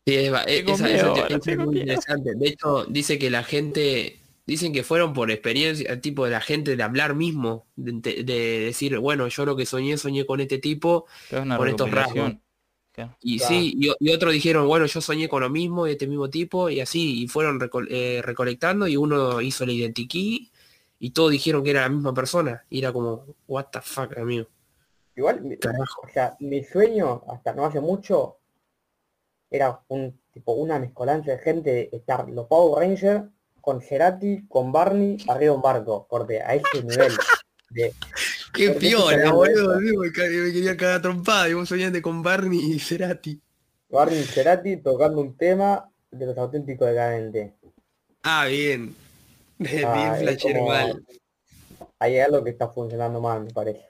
sí, 0.06 0.14
es, 0.14 0.32
va- 0.32 0.44
Tengo 0.44 0.72
esa- 0.72 0.84
miedo 0.84 0.96
esa- 0.98 1.06
ahora, 1.08 1.26
esa 1.26 1.36
es 1.36 1.42
tengo 1.42 1.64
muy 1.64 1.74
miedo. 1.74 1.82
interesante. 1.86 2.34
De 2.34 2.48
hecho, 2.48 2.84
dice 2.86 3.18
que 3.18 3.30
la 3.30 3.42
gente, 3.42 4.18
dicen 4.46 4.72
que 4.72 4.84
fueron 4.84 5.12
por 5.12 5.30
experiencia, 5.30 6.00
tipo 6.00 6.24
de 6.24 6.30
la 6.30 6.40
gente 6.40 6.76
de 6.76 6.82
hablar 6.82 7.14
mismo, 7.14 7.66
de, 7.74 8.22
de 8.22 8.60
decir, 8.60 8.98
bueno, 8.98 9.26
yo 9.28 9.44
lo 9.44 9.56
que 9.56 9.66
soñé, 9.66 9.98
soñé 9.98 10.24
con 10.24 10.40
este 10.40 10.58
tipo, 10.58 11.06
Por 11.30 11.68
estos. 11.68 11.90
Claro. 11.90 12.40
y 13.20 13.38
Claro. 13.38 13.48
sí, 13.48 13.74
y, 13.76 13.92
y 14.00 14.10
otros 14.10 14.32
dijeron, 14.32 14.66
bueno, 14.66 14.86
yo 14.86 15.00
soñé 15.02 15.28
con 15.28 15.42
lo 15.42 15.50
mismo, 15.50 15.84
de 15.84 15.92
este 15.92 16.06
mismo 16.06 16.30
tipo, 16.30 16.70
y 16.70 16.80
así, 16.80 17.24
y 17.24 17.28
fueron 17.28 17.58
eh, 17.90 18.22
recolectando, 18.24 18.86
y 18.86 18.96
uno 18.96 19.40
hizo 19.42 19.64
el 19.64 19.70
identikey, 19.70 20.50
y 20.98 21.10
todos 21.10 21.32
dijeron 21.32 21.62
que 21.62 21.70
era 21.70 21.82
la 21.82 21.90
misma 21.90 22.14
persona, 22.14 22.64
y 22.70 22.78
era 22.78 22.92
como, 22.92 23.26
what 23.48 23.66
the 23.70 23.80
fuck, 23.82 24.16
amigo. 24.16 24.46
Igual, 25.14 25.58
Carajo. 25.60 26.02
o 26.02 26.08
sea, 26.08 26.36
mi 26.40 26.62
sueño, 26.62 27.22
hasta 27.28 27.52
no 27.52 27.66
hace 27.66 27.80
mucho, 27.80 28.38
era 29.50 29.80
un 29.88 30.18
tipo 30.32 30.52
una 30.52 30.78
mezcolanza 30.78 31.32
de 31.32 31.38
gente 31.38 31.70
de 31.70 31.88
estar 31.92 32.28
los 32.28 32.46
Power 32.46 32.86
Rangers 32.86 33.24
con 33.66 33.82
Cerati, 33.82 34.46
con 34.46 34.70
Barney, 34.70 35.16
arriba 35.26 35.50
de 35.50 35.56
un 35.56 35.60
barco, 35.60 36.06
corte, 36.06 36.40
a 36.40 36.54
ese 36.54 36.84
nivel. 36.84 37.12
De, 37.70 37.92
Qué 38.54 38.68
Porque 38.70 38.78
piola, 38.86 39.16
está 39.16 39.32
boludo, 39.32 39.80
me, 39.80 40.12
quería 40.12 40.76
cagar 40.76 41.02
trompada, 41.02 41.48
y 41.48 41.54
vos 41.54 41.68
soñaste 41.68 42.00
con 42.00 42.22
Barney 42.22 42.60
y 42.60 42.78
Cerati. 42.78 43.40
Barney 43.90 44.20
y 44.20 44.22
Cerati 44.22 44.76
tocando 44.76 45.20
un 45.20 45.36
tema 45.36 45.90
de 46.12 46.26
los 46.26 46.38
auténticos 46.38 46.86
decadentes. 46.88 47.54
Ah, 48.22 48.46
bien. 48.46 48.94
Bien 49.58 49.84
Ah, 49.84 50.14
es 50.16 50.22
flashero 50.22 50.58
como- 50.60 50.68
mal. 50.70 51.04
Hay 51.98 52.20
algo 52.20 52.44
que 52.44 52.50
está 52.50 52.68
funcionando 52.68 53.20
mal, 53.20 53.42
me 53.42 53.50
parece. 53.50 53.84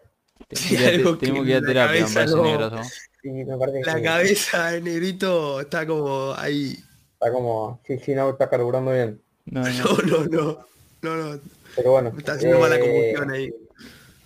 Tenemos 0.48 0.68
Sí, 0.70 0.76
que 0.76 0.82
ir 0.82 0.88
a- 0.88 0.94
algo 0.94 1.18
tenemos 1.18 1.40
que 1.42 1.44
que 1.44 1.50
ir 1.50 1.56
a 1.56 1.60
la 1.60 1.66
terapia, 1.66 1.92
me 1.92 1.98
cabeza 2.00 2.14
parece 2.14 2.34
no- 2.36 2.42
negro, 2.44 2.70
¿no? 2.70 2.84
Sí, 2.84 3.28
me 3.30 3.58
parece 3.58 3.78
que 3.80 3.84
La 3.84 3.96
sí. 3.98 4.02
cabeza 4.02 4.70
de 4.70 4.80
negrito 4.80 5.60
está 5.60 5.86
como 5.86 6.32
ahí. 6.34 6.78
Está 7.12 7.30
como, 7.30 7.80
sí, 7.86 7.98
sí, 7.98 8.14
no, 8.14 8.30
está 8.30 8.48
carburando 8.48 8.92
bien. 8.92 9.20
No, 9.50 9.62
no. 9.62 10.66
No, 11.02 11.16
no, 11.16 11.34
no. 11.34 11.40
Pero 11.76 11.90
bueno. 11.92 12.10
Me 12.12 12.18
está 12.18 12.32
haciendo 12.32 12.58
mala 12.58 12.76
eh, 12.76 12.80
combustión 12.80 13.30
ahí. 13.30 13.54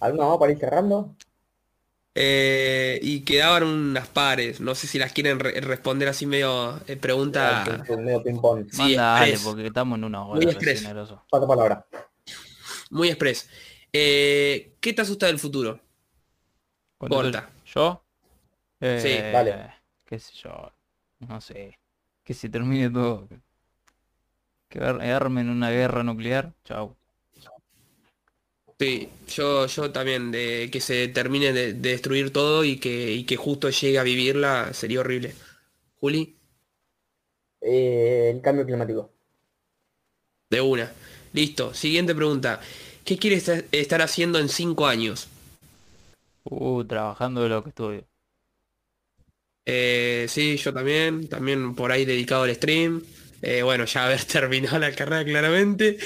¿Alguna 0.01 0.27
más 0.29 0.39
para 0.39 0.53
ir 0.53 0.59
cerrando? 0.59 1.14
Eh, 2.14 2.99
y 3.03 3.21
quedaban 3.21 3.62
unas 3.64 4.09
pares. 4.09 4.61
No 4.61 4.75
sé 4.75 4.87
si 4.87 4.99
las 4.99 5.12
quieren 5.12 5.39
re- 5.39 5.61
responder 5.61 6.09
así 6.09 6.27
medio 6.27 6.81
eh, 6.87 6.97
pregunta. 6.97 7.64
Sí, 7.87 7.95
sí, 7.95 8.01
medio 8.01 8.23
ping-pong. 8.23 8.66
Sí, 8.71 8.79
Manda, 8.79 9.03
dale, 9.03 9.31
express. 9.33 9.45
porque 9.49 9.66
estamos 9.66 9.99
en 9.99 10.05
una 10.05 10.25
Muy 10.25 10.39
hora 10.39 10.51
express. 10.51 10.66
recién, 10.75 10.89
Negroso. 10.91 11.23
Paso 11.31 11.47
palabra. 11.47 11.87
Muy 12.91 13.09
express. 13.09 13.49
Eh, 13.93 14.75
¿Qué 14.81 14.93
te 14.93 15.03
asusta 15.03 15.27
del 15.27 15.39
futuro? 15.39 15.79
¿Cuánto 16.99 17.16
Corta. 17.16 17.51
¿Yo? 17.75 18.03
Eh, 18.81 18.99
Sí. 19.03 19.33
Dale. 19.33 19.75
qué 20.05 20.18
sé 20.18 20.33
yo. 20.43 20.73
No 21.21 21.41
sé. 21.41 21.79
Que 22.25 22.35
se 22.35 22.49
termine 22.49 22.91
todo. 22.91 23.29
Que, 24.71 24.79
que 24.79 24.85
ar- 24.91 25.03
armen 25.03 25.51
una 25.51 25.71
guerra 25.71 26.03
nuclear. 26.03 26.55
Chau. 26.64 26.97
Sí, 28.81 29.09
yo, 29.29 29.66
yo 29.66 29.93
también, 29.93 30.31
de 30.33 30.71
que 30.73 30.81
se 30.81 31.07
termine 31.09 31.53
de, 31.53 31.75
de 31.75 31.91
destruir 31.91 32.33
todo 32.33 32.64
y 32.64 32.79
que, 32.79 33.12
y 33.12 33.25
que 33.25 33.37
justo 33.37 33.68
llegue 33.71 33.99
a 33.99 34.03
vivirla, 34.03 34.73
sería 34.73 35.01
horrible. 35.01 35.35
Juli, 36.01 36.37
Eh, 37.62 38.31
el 38.35 38.43
cambio 38.43 38.66
climático. 38.66 39.11
de 40.51 40.61
una. 40.61 40.93
Listo. 41.33 41.73
Siguiente 41.75 42.14
pregunta. 42.14 42.61
¿Qué 43.05 43.16
quieres 43.18 43.49
esta- 43.49 43.66
estar 43.77 44.03
haciendo 44.03 44.39
en 44.39 44.49
cinco 44.49 44.87
años? 44.87 45.29
Uh, 46.45 46.85
trabajando 46.85 47.43
de 47.43 47.49
lo 47.49 47.62
que 47.62 47.71
estudio. 47.71 48.07
Eh, 49.66 50.27
sí, 50.29 50.57
yo 50.57 50.73
también, 50.73 51.29
también 51.29 51.75
por 51.75 51.93
ahí 51.93 52.05
dedicado 52.05 52.43
al 52.45 52.55
stream. 52.55 53.03
Eh, 53.43 53.62
bueno, 53.62 53.84
ya 53.84 54.07
haber 54.07 54.24
terminado 54.24 54.78
la 54.78 54.93
carrera 54.93 55.24
claramente, 55.24 55.99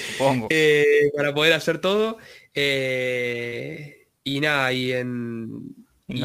eh, 0.51 1.11
para 1.17 1.35
poder 1.35 1.53
hacer 1.53 1.81
todo. 1.81 2.19
Eh, 2.55 4.07
y 4.23 4.41
nada, 4.41 4.73
y 4.73 4.93
en 4.93 5.75
y, 6.07 6.23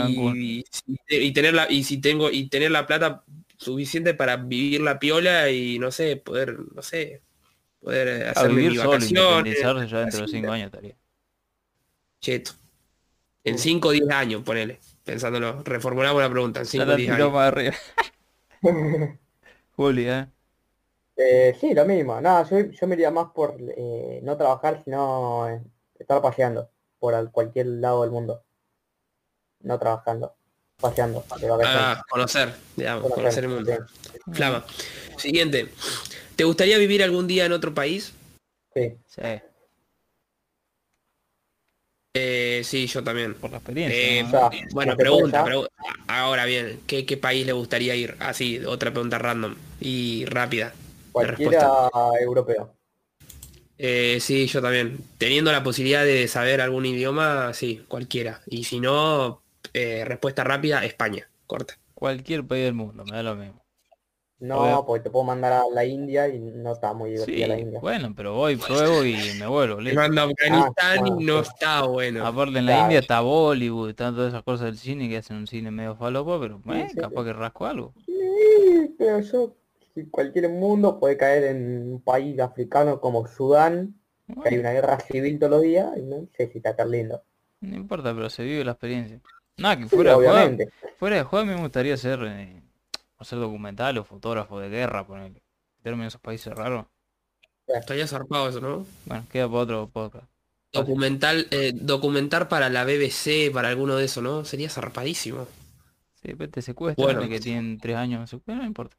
y, 0.60 0.66
y 1.08 1.32
tener 1.34 1.54
la, 1.54 1.72
y 1.72 1.84
si 1.84 2.00
tengo, 2.00 2.30
y 2.30 2.48
tener 2.50 2.72
la 2.72 2.86
plata 2.86 3.24
suficiente 3.58 4.14
para 4.14 4.38
vivir 4.38 4.82
la 4.82 5.00
piola 5.00 5.50
y 5.50 5.80
no 5.80 5.92
sé, 5.92 6.18
poder, 6.18 6.58
no 6.74 6.82
sé, 6.82 7.22
poder 7.80 8.08
eh, 8.08 8.28
A 8.28 8.32
hacerme 8.32 8.56
vivir 8.56 8.72
mis 8.72 8.82
solo, 8.82 8.96
independizarse 9.06 9.88
ya 9.88 10.00
dentro 10.00 10.20
de 10.20 10.26
así, 10.26 10.32
5 10.34 10.52
años 10.52 10.66
estaría. 10.68 10.96
Cheto. 12.22 12.52
En 13.44 13.58
5 13.58 13.88
o 13.88 13.92
10 13.92 14.10
años, 14.10 14.44
ponele. 14.44 14.80
Pensándolo, 15.04 15.64
reformulamos 15.64 16.22
la 16.22 16.30
pregunta, 16.30 16.60
en 16.60 16.66
Ya 16.66 16.72
5 16.72 16.84
o 16.84 16.88
la 16.88 16.96
10 16.96 17.12
tiró 17.12 17.24
años. 17.26 17.34
más 17.34 17.48
arriba. 17.48 17.76
Juli, 19.76 20.08
¿eh? 20.08 20.28
Eh, 21.22 21.54
sí, 21.60 21.74
lo 21.74 21.84
mismo. 21.86 22.20
Nada, 22.22 22.48
yo, 22.50 22.60
yo 22.60 22.88
me 22.88 22.96
iría 22.96 23.12
más 23.12 23.28
por 23.36 23.58
eh, 23.60 24.22
no 24.24 24.38
trabajar, 24.38 24.82
sino 24.86 25.50
eh, 25.50 25.62
estar 26.00 26.22
paseando 26.22 26.70
por 26.98 27.14
al- 27.14 27.30
cualquier 27.30 27.66
lado 27.68 28.04
del 28.04 28.12
mundo. 28.12 28.42
No 29.62 29.78
trabajando, 29.78 30.34
paseando. 30.80 31.26
Ah, 31.66 32.02
conocer, 32.10 32.54
digamos, 32.78 33.02
Conocer, 33.12 33.16
conocer 33.24 33.44
el 33.44 33.50
mundo. 33.50 33.72
sí. 34.14 34.20
Flama. 34.32 34.66
Siguiente. 35.18 35.68
¿Te 36.38 36.46
gustaría 36.46 36.78
vivir 36.78 37.04
algún 37.04 37.28
día 37.28 37.46
en 37.46 37.52
otro 37.52 37.74
país? 37.74 38.14
Sí. 38.74 38.98
Sí, 39.06 39.22
Eh, 42.14 42.62
sí, 42.64 42.88
yo 42.88 43.04
también. 43.04 43.34
por 43.34 43.52
la 43.52 43.58
experiencia. 43.58 44.00
Eh, 44.02 44.22
¿no? 44.24 44.28
O 44.28 44.32
sea, 44.32 44.50
Bueno, 44.72 44.94
¿no 44.94 44.98
te 44.98 45.04
pregunta, 45.04 45.46
pregu- 45.46 45.68
ahora 46.08 46.46
bien, 46.46 46.80
¿qué, 46.88 47.06
qué 47.06 47.18
país 47.18 47.46
le 47.46 47.52
gustaría 47.52 47.94
ir? 47.96 48.16
Así, 48.20 48.64
otra 48.66 48.92
pregunta 48.92 49.18
random 49.18 49.56
y 49.82 50.24
rápida. 50.26 50.74
Cualquiera 51.26 51.90
europeo. 52.22 52.74
Eh, 53.78 54.18
sí, 54.20 54.46
yo 54.48 54.62
también. 54.62 54.98
Teniendo 55.18 55.52
la 55.52 55.64
posibilidad 55.64 56.04
de 56.04 56.28
saber 56.28 56.60
algún 56.62 56.86
idioma, 56.86 57.54
sí, 57.54 57.86
cualquiera. 57.88 58.42
Y 58.48 58.64
si 58.66 58.80
no, 58.80 59.42
eh, 59.74 60.04
respuesta 60.06 60.44
rápida, 60.44 60.84
España. 60.86 61.30
Corta. 61.48 61.76
Cualquier 61.94 62.46
país 62.46 62.66
del 62.66 62.74
mundo, 62.74 63.04
me 63.06 63.16
da 63.16 63.24
lo 63.24 63.36
mismo. 63.36 63.62
No, 64.42 64.60
Obvio. 64.62 64.86
porque 64.86 65.04
te 65.04 65.10
puedo 65.10 65.26
mandar 65.26 65.52
a 65.52 65.64
la 65.74 65.84
India 65.84 66.30
y 66.30 66.40
no 66.40 66.72
está 66.72 66.94
muy 66.94 67.10
Sí, 67.10 67.16
divertida 67.26 67.48
la 67.48 67.60
India. 67.60 67.80
bueno, 67.82 68.14
pero 68.16 68.36
voy, 68.36 68.56
pruebo 68.56 69.04
y 69.04 69.18
me 69.38 69.46
vuelvo, 69.48 69.82
listo. 69.82 70.00
mando 70.00 70.22
a 70.22 70.24
Afganistán 70.26 70.74
Ah, 70.78 70.96
y 70.96 71.00
bueno, 71.12 71.20
no 71.38 71.44
sí. 71.44 71.50
está 71.54 71.82
bueno. 71.84 72.26
Aparte 72.26 72.58
en 72.60 72.66
la 72.66 72.72
Claro. 72.72 72.84
India 72.86 73.00
está 73.00 73.20
Bollywood, 73.20 73.90
están 73.90 74.16
todas 74.16 74.30
esas 74.30 74.44
cosas 74.44 74.68
del 74.68 74.78
cine 74.78 75.10
que 75.10 75.18
hacen 75.18 75.36
un 75.36 75.48
cine 75.48 75.72
medio 75.72 75.98
falopa, 75.98 76.40
pero 76.40 76.62
eh, 76.74 76.88
sí, 76.90 76.96
capaz 76.96 77.22
sí. 77.22 77.28
que 77.28 77.34
rasco 77.34 77.66
algo. 77.66 77.94
Sí, 78.06 78.96
pero 78.98 79.20
yo, 79.20 79.56
cualquier 80.10 80.50
mundo 80.50 81.00
puede 81.00 81.18
caer 81.18 81.44
en 81.46 81.94
un 81.94 82.02
país 82.02 82.40
africano 82.40 83.00
como 83.02 83.28
Sudán, 83.28 83.96
que 84.44 84.50
hay 84.50 84.58
una 84.58 84.72
guerra 84.72 85.00
civil 85.00 85.40
todos 85.40 85.52
los 85.52 85.62
días, 85.64 85.90
y 85.98 86.02
no 86.04 86.28
sé 86.38 86.48
si 86.52 86.58
está 86.60 86.76
tan 86.76 86.92
lindo. 86.92 87.24
no 87.62 87.76
importa, 87.76 88.14
pero 88.14 88.30
se 88.30 88.44
vive 88.44 88.64
la 88.64 88.72
experiencia. 88.72 89.20
Nada, 89.58 89.78
que 89.78 89.90
Sí, 89.90 89.96
fuera 89.96 90.12
de 90.12 90.16
juego, 90.16 90.32
obviamente. 90.34 90.70
fuera 90.98 91.16
de 91.18 91.24
juego 91.24 91.44
a 91.44 91.46
mí 91.48 91.54
me 91.56 91.62
gustaría 91.62 91.98
ser, 91.98 92.20
eh, 92.24 92.62
hacer 93.18 93.40
documental 93.40 93.98
o 93.98 94.04
fotógrafo 94.06 94.60
de 94.60 94.70
guerra, 94.70 95.06
ponerle. 95.06 95.42
Meterme 95.78 96.04
en 96.04 96.08
esos 96.08 96.22
países 96.22 96.54
raros. 96.54 96.86
Estaría 97.68 98.08
zarpado 98.08 98.50
eso, 98.50 98.62
¿no? 98.62 98.86
Bueno, 99.06 99.26
queda 99.32 99.48
para 99.48 99.60
otro 99.60 99.90
podcast. 99.90 100.26
Documental, 100.72 101.48
eh, 101.52 101.72
documentar 101.74 102.48
para 102.48 102.70
la 102.70 102.84
BBC, 102.86 103.52
para 103.52 103.70
alguno 103.70 103.96
de 103.96 104.06
esos, 104.06 104.24
¿no? 104.24 104.46
Sería 104.46 104.70
zarpadísimo. 104.70 105.48
Sí, 106.22 106.34
te 106.36 106.62
secuestran, 106.62 107.06
Bueno. 107.16 107.30
que 107.30 107.40
tienen 107.40 107.80
tres 107.80 107.96
años, 107.96 108.32
no 108.46 108.66
importa. 108.66 108.98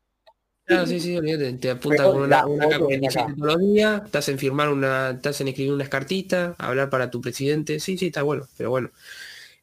Claro, 0.71 0.87
sí, 0.87 1.01
sí, 1.01 1.17
olvídate, 1.17 1.53
te 1.55 1.71
apuntan 1.71 2.13
con 2.13 2.23
una, 2.23 2.37
una 2.45 2.79
una 2.79 3.09
AK-47 3.09 3.09
acá. 3.09 3.37
todos 3.37 3.55
los 3.55 3.59
días, 3.59 4.03
estás 4.05 4.29
en 4.29 4.39
firmar 4.39 4.69
una, 4.69 5.11
estás 5.11 5.41
en 5.41 5.49
escribir 5.49 5.73
unas 5.73 5.89
cartitas, 5.89 6.55
hablar 6.59 6.89
para 6.91 7.11
tu 7.11 7.21
presidente, 7.21 7.81
sí, 7.81 7.99
sí, 7.99 8.07
está 8.07 8.23
bueno, 8.23 8.47
pero 8.57 8.71
bueno. 8.71 8.91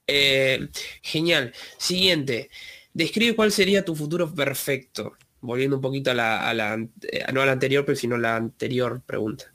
Eh, 0.07 0.69
genial. 1.03 1.53
Siguiente, 1.77 2.49
describe 2.93 3.35
cuál 3.35 3.51
sería 3.51 3.85
tu 3.85 3.95
futuro 3.95 4.33
perfecto. 4.33 5.13
Volviendo 5.41 5.77
un 5.77 5.81
poquito 5.83 6.11
a 6.11 6.15
la, 6.15 6.49
a 6.49 6.53
la 6.53 6.75
eh, 7.11 7.25
no 7.33 7.41
a 7.41 7.45
la 7.47 7.53
anterior, 7.53 7.85
pero 7.85 7.95
sino 7.97 8.15
a 8.15 8.19
la 8.19 8.35
anterior 8.37 9.01
pregunta. 9.05 9.53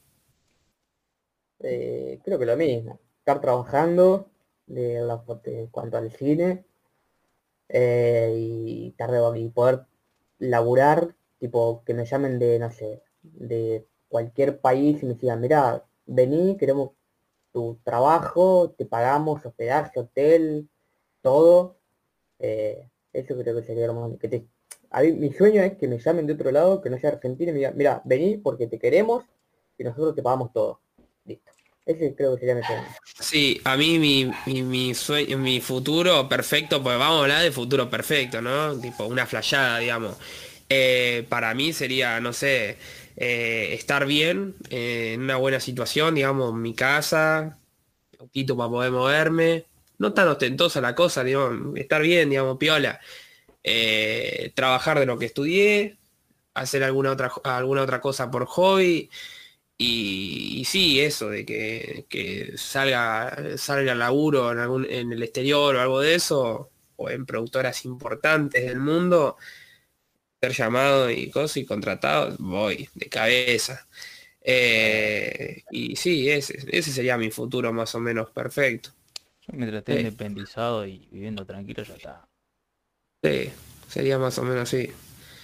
Eh, 1.60 2.20
creo 2.24 2.38
que 2.38 2.44
lo 2.46 2.56
mismo. 2.58 3.00
Estar 3.18 3.40
trabajando 3.40 4.30
de 4.66 5.00
la, 5.00 5.22
en 5.44 5.66
cuanto 5.68 5.96
al 5.96 6.10
cine 6.12 6.66
eh, 7.68 8.34
y, 8.36 8.88
estar 8.90 9.10
de- 9.10 9.40
y 9.40 9.48
poder 9.50 9.86
laburar, 10.38 11.14
tipo 11.42 11.82
que 11.86 11.94
me 11.94 12.06
llamen 12.06 12.38
de, 12.38 12.58
no 12.60 12.70
sé, 12.72 13.02
de 13.22 13.86
cualquier 14.08 14.60
país 14.60 15.02
y 15.02 15.06
me 15.06 15.14
digan, 15.14 15.40
mira, 15.42 15.84
vení, 16.06 16.56
queremos 16.58 16.92
tu 17.52 17.78
trabajo, 17.84 18.74
te 18.78 18.86
pagamos 18.86 19.44
hospedaje, 19.46 20.00
hotel, 20.00 20.68
todo, 21.22 21.76
Eh, 22.38 22.88
eso 23.12 23.36
creo 23.38 23.54
que 23.56 23.62
sería 23.64 23.86
lo 23.88 23.94
más 23.94 24.18
que 24.20 24.28
te- 24.28 24.46
a 24.90 25.02
mí, 25.02 25.12
mi 25.12 25.32
sueño 25.32 25.62
es 25.62 25.76
que 25.78 25.88
me 25.88 25.98
llamen 25.98 26.26
de 26.26 26.34
otro 26.34 26.50
lado, 26.52 26.80
que 26.82 26.90
no 26.90 26.98
sea 26.98 27.10
Argentina, 27.10 27.50
y 27.50 27.54
me 27.54 27.58
digan, 27.60 27.76
mira, 27.76 28.02
vení 28.04 28.36
porque 28.38 28.66
te 28.66 28.78
queremos 28.78 29.24
y 29.78 29.84
nosotros 29.84 30.14
te 30.16 30.22
pagamos 30.22 30.52
todo. 30.52 30.80
Listo. 31.24 31.50
Ese 31.86 32.14
creo 32.16 32.34
que 32.34 32.40
sería 32.40 32.54
mi 32.56 32.62
sueño. 32.64 32.82
Sí, 33.20 33.60
a 33.64 33.76
mí 33.76 33.98
mi, 33.98 34.30
mi, 34.46 34.62
mi 34.62 34.94
sueño, 34.94 35.38
mi 35.38 35.60
futuro 35.60 36.28
perfecto, 36.28 36.82
pues 36.82 36.98
vamos 36.98 37.18
a 37.18 37.22
hablar 37.22 37.42
de 37.42 37.52
futuro 37.52 37.88
perfecto, 37.90 38.40
¿no? 38.42 38.78
Tipo 38.80 39.06
una 39.06 39.26
flayada, 39.26 39.78
digamos. 39.78 40.16
Eh, 40.74 41.26
para 41.28 41.52
mí 41.54 41.74
sería, 41.74 42.18
no 42.20 42.32
sé, 42.32 42.78
eh, 43.16 43.74
estar 43.74 44.06
bien, 44.06 44.54
eh, 44.70 45.12
en 45.14 45.22
una 45.22 45.36
buena 45.36 45.60
situación, 45.60 46.14
digamos, 46.14 46.54
mi 46.54 46.74
casa, 46.74 47.58
autito 48.18 48.56
para 48.56 48.70
poder 48.70 48.90
moverme, 48.90 49.66
no 49.98 50.14
tan 50.14 50.28
ostentosa 50.28 50.80
la 50.80 50.94
cosa, 50.94 51.24
digamos, 51.24 51.76
estar 51.78 52.00
bien, 52.00 52.30
digamos, 52.30 52.56
piola. 52.56 53.00
Trabajar 54.54 54.98
de 54.98 55.06
lo 55.06 55.18
que 55.18 55.26
estudié, 55.26 55.98
hacer 56.54 56.82
alguna 56.84 57.12
otra, 57.12 57.30
alguna 57.44 57.82
otra 57.82 58.00
cosa 58.00 58.30
por 58.30 58.46
hobby. 58.46 59.10
Y, 59.78 60.60
y 60.60 60.64
sí, 60.64 61.00
eso, 61.00 61.28
de 61.30 61.44
que, 61.44 62.06
que 62.08 62.56
salga, 62.56 63.58
salga 63.58 63.94
laburo 63.94 64.52
en, 64.52 64.58
algún, 64.58 64.86
en 64.90 65.12
el 65.12 65.22
exterior 65.22 65.76
o 65.76 65.80
algo 65.80 66.00
de 66.00 66.14
eso, 66.14 66.70
o 66.96 67.10
en 67.10 67.26
productoras 67.26 67.84
importantes 67.84 68.64
del 68.66 68.80
mundo, 68.80 69.36
ser 70.42 70.52
llamado 70.52 71.08
y 71.08 71.30
cosas 71.30 71.56
y 71.58 71.64
contratado, 71.64 72.34
voy 72.40 72.88
de 72.94 73.06
cabeza. 73.06 73.86
Eh, 74.40 75.62
y 75.70 75.94
sí, 75.94 76.28
ese, 76.28 76.58
ese 76.68 76.90
sería 76.90 77.16
mi 77.16 77.30
futuro 77.30 77.72
más 77.72 77.94
o 77.94 78.00
menos 78.00 78.30
perfecto. 78.30 78.90
Yo 79.46 79.52
mientras 79.52 79.78
esté 79.80 79.92
Sí. 79.94 79.98
independizado 80.00 80.84
y 80.84 81.06
viviendo 81.12 81.46
tranquilo 81.46 81.84
ya 81.84 81.94
está. 81.94 82.28
Sí, 83.22 83.50
sería 83.88 84.18
más 84.18 84.36
o 84.38 84.42
menos 84.42 84.62
así. 84.64 84.90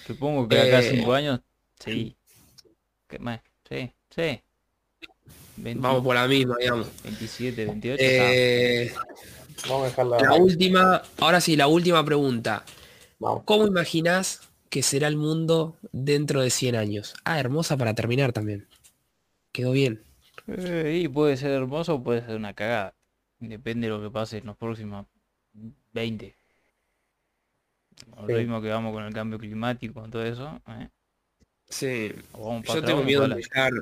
Supongo 0.05 0.49
que 0.49 0.59
acá 0.61 0.81
Eh, 0.81 0.91
cinco 0.97 1.12
años, 1.15 1.41
sí. 1.79 2.16
¿Qué 3.07 3.20
más? 3.20 3.41
Sí, 3.69 3.93
sí. 4.11 4.41
20, 5.59 5.81
Vamos 5.81 6.03
por 6.03 6.16
la 6.16 6.27
misma, 6.27 6.57
digamos. 6.59 6.89
27, 7.05 7.65
28, 7.66 8.03
está. 8.03 8.35
Eh, 8.35 8.93
Vamos 9.69 9.83
a 9.85 9.89
dejarla. 9.91 10.19
la 10.23 10.35
última, 10.35 11.03
ahora 11.19 11.41
sí, 11.41 11.55
la 11.55 11.69
última 11.69 12.05
pregunta. 12.05 12.65
Vamos. 13.20 13.43
¿Cómo 13.45 13.65
imaginás 13.66 14.41
que 14.70 14.82
será 14.82 15.09
el 15.09 15.16
mundo 15.16 15.77
dentro 15.93 16.40
de 16.40 16.51
100 16.51 16.77
años? 16.77 17.15
Ah, 17.24 17.40
hermosa 17.40 17.77
para 17.77 17.95
terminar 17.95 18.32
también. 18.32 18.66
Quedó 19.53 19.73
bien. 19.73 20.03
Eh, 20.47 21.01
y 21.05 21.09
puede 21.09 21.36
ser 21.36 21.51
hermoso 21.51 21.97
o 21.97 22.03
puede 22.03 22.24
ser 22.24 22.36
una 22.36 22.55
cagada. 22.55 22.95
Depende 23.40 23.86
de 23.86 23.95
lo 23.95 24.03
que 24.03 24.11
pase 24.11 24.39
en 24.39 24.47
los 24.47 24.57
próximos 24.57 25.07
20. 25.93 26.36
Al 28.16 28.27
Sí. 28.27 28.32
ritmo 28.35 28.62
que 28.62 28.69
vamos 28.69 28.93
con 28.93 29.05
el 29.05 29.12
cambio 29.12 29.39
climático, 29.39 30.01
con 30.01 30.11
todo 30.11 30.24
eso, 30.24 30.61
¿eh? 30.69 30.89
Sí. 31.69 32.12
Yo 32.35 32.59
atrás, 32.59 32.85
tengo 32.85 33.03
miedo 33.03 33.24
en 33.24 33.35
dejar, 33.35 33.73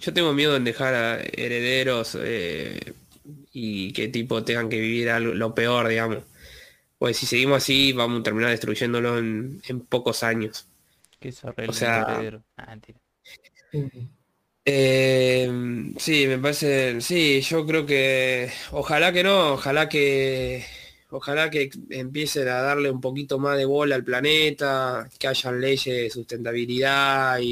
yo 0.00 0.12
tengo 0.14 0.32
miedo 0.32 0.56
en 0.56 0.64
dejar 0.64 0.94
a 0.94 1.20
herederos 1.20 2.16
eh, 2.20 2.94
y 3.52 3.92
que 3.92 4.08
tipo 4.08 4.42
tengan 4.44 4.68
que 4.68 4.80
vivir 4.80 5.10
algo, 5.10 5.34
lo 5.34 5.54
peor, 5.54 5.88
digamos. 5.88 6.18
Pues 6.98 7.16
si 7.16 7.26
seguimos 7.26 7.58
así, 7.58 7.92
vamos 7.92 8.20
a 8.20 8.22
terminar 8.22 8.50
destruyéndolo 8.50 9.18
en, 9.18 9.60
en 9.68 9.80
pocos 9.80 10.22
años. 10.22 10.66
arregle 11.42 11.68
o 11.68 11.72
sea-. 11.72 12.42
Ah. 12.56 12.76
Eh, 14.70 15.50
sí, 15.96 16.26
me 16.26 16.38
parece, 16.38 17.00
sí, 17.00 17.40
yo 17.40 17.64
creo 17.64 17.86
que 17.86 18.50
ojalá 18.72 19.12
que 19.12 19.22
no, 19.22 19.54
ojalá 19.54 19.88
que 19.88 20.62
ojalá 21.10 21.48
que 21.48 21.70
empiecen 21.88 22.48
a 22.48 22.60
darle 22.60 22.90
un 22.90 23.00
poquito 23.00 23.38
más 23.38 23.56
de 23.56 23.64
bola 23.64 23.94
al 23.94 24.04
planeta, 24.04 25.08
que 25.18 25.26
hayan 25.28 25.58
leyes 25.60 25.86
de 25.86 26.10
sustentabilidad 26.10 27.38
y 27.38 27.46